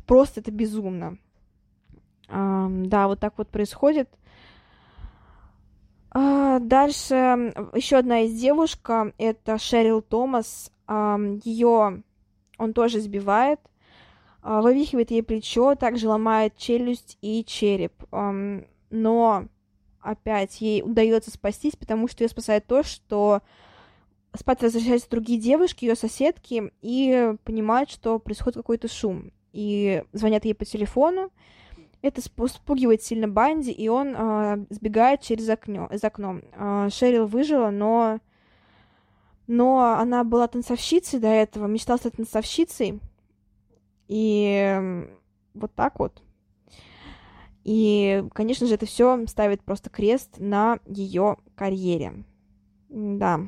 Просто 0.07 0.39
это 0.39 0.51
безумно. 0.51 1.17
Да, 2.27 3.07
вот 3.07 3.19
так 3.19 3.33
вот 3.37 3.49
происходит. 3.49 4.09
Uh, 6.13 6.59
дальше 6.59 7.15
еще 7.73 7.95
одна 7.95 8.21
из 8.21 8.37
девушка, 8.37 9.13
это 9.17 9.57
Шерил 9.57 10.01
Томас. 10.01 10.69
Ее 10.89 12.03
он 12.57 12.73
тоже 12.73 12.99
сбивает, 12.99 13.61
uh, 14.43 14.61
вывихивает 14.61 15.09
ей 15.11 15.23
плечо, 15.23 15.75
также 15.75 16.09
ломает 16.09 16.57
челюсть 16.57 17.17
и 17.21 17.45
череп. 17.45 17.93
Но 18.89 19.45
опять 20.01 20.59
ей 20.59 20.81
удается 20.83 21.31
спастись, 21.31 21.77
потому 21.77 22.09
что 22.09 22.23
ее 22.23 22.29
спасает 22.29 22.67
то, 22.67 22.83
что 22.83 23.41
спать 24.35 24.61
возвращаются 24.61 25.09
другие 25.09 25.39
девушки, 25.39 25.85
ее 25.85 25.95
соседки, 25.95 26.71
и 26.81 27.33
понимают, 27.43 27.89
что 27.89 28.19
происходит 28.19 28.57
какой-то 28.57 28.87
шум. 28.87 29.31
И 29.53 30.03
звонят 30.13 30.45
ей 30.45 30.55
по 30.55 30.65
телефону, 30.65 31.31
это 32.01 32.21
спугивает 32.21 33.03
сильно 33.03 33.27
Банди, 33.27 33.71
и 33.71 33.87
он 33.87 34.15
э, 34.15 34.65
сбегает 34.69 35.21
через 35.21 35.47
окно. 35.49 35.87
Из 35.91 36.03
окно. 36.03 36.39
Э, 36.53 36.89
Шерил 36.91 37.27
выжила, 37.27 37.69
но... 37.69 38.19
Но 39.47 39.95
она 39.97 40.23
была 40.23 40.47
танцовщицей 40.47 41.19
до 41.19 41.27
этого, 41.27 41.67
мечтала 41.67 41.97
стать 41.97 42.13
танцовщицей. 42.13 43.01
И 44.07 45.05
вот 45.53 45.73
так 45.75 45.99
вот. 45.99 46.21
И, 47.63 48.23
конечно 48.33 48.65
же, 48.65 48.75
это 48.75 48.85
все 48.85 49.25
ставит 49.27 49.61
просто 49.61 49.89
крест 49.89 50.37
на 50.37 50.79
ее 50.85 51.37
карьере. 51.55 52.23
Да. 52.89 53.41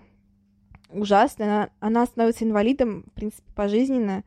Ужасно. 0.89 1.45
Она, 1.45 1.69
она 1.80 2.05
становится 2.05 2.43
инвалидом, 2.43 3.03
в 3.07 3.11
принципе, 3.13 3.51
пожизненно 3.55 4.23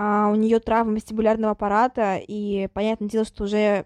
а 0.00 0.28
у 0.28 0.36
нее 0.36 0.60
травма 0.60 0.92
вестибулярного 0.94 1.50
аппарата, 1.54 2.20
и 2.24 2.68
понятное 2.72 3.08
дело, 3.08 3.24
что 3.24 3.42
уже 3.42 3.84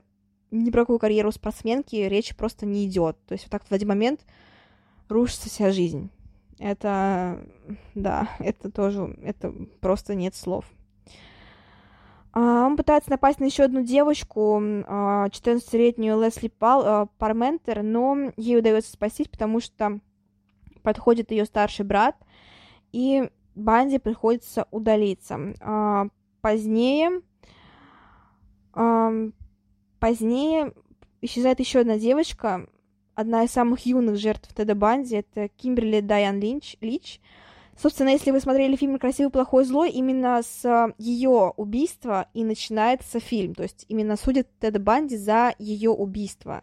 ни 0.50 0.70
про 0.70 0.82
какую 0.82 0.98
карьеру 0.98 1.32
спортсменки 1.32 1.96
речь 1.96 2.36
просто 2.36 2.66
не 2.66 2.84
идет. 2.84 3.16
То 3.26 3.32
есть 3.32 3.44
вот 3.44 3.50
так 3.50 3.64
в 3.64 3.72
один 3.72 3.88
момент 3.88 4.20
рушится 5.08 5.48
вся 5.48 5.72
жизнь. 5.72 6.10
Это, 6.58 7.42
да, 7.94 8.28
это 8.40 8.70
тоже, 8.70 9.16
это 9.22 9.54
просто 9.80 10.14
нет 10.14 10.34
слов. 10.34 10.66
А, 12.34 12.66
он 12.66 12.76
пытается 12.76 13.10
напасть 13.10 13.40
на 13.40 13.44
еще 13.44 13.62
одну 13.62 13.82
девочку, 13.82 14.60
14-летнюю 14.60 16.18
а, 16.18 16.26
Лесли 16.26 16.48
Пал, 16.48 16.82
а, 16.84 17.06
Парментер, 17.16 17.82
но 17.82 18.32
ей 18.36 18.58
удается 18.58 18.92
спастись, 18.92 19.28
потому 19.28 19.60
что 19.60 19.98
подходит 20.82 21.30
ее 21.30 21.46
старший 21.46 21.86
брат, 21.86 22.16
и 22.92 23.30
Банди 23.54 23.98
приходится 23.98 24.66
удалиться. 24.70 25.54
А, 25.60 26.08
позднее, 26.40 27.22
а, 28.72 29.10
позднее 30.00 30.72
исчезает 31.20 31.60
еще 31.60 31.80
одна 31.80 31.98
девочка, 31.98 32.66
одна 33.14 33.44
из 33.44 33.50
самых 33.50 33.86
юных 33.86 34.16
жертв 34.16 34.52
Теда 34.54 34.74
Банди, 34.74 35.16
это 35.16 35.48
Кимберли 35.48 36.00
Дайан 36.00 36.40
Линч, 36.40 36.76
Лич. 36.80 37.20
Собственно, 37.80 38.10
если 38.10 38.30
вы 38.30 38.40
смотрели 38.40 38.76
фильм 38.76 38.98
«Красивый, 38.98 39.30
плохой, 39.30 39.64
злой», 39.64 39.90
именно 39.90 40.42
с 40.42 40.92
ее 40.98 41.52
убийства 41.56 42.28
и 42.34 42.44
начинается 42.44 43.18
фильм. 43.18 43.54
То 43.54 43.62
есть 43.62 43.86
именно 43.88 44.16
судит 44.16 44.48
Теда 44.60 44.78
Банди 44.78 45.16
за 45.16 45.54
ее 45.58 45.90
убийство. 45.90 46.62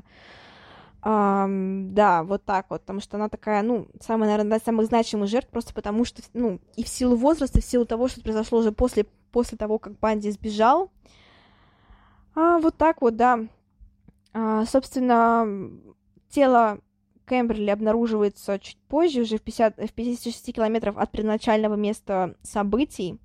Um, 1.02 1.92
да, 1.94 2.24
вот 2.24 2.44
так 2.44 2.66
вот, 2.70 2.82
потому 2.82 3.00
что 3.00 3.16
она 3.16 3.30
такая, 3.30 3.62
ну, 3.62 3.88
самая, 4.02 4.30
наверное, 4.30 4.60
самых 4.60 4.88
значимых 4.88 5.30
жертв, 5.30 5.50
просто 5.50 5.74
потому 5.74 6.04
что, 6.04 6.22
ну, 6.34 6.60
и 6.76 6.84
в 6.84 6.90
силу 6.90 7.16
возраста, 7.16 7.60
и 7.60 7.62
в 7.62 7.66
силу 7.66 7.86
того, 7.86 8.10
что 8.10 8.22
произошло 8.22 8.60
уже 8.60 8.74
после, 8.74 9.06
после 9.32 9.58
того, 9.58 9.80
как 9.80 9.98
Банди 10.00 10.30
сбежал. 10.30 10.92
А, 12.36 12.60
вот 12.60 12.76
так 12.76 13.02
вот, 13.02 13.16
да. 13.16 13.40
А, 14.34 14.66
собственно, 14.66 15.48
тело 16.30 16.80
Кэмберли 17.26 17.70
обнаруживается 17.70 18.60
чуть 18.60 18.78
позже, 18.90 19.22
уже 19.22 19.38
в, 19.38 19.42
50, 19.42 19.78
в 19.78 19.94
56 19.94 20.54
километров 20.54 20.98
от 20.98 21.12
первоначального 21.12 21.76
места 21.76 22.36
событий. 22.44 23.20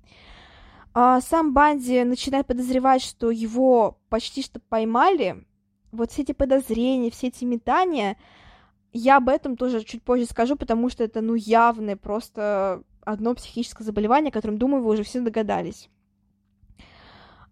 А, 0.93 1.19
сам 1.19 1.53
Банди 1.53 2.03
начинает 2.05 2.47
подозревать, 2.47 3.01
что 3.01 3.31
его 3.31 3.97
почти 4.07 4.41
что 4.41 4.61
поймали. 4.61 5.43
Вот 5.95 6.11
все 6.11 6.21
эти 6.21 6.31
подозрения, 6.31 7.09
все 7.09 7.27
эти 7.27 7.45
метания, 7.45 8.17
я 8.93 9.17
об 9.17 9.29
этом 9.29 9.57
тоже 9.57 9.83
чуть 9.83 10.03
позже 10.03 10.25
скажу, 10.25 10.55
потому 10.55 10.89
что 10.89 11.03
это, 11.03 11.21
ну, 11.21 11.35
явное 11.35 11.95
просто 11.95 12.83
одно 13.03 13.35
психическое 13.35 13.83
заболевание, 13.83 14.29
о 14.29 14.33
котором, 14.33 14.57
думаю, 14.57 14.83
вы 14.83 14.93
уже 14.93 15.03
все 15.03 15.19
догадались. 15.21 15.89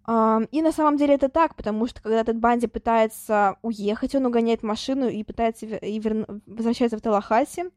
И 0.05 0.61
на 0.61 0.71
самом 0.73 0.97
деле 0.97 1.15
это 1.15 1.29
так, 1.29 1.55
потому 1.55 1.87
что 1.87 2.01
когда 2.01 2.19
этот 2.19 2.37
Банди 2.37 2.67
пытается 2.67 3.55
уехать, 3.61 4.15
он 4.15 4.25
угоняет 4.25 4.61
машину 4.61 5.07
и 5.07 5.23
пытается 5.23 5.65
и 5.65 5.99
вер... 5.99 6.27
возвращается 6.45 6.97
в 6.97 7.01
Талахаси. 7.01 7.71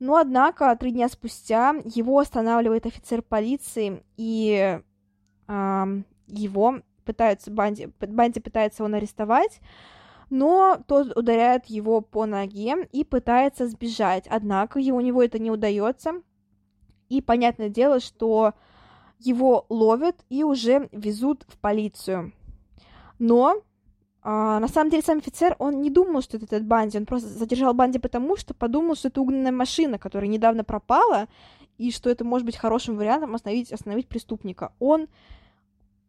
Но, 0.00 0.16
однако, 0.16 0.74
три 0.76 0.92
дня 0.92 1.08
спустя 1.08 1.74
его 1.84 2.18
останавливает 2.20 2.86
офицер 2.86 3.20
полиции, 3.20 4.02
и 4.16 4.80
э, 5.48 6.02
его 6.28 6.80
пытаются, 7.04 7.50
Банди, 7.50 7.88
Банди 8.00 8.40
пытается 8.40 8.84
его 8.84 8.94
арестовать, 8.94 9.60
но 10.30 10.78
тот 10.86 11.16
ударяет 11.16 11.66
его 11.66 12.00
по 12.00 12.26
ноге 12.26 12.88
и 12.92 13.04
пытается 13.04 13.66
сбежать. 13.66 14.26
Однако 14.28 14.78
у 14.78 15.00
него 15.00 15.22
это 15.22 15.38
не 15.38 15.50
удается. 15.50 16.22
И 17.08 17.22
понятное 17.22 17.68
дело, 17.70 18.00
что 18.00 18.54
его 19.18 19.66
ловят 19.68 20.16
и 20.28 20.44
уже 20.44 20.88
везут 20.92 21.44
в 21.48 21.58
полицию. 21.58 22.32
Но 23.18 23.62
а, 24.22 24.60
на 24.60 24.68
самом 24.68 24.90
деле 24.90 25.02
сам 25.02 25.18
офицер, 25.18 25.56
он 25.58 25.80
не 25.80 25.90
думал, 25.90 26.22
что 26.22 26.36
это 26.36 26.46
этот 26.46 26.66
Банди, 26.66 26.98
он 26.98 27.06
просто 27.06 27.28
задержал 27.28 27.72
Банди 27.72 27.98
потому, 27.98 28.36
что 28.36 28.54
подумал, 28.54 28.94
что 28.94 29.08
это 29.08 29.20
угнанная 29.20 29.52
машина, 29.52 29.98
которая 29.98 30.28
недавно 30.28 30.64
пропала, 30.64 31.28
и 31.78 31.90
что 31.90 32.10
это 32.10 32.24
может 32.24 32.44
быть 32.44 32.56
хорошим 32.56 32.96
вариантом 32.96 33.34
остановить, 33.34 33.72
остановить 33.72 34.08
преступника. 34.08 34.72
Он 34.80 35.08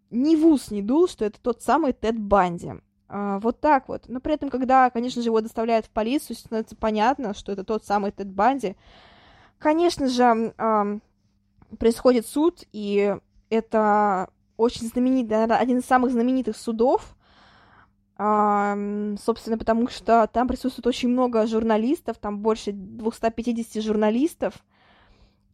ни 0.10 0.36
в 0.36 0.46
ус 0.46 0.72
не 0.72 0.82
дул, 0.82 1.08
что 1.08 1.26
это 1.26 1.40
тот 1.40 1.62
самый 1.62 1.94
Тед 1.94 2.20
Банди. 2.20 2.74
А, 3.10 3.40
вот 3.40 3.60
так 3.60 3.90
вот. 3.90 4.04
Но 4.08 4.20
при 4.20 4.36
этом, 4.36 4.50
когда, 4.50 4.90
конечно 4.92 5.22
же, 5.22 5.30
его 5.30 5.42
доставляют 5.42 5.88
в 5.88 5.90
полицию, 5.90 6.38
становится 6.38 6.76
понятно, 6.76 7.34
что 7.34 7.52
это 7.52 7.64
тот 7.64 7.84
самый 7.84 8.12
Тед 8.12 8.32
Банди. 8.32 8.76
Конечно 9.58 10.08
же, 10.08 10.54
происходит 11.78 12.26
суд, 12.26 12.64
и 12.72 13.16
это 13.50 14.30
очень 14.58 14.88
знаменитый, 14.88 15.44
один 15.44 15.80
из 15.80 15.86
самых 15.86 16.12
знаменитых 16.12 16.56
судов, 16.56 17.16
а, 18.18 18.78
собственно, 19.22 19.58
потому 19.58 19.88
что 19.90 20.28
там 20.32 20.48
присутствует 20.48 20.88
очень 20.88 21.10
много 21.10 21.48
журналистов, 21.48 22.18
там 22.18 22.40
больше 22.40 22.72
250 22.74 23.82
журналистов, 23.84 24.54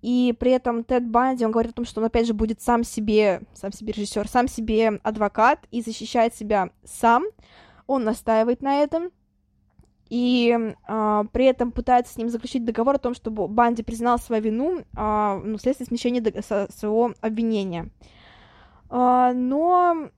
и 0.06 0.34
при 0.34 0.52
этом 0.52 0.84
Тед 0.84 1.10
Банди, 1.10 1.44
он 1.44 1.52
говорит 1.52 1.72
о 1.72 1.76
том, 1.78 1.86
что 1.86 2.00
он 2.00 2.06
опять 2.06 2.28
же 2.28 2.36
будет 2.36 2.62
сам 2.62 2.84
себе, 2.84 3.42
сам 3.56 3.72
себе 3.72 3.92
режиссер, 3.92 4.28
сам 4.28 4.48
себе 4.48 5.00
адвокат 5.02 5.66
и 5.72 5.82
защищает 5.82 6.36
себя 6.36 6.70
сам, 6.84 7.24
он 7.88 8.04
настаивает 8.04 8.62
на 8.62 8.84
этом, 8.84 9.10
и 10.08 10.56
э, 10.88 11.24
при 11.32 11.46
этом 11.46 11.72
пытается 11.72 12.14
с 12.14 12.18
ним 12.18 12.30
заключить 12.30 12.64
договор 12.66 12.98
о 12.98 13.00
том, 13.00 13.16
чтобы 13.16 13.48
Банди 13.48 13.82
признал 13.82 14.20
свою 14.20 14.44
вину 14.44 14.82
э, 14.96 15.42
ну, 15.44 15.58
вследствие 15.58 15.88
смещения 15.88 16.22
до- 16.22 16.72
своего 16.72 17.16
обвинения. 17.22 17.90
Э, 18.92 19.32
но 19.34 20.12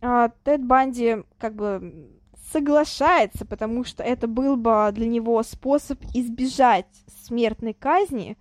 э, 0.00 0.28
Тед 0.42 0.66
Банди 0.66 1.18
как 1.38 1.54
бы 1.54 2.10
соглашается, 2.52 3.46
потому 3.46 3.84
что 3.84 4.02
это 4.02 4.26
был 4.26 4.56
бы 4.56 4.90
для 4.92 5.06
него 5.06 5.40
способ 5.44 6.02
избежать 6.14 6.88
смертной 7.26 7.74
казни, 7.74 8.36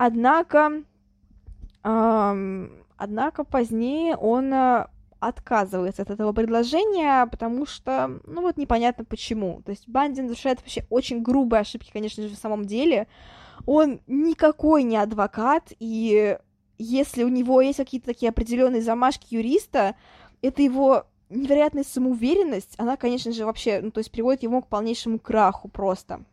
однако, 0.00 0.82
э, 1.84 2.68
однако 2.96 3.44
позднее 3.44 4.16
он 4.16 4.54
отказывается 5.18 6.00
от 6.00 6.10
этого 6.10 6.32
предложения, 6.32 7.26
потому 7.26 7.66
что, 7.66 8.18
ну 8.26 8.40
вот 8.40 8.56
непонятно 8.56 9.04
почему. 9.04 9.60
То 9.62 9.72
есть 9.72 9.86
Бандин 9.86 10.24
совершает 10.24 10.60
вообще 10.60 10.86
очень 10.88 11.22
грубые 11.22 11.60
ошибки, 11.60 11.90
конечно 11.92 12.22
же, 12.26 12.34
в 12.34 12.38
самом 12.38 12.64
деле. 12.64 13.08
Он 13.66 14.00
никакой 14.06 14.84
не 14.84 14.96
адвокат, 14.96 15.74
и 15.78 16.38
если 16.78 17.22
у 17.22 17.28
него 17.28 17.60
есть 17.60 17.76
какие-то 17.76 18.06
такие 18.06 18.30
определенные 18.30 18.80
замашки 18.80 19.34
юриста, 19.34 19.96
это 20.40 20.62
его 20.62 21.04
невероятная 21.28 21.84
самоуверенность, 21.84 22.74
она, 22.78 22.96
конечно 22.96 23.32
же, 23.32 23.44
вообще, 23.44 23.80
ну, 23.82 23.90
то 23.90 23.98
есть 23.98 24.10
приводит 24.10 24.42
его 24.44 24.62
к 24.62 24.68
полнейшему 24.68 25.18
краху 25.18 25.68
просто. 25.68 26.24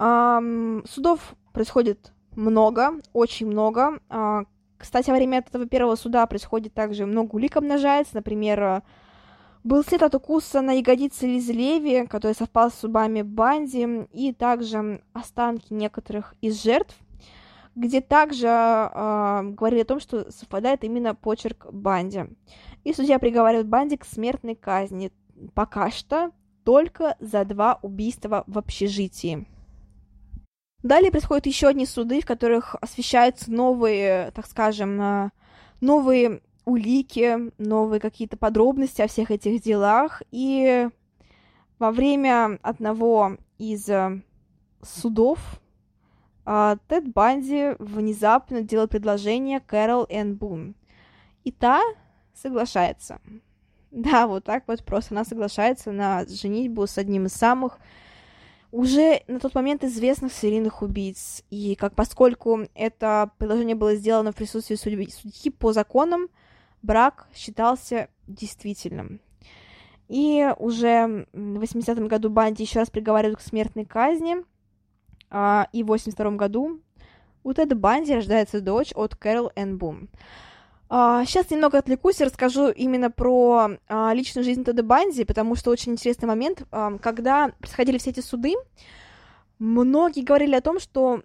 Судов 0.00 1.34
происходит 1.52 2.12
много, 2.34 2.94
очень 3.12 3.46
много. 3.46 3.98
Uh, 4.08 4.46
кстати, 4.80 5.10
во 5.10 5.16
время 5.16 5.38
этого 5.38 5.66
первого 5.66 5.94
суда 5.94 6.26
происходит 6.26 6.72
также 6.72 7.04
много 7.04 7.34
улик 7.34 7.58
обнажается. 7.58 8.16
Например, 8.16 8.62
э, 8.62 8.80
был 9.62 9.84
след 9.84 10.02
от 10.02 10.14
укуса 10.14 10.62
на 10.62 10.72
ягодице 10.72 11.26
Лизы 11.26 11.52
Леви, 11.52 12.06
который 12.06 12.32
совпал 12.32 12.70
с 12.70 12.80
зубами 12.80 13.20
Банди, 13.20 14.06
и 14.10 14.32
также 14.32 15.02
останки 15.12 15.74
некоторых 15.74 16.34
из 16.40 16.62
жертв, 16.62 16.96
где 17.74 18.00
также 18.00 18.46
э, 18.46 19.42
говорили 19.50 19.82
о 19.82 19.84
том, 19.84 20.00
что 20.00 20.32
совпадает 20.32 20.82
именно 20.82 21.14
почерк 21.14 21.66
Банди. 21.70 22.24
И 22.82 22.94
судья 22.94 23.18
приговаривает 23.18 23.68
Банди 23.68 23.98
к 23.98 24.06
смертной 24.06 24.54
казни 24.54 25.12
пока 25.54 25.90
что 25.90 26.30
только 26.64 27.16
за 27.20 27.44
два 27.44 27.78
убийства 27.82 28.44
в 28.46 28.56
общежитии. 28.56 29.46
Далее 30.82 31.10
происходят 31.10 31.46
еще 31.46 31.68
одни 31.68 31.84
суды, 31.84 32.22
в 32.22 32.26
которых 32.26 32.74
освещаются 32.80 33.52
новые, 33.52 34.30
так 34.30 34.46
скажем, 34.46 35.00
э, 35.00 35.30
новые 35.80 36.40
улики, 36.64 37.52
новые 37.58 38.00
какие-то 38.00 38.36
подробности 38.36 39.02
о 39.02 39.08
всех 39.08 39.30
этих 39.30 39.62
делах. 39.62 40.22
И 40.30 40.88
во 41.78 41.90
время 41.90 42.58
одного 42.62 43.36
из 43.58 43.88
э, 43.90 44.22
судов 44.82 45.60
э, 46.46 46.76
Тед 46.88 47.12
Банди 47.12 47.74
внезапно 47.78 48.62
делает 48.62 48.90
предложение 48.90 49.60
Кэрол 49.60 50.06
Энн 50.08 50.34
Бун. 50.34 50.74
И 51.44 51.52
та 51.52 51.80
соглашается. 52.34 53.20
Да, 53.92 54.28
вот 54.28 54.44
так 54.44 54.68
вот 54.68 54.84
просто 54.84 55.16
она 55.16 55.24
соглашается 55.24 55.90
на 55.90 56.24
женитьбу 56.24 56.86
с 56.86 56.96
одним 56.96 57.26
из 57.26 57.32
самых 57.32 57.80
уже 58.72 59.22
на 59.26 59.40
тот 59.40 59.54
момент 59.54 59.84
известных 59.84 60.32
серийных 60.32 60.82
убийц. 60.82 61.42
И 61.50 61.74
как 61.74 61.94
поскольку 61.94 62.66
это 62.74 63.30
предложение 63.38 63.74
было 63.74 63.94
сделано 63.94 64.32
в 64.32 64.36
присутствии 64.36 64.76
судьи, 64.76 65.50
по 65.50 65.72
законам, 65.72 66.28
брак 66.82 67.28
считался 67.34 68.08
действительным. 68.26 69.20
И 70.08 70.48
уже 70.58 71.26
в 71.32 71.62
80-м 71.62 72.08
году 72.08 72.30
Банди 72.30 72.64
еще 72.64 72.80
раз 72.80 72.90
приговаривают 72.90 73.38
к 73.38 73.42
смертной 73.42 73.84
казни, 73.84 74.36
а, 75.30 75.68
и 75.72 75.84
в 75.84 75.86
82 75.86 76.32
году 76.32 76.80
у 77.44 77.52
Теда 77.52 77.76
Банди 77.76 78.14
рождается 78.14 78.60
дочь 78.60 78.92
от 78.94 79.14
Кэрол 79.14 79.52
Энн 79.54 79.78
Бум. 79.78 80.08
Сейчас 80.90 81.48
немного 81.50 81.78
отвлекусь 81.78 82.20
и 82.20 82.24
расскажу 82.24 82.68
именно 82.68 83.12
про 83.12 83.78
uh, 83.88 84.12
личную 84.12 84.44
жизнь 84.44 84.64
Теда 84.64 84.82
Банди, 84.82 85.24
потому 85.24 85.54
что 85.54 85.70
очень 85.70 85.92
интересный 85.92 86.26
момент. 86.26 86.64
Когда 87.00 87.52
происходили 87.60 87.98
все 87.98 88.10
эти 88.10 88.18
суды, 88.18 88.54
многие 89.60 90.22
говорили 90.22 90.56
о 90.56 90.60
том, 90.60 90.80
что 90.80 91.22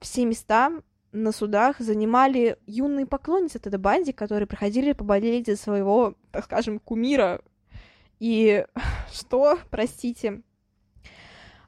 все 0.00 0.24
места 0.24 0.72
на 1.12 1.32
судах 1.32 1.80
занимали 1.80 2.58
юные 2.66 3.06
поклонницы 3.06 3.58
Теда 3.58 3.78
Банди, 3.78 4.12
которые 4.12 4.46
приходили 4.46 4.92
поболеть 4.92 5.46
за 5.46 5.56
своего, 5.56 6.14
так 6.30 6.44
скажем, 6.44 6.78
кумира. 6.78 7.40
И 8.20 8.64
что, 9.12 9.58
простите, 9.70 10.42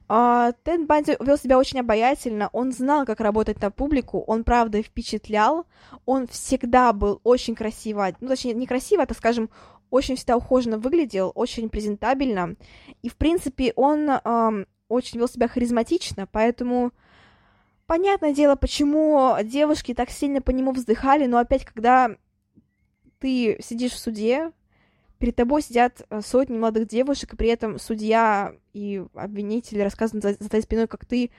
Тед 0.09 0.87
Банди 0.87 1.15
вел 1.19 1.37
себя 1.37 1.59
очень 1.59 1.81
обаятельно, 1.81 2.49
он 2.51 2.71
знал, 2.71 3.05
как 3.05 3.19
работать 3.19 3.61
на 3.61 3.69
публику, 3.69 4.23
он, 4.25 4.43
правда, 4.43 4.81
впечатлял, 4.81 5.67
он 6.07 6.25
всегда 6.25 6.93
был 6.93 7.21
очень 7.23 7.53
красиво, 7.53 8.07
ну, 8.19 8.27
точнее, 8.27 8.55
не 8.55 8.65
красиво, 8.65 9.03
а, 9.03 9.05
так 9.05 9.15
скажем, 9.15 9.51
очень 9.91 10.15
всегда 10.15 10.35
ухоженно 10.35 10.79
выглядел, 10.79 11.31
очень 11.35 11.69
презентабельно, 11.69 12.55
и, 13.03 13.09
в 13.09 13.17
принципе, 13.17 13.71
он 13.75 14.09
uh, 14.09 14.65
очень 14.87 15.19
вел 15.19 15.27
себя 15.27 15.47
харизматично, 15.47 16.25
поэтому 16.25 16.91
понятное 17.85 18.33
дело, 18.33 18.55
почему 18.55 19.35
девушки 19.43 19.93
так 19.93 20.09
сильно 20.09 20.41
по 20.41 20.49
нему 20.49 20.71
вздыхали, 20.71 21.27
но 21.27 21.37
опять, 21.37 21.65
когда 21.65 22.15
ты 23.19 23.59
сидишь 23.61 23.91
в 23.91 23.99
суде, 23.99 24.53
перед 25.19 25.35
тобой 25.35 25.61
сидят 25.61 26.01
э, 26.09 26.21
сотни 26.21 26.57
молодых 26.57 26.87
девушек, 26.87 27.33
и 27.33 27.37
при 27.37 27.49
этом 27.49 27.77
судья 27.77 28.53
и 28.73 29.03
обвинитель 29.13 29.83
рассказывают 29.83 30.23
за, 30.23 30.43
за 30.43 30.49
твоей 30.49 30.63
спиной, 30.63 30.87
как 30.87 31.05
ты 31.05 31.31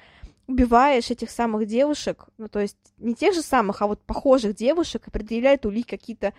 убиваешь 0.46 1.10
этих 1.10 1.30
самых 1.30 1.66
девушек, 1.66 2.26
ну, 2.36 2.48
то 2.48 2.60
есть 2.60 2.76
не 2.98 3.14
тех 3.14 3.34
же 3.34 3.42
самых, 3.42 3.82
а 3.82 3.86
вот 3.86 4.00
похожих 4.02 4.54
девушек, 4.54 5.06
и 5.06 5.10
предъявляют 5.10 5.64
улик 5.64 5.88
какие-то 5.88 6.34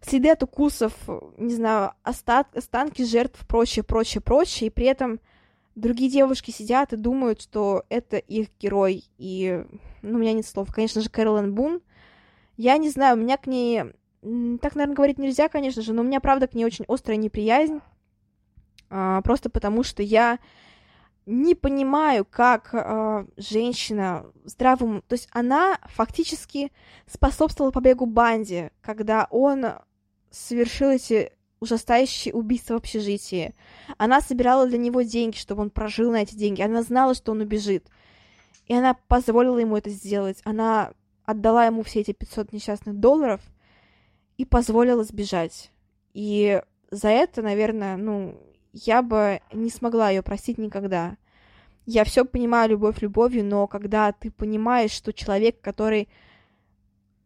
следы 0.00 0.30
от 0.30 0.42
укусов, 0.42 0.92
не 1.36 1.54
знаю, 1.54 1.92
остат 2.02 2.56
останки 2.56 3.02
жертв, 3.04 3.46
прочее, 3.46 3.82
прочее, 3.82 4.20
прочее, 4.20 4.68
и 4.68 4.70
при 4.70 4.86
этом 4.86 5.20
другие 5.74 6.10
девушки 6.10 6.50
сидят 6.50 6.92
и 6.92 6.96
думают, 6.96 7.42
что 7.42 7.84
это 7.88 8.16
их 8.16 8.48
герой, 8.60 9.04
и, 9.18 9.64
ну, 10.02 10.16
у 10.16 10.20
меня 10.20 10.32
нет 10.32 10.46
слов. 10.46 10.72
Конечно 10.72 11.00
же, 11.00 11.10
Кэролин 11.10 11.54
Бун, 11.54 11.80
я 12.56 12.76
не 12.78 12.90
знаю, 12.90 13.16
у 13.16 13.20
меня 13.20 13.36
к 13.36 13.46
ней... 13.46 13.84
Так, 14.20 14.74
наверное, 14.74 14.96
говорить 14.96 15.18
нельзя, 15.18 15.48
конечно 15.48 15.82
же, 15.82 15.92
но 15.92 16.02
у 16.02 16.04
меня, 16.04 16.20
правда, 16.20 16.48
к 16.48 16.54
ней 16.54 16.64
очень 16.64 16.84
острая 16.88 17.16
неприязнь, 17.16 17.80
а, 18.90 19.22
просто 19.22 19.48
потому 19.48 19.82
что 19.82 20.02
я 20.02 20.38
не 21.26 21.54
понимаю, 21.54 22.24
как 22.24 22.70
э, 22.72 23.26
женщина 23.36 24.24
здравым... 24.44 25.02
То 25.08 25.12
есть 25.12 25.28
она 25.30 25.78
фактически 25.84 26.72
способствовала 27.06 27.70
побегу 27.70 28.06
Банди, 28.06 28.70
когда 28.80 29.28
он 29.30 29.66
совершил 30.30 30.88
эти 30.88 31.32
ужасающие 31.60 32.32
убийства 32.32 32.74
в 32.74 32.76
общежитии. 32.78 33.54
Она 33.98 34.22
собирала 34.22 34.66
для 34.66 34.78
него 34.78 35.02
деньги, 35.02 35.36
чтобы 35.36 35.60
он 35.60 35.70
прожил 35.70 36.10
на 36.10 36.22
эти 36.22 36.34
деньги. 36.34 36.62
Она 36.62 36.82
знала, 36.82 37.14
что 37.14 37.32
он 37.32 37.42
убежит. 37.42 37.86
И 38.66 38.74
она 38.74 38.94
позволила 38.94 39.58
ему 39.58 39.76
это 39.76 39.90
сделать. 39.90 40.40
Она 40.44 40.92
отдала 41.26 41.66
ему 41.66 41.82
все 41.82 42.00
эти 42.00 42.12
500 42.12 42.54
несчастных 42.54 42.98
долларов 42.98 43.42
и 44.38 44.44
позволила 44.46 45.04
сбежать. 45.04 45.70
И 46.14 46.62
за 46.90 47.08
это, 47.08 47.42
наверное, 47.42 47.98
ну, 47.98 48.40
я 48.72 49.02
бы 49.02 49.40
не 49.52 49.68
смогла 49.68 50.08
ее 50.08 50.22
простить 50.22 50.56
никогда. 50.56 51.18
Я 51.84 52.04
все 52.04 52.24
понимаю, 52.24 52.70
любовь 52.70 53.02
любовью, 53.02 53.44
но 53.44 53.66
когда 53.66 54.12
ты 54.12 54.30
понимаешь, 54.30 54.92
что 54.92 55.12
человек, 55.12 55.60
который 55.60 56.08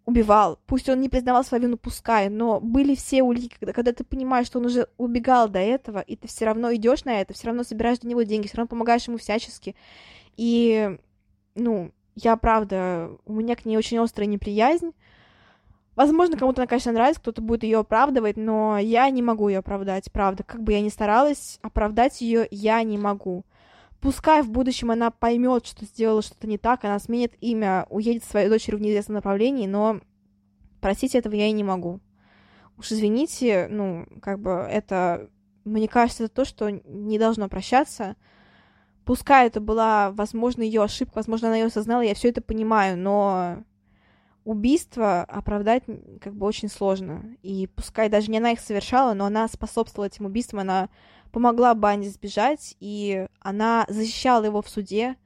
убивал. 0.05 0.59
Пусть 0.67 0.89
он 0.89 1.01
не 1.01 1.09
признавал 1.09 1.45
свою 1.45 1.63
вину, 1.65 1.77
пускай, 1.77 2.29
но 2.29 2.61
были 2.61 2.95
все 2.95 3.23
улики, 3.23 3.55
когда, 3.59 3.73
когда 3.73 3.93
ты 3.93 4.03
понимаешь, 4.05 4.47
что 4.47 4.59
он 4.59 4.67
уже 4.67 4.89
убегал 4.97 5.49
до 5.49 5.61
этого, 5.61 6.01
и 6.01 6.17
ты 6.17 6.27
все 6.27 6.45
равно 6.45 6.75
идешь 6.75 7.05
на 7.05 7.21
это, 7.21 7.35
все 7.35 7.47
равно 7.47 7.63
собираешь 7.63 8.01
для 8.01 8.11
него 8.11 8.23
деньги, 8.23 8.49
все 8.49 8.57
равно 8.57 8.69
помогаешь 8.69 9.07
ему 9.07 9.19
всячески. 9.19 9.77
И, 10.37 10.99
ну, 11.55 11.93
я 12.17 12.37
правда, 12.37 13.11
у 13.27 13.35
меня 13.35 13.55
к 13.55 13.65
ней 13.65 13.77
очень 13.77 13.99
острая 13.99 14.29
неприязнь. 14.29 14.93
Возможно, 15.95 16.39
кому-то 16.39 16.63
она, 16.63 16.67
конечно, 16.67 16.93
нравится, 16.93 17.21
кто-то 17.21 17.43
будет 17.43 17.65
ее 17.65 17.79
оправдывать, 17.79 18.37
но 18.37 18.79
я 18.79 19.11
не 19.11 19.21
могу 19.21 19.49
ее 19.49 19.59
оправдать, 19.59 20.11
правда. 20.11 20.43
Как 20.43 20.63
бы 20.63 20.73
я 20.73 20.81
ни 20.81 20.89
старалась, 20.89 21.59
оправдать 21.63 22.23
ее 22.23 22.49
я 22.51 22.83
не 22.83 22.97
могу. 22.97 23.45
Пускай 24.01 24.43
в 24.43 24.51
будущем 24.51 24.91
она 24.91 25.11
поймет, 25.11 25.67
что 25.67 25.85
сделала 25.85 26.23
что-то 26.23 26.47
не 26.47 26.59
так, 26.59 26.85
она 26.85 26.99
сменит 26.99 27.35
имя, 27.41 27.87
уедет 27.91 28.25
своей 28.25 28.49
дочерью 28.49 28.79
в 28.79 28.83
неизвестном 28.83 29.17
направлении, 29.17 29.67
но 29.67 30.01
простить 30.81 31.15
этого 31.15 31.35
я 31.35 31.47
и 31.47 31.53
не 31.53 31.63
могу. 31.63 32.01
Уж 32.79 32.93
извините, 32.93 33.69
ну, 33.71 34.07
как 34.21 34.41
бы 34.41 34.51
это, 34.51 35.29
мне 35.65 35.89
кажется, 35.89 36.25
это 36.25 36.35
то, 36.35 36.45
что 36.45 36.71
не 36.71 37.19
должно 37.19 37.49
прощаться. 37.49 38.17
Пускай 39.05 39.47
это 39.47 39.61
была, 39.61 40.11
возможно, 40.11 40.63
ее 40.63 40.83
ошибка, 40.83 41.17
возможно, 41.17 41.49
она 41.49 41.59
ее 41.59 41.67
осознала, 41.67 42.01
я 42.01 42.15
все 42.15 42.31
это 42.31 42.41
понимаю, 42.41 42.97
но 42.99 43.63
убийство 44.45 45.23
оправдать 45.23 45.85
как 46.21 46.35
бы 46.35 46.47
очень 46.47 46.69
сложно. 46.69 47.37
И 47.43 47.69
пускай 47.69 48.09
даже 48.09 48.31
не 48.31 48.39
она 48.39 48.53
их 48.53 48.61
совершала, 48.61 49.15
но 49.15 49.27
она 49.27 49.49
способствовала 49.49 50.07
этим 50.07 50.27
убийствам, 50.27 50.61
она 50.61 50.89
помогла 51.31 51.75
Банди 51.75 52.09
сбежать, 52.09 52.77
и 52.81 53.27
она 53.41 53.87
защищала 53.89 54.45
его 54.45 54.63
в 54.63 54.69
суде. 54.69 55.17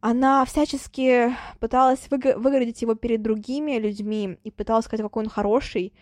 Она 0.00 0.44
всячески 0.44 1.34
пыталась 1.60 2.06
выго- 2.10 2.36
выгородить 2.36 2.82
его 2.82 2.94
перед 2.94 3.22
другими 3.22 3.78
людьми 3.78 4.38
и 4.44 4.50
пыталась 4.50 4.84
сказать, 4.84 5.02
какой 5.02 5.24
он 5.24 5.30
хороший. 5.30 5.94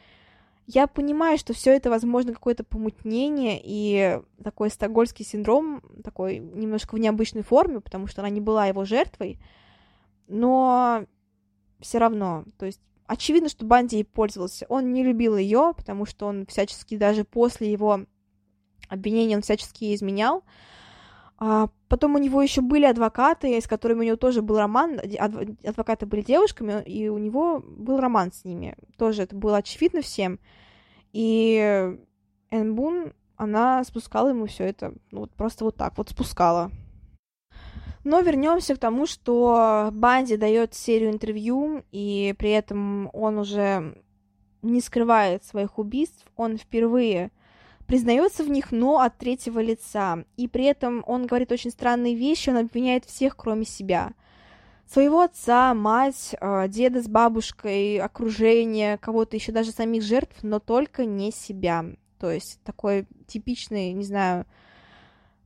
Я 0.67 0.87
понимаю, 0.87 1.39
что 1.39 1.53
все 1.53 1.73
это, 1.73 1.91
возможно, 1.91 2.33
какое-то 2.33 2.65
помутнение 2.65 3.61
и 3.63 4.21
такой 4.43 4.71
стокгольский 4.71 5.25
синдром, 5.25 5.83
такой 6.03 6.39
немножко 6.39 6.95
в 6.97 6.99
необычной 6.99 7.43
форме, 7.43 7.81
потому 7.81 8.07
что 8.07 8.23
она 8.23 8.31
не 8.31 8.41
была 8.41 8.67
его 8.67 8.85
жертвой, 8.85 9.39
но 10.27 11.05
все 11.83 11.99
равно, 11.99 12.45
то 12.59 12.67
есть 12.67 12.81
очевидно, 13.07 13.49
что 13.51 13.67
Банди 13.67 13.97
ей 13.97 14.05
пользовался. 14.05 14.65
Он 14.69 14.93
не 14.93 15.05
любил 15.05 15.37
ее, 15.37 15.75
потому 15.77 16.07
что 16.07 16.27
он 16.27 16.47
всячески 16.47 16.97
даже 16.97 17.25
после 17.25 17.71
его 17.71 18.07
обвинения 18.89 19.37
он 19.37 19.43
всячески 19.43 19.95
изменял. 19.95 20.45
А 21.39 21.69
потом 21.89 22.15
у 22.15 22.19
него 22.19 22.41
еще 22.41 22.61
были 22.61 22.85
адвокаты, 22.85 23.61
с 23.61 23.67
которыми 23.67 24.01
у 24.01 24.05
него 24.05 24.17
тоже 24.17 24.43
был 24.43 24.59
роман. 24.59 25.01
Адвокаты 25.65 26.07
были 26.07 26.23
девушками, 26.23 26.83
и 26.85 27.09
у 27.09 27.19
него 27.19 27.61
был 27.61 27.99
роман 27.99 28.33
с 28.33 28.45
ними. 28.45 28.77
Тоже 28.97 29.23
это 29.23 29.35
было 29.35 29.57
очевидно 29.57 30.03
всем. 30.03 30.39
И 31.13 31.97
Энн 32.51 32.75
Бун, 32.75 33.13
она 33.37 33.83
спускала 33.83 34.29
ему 34.29 34.47
все 34.47 34.65
это, 34.65 34.95
ну, 35.11 35.21
вот 35.21 35.33
просто 35.33 35.65
вот 35.65 35.77
так 35.77 35.99
вот 35.99 36.11
спускала. 36.11 36.71
Но 38.05 38.21
вернемся 38.21 38.75
к 38.75 38.79
тому, 38.79 39.07
что 39.07 39.91
Банди 39.93 40.37
дает 40.37 40.75
серию 40.75 41.11
интервью, 41.11 41.85
и 41.93 42.35
при 42.37 42.51
этом 42.51 43.11
он 43.13 43.39
уже 43.39 44.03
не 44.63 44.81
скрывает 44.81 45.45
своих 45.45 45.79
убийств. 45.79 46.27
Он 46.37 46.57
впервые 46.57 47.31
признается 47.87 48.43
в 48.43 48.49
них, 48.49 48.73
но 48.73 49.01
от 49.01 49.19
третьего 49.19 49.61
лица. 49.61 50.25
И 50.37 50.49
при 50.49 50.65
этом 50.65 51.05
он 51.07 51.27
говорит 51.27 51.53
очень 51.53 51.71
странные 51.71 52.15
вещи, 52.15 52.51
он 52.51 52.57
обвиняет 52.57 53.05
всех, 53.05 53.37
кроме 53.37 53.65
себя. 53.65 54.15
Своего 54.87 55.21
отца, 55.21 55.73
мать, 55.75 56.35
э, 56.41 56.69
деда 56.69 57.03
с 57.03 57.09
бабушкой, 57.09 57.99
окружение, 57.99 58.99
кого-то 58.99 59.37
еще 59.37 59.53
даже 59.53 59.71
самих 59.71 60.03
жертв, 60.03 60.37
но 60.43 60.59
только 60.59 61.05
не 61.05 61.31
себя. 61.31 61.85
То 62.19 62.31
есть 62.31 62.61
такой 62.63 63.07
типичный, 63.27 63.93
не 63.93 64.05
знаю, 64.05 64.45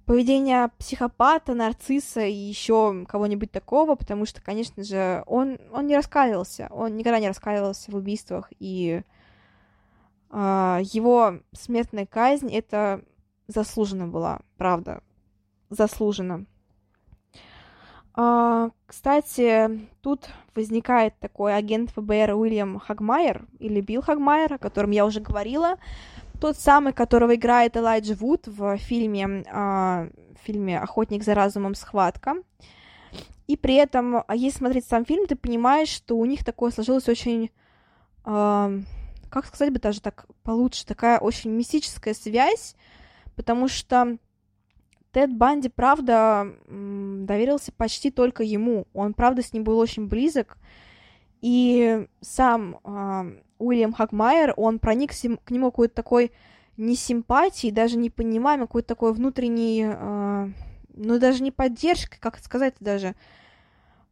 поведение 0.07 0.71
психопата, 0.79 1.53
нарцисса 1.55 2.23
и 2.23 2.33
еще 2.33 3.05
кого-нибудь 3.07 3.51
такого, 3.51 3.97
потому 3.97 4.25
что, 4.25 4.41
конечно 4.41 4.85
же, 4.85 5.23
он, 5.27 5.59
он 5.73 5.87
не 5.87 5.97
раскаивался, 5.97 6.69
он 6.71 6.97
никогда 6.97 7.19
не 7.19 7.29
раскаивался 7.29 7.91
в 7.91 7.97
убийствах, 7.97 8.51
и 8.59 9.03
э, 10.31 10.81
его 10.93 11.41
смертная 11.53 12.07
казнь 12.07 12.51
это 12.55 13.03
заслуженно 13.49 14.07
была, 14.07 14.41
правда, 14.57 15.03
заслуженно. 15.71 16.47
Uh, 18.17 18.73
кстати, 18.87 19.89
тут 20.01 20.31
возникает 20.55 21.19
такой 21.19 21.55
агент 21.55 21.91
ФБР 21.91 22.33
Уильям 22.35 22.79
Хагмайер, 22.79 23.47
или 23.59 23.83
Билл 23.83 24.01
Хагмайер, 24.01 24.55
о 24.55 24.59
котором 24.59 24.91
я 24.91 25.05
уже 25.05 25.21
говорила, 25.21 25.77
тот 26.37 26.57
самый, 26.57 26.93
которого 26.93 27.35
играет 27.35 27.77
Элайджа 27.77 28.15
Вуд 28.15 28.47
в 28.47 28.77
фильме, 28.79 29.45
э, 29.47 30.11
фильме 30.43 30.79
«Охотник 30.79 31.25
за 31.25 31.35
разумом. 31.35 31.75
Схватка». 31.75 32.37
И 33.47 33.57
при 33.57 33.75
этом, 33.75 34.25
а 34.27 34.35
если 34.35 34.59
смотреть 34.59 34.87
сам 34.87 35.05
фильм, 35.05 35.27
ты 35.27 35.37
понимаешь, 35.37 35.89
что 35.89 36.17
у 36.17 36.25
них 36.25 36.45
такое 36.45 36.71
сложилось 36.73 37.09
очень, 37.09 37.51
э, 38.25 38.81
как 39.31 39.47
сказать 39.47 39.73
бы 39.73 39.79
даже 39.79 40.01
так 40.01 40.27
получше, 40.43 40.85
такая 40.85 41.19
очень 41.19 41.51
мистическая 41.51 42.15
связь, 42.15 42.75
потому 43.37 43.69
что 43.69 44.19
Тед 45.13 45.35
Банди, 45.35 45.71
правда, 45.71 46.47
доверился 46.69 47.73
почти 47.73 48.11
только 48.11 48.43
ему. 48.43 48.87
Он, 48.93 49.15
правда, 49.15 49.43
с 49.43 49.53
ним 49.53 49.65
был 49.65 49.79
очень 49.79 50.09
близок. 50.09 50.59
И 51.41 52.07
сам 52.21 52.81
э, 52.85 53.41
Уильям 53.59 53.93
Хакмайер, 53.93 54.55
он 54.57 54.79
проник 54.79 55.13
к 55.13 55.51
нему 55.51 55.71
какой-то 55.71 55.95
такой 55.95 56.33
не 56.77 56.95
симпатии, 56.95 57.71
даже 57.71 57.97
не 57.97 58.11
пониманием, 58.11 58.67
какой-то 58.67 58.89
такой 58.89 59.13
внутренний, 59.13 59.85
э, 59.87 60.49
ну 60.95 61.19
даже 61.19 61.43
не 61.43 61.51
поддержкой, 61.51 62.19
как 62.21 62.39
сказать 62.39 62.75
даже. 62.81 63.15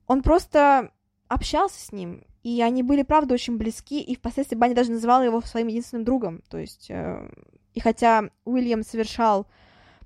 Он 0.06 0.22
просто 0.22 0.90
общался 1.28 1.80
с 1.80 1.92
ним, 1.92 2.24
и 2.42 2.60
они 2.62 2.82
были, 2.82 3.02
правда, 3.02 3.34
очень 3.34 3.56
близки, 3.56 4.00
и 4.00 4.16
впоследствии 4.16 4.56
Банни 4.56 4.74
даже 4.74 4.92
называла 4.92 5.22
его 5.22 5.40
своим 5.42 5.66
единственным 5.68 6.04
другом, 6.04 6.42
то 6.48 6.58
есть, 6.58 6.90
э, 6.90 7.28
и 7.74 7.80
хотя 7.80 8.30
Уильям 8.44 8.82
совершал 8.82 9.46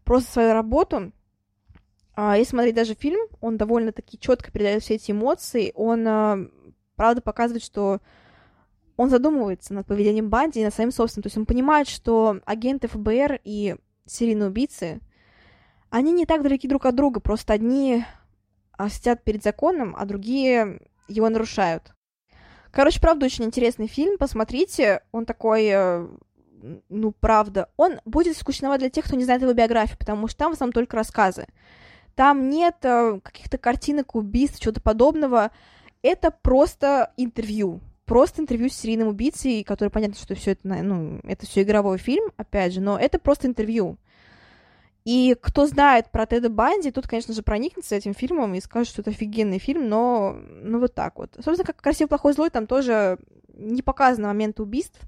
просто 0.04 0.32
свою 0.32 0.52
работу, 0.52 1.12
э, 2.16 2.34
если 2.38 2.50
смотреть 2.50 2.74
даже 2.74 2.94
фильм, 2.94 3.20
он 3.40 3.56
довольно-таки 3.56 4.18
четко 4.18 4.50
передает 4.50 4.82
все 4.82 4.94
эти 4.94 5.10
эмоции, 5.10 5.72
он, 5.74 6.06
э, 6.06 6.48
правда, 6.96 7.20
показывает, 7.20 7.62
что 7.62 8.00
он 8.98 9.10
задумывается 9.10 9.72
над 9.72 9.86
поведением 9.86 10.28
Банди 10.28 10.60
и 10.60 10.64
над 10.64 10.74
своим 10.74 10.90
собственным. 10.90 11.22
То 11.22 11.26
есть 11.28 11.38
он 11.38 11.46
понимает, 11.46 11.88
что 11.88 12.40
агенты 12.44 12.88
ФБР 12.88 13.40
и 13.44 13.76
серийные 14.04 14.48
убийцы, 14.48 15.00
они 15.88 16.12
не 16.12 16.26
так 16.26 16.42
далеки 16.42 16.66
друг 16.66 16.84
от 16.84 16.96
друга, 16.96 17.20
просто 17.20 17.52
одни 17.52 18.04
а, 18.72 18.88
сидят 18.90 19.22
перед 19.22 19.44
законом, 19.44 19.94
а 19.96 20.04
другие 20.04 20.80
его 21.06 21.28
нарушают. 21.28 21.94
Короче, 22.72 23.00
правда, 23.00 23.26
очень 23.26 23.44
интересный 23.44 23.86
фильм, 23.86 24.18
посмотрите, 24.18 25.02
он 25.12 25.26
такой, 25.26 25.68
э, 25.68 26.06
ну, 26.88 27.12
правда, 27.12 27.70
он 27.76 28.00
будет 28.04 28.36
скучноват 28.36 28.80
для 28.80 28.90
тех, 28.90 29.04
кто 29.04 29.14
не 29.14 29.24
знает 29.24 29.42
его 29.42 29.52
биографию, 29.52 29.96
потому 29.96 30.26
что 30.26 30.38
там 30.38 30.50
в 30.50 30.54
основном 30.54 30.72
только 30.72 30.96
рассказы. 30.96 31.46
Там 32.16 32.50
нет 32.50 32.76
э, 32.82 33.20
каких-то 33.22 33.58
картинок, 33.58 34.16
убийств, 34.16 34.60
чего-то 34.60 34.80
подобного. 34.80 35.52
Это 36.02 36.32
просто 36.32 37.12
интервью. 37.16 37.80
Просто 38.08 38.40
интервью 38.40 38.70
с 38.70 38.72
серийным 38.72 39.08
убийцей, 39.08 39.62
который 39.62 39.90
понятно, 39.90 40.16
что 40.16 40.34
все 40.34 40.52
это, 40.52 40.66
ну, 40.66 41.20
это 41.24 41.44
все 41.44 41.60
игровой 41.60 41.98
фильм, 41.98 42.32
опять 42.38 42.72
же, 42.72 42.80
но 42.80 42.98
это 42.98 43.18
просто 43.18 43.46
интервью. 43.46 43.98
И 45.04 45.36
кто 45.38 45.66
знает 45.66 46.10
про 46.10 46.24
Теда 46.24 46.48
Банди, 46.48 46.90
тут, 46.90 47.06
конечно 47.06 47.34
же, 47.34 47.42
проникнется 47.42 47.96
этим 47.96 48.14
фильмом 48.14 48.54
и 48.54 48.60
скажет, 48.60 48.88
что 48.88 49.02
это 49.02 49.10
офигенный 49.10 49.58
фильм, 49.58 49.90
но 49.90 50.38
ну 50.62 50.80
вот 50.80 50.94
так 50.94 51.18
вот. 51.18 51.32
Собственно, 51.34 51.66
как 51.66 51.76
«Красивый, 51.76 52.08
плохой, 52.08 52.32
злой», 52.32 52.48
там 52.48 52.66
тоже 52.66 53.18
не 53.54 53.82
показан 53.82 54.24
момент 54.24 54.58
убийств. 54.58 54.98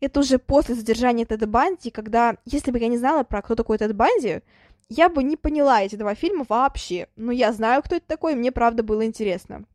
Это 0.00 0.20
уже 0.20 0.38
после 0.38 0.74
задержания 0.74 1.26
Теда 1.26 1.46
Банди, 1.46 1.90
когда, 1.90 2.36
если 2.46 2.70
бы 2.70 2.78
я 2.78 2.88
не 2.88 2.96
знала 2.96 3.22
про 3.22 3.42
кто 3.42 3.54
такой 3.54 3.76
Тед 3.76 3.94
Банди, 3.94 4.40
я 4.88 5.10
бы 5.10 5.22
не 5.22 5.36
поняла 5.36 5.82
эти 5.82 5.96
два 5.96 6.14
фильма 6.14 6.46
вообще. 6.48 7.08
Но 7.16 7.32
я 7.32 7.52
знаю, 7.52 7.82
кто 7.82 7.96
это 7.96 8.06
такой, 8.06 8.32
и 8.32 8.36
мне, 8.36 8.50
правда, 8.50 8.82
было 8.82 9.04
интересно. 9.04 9.66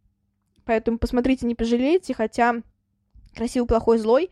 Поэтому 0.66 0.98
посмотрите, 0.98 1.46
не 1.46 1.56
пожалеете, 1.56 2.14
хотя 2.14 2.62
«Красивый, 3.36 3.68
плохой, 3.68 3.98
злой», 3.98 4.30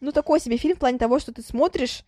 ну, 0.00 0.12
такой 0.12 0.40
себе 0.40 0.56
фильм 0.56 0.76
в 0.76 0.80
плане 0.80 0.98
того, 0.98 1.18
что 1.18 1.32
ты 1.32 1.42
смотришь, 1.42 2.04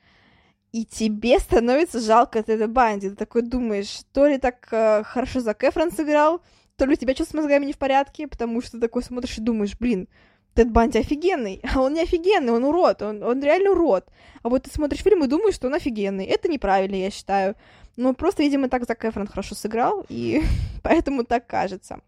и 0.72 0.84
тебе 0.84 1.38
становится 1.38 2.00
жалко 2.00 2.42
Теда 2.42 2.68
Банди. 2.68 3.08
Ты 3.08 3.16
такой 3.16 3.42
думаешь, 3.42 4.00
то 4.12 4.26
ли 4.26 4.38
так 4.38 4.68
э, 4.70 5.02
хорошо 5.04 5.40
за 5.40 5.54
Кэфрон 5.54 5.90
сыграл, 5.90 6.42
то 6.76 6.84
ли 6.84 6.92
у 6.92 6.96
тебя 6.96 7.14
что 7.14 7.24
с 7.24 7.32
мозгами 7.32 7.64
не 7.64 7.72
в 7.72 7.78
порядке, 7.78 8.28
потому 8.28 8.60
что 8.60 8.72
ты 8.72 8.80
такой 8.80 9.02
смотришь 9.02 9.38
и 9.38 9.40
думаешь, 9.40 9.78
блин, 9.78 10.08
Тед 10.54 10.70
Банди 10.70 10.98
офигенный, 10.98 11.62
а 11.74 11.80
он 11.80 11.94
не 11.94 12.02
офигенный, 12.02 12.52
он 12.52 12.64
урод, 12.64 13.02
он, 13.02 13.22
он 13.22 13.42
реально 13.42 13.70
урод. 13.70 14.08
А 14.42 14.48
вот 14.48 14.64
ты 14.64 14.70
смотришь 14.70 15.02
фильм 15.02 15.24
и 15.24 15.28
думаешь, 15.28 15.54
что 15.54 15.68
он 15.68 15.74
офигенный. 15.74 16.26
Это 16.26 16.48
неправильно, 16.48 16.96
я 16.96 17.10
считаю. 17.10 17.56
Ну, 17.96 18.12
просто, 18.14 18.42
видимо, 18.42 18.68
так 18.68 18.86
за 18.86 18.94
Кэфрон 18.94 19.26
хорошо 19.26 19.54
сыграл, 19.54 20.04
и 20.08 20.42
поэтому 20.82 21.24
так 21.24 21.46
кажется. 21.46 22.00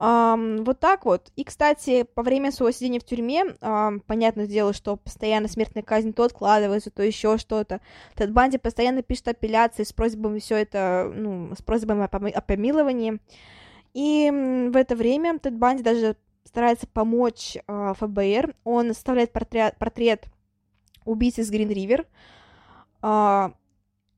Um, 0.00 0.64
вот 0.64 0.80
так 0.80 1.04
вот. 1.04 1.30
И, 1.36 1.44
кстати, 1.44 2.02
по 2.02 2.22
время 2.22 2.50
своего 2.50 2.72
сидения 2.72 2.98
в 2.98 3.04
тюрьме, 3.04 3.44
um, 3.60 4.00
понятное 4.00 4.46
дело, 4.46 4.72
что 4.72 4.96
постоянно 4.96 5.48
смертная 5.48 5.84
казнь 5.84 6.12
то 6.12 6.24
откладывается, 6.24 6.90
то 6.90 7.02
еще 7.02 7.38
что-то. 7.38 7.80
Тед 8.16 8.32
Банди 8.32 8.58
постоянно 8.58 9.02
пишет 9.02 9.28
апелляции 9.28 9.84
с 9.84 9.92
просьбами 9.92 10.40
все 10.40 10.56
это, 10.56 11.10
ну, 11.14 11.54
с 11.54 11.62
просьбами 11.62 12.04
о, 12.04 12.08
пом- 12.08 12.32
о 12.32 12.40
помиловании. 12.40 13.20
И 13.94 14.30
в 14.30 14.76
это 14.76 14.96
время 14.96 15.38
Тед 15.38 15.56
Банди 15.56 15.82
даже 15.84 16.16
старается 16.44 16.88
помочь 16.88 17.56
uh, 17.68 17.94
ФБР. 17.94 18.54
Он 18.64 18.88
составляет 18.88 19.32
портрет, 19.32 19.76
портрет 19.78 20.26
убийцы 21.04 21.44
с 21.44 21.50
Грин-Ривер. 21.50 22.06
Uh, 23.00 23.54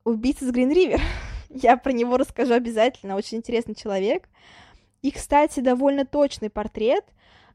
убийца 0.03 0.45
с 0.45 0.51
Грин-Ривер. 0.51 1.01
Я 1.49 1.77
про 1.77 1.91
него 1.91 2.17
расскажу 2.17 2.53
обязательно. 2.53 3.15
Очень 3.15 3.37
интересный 3.37 3.75
человек. 3.75 4.27
И, 5.01 5.11
кстати, 5.11 5.59
довольно 5.59 6.05
точный 6.05 6.49
портрет, 6.49 7.05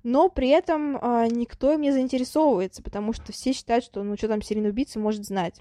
но 0.02 0.28
при 0.28 0.48
этом 0.48 0.96
э, 0.96 1.28
никто 1.30 1.72
им 1.72 1.80
не 1.80 1.92
заинтересовывается, 1.92 2.82
потому 2.82 3.12
что 3.12 3.32
все 3.32 3.52
считают, 3.52 3.84
что 3.84 4.02
ну 4.02 4.16
что 4.16 4.28
там 4.28 4.42
серийный 4.42 4.70
убийца 4.70 4.98
может 4.98 5.24
знать. 5.24 5.60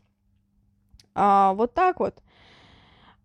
А, 1.14 1.54
вот 1.54 1.74
так 1.74 2.00
вот. 2.00 2.22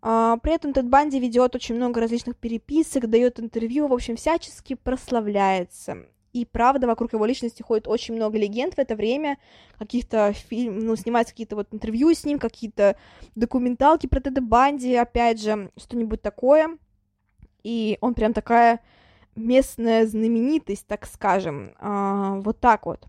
А, 0.03 0.37
при 0.39 0.55
этом 0.55 0.73
Тед 0.73 0.89
Банди 0.89 1.19
ведет 1.19 1.55
очень 1.55 1.75
много 1.77 2.01
различных 2.01 2.37
переписок, 2.37 3.09
дает 3.09 3.41
интервью, 3.41 3.89
в 3.89 3.93
общем, 3.93 4.17
всячески 4.17 4.75
прославляется. 4.75 6.07
И 6.33 6.45
правда, 6.45 6.87
вокруг 6.87 7.15
его 7.15 7.25
личности 7.25 7.63
ходит 7.63 7.89
очень 7.89 8.15
много 8.15 8.37
легенд 8.37 8.75
в 8.75 8.79
это 8.79 8.95
время, 8.95 9.39
каких-то 9.79 10.35
фильм, 10.35 10.81
ну, 10.81 10.95
снимаются 10.95 11.33
какие-то 11.33 11.57
вот 11.57 11.69
интервью 11.73 12.13
с 12.13 12.25
ним, 12.25 12.39
какие-то 12.39 12.97
документалки 13.35 14.07
про 14.07 14.21
Теда 14.21 14.43
Банди, 14.43 14.95
опять 14.95 15.41
же, 15.41 15.71
что-нибудь 15.79 16.21
такое 16.21 16.77
и 17.67 17.99
он 18.01 18.15
прям 18.15 18.33
такая 18.33 18.81
местная 19.35 20.07
знаменитость, 20.07 20.87
так 20.87 21.05
скажем, 21.05 21.75
а, 21.81 22.37
вот 22.37 22.61
так 22.61 22.87
вот. 22.87 23.09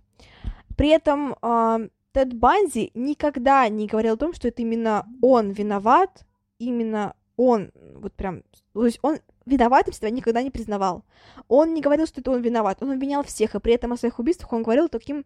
При 0.76 0.90
этом 0.90 1.36
а, 1.44 1.80
Тед 2.12 2.34
Банди 2.34 2.90
никогда 2.96 3.70
не 3.70 3.86
говорил 3.86 4.16
о 4.16 4.18
том, 4.18 4.34
что 4.34 4.48
это 4.48 4.64
именно 4.64 5.06
он 5.22 5.52
виноват, 5.52 6.26
именно 6.58 7.14
он, 7.36 7.72
вот 7.98 8.14
прям, 8.14 8.42
то 8.74 8.88
есть 8.88 8.98
он 9.04 9.20
виноватым 9.46 9.94
себя 9.94 10.10
никогда 10.10 10.42
не 10.42 10.50
признавал. 10.50 11.06
Он 11.48 11.76
не 11.76 11.82
говорил, 11.82 12.08
что 12.08 12.22
это 12.22 12.32
он 12.32 12.42
виноват, 12.42 12.82
он 12.82 12.90
обвинял 12.90 13.24
всех, 13.24 13.54
и 13.54 13.60
при 13.60 13.74
этом 13.74 13.94
о 13.94 13.98
своих 13.98 14.18
убийствах 14.18 14.54
он 14.54 14.64
говорил 14.64 14.90
таким, 14.90 15.24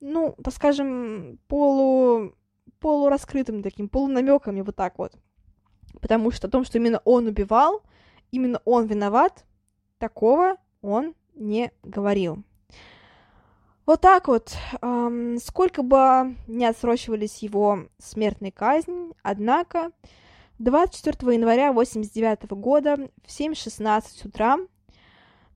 ну, 0.00 0.34
так 0.42 0.52
скажем, 0.52 1.38
полу 1.46 2.34
полураскрытым 2.80 3.62
таким, 3.62 3.88
полунамеками, 3.88 4.62
вот 4.62 4.74
так 4.74 4.98
вот. 4.98 5.12
Потому 6.00 6.32
что 6.32 6.48
о 6.48 6.50
том, 6.50 6.64
что 6.64 6.78
именно 6.78 7.00
он 7.04 7.28
убивал, 7.28 7.82
именно 8.30 8.60
он 8.64 8.86
виноват, 8.86 9.44
такого 9.98 10.56
он 10.82 11.14
не 11.34 11.72
говорил. 11.82 12.42
Вот 13.86 14.02
так 14.02 14.28
вот, 14.28 14.56
сколько 15.42 15.82
бы 15.82 16.36
не 16.46 16.64
отсрочивались 16.64 17.38
его 17.38 17.86
смертной 17.98 18.52
казнь, 18.52 19.12
однако 19.22 19.90
24 20.58 21.34
января 21.34 21.70
1989 21.70 22.50
года 22.62 23.08
в 23.24 23.28
7.16 23.28 24.28
утра 24.28 24.58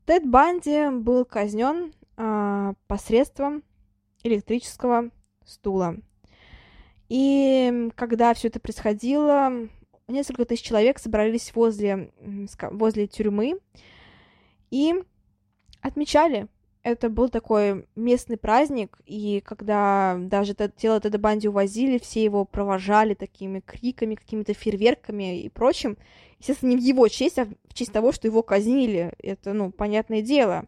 Тед 0.07 0.29
Банди 0.29 0.89
был 0.91 1.25
казнен 1.25 1.93
э, 2.17 2.73
посредством 2.87 3.63
электрического 4.23 5.11
стула. 5.45 5.97
И 7.09 7.91
когда 7.95 8.35
все 8.35 8.49
это 8.49 8.61
происходило, 8.61 9.69
несколько 10.09 10.45
тысяч 10.45 10.63
человек 10.63 10.99
собрались 10.99 11.55
возле, 11.55 12.13
возле 12.71 13.07
тюрьмы 13.07 13.59
и 14.71 14.95
отмечали. 15.81 16.49
Это 16.83 17.09
был 17.09 17.31
такой 17.31 17.87
местный 17.97 18.37
праздник, 18.37 18.99
и 19.07 19.41
когда 19.41 20.17
даже 20.19 20.55
тело 20.55 21.01
Теда 21.01 21.19
Банди 21.19 21.49
увозили, 21.49 21.97
все 21.99 22.23
его 22.23 22.45
провожали 22.45 23.15
такими 23.15 23.61
криками, 23.61 24.17
какими-то 24.17 24.53
фейерверками 24.53 25.41
и 25.41 25.49
прочим. 25.49 25.97
Естественно, 26.41 26.71
не 26.71 26.77
в 26.77 26.81
его 26.81 27.09
честь, 27.09 27.39
а 27.39 27.47
в 27.47 27.73
честь 27.73 27.91
того, 27.91 28.13
что 28.13 28.29
его 28.29 28.43
казнили. 28.43 29.15
Это, 29.19 29.55
ну, 29.55 29.73
понятное 29.73 30.21
дело. 30.21 30.67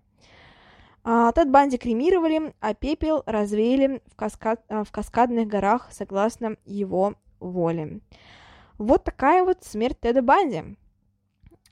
А, 1.04 1.30
Тед 1.32 1.50
Банди 1.50 1.76
кремировали, 1.76 2.54
а 2.60 2.72
пепел 2.72 3.22
развеяли 3.26 4.00
в, 4.06 4.16
каскад, 4.16 4.64
а, 4.70 4.84
в 4.84 4.90
каскадных 4.90 5.46
горах 5.46 5.88
согласно 5.92 6.56
его 6.64 7.14
воле. 7.40 8.00
Вот 8.78 9.04
такая 9.04 9.44
вот 9.44 9.64
смерть 9.64 9.98
Теда 10.00 10.22
Банди. 10.22 10.76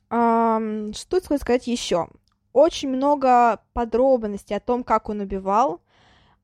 Что 0.08 0.92
стоит 1.20 1.40
сказать 1.40 1.66
еще? 1.66 2.08
Очень 2.52 2.90
много 2.90 3.60
подробностей 3.72 4.56
о 4.56 4.60
том, 4.60 4.84
как 4.84 5.08
он 5.08 5.20
убивал, 5.20 5.80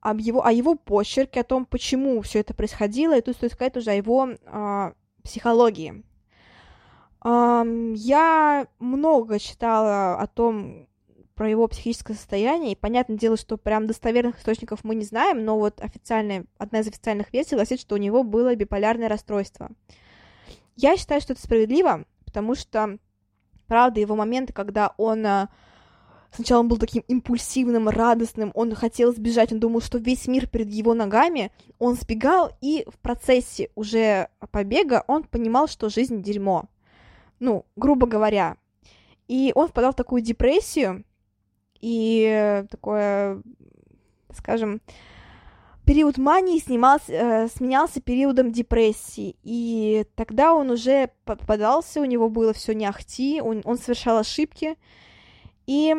об 0.01 0.19
его, 0.19 0.45
о 0.45 0.51
его 0.51 0.75
почерке, 0.75 1.41
о 1.41 1.45
том, 1.45 1.67
почему 1.67 2.21
все 2.23 2.41
это 2.41 2.55
происходило, 2.55 3.17
и 3.17 3.21
тут 3.21 3.37
стоит 3.37 3.53
сказать 3.53 3.77
уже 3.77 3.91
о 3.91 3.95
его 3.95 4.27
uh, 4.27 4.95
психологии. 5.23 6.03
Um, 7.23 7.95
я 7.95 8.67
много 8.79 9.39
читала 9.39 10.19
о 10.19 10.27
том, 10.27 10.89
про 11.35 11.49
его 11.49 11.69
психическое 11.69 12.15
состояние, 12.15 12.73
и 12.73 12.77
понятное 12.77 13.17
дело, 13.17 13.37
что 13.37 13.57
прям 13.57 13.87
достоверных 13.87 14.39
источников 14.39 14.85
мы 14.85 14.95
не 14.95 15.05
знаем, 15.05 15.45
но 15.45 15.59
вот 15.59 15.81
официальная, 15.81 16.45
одна 16.59 16.81
из 16.81 16.89
официальных 16.89 17.33
версий 17.33 17.55
гласит, 17.55 17.81
что 17.81 17.95
у 17.95 17.99
него 17.99 18.25
было 18.25 18.55
биполярное 18.55 19.09
расстройство. 19.09 19.71
Я 20.83 20.97
считаю, 20.97 21.21
что 21.21 21.35
это 21.35 21.43
справедливо, 21.43 22.05
потому 22.25 22.55
что, 22.55 22.99
правда, 23.67 24.01
его 24.01 24.17
моменты, 24.17 24.55
когда 24.55 24.95
он 24.97 25.27
э, 25.27 25.49
Сначала 26.33 26.61
он 26.61 26.69
был 26.69 26.79
таким 26.79 27.03
импульсивным, 27.09 27.89
радостным, 27.89 28.53
он 28.55 28.75
хотел 28.75 29.13
сбежать, 29.13 29.53
он 29.53 29.59
думал, 29.59 29.81
что 29.81 29.99
весь 29.99 30.29
мир 30.29 30.49
перед 30.49 30.69
его 30.71 30.95
ногами, 30.95 31.51
он 31.79 31.97
сбегал, 31.97 32.53
и 32.61 32.87
в 32.89 32.99
процессе 33.01 33.71
уже 33.75 34.29
побега 34.53 35.05
он 35.09 35.25
понимал, 35.25 35.67
что 35.67 35.89
жизнь 35.89 36.23
дерьмо. 36.23 36.67
Ну, 37.41 37.67
грубо 37.75 38.07
говоря. 38.07 38.57
И 39.27 39.51
он 39.57 39.69
впадал 39.69 39.93
в 39.93 39.97
такую 39.97 40.23
депрессию, 40.23 41.05
и 41.81 42.65
такое, 42.71 43.43
скажем, 44.33 44.81
период 45.91 46.19
мании 46.19 46.61
снимался, 46.61 47.13
э, 47.13 47.49
сменялся 47.49 48.01
периодом 48.01 48.53
депрессии, 48.53 49.35
и 49.43 50.05
тогда 50.15 50.55
он 50.55 50.71
уже 50.71 51.11
попадался, 51.25 52.01
у 52.01 52.05
него 52.05 52.29
было 52.29 52.53
все 52.53 52.75
не 52.75 52.87
ахти, 52.87 53.41
он, 53.41 53.63
он 53.65 53.77
совершал 53.77 54.19
ошибки, 54.19 54.77
и 55.67 55.97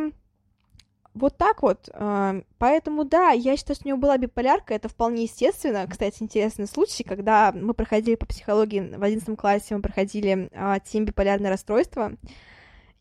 вот 1.14 1.38
так 1.38 1.62
вот. 1.62 1.90
А, 1.92 2.42
поэтому, 2.58 3.04
да, 3.04 3.32
я 3.32 3.58
считаю, 3.58 3.76
что 3.76 3.86
у 3.86 3.90
него 3.90 3.98
была 4.00 4.18
биполярка, 4.18 4.74
это 4.74 4.88
вполне 4.88 5.24
естественно. 5.24 5.86
Кстати, 5.90 6.24
интересный 6.24 6.68
случай, 6.68 7.04
когда 7.04 7.52
мы 7.52 7.74
проходили 7.74 8.16
по 8.16 8.26
психологии 8.26 8.96
в 8.96 9.04
11 9.04 9.38
классе, 9.38 9.76
мы 9.76 9.82
проходили 9.82 10.50
а, 10.54 10.80
тем 10.80 11.04
биполярное 11.04 11.52
расстройство. 11.52 12.14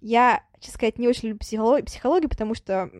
Я, 0.00 0.42
честно 0.58 0.74
сказать, 0.74 0.98
не 0.98 1.06
очень 1.06 1.28
люблю 1.28 1.38
психологию, 1.38 1.86
психологию 1.86 2.30
потому 2.30 2.56
что 2.56 2.90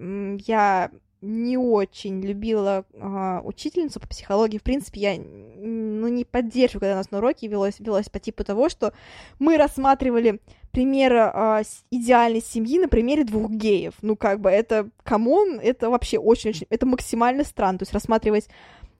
я 0.47 0.93
не 1.21 1.59
очень 1.59 2.21
любила 2.23 2.85
э, 2.93 3.41
учительницу 3.45 4.01
по 4.01 4.09
психологии. 4.09 4.59
В 4.59 4.63
принципе, 4.63 5.01
я 5.01 5.17
ну, 5.17 6.09
не 6.09 6.25
поддерживаю, 6.25 6.81
когда 6.81 6.95
у 6.95 6.99
нас 6.99 7.11
на 7.11 7.19
уроке 7.19 7.47
велось, 7.47 7.79
велось 7.79 8.09
по 8.09 8.19
типу 8.19 8.45
того, 8.45 8.69
что 8.69 8.93
мы 9.39 9.57
рассматривали 9.57 10.41
пример 10.73 11.13
э, 11.13 11.63
идеальной 11.91 12.41
семьи 12.41 12.79
на 12.79 12.89
примере 12.89 13.25
двух 13.25 13.51
геев. 13.51 13.95
Ну, 14.03 14.17
как 14.17 14.41
бы, 14.41 14.51
это, 14.51 14.89
come 15.03 15.36
on, 15.36 15.61
это 15.61 15.91
вообще 15.91 16.19
очень-очень, 16.19 16.67
это 16.71 16.87
максимально 16.87 17.45
странно. 17.45 17.79
То 17.79 17.83
есть 17.83 17.93
рассматривать 17.93 18.49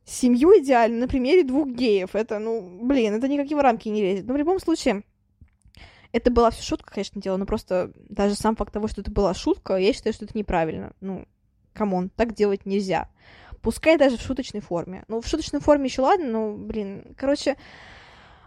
семью 0.05 0.53
идеально 0.59 1.01
на 1.01 1.09
примере 1.09 1.45
двух 1.45 1.69
геев, 1.69 2.15
это, 2.15 2.39
ну, 2.39 2.61
блин, 2.83 3.15
это 3.15 3.29
никакие 3.29 3.57
в 3.57 3.61
рамки 3.61 3.89
не 3.89 4.03
лезет. 4.03 4.27
Но 4.27 4.35
в 4.35 4.37
любом 4.37 4.59
случае, 4.59 5.05
это 6.13 6.31
была 6.31 6.51
все 6.51 6.63
шутка, 6.63 6.93
конечно, 6.93 7.21
дело, 7.21 7.37
но 7.37 7.47
просто 7.47 7.93
даже 8.09 8.35
сам 8.35 8.57
факт 8.57 8.73
того, 8.73 8.89
что 8.89 9.01
это 9.01 9.11
была 9.11 9.35
шутка, 9.35 9.77
я 9.77 9.93
считаю, 9.93 10.13
что 10.13 10.25
это 10.25 10.37
неправильно. 10.37 10.93
Ну, 11.01 11.27
come 11.81 11.98
on, 11.98 12.11
так 12.11 12.35
делать 12.35 12.66
нельзя. 12.66 13.09
Пускай 13.62 13.97
даже 13.97 14.19
в 14.19 14.20
шуточной 14.20 14.61
форме. 14.61 15.05
Ну, 15.09 15.23
в 15.23 15.27
шуточной 15.27 15.61
форме 15.61 15.86
еще 15.86 16.02
ладно, 16.02 16.27
но, 16.27 16.52
блин, 16.52 17.15
короче, 17.16 17.57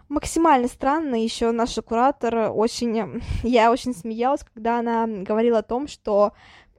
максимально 0.08 0.68
странно. 0.68 1.16
Еще 1.16 1.50
наша 1.50 1.82
куратор 1.82 2.52
очень... 2.54 3.22
Я 3.42 3.72
очень 3.72 3.92
смеялась, 3.92 4.44
когда 4.54 4.78
она 4.78 5.06
говорила 5.08 5.58
о 5.58 5.62
том, 5.62 5.88
что 5.88 6.32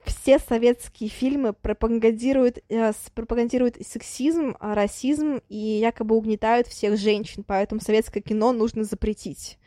все 0.05 0.39
советские 0.39 1.09
фильмы 1.09 1.51
пропагандируют, 1.51 2.59
э, 2.69 2.93
пропагандируют 3.13 3.75
сексизм, 3.85 4.55
расизм 4.61 5.41
и 5.49 5.57
якобы 5.57 6.15
угнетают 6.15 6.67
всех 6.67 6.97
женщин, 6.97 7.43
поэтому 7.45 7.81
советское 7.81 8.21
кино 8.21 8.53
нужно 8.53 8.85
запретить. 8.85 9.57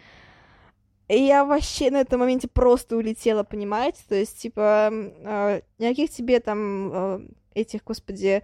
И 1.08 1.22
я 1.22 1.44
вообще 1.44 1.90
на 1.90 2.02
этом 2.02 2.20
моменте 2.20 2.48
просто 2.48 2.96
улетела, 2.96 3.42
понимаете? 3.42 4.00
То 4.08 4.14
есть, 4.14 4.38
типа, 4.38 4.90
э, 4.92 5.60
никаких 5.78 6.10
тебе 6.10 6.38
там 6.40 6.92
э, 6.92 7.20
этих, 7.54 7.82
господи, 7.84 8.42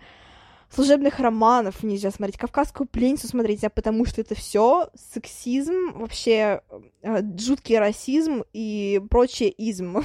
служебных 0.71 1.19
романов 1.19 1.83
нельзя 1.83 2.11
смотреть, 2.11 2.39
кавказскую 2.39 2.87
пленницу 2.87 3.29
смотреть, 3.29 3.65
а 3.65 3.71
потому 3.71 4.07
что 4.07 4.23
это 4.23 4.35
все 4.35 4.89
сексизм, 4.95 5.93
вообще 5.95 6.63
э, 7.03 7.23
жуткий 7.39 7.79
расизм 7.79 8.45
и 8.55 9.01
прочее 9.11 9.51
изм. 9.51 9.99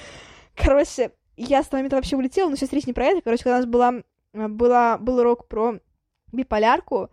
Короче, 0.54 1.10
я 1.36 1.64
с 1.64 1.72
момента 1.72 1.96
вообще 1.96 2.16
улетела, 2.16 2.48
но 2.48 2.56
сейчас 2.56 2.72
речь 2.72 2.86
не 2.86 2.92
про 2.92 3.06
это. 3.06 3.20
Короче, 3.20 3.42
когда 3.42 3.56
у 3.56 3.60
нас 3.60 3.66
была, 3.66 3.94
была, 4.32 4.96
был 4.98 5.18
урок 5.18 5.48
про 5.48 5.80
биполярку, 6.32 7.10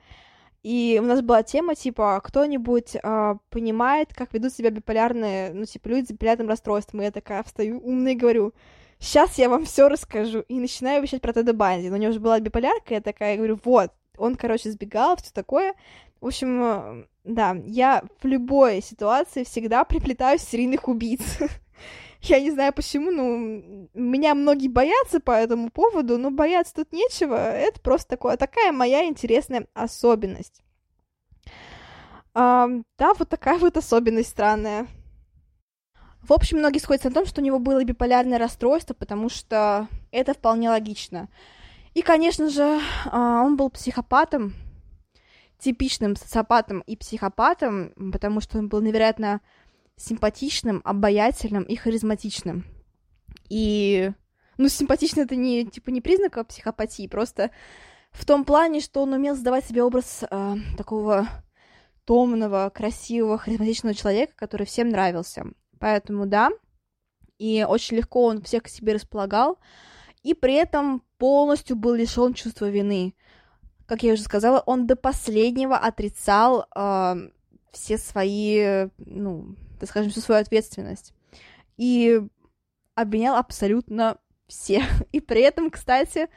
и 0.64 0.98
у 1.02 1.06
нас 1.06 1.22
была 1.22 1.44
тема, 1.44 1.76
типа, 1.76 2.22
кто-нибудь 2.23 2.95
э, 2.95 3.35
понимает, 3.49 4.14
как 4.14 4.34
ведут 4.34 4.53
себя 4.53 4.69
биполярные, 4.69 5.53
ну, 5.53 5.65
типа, 5.65 5.90
люди 5.90 6.07
с 6.07 6.11
биполярным 6.11 6.48
расстройством. 6.48 7.02
И 7.02 7.03
я 7.03 7.11
такая 7.11 7.44
встаю 7.44 7.80
умная 7.80 8.14
и 8.14 8.15
говорю, 8.15 8.53
сейчас 8.98 9.38
я 9.38 9.49
вам 9.49 9.65
все 9.65 9.90
расскажу. 9.90 10.40
И 10.48 10.60
начинаю 10.60 11.03
вещать 11.03 11.22
про 11.22 11.34
Теда 11.34 11.53
Банди. 11.53 11.90
Но 11.90 11.98
у 11.98 11.99
него 11.99 12.14
же 12.14 12.22
была 12.22 12.40
биполярка, 12.40 12.94
я 12.94 13.02
такая 13.02 13.35
говорю, 13.35 13.60
вот, 13.65 13.91
он, 14.18 14.35
короче, 14.35 14.72
сбегал, 14.72 15.18
все 15.18 15.31
такое. 15.34 15.73
В 16.22 16.27
общем, 16.27 16.64
э, 16.64 17.06
да, 17.26 17.57
я 17.65 18.03
в 18.22 18.26
любой 18.26 18.81
ситуации 18.81 19.44
всегда 19.44 19.84
приплетаю 19.84 20.40
серийных 20.40 20.88
убийц. 20.88 21.40
Я 22.23 22.39
не 22.39 22.51
знаю 22.51 22.71
почему, 22.71 23.11
но 23.11 23.23
меня 23.93 24.33
многие 24.33 24.69
боятся 24.69 25.19
по 25.19 25.31
этому 25.31 25.69
поводу, 25.69 26.17
но 26.17 26.31
бояться 26.31 26.73
тут 26.73 26.93
нечего. 26.93 27.35
Это 27.35 27.81
просто 27.81 28.11
такое, 28.11 28.37
такая 28.37 28.71
моя 28.71 29.05
интересная 29.05 29.67
особенность. 29.73 30.61
А, 32.33 32.69
да, 32.97 33.13
вот 33.15 33.27
такая 33.27 33.59
вот 33.59 33.75
особенность 33.75 34.29
странная. 34.29 34.87
В 36.21 36.31
общем, 36.31 36.59
многие 36.59 36.79
сходятся 36.79 37.09
на 37.09 37.15
том, 37.15 37.25
что 37.25 37.41
у 37.41 37.43
него 37.43 37.59
было 37.59 37.83
биполярное 37.83 38.39
расстройство, 38.39 38.93
потому 38.93 39.27
что 39.27 39.89
это 40.11 40.33
вполне 40.33 40.69
логично. 40.69 41.27
И, 41.93 42.01
конечно 42.01 42.49
же, 42.49 42.79
а, 43.05 43.43
он 43.43 43.57
был 43.57 43.69
психопатом, 43.69 44.53
типичным 45.59 46.15
социопатом 46.15 46.79
и 46.87 46.95
психопатом, 46.95 47.91
потому 48.13 48.39
что 48.39 48.59
он 48.59 48.69
был 48.69 48.79
невероятно 48.79 49.41
симпатичным, 49.98 50.82
обаятельным 50.84 51.64
и 51.64 51.76
харизматичным. 51.76 52.65
И, 53.49 54.11
ну, 54.57 54.70
симпатично 54.70 55.22
это 55.22 55.36
не, 55.36 55.65
типа, 55.65 55.90
не 55.90 56.02
признак 56.02 56.48
психопатии, 56.48 57.07
просто 57.07 57.52
в 58.11 58.26
том 58.26 58.45
плане, 58.45 58.80
что 58.80 59.02
он 59.03 59.14
умел 59.14 59.36
создавать 59.36 59.65
себе 59.65 59.84
образ 59.84 60.24
э, 60.30 60.56
такого 60.78 61.28
томного, 62.06 62.70
красивого, 62.74 63.38
харизматичного 63.38 63.95
человека, 63.95 64.34
который 64.36 64.65
всем 64.65 64.90
нравился. 64.90 65.45
Поэтому, 65.80 66.26
да, 66.26 66.52
и 67.38 67.65
очень 67.68 67.98
легко 67.98 68.26
он 68.26 68.41
всех 68.41 68.64
к 68.64 68.68
себе 68.68 68.94
располагал, 68.94 69.60
и 70.22 70.34
при 70.34 70.53
этом 70.53 71.03
полностью 71.18 71.76
был 71.76 71.94
лишен 71.94 72.34
чувства 72.34 72.70
вины. 72.70 73.15
Как 73.86 74.03
я 74.03 74.14
уже 74.14 74.24
сказала, 74.24 74.61
он 74.65 74.88
до 74.88 74.95
последнего 74.95 75.78
отрицал 75.78 76.68
э, 76.76 77.15
все 77.72 77.98
свои, 77.98 78.88
ну, 78.98 79.56
так 79.84 79.89
скажем, 79.89 80.11
всю 80.11 80.22
свою 80.22 80.39
ответственность. 80.39 81.14
И 81.76 82.22
обвинял 82.95 83.35
абсолютно 83.35 84.18
всех. 84.47 84.85
И 85.11 85.19
при 85.19 85.41
этом, 85.41 85.69
кстати, 85.69 86.30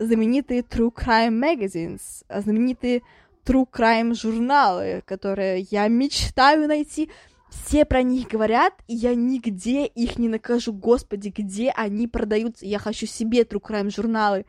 знаменитые 0.00 0.62
True 0.62 0.92
Crime 0.92 1.38
Magazines, 1.38 2.24
знаменитые 2.28 3.02
True 3.44 3.66
Crime 3.70 4.14
журналы, 4.14 5.02
которые 5.06 5.66
я 5.70 5.86
мечтаю 5.86 6.66
найти. 6.66 7.10
Все 7.50 7.84
про 7.84 8.02
них 8.02 8.28
говорят, 8.28 8.74
и 8.86 8.94
я 8.94 9.14
нигде 9.14 9.86
их 9.86 10.18
не 10.18 10.28
накажу. 10.28 10.72
Господи, 10.72 11.32
где 11.36 11.70
они 11.70 12.08
продаются? 12.08 12.66
Я 12.66 12.78
хочу 12.78 13.06
себе 13.06 13.42
True 13.42 13.60
Crime 13.60 13.90
журналы. 13.90 14.46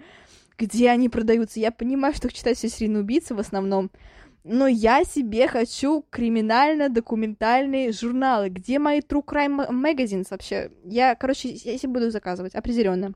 Где 0.57 0.89
они 0.89 1.09
продаются? 1.09 1.59
Я 1.59 1.71
понимаю, 1.71 2.15
что 2.15 2.27
их 2.27 2.33
читают 2.33 2.57
все 2.57 2.69
серийные 2.69 3.01
убийцы 3.01 3.35
в 3.35 3.39
основном, 3.39 3.91
но 4.43 4.67
я 4.67 5.03
себе 5.03 5.47
хочу 5.47 6.05
криминально-документальные 6.09 7.91
журналы. 7.91 8.49
Где 8.49 8.79
мои 8.79 8.99
True 8.99 9.23
Crime 9.23 9.69
Magazines 9.69 10.27
вообще? 10.31 10.71
Я, 10.83 11.15
короче, 11.15 11.49
я 11.49 11.77
себе 11.77 11.93
буду 11.93 12.11
заказывать, 12.11 12.55
определенно. 12.55 13.13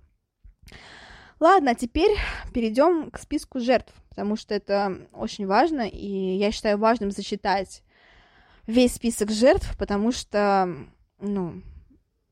Ладно, 1.40 1.72
а 1.72 1.76
теперь 1.76 2.16
перейдем 2.54 3.12
к 3.12 3.20
списку 3.20 3.60
жертв, 3.60 3.94
потому 4.10 4.36
что 4.36 4.54
это 4.54 5.08
очень 5.12 5.48
важно, 5.48 5.82
и 5.82 6.38
я 6.38 6.52
считаю 6.52 6.78
важным 6.78 7.12
зачитать 7.12 7.84
весь 8.68 8.94
список 8.94 9.32
жертв, 9.32 9.78
потому 9.78 10.12
что, 10.12 10.74
ну, 11.20 11.62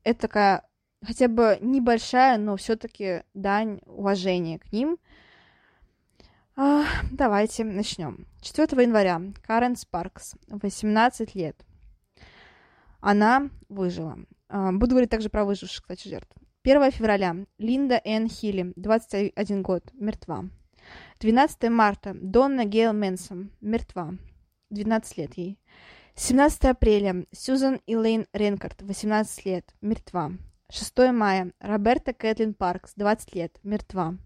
это 0.04 0.20
такая 0.20 0.62
хотя 1.04 1.28
бы 1.28 1.58
небольшая, 1.60 2.38
но 2.38 2.56
все-таки 2.56 3.24
дань 3.34 3.80
уважения 3.84 4.58
к 4.58 4.72
ним— 4.72 4.98
а, 6.56 6.84
давайте 7.10 7.64
начнем. 7.64 8.26
4 8.44 8.82
января. 8.82 9.22
Карен 9.42 9.74
Спаркс, 9.74 10.34
18 10.48 11.34
лет. 11.34 11.56
Она 13.00 13.48
выжила. 13.68 14.18
А, 14.48 14.70
буду 14.70 14.90
говорить 14.90 15.10
также 15.10 15.30
про 15.30 15.44
выживших, 15.44 15.82
кстати, 15.82 16.08
жертв. 16.08 16.36
1 16.62 16.90
февраля. 16.90 17.36
Линда 17.58 18.00
Энн 18.04 18.28
Хилли, 18.28 18.72
21 18.76 19.62
год, 19.62 19.90
мертва. 19.94 20.44
12 21.20 21.70
марта. 21.70 22.12
Донна 22.14 22.66
Гейл 22.66 22.92
Мэнсон, 22.92 23.50
мертва. 23.62 24.14
12 24.70 25.18
лет 25.18 25.34
ей. 25.38 25.58
17 26.14 26.64
апреля. 26.66 27.26
Сьюзан 27.32 27.80
Илэйн 27.86 28.26
Ренкард, 28.34 28.82
18 28.82 29.46
лет, 29.46 29.74
мертва. 29.80 30.32
6 30.70 31.12
мая. 31.12 31.52
Роберта 31.60 32.12
Кэтлин 32.12 32.52
Паркс, 32.52 32.92
20 32.94 33.34
лет, 33.34 33.58
мертва. 33.62 34.18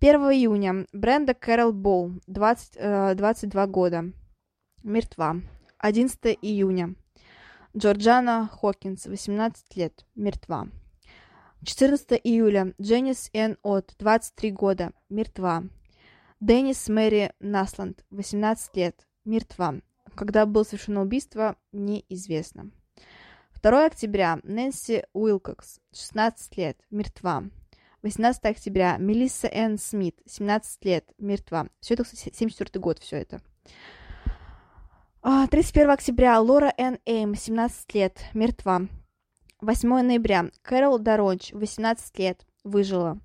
1 0.00 0.20
июня. 0.30 0.86
Бренда 0.92 1.34
Кэрол 1.34 1.72
Болл, 1.72 2.12
20, 2.28 2.76
э, 2.76 3.14
22 3.16 3.66
года. 3.66 4.12
Мертва. 4.84 5.40
11 5.78 6.38
июня. 6.40 6.94
Джорджана 7.76 8.46
Хокинс, 8.46 9.06
18 9.06 9.76
лет. 9.76 10.06
Мертва. 10.14 10.68
14 11.64 12.20
июля. 12.22 12.74
Дженнис 12.80 13.28
Н. 13.32 13.56
От, 13.64 13.96
23 13.98 14.52
года. 14.52 14.92
Мертва. 15.08 15.64
Деннис 16.38 16.88
Мэри 16.88 17.32
Насланд, 17.40 18.04
18 18.10 18.76
лет. 18.76 19.04
Мертва. 19.24 19.80
Когда 20.14 20.46
было 20.46 20.62
совершено 20.62 21.02
убийство, 21.02 21.56
неизвестно. 21.72 22.70
2 23.60 23.86
октября. 23.86 24.38
Нэнси 24.44 25.06
Уилкокс, 25.12 25.80
16 25.92 26.56
лет. 26.56 26.78
Мертва. 26.90 27.50
18 28.02 28.44
октября. 28.44 28.96
Мелисса 28.98 29.48
Энн 29.48 29.78
Смит, 29.78 30.20
17 30.26 30.84
лет, 30.84 31.10
мертва. 31.18 31.68
Все 31.80 31.94
это, 31.94 32.04
кстати, 32.04 32.34
74 32.34 32.80
год, 32.80 32.98
все 32.98 33.16
это. 33.16 33.40
31 35.22 35.90
а, 35.90 35.92
октября. 35.92 36.40
Лора 36.40 36.72
Энн 36.76 36.98
Эйм, 37.04 37.34
17 37.34 37.94
лет, 37.94 38.18
мертва. 38.34 38.82
8 39.60 39.88
ноября. 40.02 40.50
Кэрол 40.62 40.98
Доронч, 40.98 41.52
18 41.52 42.18
лет, 42.18 42.46
выжила. 42.62 43.18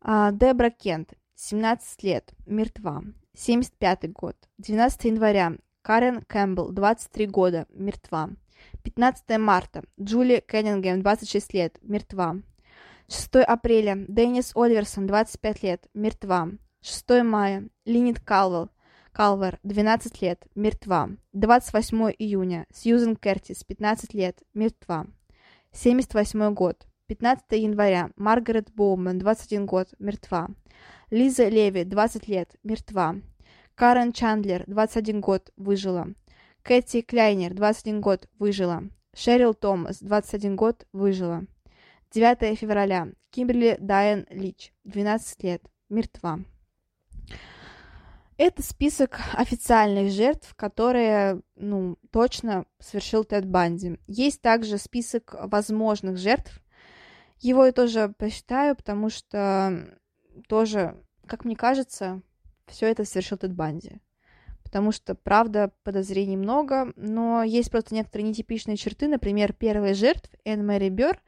А, 0.00 0.30
Дебра 0.30 0.70
Кент, 0.70 1.14
17 1.34 2.02
лет, 2.04 2.32
мертва. 2.46 3.02
75 3.34 4.12
год. 4.12 4.36
12 4.58 5.04
января. 5.04 5.52
Карен 5.82 6.22
Кэмпбелл, 6.22 6.70
23 6.70 7.26
года, 7.26 7.66
мертва. 7.70 8.30
15 8.82 9.38
марта. 9.38 9.82
Джули 10.00 10.42
Кеннингем, 10.46 11.02
26 11.02 11.54
лет, 11.54 11.78
мертва. 11.82 12.36
6 13.08 13.44
апреля. 13.46 14.04
Деннис 14.08 14.52
Оливерсон, 14.54 15.06
25 15.06 15.62
лет, 15.62 15.88
мертва. 15.94 16.50
6 16.80 17.22
мая. 17.22 17.68
Линит 17.84 18.20
Калвелл, 18.20 18.70
Калвер, 19.12 19.58
12 19.62 20.22
лет, 20.22 20.44
мертва. 20.54 21.10
28 21.32 22.12
июня. 22.18 22.66
Сьюзен 22.72 23.16
Кертис, 23.16 23.64
15 23.64 24.12
лет, 24.14 24.42
мертва. 24.54 25.06
78 25.72 26.54
год. 26.54 26.86
15 27.06 27.52
января. 27.52 28.10
Маргарет 28.16 28.72
Боуман, 28.74 29.18
21 29.18 29.66
год, 29.66 29.88
мертва. 29.98 30.48
Лиза 31.10 31.48
Леви, 31.48 31.84
20 31.84 32.28
лет, 32.28 32.56
мертва. 32.64 33.16
Карен 33.76 34.12
Чандлер, 34.12 34.64
21 34.66 35.20
год, 35.20 35.50
выжила. 35.56 36.08
Кэти 36.62 37.02
Кляйнер, 37.02 37.54
21 37.54 38.00
год, 38.00 38.28
выжила. 38.38 38.82
Шерил 39.14 39.54
Томас, 39.54 40.00
21 40.00 40.56
год, 40.56 40.86
выжила. 40.92 41.46
9 42.10 42.58
февраля. 42.58 43.08
Кимберли 43.30 43.76
Дайан 43.80 44.26
Лич, 44.30 44.72
12 44.84 45.42
лет, 45.42 45.62
мертва. 45.88 46.40
Это 48.38 48.62
список 48.62 49.18
официальных 49.32 50.12
жертв, 50.12 50.54
которые, 50.56 51.40
ну, 51.54 51.96
точно 52.10 52.66
совершил 52.78 53.24
Тед 53.24 53.46
Банди. 53.46 53.98
Есть 54.06 54.42
также 54.42 54.76
список 54.76 55.34
возможных 55.38 56.18
жертв. 56.18 56.62
Его 57.38 57.64
я 57.64 57.72
тоже 57.72 58.14
посчитаю, 58.18 58.76
потому 58.76 59.08
что 59.08 59.88
тоже, 60.48 61.02
как 61.26 61.46
мне 61.46 61.56
кажется, 61.56 62.20
все 62.66 62.86
это 62.86 63.06
совершил 63.06 63.38
Тед 63.38 63.54
Банди. 63.54 64.00
Потому 64.62 64.92
что, 64.92 65.14
правда, 65.14 65.72
подозрений 65.82 66.36
много, 66.36 66.92
но 66.96 67.42
есть 67.42 67.70
просто 67.70 67.94
некоторые 67.94 68.28
нетипичные 68.28 68.76
черты. 68.76 69.08
Например, 69.08 69.54
первая 69.54 69.94
жертва, 69.94 70.36
Энн 70.44 70.66
Мэри 70.66 70.90
Бёрр, 70.90 71.22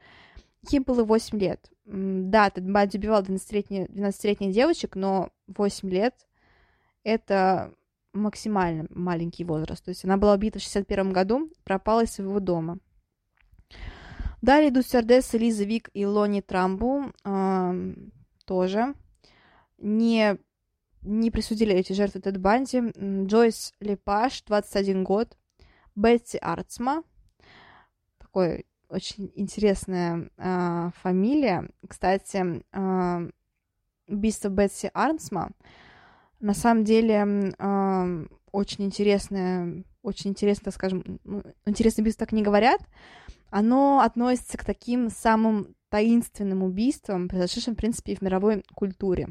ей 0.69 0.79
было 0.79 1.03
8 1.03 1.39
лет. 1.39 1.71
Да, 1.85 2.49
Тед 2.49 2.69
Банди 2.69 2.97
убивал 2.97 3.23
12-летних 3.23 3.91
12 3.91 4.51
девочек, 4.51 4.95
но 4.95 5.31
8 5.47 5.89
лет— 5.89 6.27
это 7.03 7.73
максимально 8.13 8.87
маленький 8.89 9.43
возраст. 9.43 9.83
То 9.83 9.89
есть 9.89 10.05
она 10.05 10.17
была 10.17 10.33
убита 10.33 10.59
в 10.59 10.61
61 10.61 11.13
году, 11.13 11.49
пропала 11.63 12.03
из 12.03 12.11
своего 12.11 12.39
дома. 12.39 12.79
Далее 14.41 14.69
идут 14.69 14.85
стюардессы 14.85 15.37
Лиза 15.37 15.65
Вик 15.65 15.89
и 15.93 16.05
Лони 16.05 16.41
Трамбу, 16.41 17.11
э, 17.25 17.93
тоже 18.45 18.95
не, 19.77 20.37
не 21.01 21.29
присудили 21.29 21.73
эти 21.73 21.93
жертвы 21.93 22.21
Тед 22.21 22.37
Банди. 22.39 22.81
Джойс 23.25 23.73
Лепаш, 23.79 24.43
21 24.43 25.03
год. 25.03 25.35
Бетси 25.95 26.37
Арцма, 26.37 27.03
такой 28.19 28.65
очень 28.89 29.31
интересная 29.35 30.29
э, 30.37 30.89
фамилия. 31.01 31.69
Кстати, 31.87 32.63
э, 32.71 33.29
убийство 34.07 34.49
Бетси 34.49 34.89
Арцма 34.93 35.51
на 36.39 36.53
самом 36.53 36.83
деле 36.83 37.53
э, 37.57 38.25
очень 38.51 38.85
интересное, 38.85 39.83
очень 40.01 40.31
интересно, 40.31 40.71
скажем, 40.71 41.19
ну, 41.23 41.43
интересное 41.65 42.03
убийство 42.03 42.25
так 42.25 42.33
не 42.33 42.41
говорят, 42.41 42.81
оно 43.49 43.99
относится 43.99 44.57
к 44.57 44.65
таким 44.65 45.09
самым 45.09 45.75
таинственным 45.89 46.63
убийствам, 46.63 47.27
произошедшим, 47.27 47.73
в 47.73 47.77
принципе, 47.77 48.13
и 48.13 48.15
в 48.15 48.21
мировой 48.21 48.63
культуре. 48.75 49.29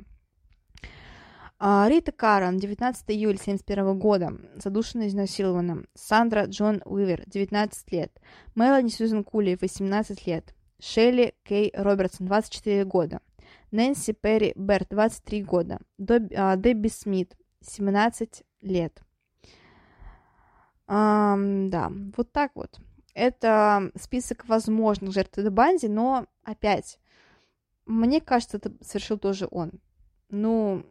А, 1.61 1.89
Рита 1.89 2.13
Карен, 2.13 2.59
19 2.59 3.05
июля 3.11 3.35
1971 3.35 3.99
года, 3.99 4.33
задушена 4.57 5.09
изнасилована. 5.09 5.85
Сандра 5.95 6.45
Джон 6.45 6.83
Уивер, 6.85 7.25
19 7.27 7.93
лет. 7.93 8.13
Мелани 8.55 8.89
Сьюзен 8.89 9.25
Кули, 9.25 9.59
18 9.61 10.27
лет. 10.27 10.55
Шелли 10.81 11.35
Кей 11.43 11.73
Робертсон, 11.75 12.27
24 12.27 12.85
года. 12.85 13.21
Нэнси 13.73 14.13
Перри 14.13 14.53
Берт, 14.55 14.89
23 14.91 15.43
года. 15.43 15.81
А, 16.37 16.57
Дебби 16.57 16.89
Смит, 16.89 17.37
17 17.63 18.45
лет. 18.63 19.03
А, 20.87 21.37
да, 21.37 21.91
вот 22.17 22.31
так 22.31 22.53
вот. 22.55 22.79
Это 23.15 23.91
список 24.01 24.47
возможных 24.47 25.13
жертв 25.13 25.39
Банди, 25.51 25.89
но 25.89 26.27
опять, 26.45 27.01
мне 27.85 28.21
кажется, 28.21 28.59
это 28.59 28.73
совершил 28.81 29.19
тоже 29.19 29.49
он. 29.51 29.73
Ну, 30.31 30.85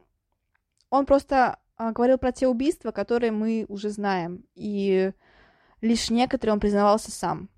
он 0.90 1.06
просто 1.06 1.60
а, 1.78 1.92
говорил 1.92 2.18
про 2.18 2.32
те 2.32 2.48
убийства, 2.48 2.92
которые 2.92 3.32
мы 3.32 3.66
уже 3.70 3.90
знаем, 3.90 4.46
и 4.56 5.12
лишь 5.82 6.10
некоторые 6.10 6.54
он 6.54 6.60
признавался 6.60 7.12
сам. 7.12 7.50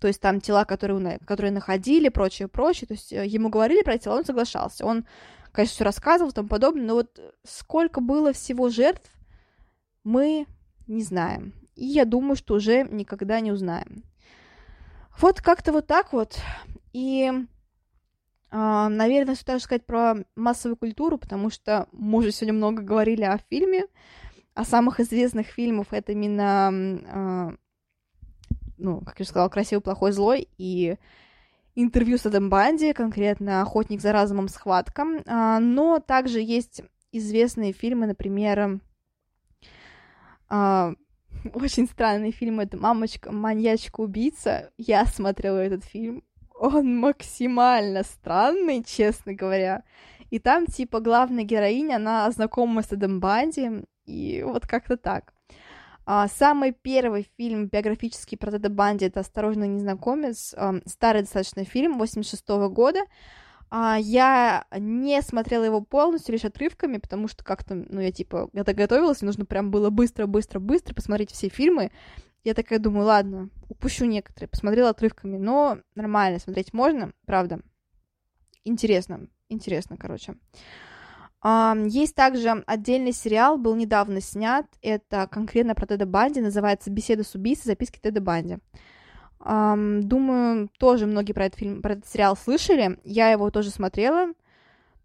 То 0.00 0.06
есть 0.06 0.20
там 0.20 0.40
тела, 0.40 0.64
которые, 0.64 1.18
которые 1.26 1.50
находили, 1.50 2.08
прочее, 2.08 2.46
прочее, 2.46 2.86
то 2.86 2.94
есть 2.94 3.12
э, 3.12 3.26
ему 3.26 3.48
говорили 3.48 3.82
про 3.82 3.98
тела, 3.98 4.18
он 4.18 4.24
соглашался, 4.24 4.86
он, 4.86 5.06
конечно, 5.50 5.74
все 5.74 5.84
рассказывал 5.84 6.30
и 6.30 6.34
тому 6.34 6.48
подобное, 6.48 6.84
но 6.84 6.94
вот 6.94 7.18
сколько 7.44 8.00
было 8.00 8.32
всего 8.32 8.68
жертв, 8.68 9.10
мы 10.04 10.46
не 10.86 11.02
знаем, 11.02 11.52
и 11.74 11.84
я 11.84 12.04
думаю, 12.04 12.36
что 12.36 12.54
уже 12.54 12.84
никогда 12.84 13.40
не 13.40 13.50
узнаем. 13.50 14.04
Вот 15.20 15.40
как-то 15.40 15.72
вот 15.72 15.88
так 15.88 16.12
вот, 16.12 16.38
и, 16.92 17.32
наверное, 18.50 19.34
стоит 19.34 19.62
сказать 19.62 19.84
про 19.84 20.16
массовую 20.36 20.76
культуру, 20.76 21.18
потому 21.18 21.50
что 21.50 21.88
мы 21.92 22.18
уже 22.18 22.32
сегодня 22.32 22.54
много 22.54 22.82
говорили 22.82 23.22
о 23.22 23.38
фильме, 23.50 23.84
о 24.54 24.64
самых 24.64 25.00
известных 25.00 25.48
фильмах, 25.48 25.88
это 25.90 26.12
именно 26.12 27.52
э, 27.52 27.56
ну, 28.78 29.00
как 29.00 29.18
я 29.18 29.22
уже 29.22 29.30
сказала, 29.30 29.48
красивый, 29.48 29.82
плохой, 29.82 30.12
злой, 30.12 30.48
и 30.56 30.96
интервью 31.74 32.18
с 32.18 32.26
Эдом 32.26 32.48
Банди, 32.48 32.92
конкретно 32.92 33.60
«Охотник 33.60 34.00
за 34.00 34.12
разумом. 34.12 34.48
Схватка», 34.48 35.04
а, 35.26 35.60
но 35.60 36.00
также 36.00 36.40
есть 36.40 36.82
известные 37.12 37.72
фильмы, 37.72 38.06
например, 38.06 38.80
а, 40.48 40.94
очень 41.54 41.86
странный 41.86 42.30
фильм, 42.30 42.60
это 42.60 42.76
«Мамочка, 42.76 43.32
маньячка, 43.32 44.00
убийца». 44.00 44.70
Я 44.76 45.04
смотрела 45.06 45.58
этот 45.58 45.84
фильм, 45.84 46.24
он 46.58 46.98
максимально 46.98 48.02
странный, 48.02 48.82
честно 48.84 49.34
говоря. 49.34 49.84
И 50.30 50.38
там, 50.38 50.66
типа, 50.66 51.00
главная 51.00 51.44
героиня, 51.44 51.96
она 51.96 52.30
знакома 52.30 52.82
с 52.82 52.92
Эдом 52.92 53.20
Банди, 53.20 53.84
и 54.04 54.42
вот 54.46 54.66
как-то 54.66 54.96
так. 54.96 55.32
А, 56.04 56.26
самый 56.28 56.72
первый 56.72 57.28
фильм 57.36 57.66
биографический 57.66 58.38
про 58.38 58.50
Теда 58.50 58.70
Банди 58.70 59.04
это 59.04 59.20
«Осторожный 59.20 59.68
незнакомец», 59.68 60.54
старый 60.86 61.22
достаточно 61.22 61.64
фильм 61.64 61.98
86 61.98 62.48
-го 62.48 62.68
года. 62.70 63.00
А, 63.70 63.98
я 64.00 64.64
не 64.78 65.20
смотрела 65.20 65.64
его 65.64 65.82
полностью, 65.82 66.32
лишь 66.32 66.44
отрывками, 66.44 66.96
потому 66.96 67.28
что 67.28 67.44
как-то, 67.44 67.74
ну, 67.74 68.00
я 68.00 68.10
типа, 68.10 68.48
когда 68.54 68.72
готовилась, 68.72 69.20
нужно 69.20 69.44
прям 69.44 69.70
было 69.70 69.90
быстро-быстро-быстро 69.90 70.94
посмотреть 70.94 71.30
все 71.32 71.48
фильмы. 71.48 71.90
Я 72.44 72.54
такая 72.54 72.78
думаю, 72.78 73.06
ладно, 73.06 73.50
упущу 73.68 74.04
некоторые, 74.04 74.48
посмотрела 74.48 74.90
отрывками, 74.90 75.36
но 75.36 75.78
нормально, 75.94 76.38
смотреть 76.38 76.72
можно, 76.72 77.12
правда. 77.26 77.60
Интересно, 78.64 79.28
интересно, 79.48 79.96
короче. 79.96 80.34
Есть 81.44 82.14
также 82.14 82.64
отдельный 82.66 83.12
сериал, 83.12 83.58
был 83.58 83.74
недавно 83.76 84.20
снят, 84.20 84.66
это 84.82 85.28
конкретно 85.28 85.74
про 85.74 85.86
Теда 85.86 86.06
Банди, 86.06 86.40
называется 86.40 86.90
«Беседа 86.90 87.22
с 87.22 87.34
убийцей. 87.34 87.66
Записки 87.66 88.00
Теда 88.00 88.20
Банди». 88.20 88.58
Думаю, 89.40 90.68
тоже 90.78 91.06
многие 91.06 91.32
про 91.32 91.46
этот 91.46 91.60
фильм, 91.60 91.80
про 91.80 91.92
этот 91.92 92.06
сериал 92.08 92.36
слышали, 92.36 92.98
я 93.04 93.30
его 93.30 93.50
тоже 93.50 93.70
смотрела, 93.70 94.32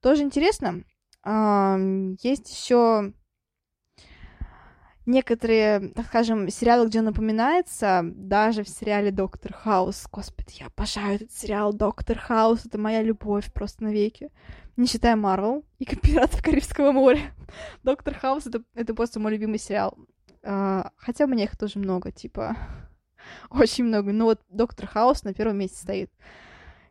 тоже 0.02 0.24
интересно. 0.24 0.84
Есть 2.24 2.52
еще 2.52 3.14
некоторые, 5.06 5.94
скажем, 6.08 6.50
сериалы, 6.50 6.88
где 6.88 7.00
он 7.00 7.06
напоминается, 7.06 8.02
даже 8.04 8.64
в 8.64 8.70
сериале 8.70 9.12
Доктор 9.12 9.54
Хаус. 9.54 10.08
Господи, 10.12 10.58
я 10.60 10.68
обожаю 10.68 11.16
этот 11.16 11.32
сериал 11.32 11.74
Доктор 11.74 12.18
Хаус, 12.18 12.66
это 12.66 12.78
моя 12.78 13.02
любовь 13.02 13.52
просто 13.54 13.84
навеки 13.84 14.30
не 14.76 14.88
считая 14.88 15.16
Марвел 15.16 15.66
и 15.80 15.86
Пиратов 15.86 16.42
Карибского 16.42 16.92
моря. 16.92 17.34
Доктор 17.84 18.16
Хаус 18.16 18.48
это, 18.48 18.64
это 18.74 18.94
просто 18.94 19.20
мой 19.20 19.34
любимый 19.34 19.60
сериал. 19.60 19.98
Uh, 20.42 20.90
хотя 20.98 21.24
у 21.24 21.28
меня 21.28 21.46
их 21.46 21.58
тоже 21.58 21.80
много, 21.80 22.12
типа, 22.12 22.58
очень 23.50 23.86
много. 23.86 24.12
Но 24.12 24.26
вот 24.26 24.42
Доктор 24.50 24.88
Хаус 24.88 25.24
на 25.24 25.34
первом 25.34 25.58
месте 25.58 25.78
стоит. 25.78 26.12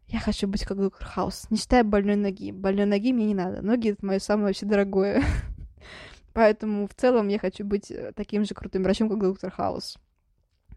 Я 0.06 0.20
хочу 0.20 0.46
быть 0.46 0.64
как 0.64 0.78
Доктор 0.78 1.06
Хаус, 1.06 1.46
не 1.50 1.56
считая 1.56 1.84
больной 1.84 2.16
ноги. 2.16 2.52
Больной 2.52 2.86
ноги 2.86 3.12
мне 3.12 3.26
не 3.26 3.34
надо. 3.34 3.62
Ноги— 3.62 3.90
это 3.92 4.04
мое 4.04 4.18
самое 4.18 4.48
вообще 4.48 4.66
дорогое. 4.66 5.22
Поэтому 6.32 6.86
в 6.86 6.94
целом 6.94 7.28
я 7.28 7.38
хочу 7.38 7.64
быть 7.64 7.90
э, 7.90 8.12
таким 8.14 8.44
же 8.44 8.54
крутым 8.54 8.82
врачом, 8.82 9.08
как 9.08 9.20
Доктор 9.20 9.50
Хаус. 9.50 9.98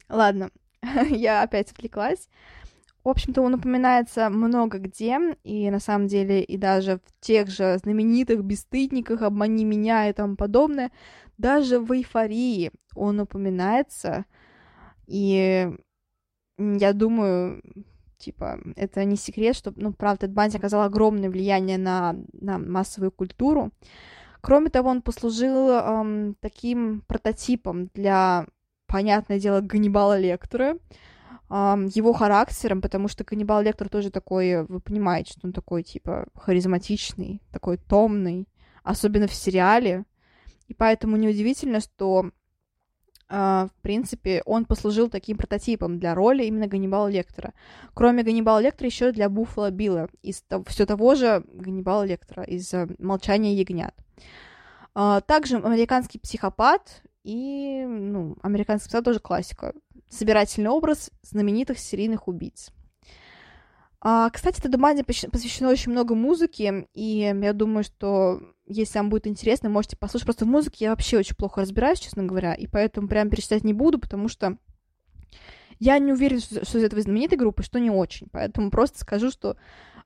Ладно, 0.10 0.50
я 1.10 1.44
опять 1.44 1.72
отвлеклась. 1.72 2.30
В 3.04 3.10
общем-то, 3.10 3.42
он 3.42 3.54
упоминается 3.54 4.30
много 4.30 4.80
где, 4.80 5.20
и 5.44 5.70
на 5.70 5.80
самом 5.80 6.08
деле 6.08 6.44
и 6.44 6.58
даже 6.58 6.98
в 6.98 7.22
тех 7.22 7.50
же 7.50 7.78
знаменитых 7.78 8.44
бесстыдниках 8.44 9.22
«Обмани 9.22 9.64
меня» 9.64 10.10
и 10.10 10.14
тому 10.14 10.36
подобное, 10.36 10.92
даже 11.38 11.80
в 11.80 11.92
«Эйфории» 11.92 12.72
он 12.96 13.20
упоминается, 13.20 14.26
и 15.06 15.72
я 16.58 16.94
думаю, 16.94 17.62
типа, 18.18 18.60
это 18.76 19.04
не 19.06 19.18
секрет, 19.18 19.56
что, 19.56 19.72
ну, 19.76 19.94
правда, 19.94 20.22
Тед 20.22 20.34
Банди 20.34 20.58
оказал 20.58 20.82
огромное 20.82 21.30
влияние 21.30 21.78
на, 21.78 22.16
на 22.34 22.58
массовую 22.58 23.12
культуру. 23.12 23.72
Кроме 24.46 24.70
того, 24.70 24.92
он 24.92 25.02
послужил 25.02 25.72
эм, 25.72 26.36
таким 26.40 27.02
прототипом 27.08 27.88
для, 27.96 28.46
понятное 28.86 29.40
дело, 29.40 29.60
Ганнибала 29.60 30.20
Лектора, 30.20 30.78
эм, 31.50 31.88
его 31.88 32.14
характером, 32.14 32.80
потому 32.80 33.08
что 33.08 33.24
Ганнибал 33.24 33.64
Лектор 33.64 33.90
тоже 33.90 34.12
такой, 34.12 34.64
вы 34.68 34.82
понимаете, 34.82 35.32
что 35.32 35.48
он 35.48 35.52
такой, 35.52 35.82
типа, 35.82 36.28
харизматичный, 36.36 37.42
такой 37.52 37.78
томный, 37.78 38.48
особенно 38.84 39.26
в 39.26 39.34
сериале. 39.34 40.06
И 40.68 40.76
поэтому 40.76 41.18
неудивительно, 41.18 41.80
что 41.80 42.30
в 43.28 43.72
принципе, 43.82 44.44
он 44.46 44.66
послужил 44.66 45.10
таким 45.10 45.38
прототипом 45.38 46.00
для 46.00 46.14
роли 46.14 46.44
именно 46.44 46.68
Ганнибала 46.68 47.08
Лектора. 47.08 47.54
Кроме 47.94 48.24
Ганнибала 48.24 48.60
Лектора, 48.60 48.88
еще 48.88 49.12
для 49.12 49.30
Буффало 49.30 49.72
Билла, 49.72 50.10
из 50.22 50.44
все 50.68 50.86
того 50.86 51.16
же 51.16 51.44
Ганнибала 51.54 52.04
Лектора, 52.04 52.44
из 52.44 52.72
uh, 52.74 52.94
«Молчания 53.00 53.56
ягнят». 53.56 53.96
Uh, 54.94 55.22
также 55.26 55.58
«Американский 55.58 56.20
психопат» 56.20 57.02
и, 57.24 57.84
ну, 57.88 58.38
«Американский 58.44 58.90
психопат» 58.90 59.06
тоже 59.06 59.20
классика. 59.20 59.74
Собирательный 60.10 60.70
образ 60.70 61.10
знаменитых 61.24 61.80
серийных 61.80 62.28
убийц. 62.28 62.72
А, 64.02 64.30
кстати, 64.30 64.62
Теду 64.62 64.78
Банди 64.78 65.02
посвящено 65.02 65.70
очень 65.70 65.92
много 65.92 66.14
музыки, 66.14 66.88
и 66.94 67.34
я 67.42 67.54
думаю, 67.54 67.84
что 67.84 68.40
если 68.66 68.98
вам 68.98 69.10
будет 69.10 69.28
интересно, 69.28 69.70
можете 69.70 69.98
послушать. 69.98 70.26
Просто 70.26 70.46
в 70.46 70.50
музыке 70.50 70.86
я 70.86 70.90
вообще 70.92 71.18
очень 71.18 71.36
плохо 71.36 71.62
разбираюсь, 71.62 72.00
честно 72.00 72.24
говоря, 72.24 72.54
и 72.54 72.68
поэтому 72.68 73.08
прям 73.08 73.30
перечислять 73.30 73.64
не 73.64 73.74
буду, 73.74 74.00
потому 74.00 74.28
что 74.28 74.58
я 75.80 76.00
не 76.00 76.14
уверена, 76.14 76.40
что, 76.40 76.66
что 76.66 76.80
из 76.80 76.84
этого 76.84 77.02
знаменитой 77.02 77.38
группы, 77.38 77.64
что 77.64 77.80
не 77.80 77.92
очень. 77.92 78.28
Поэтому 78.32 78.72
просто 78.72 79.00
скажу, 79.00 79.30
что 79.30 79.58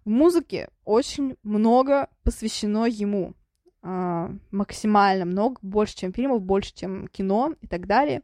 в 0.06 0.10
музыке 0.10 0.70
очень 0.86 1.38
много 1.44 2.10
посвящено 2.24 2.86
ему. 2.86 3.34
А, 3.82 4.32
максимально 4.52 5.26
много, 5.26 5.60
больше, 5.62 5.96
чем 5.96 6.12
фильмов, 6.12 6.42
больше, 6.42 6.74
чем 6.76 7.08
кино 7.08 7.54
и 7.62 7.68
так 7.68 7.88
далее. 7.88 8.24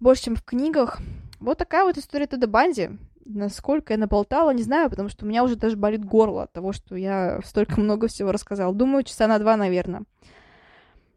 Больше, 0.00 0.24
чем 0.24 0.36
в 0.36 0.42
книгах. 0.42 1.00
Вот 1.40 1.58
такая 1.58 1.84
вот 1.84 1.96
история 1.96 2.26
Теда 2.26 2.46
Банди. 2.46 2.90
Насколько 3.28 3.92
я 3.92 3.98
наболтала, 3.98 4.50
не 4.50 4.62
знаю, 4.62 4.88
потому 4.88 5.08
что 5.08 5.24
у 5.24 5.28
меня 5.28 5.42
уже 5.42 5.56
даже 5.56 5.76
болит 5.76 6.04
горло 6.04 6.44
от 6.44 6.52
того, 6.52 6.72
что 6.72 6.94
я 6.94 7.40
столько 7.44 7.80
много 7.80 8.06
всего 8.06 8.30
рассказала. 8.30 8.72
Думаю, 8.72 9.02
часа 9.02 9.26
на 9.26 9.38
два, 9.38 9.56
наверное. 9.56 10.04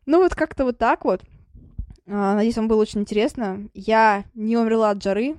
Ну 0.08 0.18
вот 0.18 0.34
как-то 0.34 0.64
вот 0.64 0.80
так 0.80 1.06
вот. 1.06 1.22
А, 2.08 2.34
надеюсь, 2.34 2.58
вам 2.58 2.68
было 2.68 2.82
очень 2.82 3.02
интересно. 3.02 3.70
Я 3.76 4.24
не 4.34 4.58
умерла 4.58 4.90
от 4.90 5.04
жары. 5.04 5.38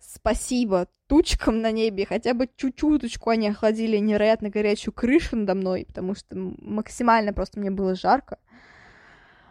Спасибо 0.00 0.86
тучкам 1.08 1.60
на 1.60 1.72
небе. 1.72 2.06
Хотя 2.06 2.32
бы 2.32 2.48
чуть-чуточку 2.56 3.28
они 3.28 3.48
охладили 3.48 3.98
невероятно 3.98 4.48
горячую 4.48 4.94
крышу 4.94 5.36
надо 5.36 5.54
мной, 5.54 5.84
потому 5.86 6.14
что 6.14 6.34
максимально 6.34 7.34
просто 7.34 7.60
мне 7.60 7.70
было 7.70 7.94
жарко. 7.94 8.38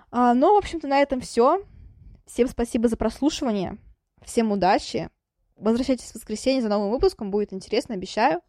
А, 0.09 0.33
ну, 0.33 0.55
в 0.55 0.57
общем-то, 0.57 0.87
на 0.87 0.99
этом 0.99 1.21
все. 1.21 1.63
Всем 2.25 2.47
спасибо 2.47 2.87
за 2.87 2.97
прослушивание. 2.97 3.77
Всем 4.23 4.51
удачи. 4.51 5.09
Возвращайтесь 5.57 6.11
в 6.11 6.15
воскресенье 6.15 6.61
за 6.61 6.69
новым 6.69 6.91
выпуском, 6.91 7.31
будет 7.31 7.53
интересно, 7.53 7.95
обещаю. 7.95 8.41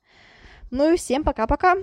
Ну 0.70 0.92
и 0.92 0.96
всем 0.96 1.24
пока-пока. 1.24 1.76